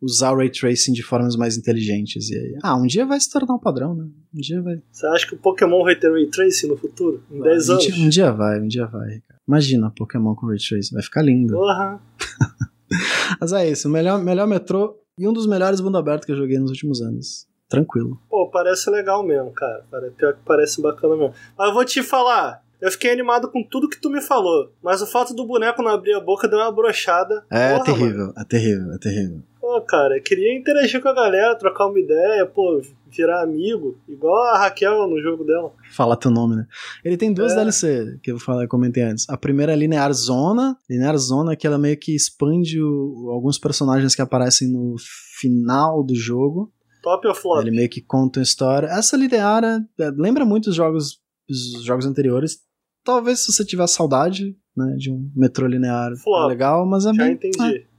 usar 0.00 0.32
o 0.32 0.36
ray 0.36 0.50
tracing 0.50 0.92
de 0.92 1.02
formas 1.02 1.36
mais 1.36 1.56
inteligentes. 1.56 2.30
E 2.30 2.36
aí, 2.36 2.58
ah, 2.62 2.76
um 2.76 2.86
dia 2.86 3.04
vai 3.04 3.20
se 3.20 3.30
tornar 3.30 3.54
um 3.54 3.58
padrão, 3.58 3.94
né? 3.94 4.04
Um 4.34 4.40
dia 4.40 4.62
vai. 4.62 4.80
Você 4.90 5.06
acha 5.06 5.26
que 5.26 5.34
o 5.34 5.38
Pokémon 5.38 5.84
vai 5.84 5.96
ter 5.96 6.10
ray 6.10 6.26
tracing 6.26 6.68
no 6.68 6.76
futuro? 6.76 7.22
Em 7.30 7.40
10 7.40 7.70
anos? 7.70 7.86
Um 7.98 8.08
dia 8.08 8.32
vai, 8.32 8.60
um 8.60 8.68
dia 8.68 8.86
vai. 8.86 9.22
Imagina 9.46 9.92
Pokémon 9.96 10.34
com 10.34 10.46
ray 10.46 10.58
tracing, 10.58 10.94
vai 10.94 11.02
ficar 11.02 11.22
lindo. 11.22 11.54
Porra! 11.54 12.00
Mas 13.40 13.52
é 13.52 13.70
isso, 13.70 13.88
o 13.88 13.90
melhor, 13.90 14.22
melhor 14.22 14.46
metrô 14.46 14.96
e 15.18 15.28
um 15.28 15.32
dos 15.32 15.46
melhores 15.46 15.80
mundo 15.80 15.98
aberto 15.98 16.24
que 16.24 16.32
eu 16.32 16.36
joguei 16.36 16.58
nos 16.58 16.70
últimos 16.70 17.00
anos. 17.00 17.46
Tranquilo. 17.68 18.20
Pô, 18.28 18.50
parece 18.50 18.90
legal 18.90 19.24
mesmo, 19.24 19.52
cara. 19.52 19.84
Pior 20.16 20.34
que 20.34 20.40
parece 20.44 20.82
bacana 20.82 21.14
mesmo. 21.16 21.34
Mas 21.56 21.68
eu 21.68 21.74
vou 21.74 21.84
te 21.84 22.02
falar, 22.02 22.64
eu 22.80 22.90
fiquei 22.90 23.12
animado 23.12 23.48
com 23.48 23.62
tudo 23.62 23.88
que 23.88 24.00
tu 24.00 24.10
me 24.10 24.20
falou. 24.20 24.72
Mas 24.82 25.00
o 25.02 25.06
fato 25.06 25.34
do 25.34 25.46
boneco 25.46 25.82
não 25.82 25.92
abrir 25.92 26.14
a 26.14 26.20
boca 26.20 26.48
deu 26.48 26.58
uma 26.58 26.72
brochada. 26.72 27.44
É, 27.50 27.74
Porra, 27.74 27.84
terrível, 27.84 28.18
mano. 28.26 28.34
é 28.36 28.44
terrível, 28.44 28.92
é 28.92 28.98
terrível. 28.98 29.42
Pô, 29.70 29.80
cara, 29.82 30.20
queria 30.20 30.52
interagir 30.58 31.00
com 31.00 31.08
a 31.08 31.14
galera, 31.14 31.54
trocar 31.54 31.86
uma 31.86 32.00
ideia, 32.00 32.44
pô, 32.44 32.82
virar 33.06 33.40
amigo, 33.40 33.96
igual 34.08 34.36
a 34.48 34.58
Raquel 34.58 35.06
no 35.06 35.22
jogo 35.22 35.44
dela. 35.44 35.72
Fala 35.92 36.16
teu 36.16 36.28
nome, 36.28 36.56
né? 36.56 36.66
Ele 37.04 37.16
tem 37.16 37.32
duas 37.32 37.52
é. 37.52 37.54
DLC 37.54 38.18
que 38.20 38.32
eu 38.32 38.38
falei, 38.40 38.66
comentei 38.66 39.04
antes. 39.04 39.30
A 39.30 39.36
primeira 39.36 39.72
é 39.72 39.76
Linear 39.76 40.12
Zona. 40.12 40.76
Linear 40.90 41.16
Zona 41.16 41.54
que 41.54 41.68
ela 41.68 41.78
meio 41.78 41.96
que 41.96 42.16
expande 42.16 42.82
o, 42.82 43.30
alguns 43.30 43.60
personagens 43.60 44.12
que 44.12 44.20
aparecem 44.20 44.66
no 44.66 44.96
final 45.38 46.02
do 46.02 46.16
jogo. 46.16 46.72
Top 47.00 47.24
ou 47.28 47.34
flop? 47.36 47.60
Ele 47.60 47.70
meio 47.70 47.88
que 47.88 48.00
conta 48.00 48.40
uma 48.40 48.42
história. 48.42 48.88
Essa 48.88 49.16
linear 49.16 49.62
é, 49.62 49.78
lembra 50.16 50.44
muito 50.44 50.70
os 50.70 50.74
jogos, 50.74 51.20
os 51.48 51.84
jogos 51.84 52.06
anteriores 52.06 52.58
talvez 53.04 53.40
se 53.40 53.52
você 53.52 53.64
tiver 53.64 53.86
saudade, 53.86 54.56
né, 54.76 54.94
de 54.96 55.10
um 55.10 55.30
metrô 55.34 55.66
linear 55.66 56.12
Flop. 56.16 56.44
é 56.44 56.48
legal, 56.48 56.86
mas 56.86 57.04
é 57.04 57.12
Já 57.12 57.24
bem, 57.24 57.32
entendi. 57.32 57.76
é. 57.76 57.89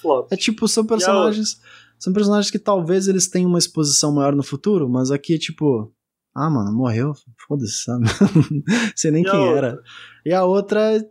Flop. 0.00 0.28
É 0.32 0.36
tipo, 0.36 0.66
são 0.68 0.84
personagens. 0.84 1.60
São 1.98 2.12
personagens 2.12 2.50
que 2.50 2.58
talvez 2.58 3.06
eles 3.06 3.28
tenham 3.28 3.48
uma 3.48 3.58
exposição 3.58 4.12
maior 4.12 4.34
no 4.34 4.42
futuro, 4.42 4.88
mas 4.88 5.10
aqui, 5.10 5.38
tipo. 5.38 5.92
Ah, 6.34 6.48
mano, 6.50 6.72
morreu. 6.72 7.12
Foda-se, 7.46 7.84
sabe? 7.84 8.06
Sei 8.96 9.10
nem 9.10 9.22
E 9.22 9.30
quem 9.30 9.38
outra? 9.38 9.56
era. 9.68 9.78
E 10.24 10.32
a 10.32 10.44
outra 10.44 11.04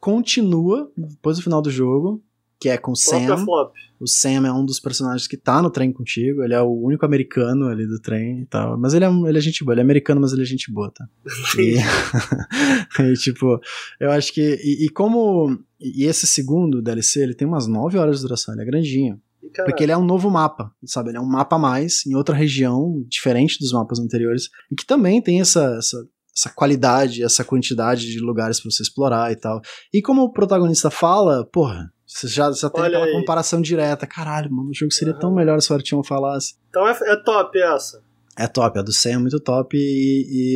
continua 0.00 0.90
depois 0.96 1.36
do 1.36 1.42
final 1.42 1.62
do 1.62 1.70
jogo, 1.70 2.22
que 2.62 2.68
é 2.68 2.78
com 2.78 2.92
o 2.92 2.96
Flop 2.96 3.20
é 3.20 3.26
Sam. 3.26 3.44
flop. 3.44 3.74
O 3.98 4.06
Sam 4.06 4.46
é 4.46 4.52
um 4.52 4.64
dos 4.64 4.78
personagens 4.78 5.26
que 5.26 5.36
tá 5.36 5.60
no 5.60 5.68
trem 5.68 5.92
contigo. 5.92 6.44
Ele 6.44 6.54
é 6.54 6.60
o 6.60 6.70
único 6.70 7.04
americano 7.04 7.66
ali 7.66 7.84
do 7.84 8.00
trem 8.00 8.42
e 8.42 8.46
tal. 8.46 8.78
Mas 8.78 8.94
ele 8.94 9.04
é, 9.04 9.08
ele 9.08 9.36
é 9.36 9.40
gente 9.40 9.64
boa. 9.64 9.74
Ele 9.74 9.80
é 9.80 9.82
americano, 9.82 10.20
mas 10.20 10.32
ele 10.32 10.42
é 10.42 10.44
gente 10.44 10.70
boa, 10.70 10.88
tá? 10.92 11.04
E, 11.58 11.74
e, 13.02 13.14
tipo, 13.14 13.60
eu 13.98 14.12
acho 14.12 14.32
que. 14.32 14.60
E, 14.62 14.86
e 14.86 14.88
como. 14.90 15.58
E 15.80 16.04
esse 16.04 16.24
segundo 16.24 16.80
DLC, 16.80 17.20
ele 17.20 17.34
tem 17.34 17.48
umas 17.48 17.66
9 17.66 17.98
horas 17.98 18.18
de 18.18 18.22
duração, 18.22 18.54
ele 18.54 18.62
é 18.62 18.66
grandinho. 18.66 19.20
E, 19.42 19.50
cara, 19.50 19.68
Porque 19.68 19.82
ele 19.82 19.90
é 19.90 19.98
um 19.98 20.04
novo 20.04 20.30
mapa, 20.30 20.70
sabe? 20.84 21.10
Ele 21.10 21.18
é 21.18 21.20
um 21.20 21.26
mapa 21.26 21.56
a 21.56 21.58
mais, 21.58 22.06
em 22.06 22.14
outra 22.14 22.36
região, 22.36 23.04
diferente 23.08 23.58
dos 23.58 23.72
mapas 23.72 23.98
anteriores, 23.98 24.48
e 24.70 24.76
que 24.76 24.86
também 24.86 25.20
tem 25.20 25.40
essa, 25.40 25.74
essa, 25.76 25.96
essa 26.36 26.48
qualidade, 26.50 27.24
essa 27.24 27.42
quantidade 27.42 28.06
de 28.06 28.20
lugares 28.20 28.60
pra 28.60 28.70
você 28.70 28.84
explorar 28.84 29.32
e 29.32 29.36
tal. 29.36 29.60
E 29.92 30.00
como 30.00 30.22
o 30.22 30.32
protagonista 30.32 30.90
fala, 30.90 31.44
porra, 31.44 31.91
você 32.12 32.28
já, 32.28 32.50
já 32.52 32.68
tem 32.70 32.82
Olha 32.82 32.98
aquela 32.98 33.04
aí. 33.06 33.12
comparação 33.18 33.60
direta. 33.60 34.06
Caralho, 34.06 34.52
mano, 34.52 34.70
o 34.70 34.74
jogo 34.74 34.92
seria 34.92 35.14
tão 35.14 35.30
Aham. 35.30 35.36
melhor 35.36 35.60
se 35.60 35.72
o 35.72 35.74
Artyom 35.74 36.02
falasse. 36.02 36.54
Então 36.68 36.86
é, 36.86 36.92
é 36.92 37.16
top 37.16 37.58
essa. 37.60 38.02
É 38.38 38.46
top, 38.46 38.78
a 38.78 38.82
do 38.82 38.92
Sam 38.92 39.10
é 39.10 39.18
muito 39.18 39.38
top, 39.40 39.76
e, 39.76 39.80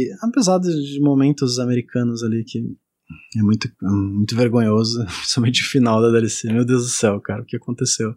e 0.06 0.10
apesar 0.22 0.58
de 0.58 0.98
momentos 1.00 1.58
americanos 1.58 2.22
ali 2.22 2.42
que 2.42 2.58
é 3.36 3.42
muito, 3.42 3.68
muito 3.82 4.34
vergonhoso, 4.34 5.04
principalmente 5.20 5.62
o 5.62 5.66
final 5.66 6.00
da 6.00 6.10
DLC. 6.10 6.50
Meu 6.52 6.64
Deus 6.64 6.84
do 6.84 6.88
céu, 6.88 7.20
cara, 7.20 7.42
o 7.42 7.44
que 7.44 7.56
aconteceu? 7.56 8.14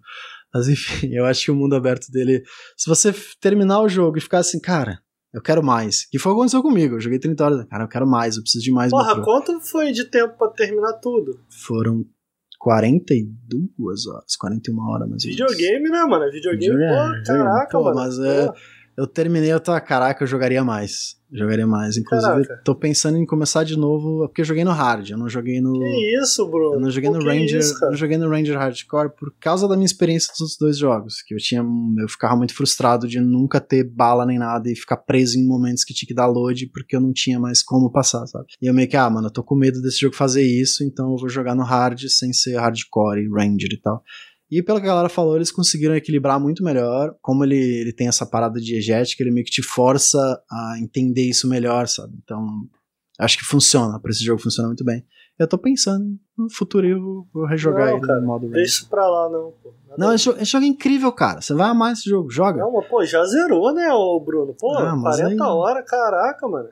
Mas 0.53 0.67
enfim, 0.69 1.09
eu 1.13 1.25
acho 1.25 1.43
que 1.45 1.51
o 1.51 1.55
mundo 1.55 1.75
aberto 1.75 2.09
dele. 2.09 2.41
Se 2.77 2.89
você 2.89 3.13
terminar 3.41 3.81
o 3.81 3.89
jogo 3.89 4.17
e 4.17 4.21
ficar 4.21 4.39
assim, 4.39 4.59
cara, 4.61 4.99
eu 5.33 5.41
quero 5.41 5.61
mais. 5.61 6.07
Que 6.09 6.17
foi 6.17 6.31
o 6.31 6.35
que 6.35 6.39
aconteceu 6.39 6.61
comigo. 6.61 6.95
Eu 6.95 7.01
joguei 7.01 7.19
30 7.19 7.43
horas. 7.43 7.65
Cara, 7.69 7.83
eu 7.83 7.87
quero 7.89 8.07
mais, 8.07 8.37
eu 8.37 8.41
preciso 8.41 8.63
de 8.63 8.71
mais. 8.71 8.89
Porra, 8.91 9.09
metrô. 9.15 9.23
quanto 9.23 9.59
foi 9.61 9.91
de 9.91 10.05
tempo 10.05 10.37
pra 10.37 10.47
terminar 10.49 10.93
tudo? 10.93 11.39
Foram 11.65 12.03
42 12.59 14.05
horas, 14.07 14.35
41 14.35 14.79
horas 14.79 15.09
mais 15.09 15.23
ou 15.23 15.29
menos. 15.31 15.51
Videogame, 15.53 15.89
né, 15.89 16.03
mano? 16.05 16.31
Videogame, 16.31 16.73
Videogame, 16.73 17.17
pô, 17.19 17.23
caraca, 17.25 17.77
Pô, 17.77 17.83
mano. 17.85 17.95
mas 17.95 18.19
é- 18.19 18.47
Pô, 18.47 18.53
Eu 18.99 19.07
terminei, 19.07 19.49
eu 19.49 19.61
ah, 19.65 19.79
caraca, 19.79 20.21
eu 20.21 20.27
jogaria 20.27 20.61
mais. 20.61 21.17
Jogaria 21.31 21.65
mais. 21.65 21.95
Inclusive, 21.95 22.47
Caraca. 22.47 22.61
tô 22.65 22.75
pensando 22.75 23.17
em 23.17 23.25
começar 23.25 23.63
de 23.63 23.77
novo, 23.77 24.27
porque 24.27 24.41
eu 24.41 24.45
joguei 24.45 24.65
no 24.65 24.71
hard, 24.71 25.11
eu 25.11 25.17
não 25.17 25.29
joguei 25.29 25.61
no. 25.61 25.71
Que 25.71 26.21
isso, 26.21 26.45
Bruno? 26.49 26.73
Eu 26.73 26.81
não 26.81 26.91
joguei 26.91 27.09
Pô, 27.09 27.17
no 27.17 27.23
Ranger, 27.23 27.59
isso, 27.59 27.85
eu 27.85 27.95
joguei 27.95 28.17
no 28.17 28.29
Ranger 28.29 28.57
Hardcore 28.57 29.11
por 29.17 29.33
causa 29.39 29.69
da 29.69 29.75
minha 29.77 29.85
experiência 29.85 30.33
dos 30.33 30.41
outros 30.41 30.57
dois 30.57 30.77
jogos, 30.77 31.21
que 31.21 31.33
eu 31.33 31.37
tinha, 31.37 31.61
eu 31.61 32.09
ficava 32.09 32.35
muito 32.35 32.53
frustrado 32.53 33.07
de 33.07 33.21
nunca 33.21 33.61
ter 33.61 33.85
bala 33.85 34.25
nem 34.25 34.37
nada 34.37 34.69
e 34.69 34.75
ficar 34.75 34.97
preso 34.97 35.39
em 35.39 35.47
momentos 35.47 35.85
que 35.85 35.93
tinha 35.93 36.07
que 36.07 36.13
dar 36.13 36.27
load 36.27 36.67
porque 36.73 36.93
eu 36.93 36.99
não 36.99 37.13
tinha 37.13 37.39
mais 37.39 37.63
como 37.63 37.89
passar, 37.89 38.27
sabe? 38.27 38.47
E 38.61 38.67
eu 38.67 38.73
meio 38.73 38.89
que, 38.89 38.97
ah, 38.97 39.09
mano, 39.09 39.27
eu 39.27 39.31
tô 39.31 39.43
com 39.43 39.55
medo 39.55 39.81
desse 39.81 40.01
jogo 40.01 40.15
fazer 40.15 40.43
isso, 40.43 40.83
então 40.83 41.11
eu 41.11 41.17
vou 41.17 41.29
jogar 41.29 41.55
no 41.55 41.63
hard 41.63 42.01
sem 42.09 42.33
ser 42.33 42.57
hardcore 42.57 43.21
e 43.21 43.29
Ranger 43.29 43.69
e 43.71 43.79
tal. 43.79 44.03
E 44.51 44.63
pelo 44.63 44.79
que 44.79 44.85
a 44.85 44.89
galera 44.89 45.09
falou, 45.09 45.35
eles 45.35 45.51
conseguiram 45.51 45.95
equilibrar 45.95 46.39
muito 46.39 46.63
melhor. 46.63 47.15
Como 47.21 47.43
ele, 47.43 47.55
ele 47.55 47.93
tem 47.93 48.07
essa 48.07 48.25
parada 48.25 48.59
diegética, 48.59 49.21
ele 49.21 49.31
meio 49.31 49.45
que 49.45 49.51
te 49.51 49.61
força 49.61 50.19
a 50.49 50.75
entender 50.81 51.21
isso 51.29 51.47
melhor, 51.47 51.87
sabe? 51.87 52.17
Então, 52.23 52.43
acho 53.19 53.37
que 53.37 53.45
funciona. 53.45 53.99
Pra 53.99 54.09
esse 54.09 54.23
jogo 54.23 54.41
funciona 54.41 54.67
muito 54.67 54.83
bem. 54.83 55.05
Eu 55.37 55.47
tô 55.47 55.57
pensando 55.57 56.03
no 56.37 56.49
futuro 56.51 56.85
eu 56.85 56.99
vou, 57.01 57.27
vou 57.33 57.45
rejogar 57.45 57.87
Não, 57.87 57.97
ele 57.97 58.05
cara, 58.07 58.19
no 58.19 58.27
modo. 58.27 58.49
Deixa 58.49 58.79
isso 58.81 58.89
pra 58.89 59.07
lá, 59.07 59.29
não, 59.29 59.53
pô. 59.63 59.71
Nada 59.87 60.05
Não, 60.05 60.13
esse 60.13 60.25
jogo, 60.25 60.37
esse 60.41 60.51
jogo 60.51 60.65
é 60.65 60.67
incrível, 60.67 61.11
cara. 61.13 61.39
Você 61.41 61.53
vai 61.53 61.69
amar 61.69 61.93
esse 61.93 62.09
jogo. 62.09 62.29
Joga. 62.29 62.59
Não, 62.59 62.73
mas 62.73 62.87
pô, 62.87 63.05
já 63.05 63.23
zerou, 63.25 63.73
né, 63.73 63.89
ô 63.93 64.19
Bruno? 64.19 64.53
Pô, 64.59 64.75
Ah, 64.77 64.95
mas 64.95 65.17
40 65.17 65.43
aí- 65.43 65.49
horas, 65.49 65.85
caraca, 65.89 66.47
mano. 66.47 66.69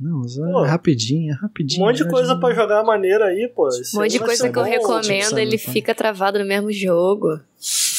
Não, 0.00 0.20
mas 0.20 0.38
é 0.38 0.42
Pô. 0.50 0.62
rapidinho, 0.62 1.30
é 1.32 1.34
Um 1.36 1.38
rapidinho. 1.40 1.84
monte 1.84 1.96
de 1.98 2.02
é 2.04 2.08
coisa 2.08 2.34
pra 2.36 2.54
jogar 2.54 2.82
maneira 2.82 3.26
aí, 3.26 3.46
pô. 3.54 3.68
Um 3.68 3.98
monte 4.00 4.12
de 4.12 4.18
coisa 4.18 4.48
que 4.48 4.58
eu 4.58 4.64
bom, 4.64 4.68
recomendo, 4.70 5.24
tipo, 5.26 5.38
ele 5.38 5.58
sabe, 5.58 5.72
fica 5.74 5.94
travado 5.94 6.38
no 6.38 6.46
mesmo 6.46 6.72
jogo. 6.72 7.38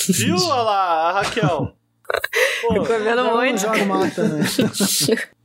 Viu, 0.09 0.35
olha 0.35 0.61
lá, 0.63 1.09
a 1.09 1.21
Raquel? 1.21 1.73
Pô, 2.61 2.73
Recomendo 2.73 3.15
não 3.15 3.37
muito. 3.37 3.61
jogo 3.61 3.85
mata, 3.85 4.27
né? 4.27 4.39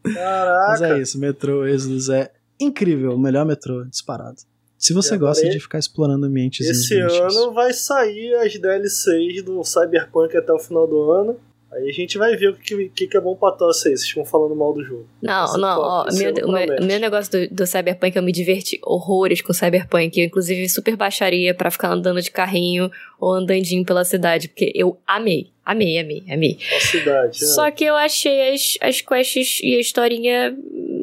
Mas 0.05 0.15
caraca. 0.15 0.87
é 0.99 1.01
isso, 1.01 1.19
Metrô 1.19 1.65
Exodus 1.67 2.09
é 2.09 2.33
incrível, 2.59 3.15
o 3.15 3.19
melhor 3.19 3.45
metrô, 3.47 3.85
disparado. 3.85 4.37
Se 4.79 4.93
você 4.93 5.17
gosta 5.17 5.49
de 5.49 5.59
ficar 5.61 5.79
explorando 5.79 6.27
ambientes 6.27 6.67
Esse 6.69 6.99
ano 7.01 7.53
vai 7.53 7.73
sair 7.73 8.35
as 8.35 8.53
DLCs 8.59 9.43
do 9.45 9.63
Cyberpunk 9.65 10.37
até 10.37 10.53
o 10.53 10.59
final 10.59 10.87
do 10.87 11.11
ano. 11.13 11.37
Aí 11.73 11.89
a 11.89 11.93
gente 11.93 12.17
vai 12.17 12.37
ver 12.37 12.51
o 12.51 12.55
que, 12.55 12.89
que, 12.91 13.07
que 13.07 13.17
é 13.17 13.21
bom 13.21 13.35
pra 13.35 13.51
tosse 13.51 13.89
aí. 13.89 13.97
Vocês 13.97 14.09
ficam 14.09 14.25
falando 14.25 14.55
mal 14.55 14.73
do 14.73 14.83
jogo. 14.85 15.07
Não, 15.21 15.45
Esse 15.45 15.59
não, 15.59 15.81
ó, 15.81 16.07
meu, 16.13 16.29
ano 16.29 16.47
o 16.47 16.53
meu, 16.53 16.87
meu 16.87 17.01
negócio 17.01 17.49
do, 17.49 17.55
do 17.55 17.67
Cyberpunk, 17.67 18.17
eu 18.17 18.23
me 18.23 18.33
diverti 18.33 18.79
horrores 18.83 19.43
com 19.43 19.53
Cyberpunk. 19.53 20.19
Eu, 20.19 20.27
inclusive, 20.27 20.69
super 20.69 20.97
baixaria 20.97 21.53
pra 21.55 21.71
ficar 21.71 21.93
andando 21.93 22.23
de 22.23 22.31
carrinho 22.31 22.91
ou 23.19 23.33
andandinho 23.33 23.85
pela 23.85 24.05
cidade, 24.05 24.49
porque 24.49 24.73
eu 24.75 24.99
amei. 25.07 25.51
Amei, 25.65 25.99
amei, 25.99 26.25
amei. 26.31 26.59
A 26.77 26.81
cidade. 26.81 27.41
né? 27.41 27.47
Só 27.49 27.71
que 27.73 27.85
eu 27.85 27.97
achei 27.97 28.55
as, 28.55 28.79
as 28.81 29.01
quests 29.01 29.61
e 29.63 29.75
a 29.75 29.81
historinha 29.81 30.57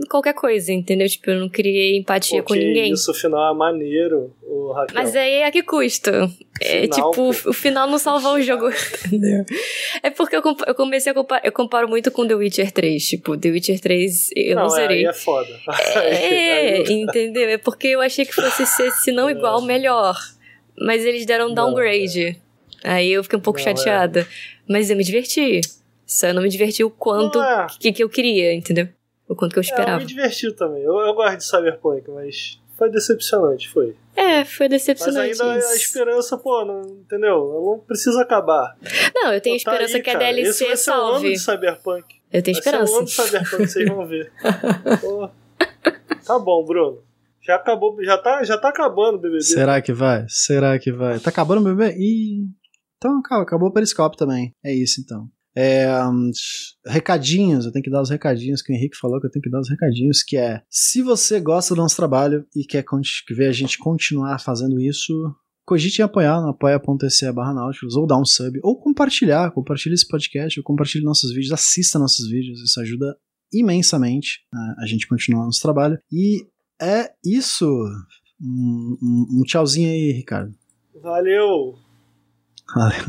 qualquer 0.10 0.34
coisa, 0.34 0.72
entendeu? 0.72 1.08
Tipo, 1.08 1.32
eu 1.32 1.40
não 1.40 1.50
criei 1.50 1.98
empatia 1.98 2.42
Pô, 2.42 2.50
com 2.50 2.54
ninguém. 2.54 2.94
Isso, 2.94 3.12
o 3.12 3.14
final 3.14 3.54
é 3.54 3.58
maneiro, 3.58 4.32
o 4.54 4.72
Raquel. 4.74 4.96
Mas 4.96 5.16
aí 5.16 5.34
é 5.36 5.46
a 5.46 5.52
que 5.52 5.64
custo. 5.64 6.10
É 6.62 6.82
Final, 6.84 7.12
tipo, 7.12 7.34
pô. 7.44 7.50
o 7.50 7.54
final 7.54 7.88
não 7.90 7.98
salvou 7.98 8.34
o 8.36 8.42
jogo. 8.42 8.70
É 10.02 10.10
porque 10.10 10.36
eu, 10.36 10.42
eu 10.68 10.76
comecei 10.76 11.12
a 11.12 11.16
comparar. 11.16 11.46
Eu 11.46 11.52
comparo 11.52 11.88
muito 11.88 12.12
com 12.12 12.28
The 12.28 12.36
Witcher 12.36 12.72
3. 12.72 13.04
Tipo, 13.08 13.38
The 13.38 13.50
Witcher 13.50 13.80
3 13.80 14.30
eu 14.36 14.56
não, 14.56 14.68
não, 14.68 14.76
é, 14.78 14.80
zerei. 14.82 14.98
aí 15.06 15.06
é 15.06 15.14
foda. 15.14 15.60
É, 15.96 16.74
Aí- 16.78 16.86
entendeu? 17.02 17.50
É 17.50 17.58
porque 17.58 17.88
eu 17.88 18.02
achei 18.02 18.26
que 18.26 18.34
fosse 18.34 18.66
ser, 18.66 18.92
se 18.92 19.12
não 19.12 19.30
igual, 19.32 19.62
melhor. 19.62 20.18
Mas 20.78 21.06
eles 21.06 21.26
deram 21.26 21.46
um 21.48 21.52
É. 21.52 21.56
Não, 21.56 21.66
downgrade. 21.66 22.40
Aí 22.84 23.12
eu 23.12 23.24
fiquei 23.24 23.40
um 23.40 23.42
pouco 23.42 23.60
Não, 23.60 23.66
é. 23.68 23.76
chateada. 23.76 24.28
Mas 24.68 24.90
eu 24.90 24.96
me 24.98 25.04
diverti. 25.04 25.62
Só 26.06 26.28
eu 26.28 26.34
não 26.34 26.42
me 26.44 26.50
diverti 26.50 26.84
o 26.84 26.90
quanto 26.90 27.42
é. 27.42 27.68
que, 27.80 27.92
que 27.94 28.04
eu 28.04 28.10
queria, 28.10 28.54
entendeu? 28.54 28.88
O 29.28 29.36
quanto 29.36 29.54
que 29.54 29.60
eu 29.60 29.62
É, 29.62 29.66
eu 29.66 29.70
esperava. 29.70 30.00
me 30.00 30.06
diverti 30.06 30.52
também. 30.54 30.84
Eu, 30.84 30.94
eu 31.00 31.14
gosto 31.14 31.38
de 31.38 31.46
Cyberpunk, 31.46 32.04
mas 32.12 32.60
foi 32.78 32.90
decepcionante, 32.90 33.70
foi. 33.70 33.96
É, 34.16 34.46
foi 34.46 34.68
Mas 34.68 34.82
decepcionante. 34.84 35.42
ainda 35.42 35.54
a 35.70 35.76
esperança, 35.76 36.38
pô, 36.38 36.64
não, 36.66 36.82
entendeu? 36.82 37.38
Não 37.66 37.84
precisa 37.86 38.22
acabar. 38.22 38.76
Não, 39.16 39.34
eu 39.34 39.42
tenho 39.42 39.56
tá 39.62 39.72
esperança 39.72 39.98
aí, 39.98 40.04
que 40.04 40.10
a 40.10 40.14
cara. 40.14 40.32
Esse 40.32 40.60
DLC 40.60 40.66
vai 40.68 40.78
ser 40.78 40.92
o 40.92 40.94
ano 40.94 41.12
salve. 41.12 41.32
de 41.32 41.40
Cyberpunk. 41.40 42.16
Eu 42.32 42.42
tenho 42.44 42.56
Vai 42.56 42.64
ser 42.64 42.70
o 42.70 42.84
esperança. 42.84 42.98
ano 42.98 43.06
de 43.06 43.12
Cyberpunk, 43.12 43.68
vocês 43.68 43.90
vão 43.90 44.08
ver. 44.08 44.32
Pô. 45.02 45.30
Tá 46.26 46.40
bom, 46.40 46.66
Bruno. 46.66 47.04
Já 47.42 47.56
acabou, 47.56 48.02
já 48.04 48.18
tá, 48.18 48.44
já 48.44 48.58
tá 48.58 48.70
acabando 48.70 49.16
o 49.16 49.20
BBB. 49.20 49.42
Será 49.42 49.82
que 49.82 49.92
vai? 49.92 50.26
Será 50.30 50.80
que 50.80 50.92
vai? 50.92 51.20
Tá 51.20 51.30
acabando 51.30 51.62
o 51.62 51.76
bebê? 51.76 51.94
Ih. 51.98 52.48
Então, 52.98 53.20
acabou 53.42 53.68
o 53.68 53.74
Periscope 53.74 54.16
também. 54.16 54.52
É 54.64 54.74
isso, 54.74 55.02
então. 55.02 55.28
É, 55.56 55.88
hum, 56.08 56.32
recadinhos, 56.86 57.66
eu 57.66 57.72
tenho 57.72 57.84
que 57.84 57.92
dar 57.92 58.02
os 58.02 58.10
recadinhos 58.10 58.62
que 58.62 58.72
o 58.72 58.76
Henrique 58.76 58.98
falou 58.98 59.20
que 59.20 59.28
eu 59.28 59.32
tenho 59.32 59.44
que 59.44 59.50
dar 59.50 59.60
os 59.60 59.70
recadinhos, 59.70 60.24
que 60.24 60.36
é, 60.38 60.62
se 60.70 61.02
você 61.02 61.40
gosta 61.40 61.76
do 61.76 61.82
nosso 61.82 61.96
trabalho 61.96 62.46
e 62.56 62.66
quer 62.66 62.84
ver 63.36 63.48
a 63.48 63.52
gente 63.52 63.78
continuar 63.78 64.40
fazendo 64.40 64.80
isso, 64.82 65.14
cogite 65.66 66.02
em 66.02 66.06
apoiar 66.06 66.42
no 66.42 66.50
apoia.se 66.50 67.32
barra 67.32 67.54
Nautilus, 67.54 67.96
ou 67.96 68.08
dar 68.08 68.18
um 68.20 68.26
sub, 68.26 68.60
ou 68.64 68.80
compartilhar, 68.80 69.52
compartilhe 69.52 69.94
esse 69.96 70.08
podcast, 70.08 70.60
ou 70.60 70.64
compartilhe 70.64 71.04
nossos 71.06 71.32
vídeos, 71.32 71.52
assista 71.54 72.00
nossos 72.00 72.28
vídeos, 72.28 72.60
isso 72.62 72.80
ajuda 72.82 73.16
imensamente 73.54 74.40
a 74.80 74.86
gente 74.88 75.08
continuar 75.08 75.46
nosso 75.46 75.62
trabalho. 75.62 76.00
E 76.12 76.46
é 76.82 77.12
isso. 77.24 77.66
Um, 78.42 78.98
um- 79.02 79.40
um 79.40 79.44
tchauzinho 79.44 79.90
aí, 79.90 80.12
Ricardo. 80.12 80.54
Valeu. 81.02 81.76
Valeu. 82.76 83.06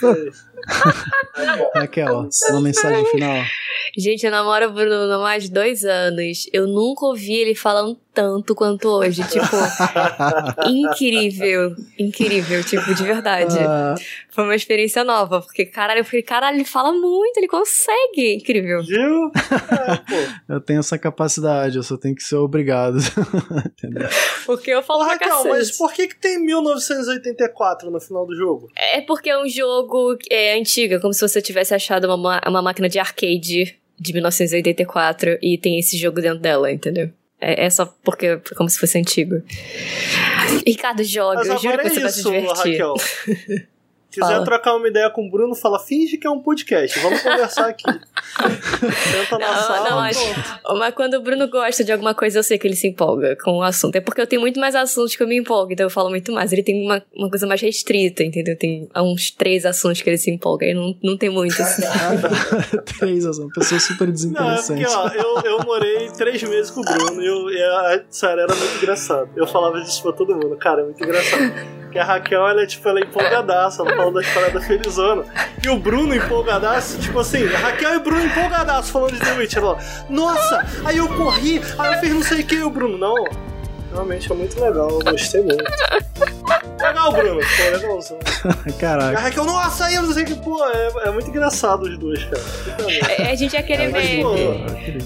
Raquel, 1.74 2.28
uma 2.50 2.60
mensagem 2.60 3.04
final. 3.06 3.44
Gente, 3.96 4.24
eu 4.24 4.30
namoro 4.30 4.68
o 4.68 4.72
Bruno 4.72 5.12
há 5.12 5.18
mais 5.18 5.44
de 5.44 5.50
dois 5.50 5.84
anos. 5.84 6.48
Eu 6.52 6.66
nunca 6.66 7.06
ouvi 7.06 7.34
ele 7.34 7.54
falando 7.54 7.98
tanto 8.14 8.54
quanto 8.54 8.88
hoje. 8.88 9.22
Tipo, 9.28 9.56
incrível. 10.70 11.74
Incrível, 11.98 12.62
tipo, 12.62 12.94
de 12.94 13.02
verdade. 13.02 13.58
Ah, 13.58 13.94
Foi 14.30 14.44
uma 14.44 14.54
experiência 14.54 15.02
nova. 15.04 15.40
Porque, 15.42 15.66
caralho, 15.66 16.00
eu 16.00 16.04
falei, 16.04 16.22
caralho, 16.22 16.56
ele 16.56 16.64
fala 16.64 16.92
muito, 16.92 17.36
ele 17.36 17.48
consegue. 17.48 18.36
Incrível. 18.36 18.82
Viu? 18.82 19.30
Eu 20.48 20.60
tenho 20.60 20.80
essa 20.80 20.98
capacidade, 20.98 21.76
eu 21.76 21.82
só 21.82 21.96
tenho 21.96 22.14
que 22.14 22.22
ser 22.22 22.36
obrigado. 22.36 22.98
Entendeu? 23.66 24.08
Porque 24.44 24.70
eu 24.70 24.82
falo 24.82 25.00
Ô, 25.00 25.04
pra 25.04 25.14
Raquel, 25.14 25.28
cacete. 25.30 25.48
mas 25.48 25.76
por 25.76 25.92
que, 25.92 26.06
que 26.08 26.16
tem 26.16 26.38
1984 26.44 27.90
no 27.90 28.00
final 28.00 28.26
do 28.26 28.36
jogo? 28.36 28.68
É 28.76 29.00
porque 29.00 29.30
é 29.30 29.38
um 29.38 29.48
jogo 29.48 30.16
é, 30.30 30.53
é 30.62 30.98
como 30.98 31.12
se 31.12 31.20
você 31.20 31.40
tivesse 31.40 31.74
achado 31.74 32.04
uma, 32.06 32.16
ma- 32.16 32.42
uma 32.46 32.62
máquina 32.62 32.88
de 32.88 32.98
arcade 32.98 33.76
de 33.98 34.12
1984 34.12 35.38
e 35.42 35.58
tem 35.58 35.78
esse 35.78 35.96
jogo 35.96 36.20
dentro 36.20 36.38
dela, 36.40 36.70
entendeu? 36.70 37.10
É, 37.40 37.66
é 37.66 37.70
só 37.70 37.86
porque 38.02 38.26
é 38.26 38.36
como 38.56 38.68
se 38.70 38.78
fosse 38.78 38.98
antigo. 38.98 39.42
Ricardo 40.66 41.02
joga, 41.04 41.46
eu 41.46 41.58
juro 41.58 41.78
que 41.78 41.90
você 41.90 41.98
é 41.98 42.02
vai 42.02 42.10
se 42.12 42.20
isso, 42.20 42.30
divertir. 42.30 43.66
Quiser 44.14 44.26
Fala. 44.34 44.44
trocar 44.44 44.76
uma 44.76 44.86
ideia 44.88 45.10
com 45.10 45.26
o 45.26 45.30
Bruno, 45.30 45.54
fala, 45.56 45.78
finge 45.78 46.16
que 46.16 46.26
é 46.26 46.30
um 46.30 46.40
podcast. 46.40 46.98
Vamos 47.00 47.20
conversar 47.20 47.68
aqui. 47.68 47.82
Senta 48.40 49.38
na 49.38 49.46
Não, 49.52 49.62
sala. 49.62 49.90
não, 49.90 49.98
acho. 49.98 50.20
Mas 50.78 50.94
quando 50.94 51.14
o 51.14 51.20
Bruno 51.20 51.48
gosta 51.48 51.82
de 51.84 51.90
alguma 51.92 52.14
coisa, 52.14 52.38
eu 52.38 52.42
sei 52.42 52.58
que 52.58 52.66
ele 52.66 52.76
se 52.76 52.86
empolga 52.88 53.36
com 53.42 53.58
o 53.58 53.62
assunto. 53.62 53.96
É 53.96 54.00
porque 54.00 54.20
eu 54.20 54.26
tenho 54.26 54.40
muito 54.40 54.60
mais 54.60 54.74
assuntos 54.74 55.16
que 55.16 55.22
eu 55.22 55.26
me 55.26 55.36
empolgo, 55.36 55.72
então 55.72 55.84
eu 55.86 55.90
falo 55.90 56.10
muito 56.10 56.30
mais. 56.32 56.52
Ele 56.52 56.62
tem 56.62 56.84
uma, 56.84 57.02
uma 57.14 57.28
coisa 57.28 57.46
mais 57.46 57.60
restrita, 57.60 58.22
entendeu? 58.22 58.56
Tem 58.56 58.88
uns 58.96 59.30
três 59.30 59.66
assuntos 59.66 60.00
que 60.00 60.08
ele 60.08 60.18
se 60.18 60.30
empolga. 60.30 60.66
E 60.66 60.74
não, 60.74 60.94
não 61.02 61.16
tem 61.16 61.30
muito. 61.30 61.60
assim. 61.60 61.82
Três, 62.98 63.24
uma 63.26 63.48
pessoa 63.50 63.80
super 63.80 64.04
Não, 64.06 64.10
é 64.10 64.14
desinteressante. 64.14 64.82
porque, 64.84 64.96
ó, 64.96 65.08
eu, 65.08 65.40
eu 65.42 65.64
morei 65.64 66.08
três 66.10 66.42
meses 66.44 66.70
com 66.70 66.80
o 66.80 66.84
Bruno 66.84 67.20
e, 67.22 67.26
eu, 67.26 67.50
e 67.50 67.62
a, 67.62 68.04
sério, 68.08 68.42
era 68.42 68.54
muito 68.54 68.76
engraçado. 68.76 69.30
Eu 69.36 69.46
falava 69.46 69.80
disso 69.80 70.02
pra 70.02 70.12
todo 70.12 70.34
mundo, 70.34 70.56
cara, 70.56 70.82
é 70.82 70.84
muito 70.84 71.02
engraçado. 71.02 71.83
Porque 71.94 72.00
a 72.00 72.04
Raquel, 72.12 72.48
ela 72.48 72.60
é, 72.60 72.66
tipo, 72.66 72.88
ela 72.88 72.98
é 72.98 73.02
empolgadaça, 73.04 73.82
ela 73.82 73.94
fala 73.94 74.10
das 74.10 74.26
paradas 74.30 74.66
felizona. 74.66 75.24
E 75.62 75.68
o 75.68 75.78
Bruno 75.78 76.12
empolgadaço, 76.12 76.98
tipo 76.98 77.20
assim, 77.20 77.46
Raquel 77.46 77.94
e 77.94 77.98
Bruno 78.00 78.24
empolgadaço 78.24 78.90
falando 78.90 79.12
de 79.12 79.20
The 79.20 79.32
Witcher. 79.34 79.62
Ela, 79.62 79.78
nossa, 80.10 80.66
aí 80.84 80.96
eu 80.96 81.06
corri, 81.06 81.62
aí 81.78 81.94
eu 81.94 82.00
fiz 82.00 82.12
não 82.12 82.22
sei 82.24 82.40
o 82.40 82.46
que, 82.46 82.60
o 82.64 82.68
Bruno, 82.68 82.98
não, 82.98 83.14
realmente 83.94 84.30
é 84.30 84.34
muito 84.34 84.60
legal, 84.60 84.90
eu 84.90 84.98
gostei 85.00 85.40
muito. 85.42 85.64
Legal, 86.82 87.12
Bruno, 87.12 87.40
pô, 87.40 87.70
legalzão. 87.76 88.18
E 88.66 88.70
a 88.70 88.72
Caraca. 88.74 89.18
Raquel, 89.18 89.44
nossa, 89.44 89.86
aí 89.86 89.94
eu 89.94 90.02
não 90.02 90.12
sei 90.12 90.24
o 90.24 90.26
que, 90.26 90.34
pô, 90.34 90.62
é, 90.66 90.92
é 91.06 91.10
muito 91.10 91.30
engraçado 91.30 91.82
os 91.84 91.96
dois, 91.96 92.22
cara. 92.24 92.42
É, 93.18 93.30
a 93.30 93.34
gente 93.34 93.56
é 93.56 93.60
aquele 93.60 93.88
Mas, 93.88 94.04
meme. 94.10 94.22
pô, 94.22 94.34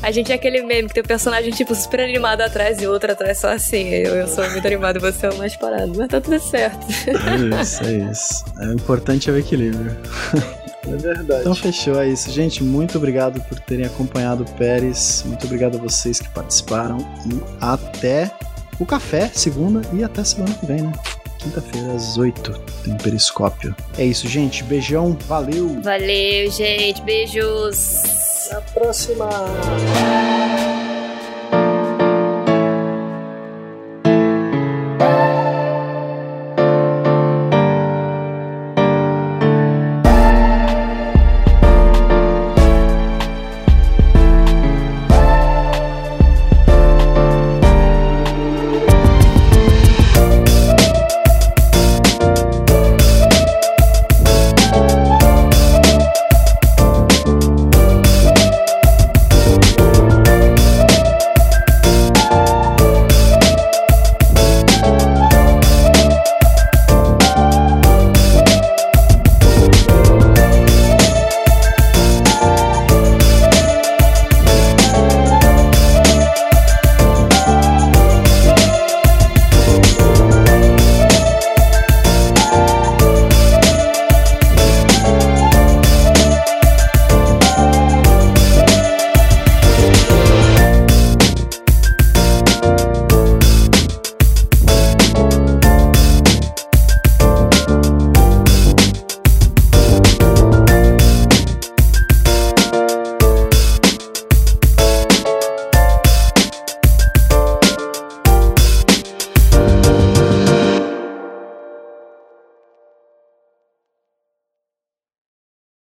A 0.03 0.11
gente 0.11 0.33
é 0.33 0.35
aquele 0.35 0.63
meme 0.63 0.89
que 0.89 0.95
tem 0.95 1.03
um 1.03 1.07
personagem, 1.07 1.53
tipo, 1.53 1.75
super 1.75 2.01
animado 2.01 2.41
atrás 2.41 2.83
e 2.83 2.87
outro 2.87 3.13
atrás 3.13 3.39
só 3.39 3.51
assim. 3.51 3.91
Eu, 3.91 4.17
eu 4.17 4.27
sou 4.27 4.49
muito 4.51 4.67
animado, 4.67 4.99
você 4.99 5.27
é 5.27 5.31
o 5.31 5.37
mais 5.39 5.55
parado. 5.55 5.93
Mas 5.97 6.09
tá 6.09 6.21
tudo 6.21 6.41
certo. 6.41 6.85
É 7.07 7.61
isso, 7.63 7.85
é 7.85 7.93
isso. 8.11 8.45
É, 8.61 8.67
o 8.67 8.73
importante 8.73 9.31
é 9.31 9.33
o 9.33 9.39
equilíbrio. 9.39 9.97
É 10.91 10.97
verdade. 10.97 11.41
Então 11.43 11.55
fechou, 11.55 12.01
é 12.01 12.09
isso. 12.09 12.31
Gente, 12.31 12.65
muito 12.65 12.97
obrigado 12.99 13.41
por 13.43 13.61
terem 13.61 13.85
acompanhado 13.85 14.43
o 14.43 14.51
Pérez. 14.53 15.23
Muito 15.27 15.45
obrigado 15.47 15.77
a 15.77 15.81
vocês 15.81 16.19
que 16.19 16.29
participaram. 16.31 16.99
E 17.27 17.41
até 17.61 18.31
o 18.79 18.87
café, 18.87 19.31
segunda, 19.35 19.83
e 19.93 20.05
até 20.05 20.23
semana 20.25 20.55
que 20.55 20.67
vem, 20.67 20.83
né? 20.83 20.93
Quinta-feira, 21.39 21.93
às 21.93 22.19
8, 22.19 22.53
tem 22.85 22.97
periscópio. 22.97 23.75
É 23.97 24.05
isso, 24.05 24.27
gente. 24.27 24.65
Beijão, 24.65 25.17
valeu! 25.27 25.81
Valeu, 25.83 26.51
gente. 26.51 27.01
Beijos. 27.03 28.03
Até 28.47 28.57
a 28.57 28.61
próxima. 28.61 29.29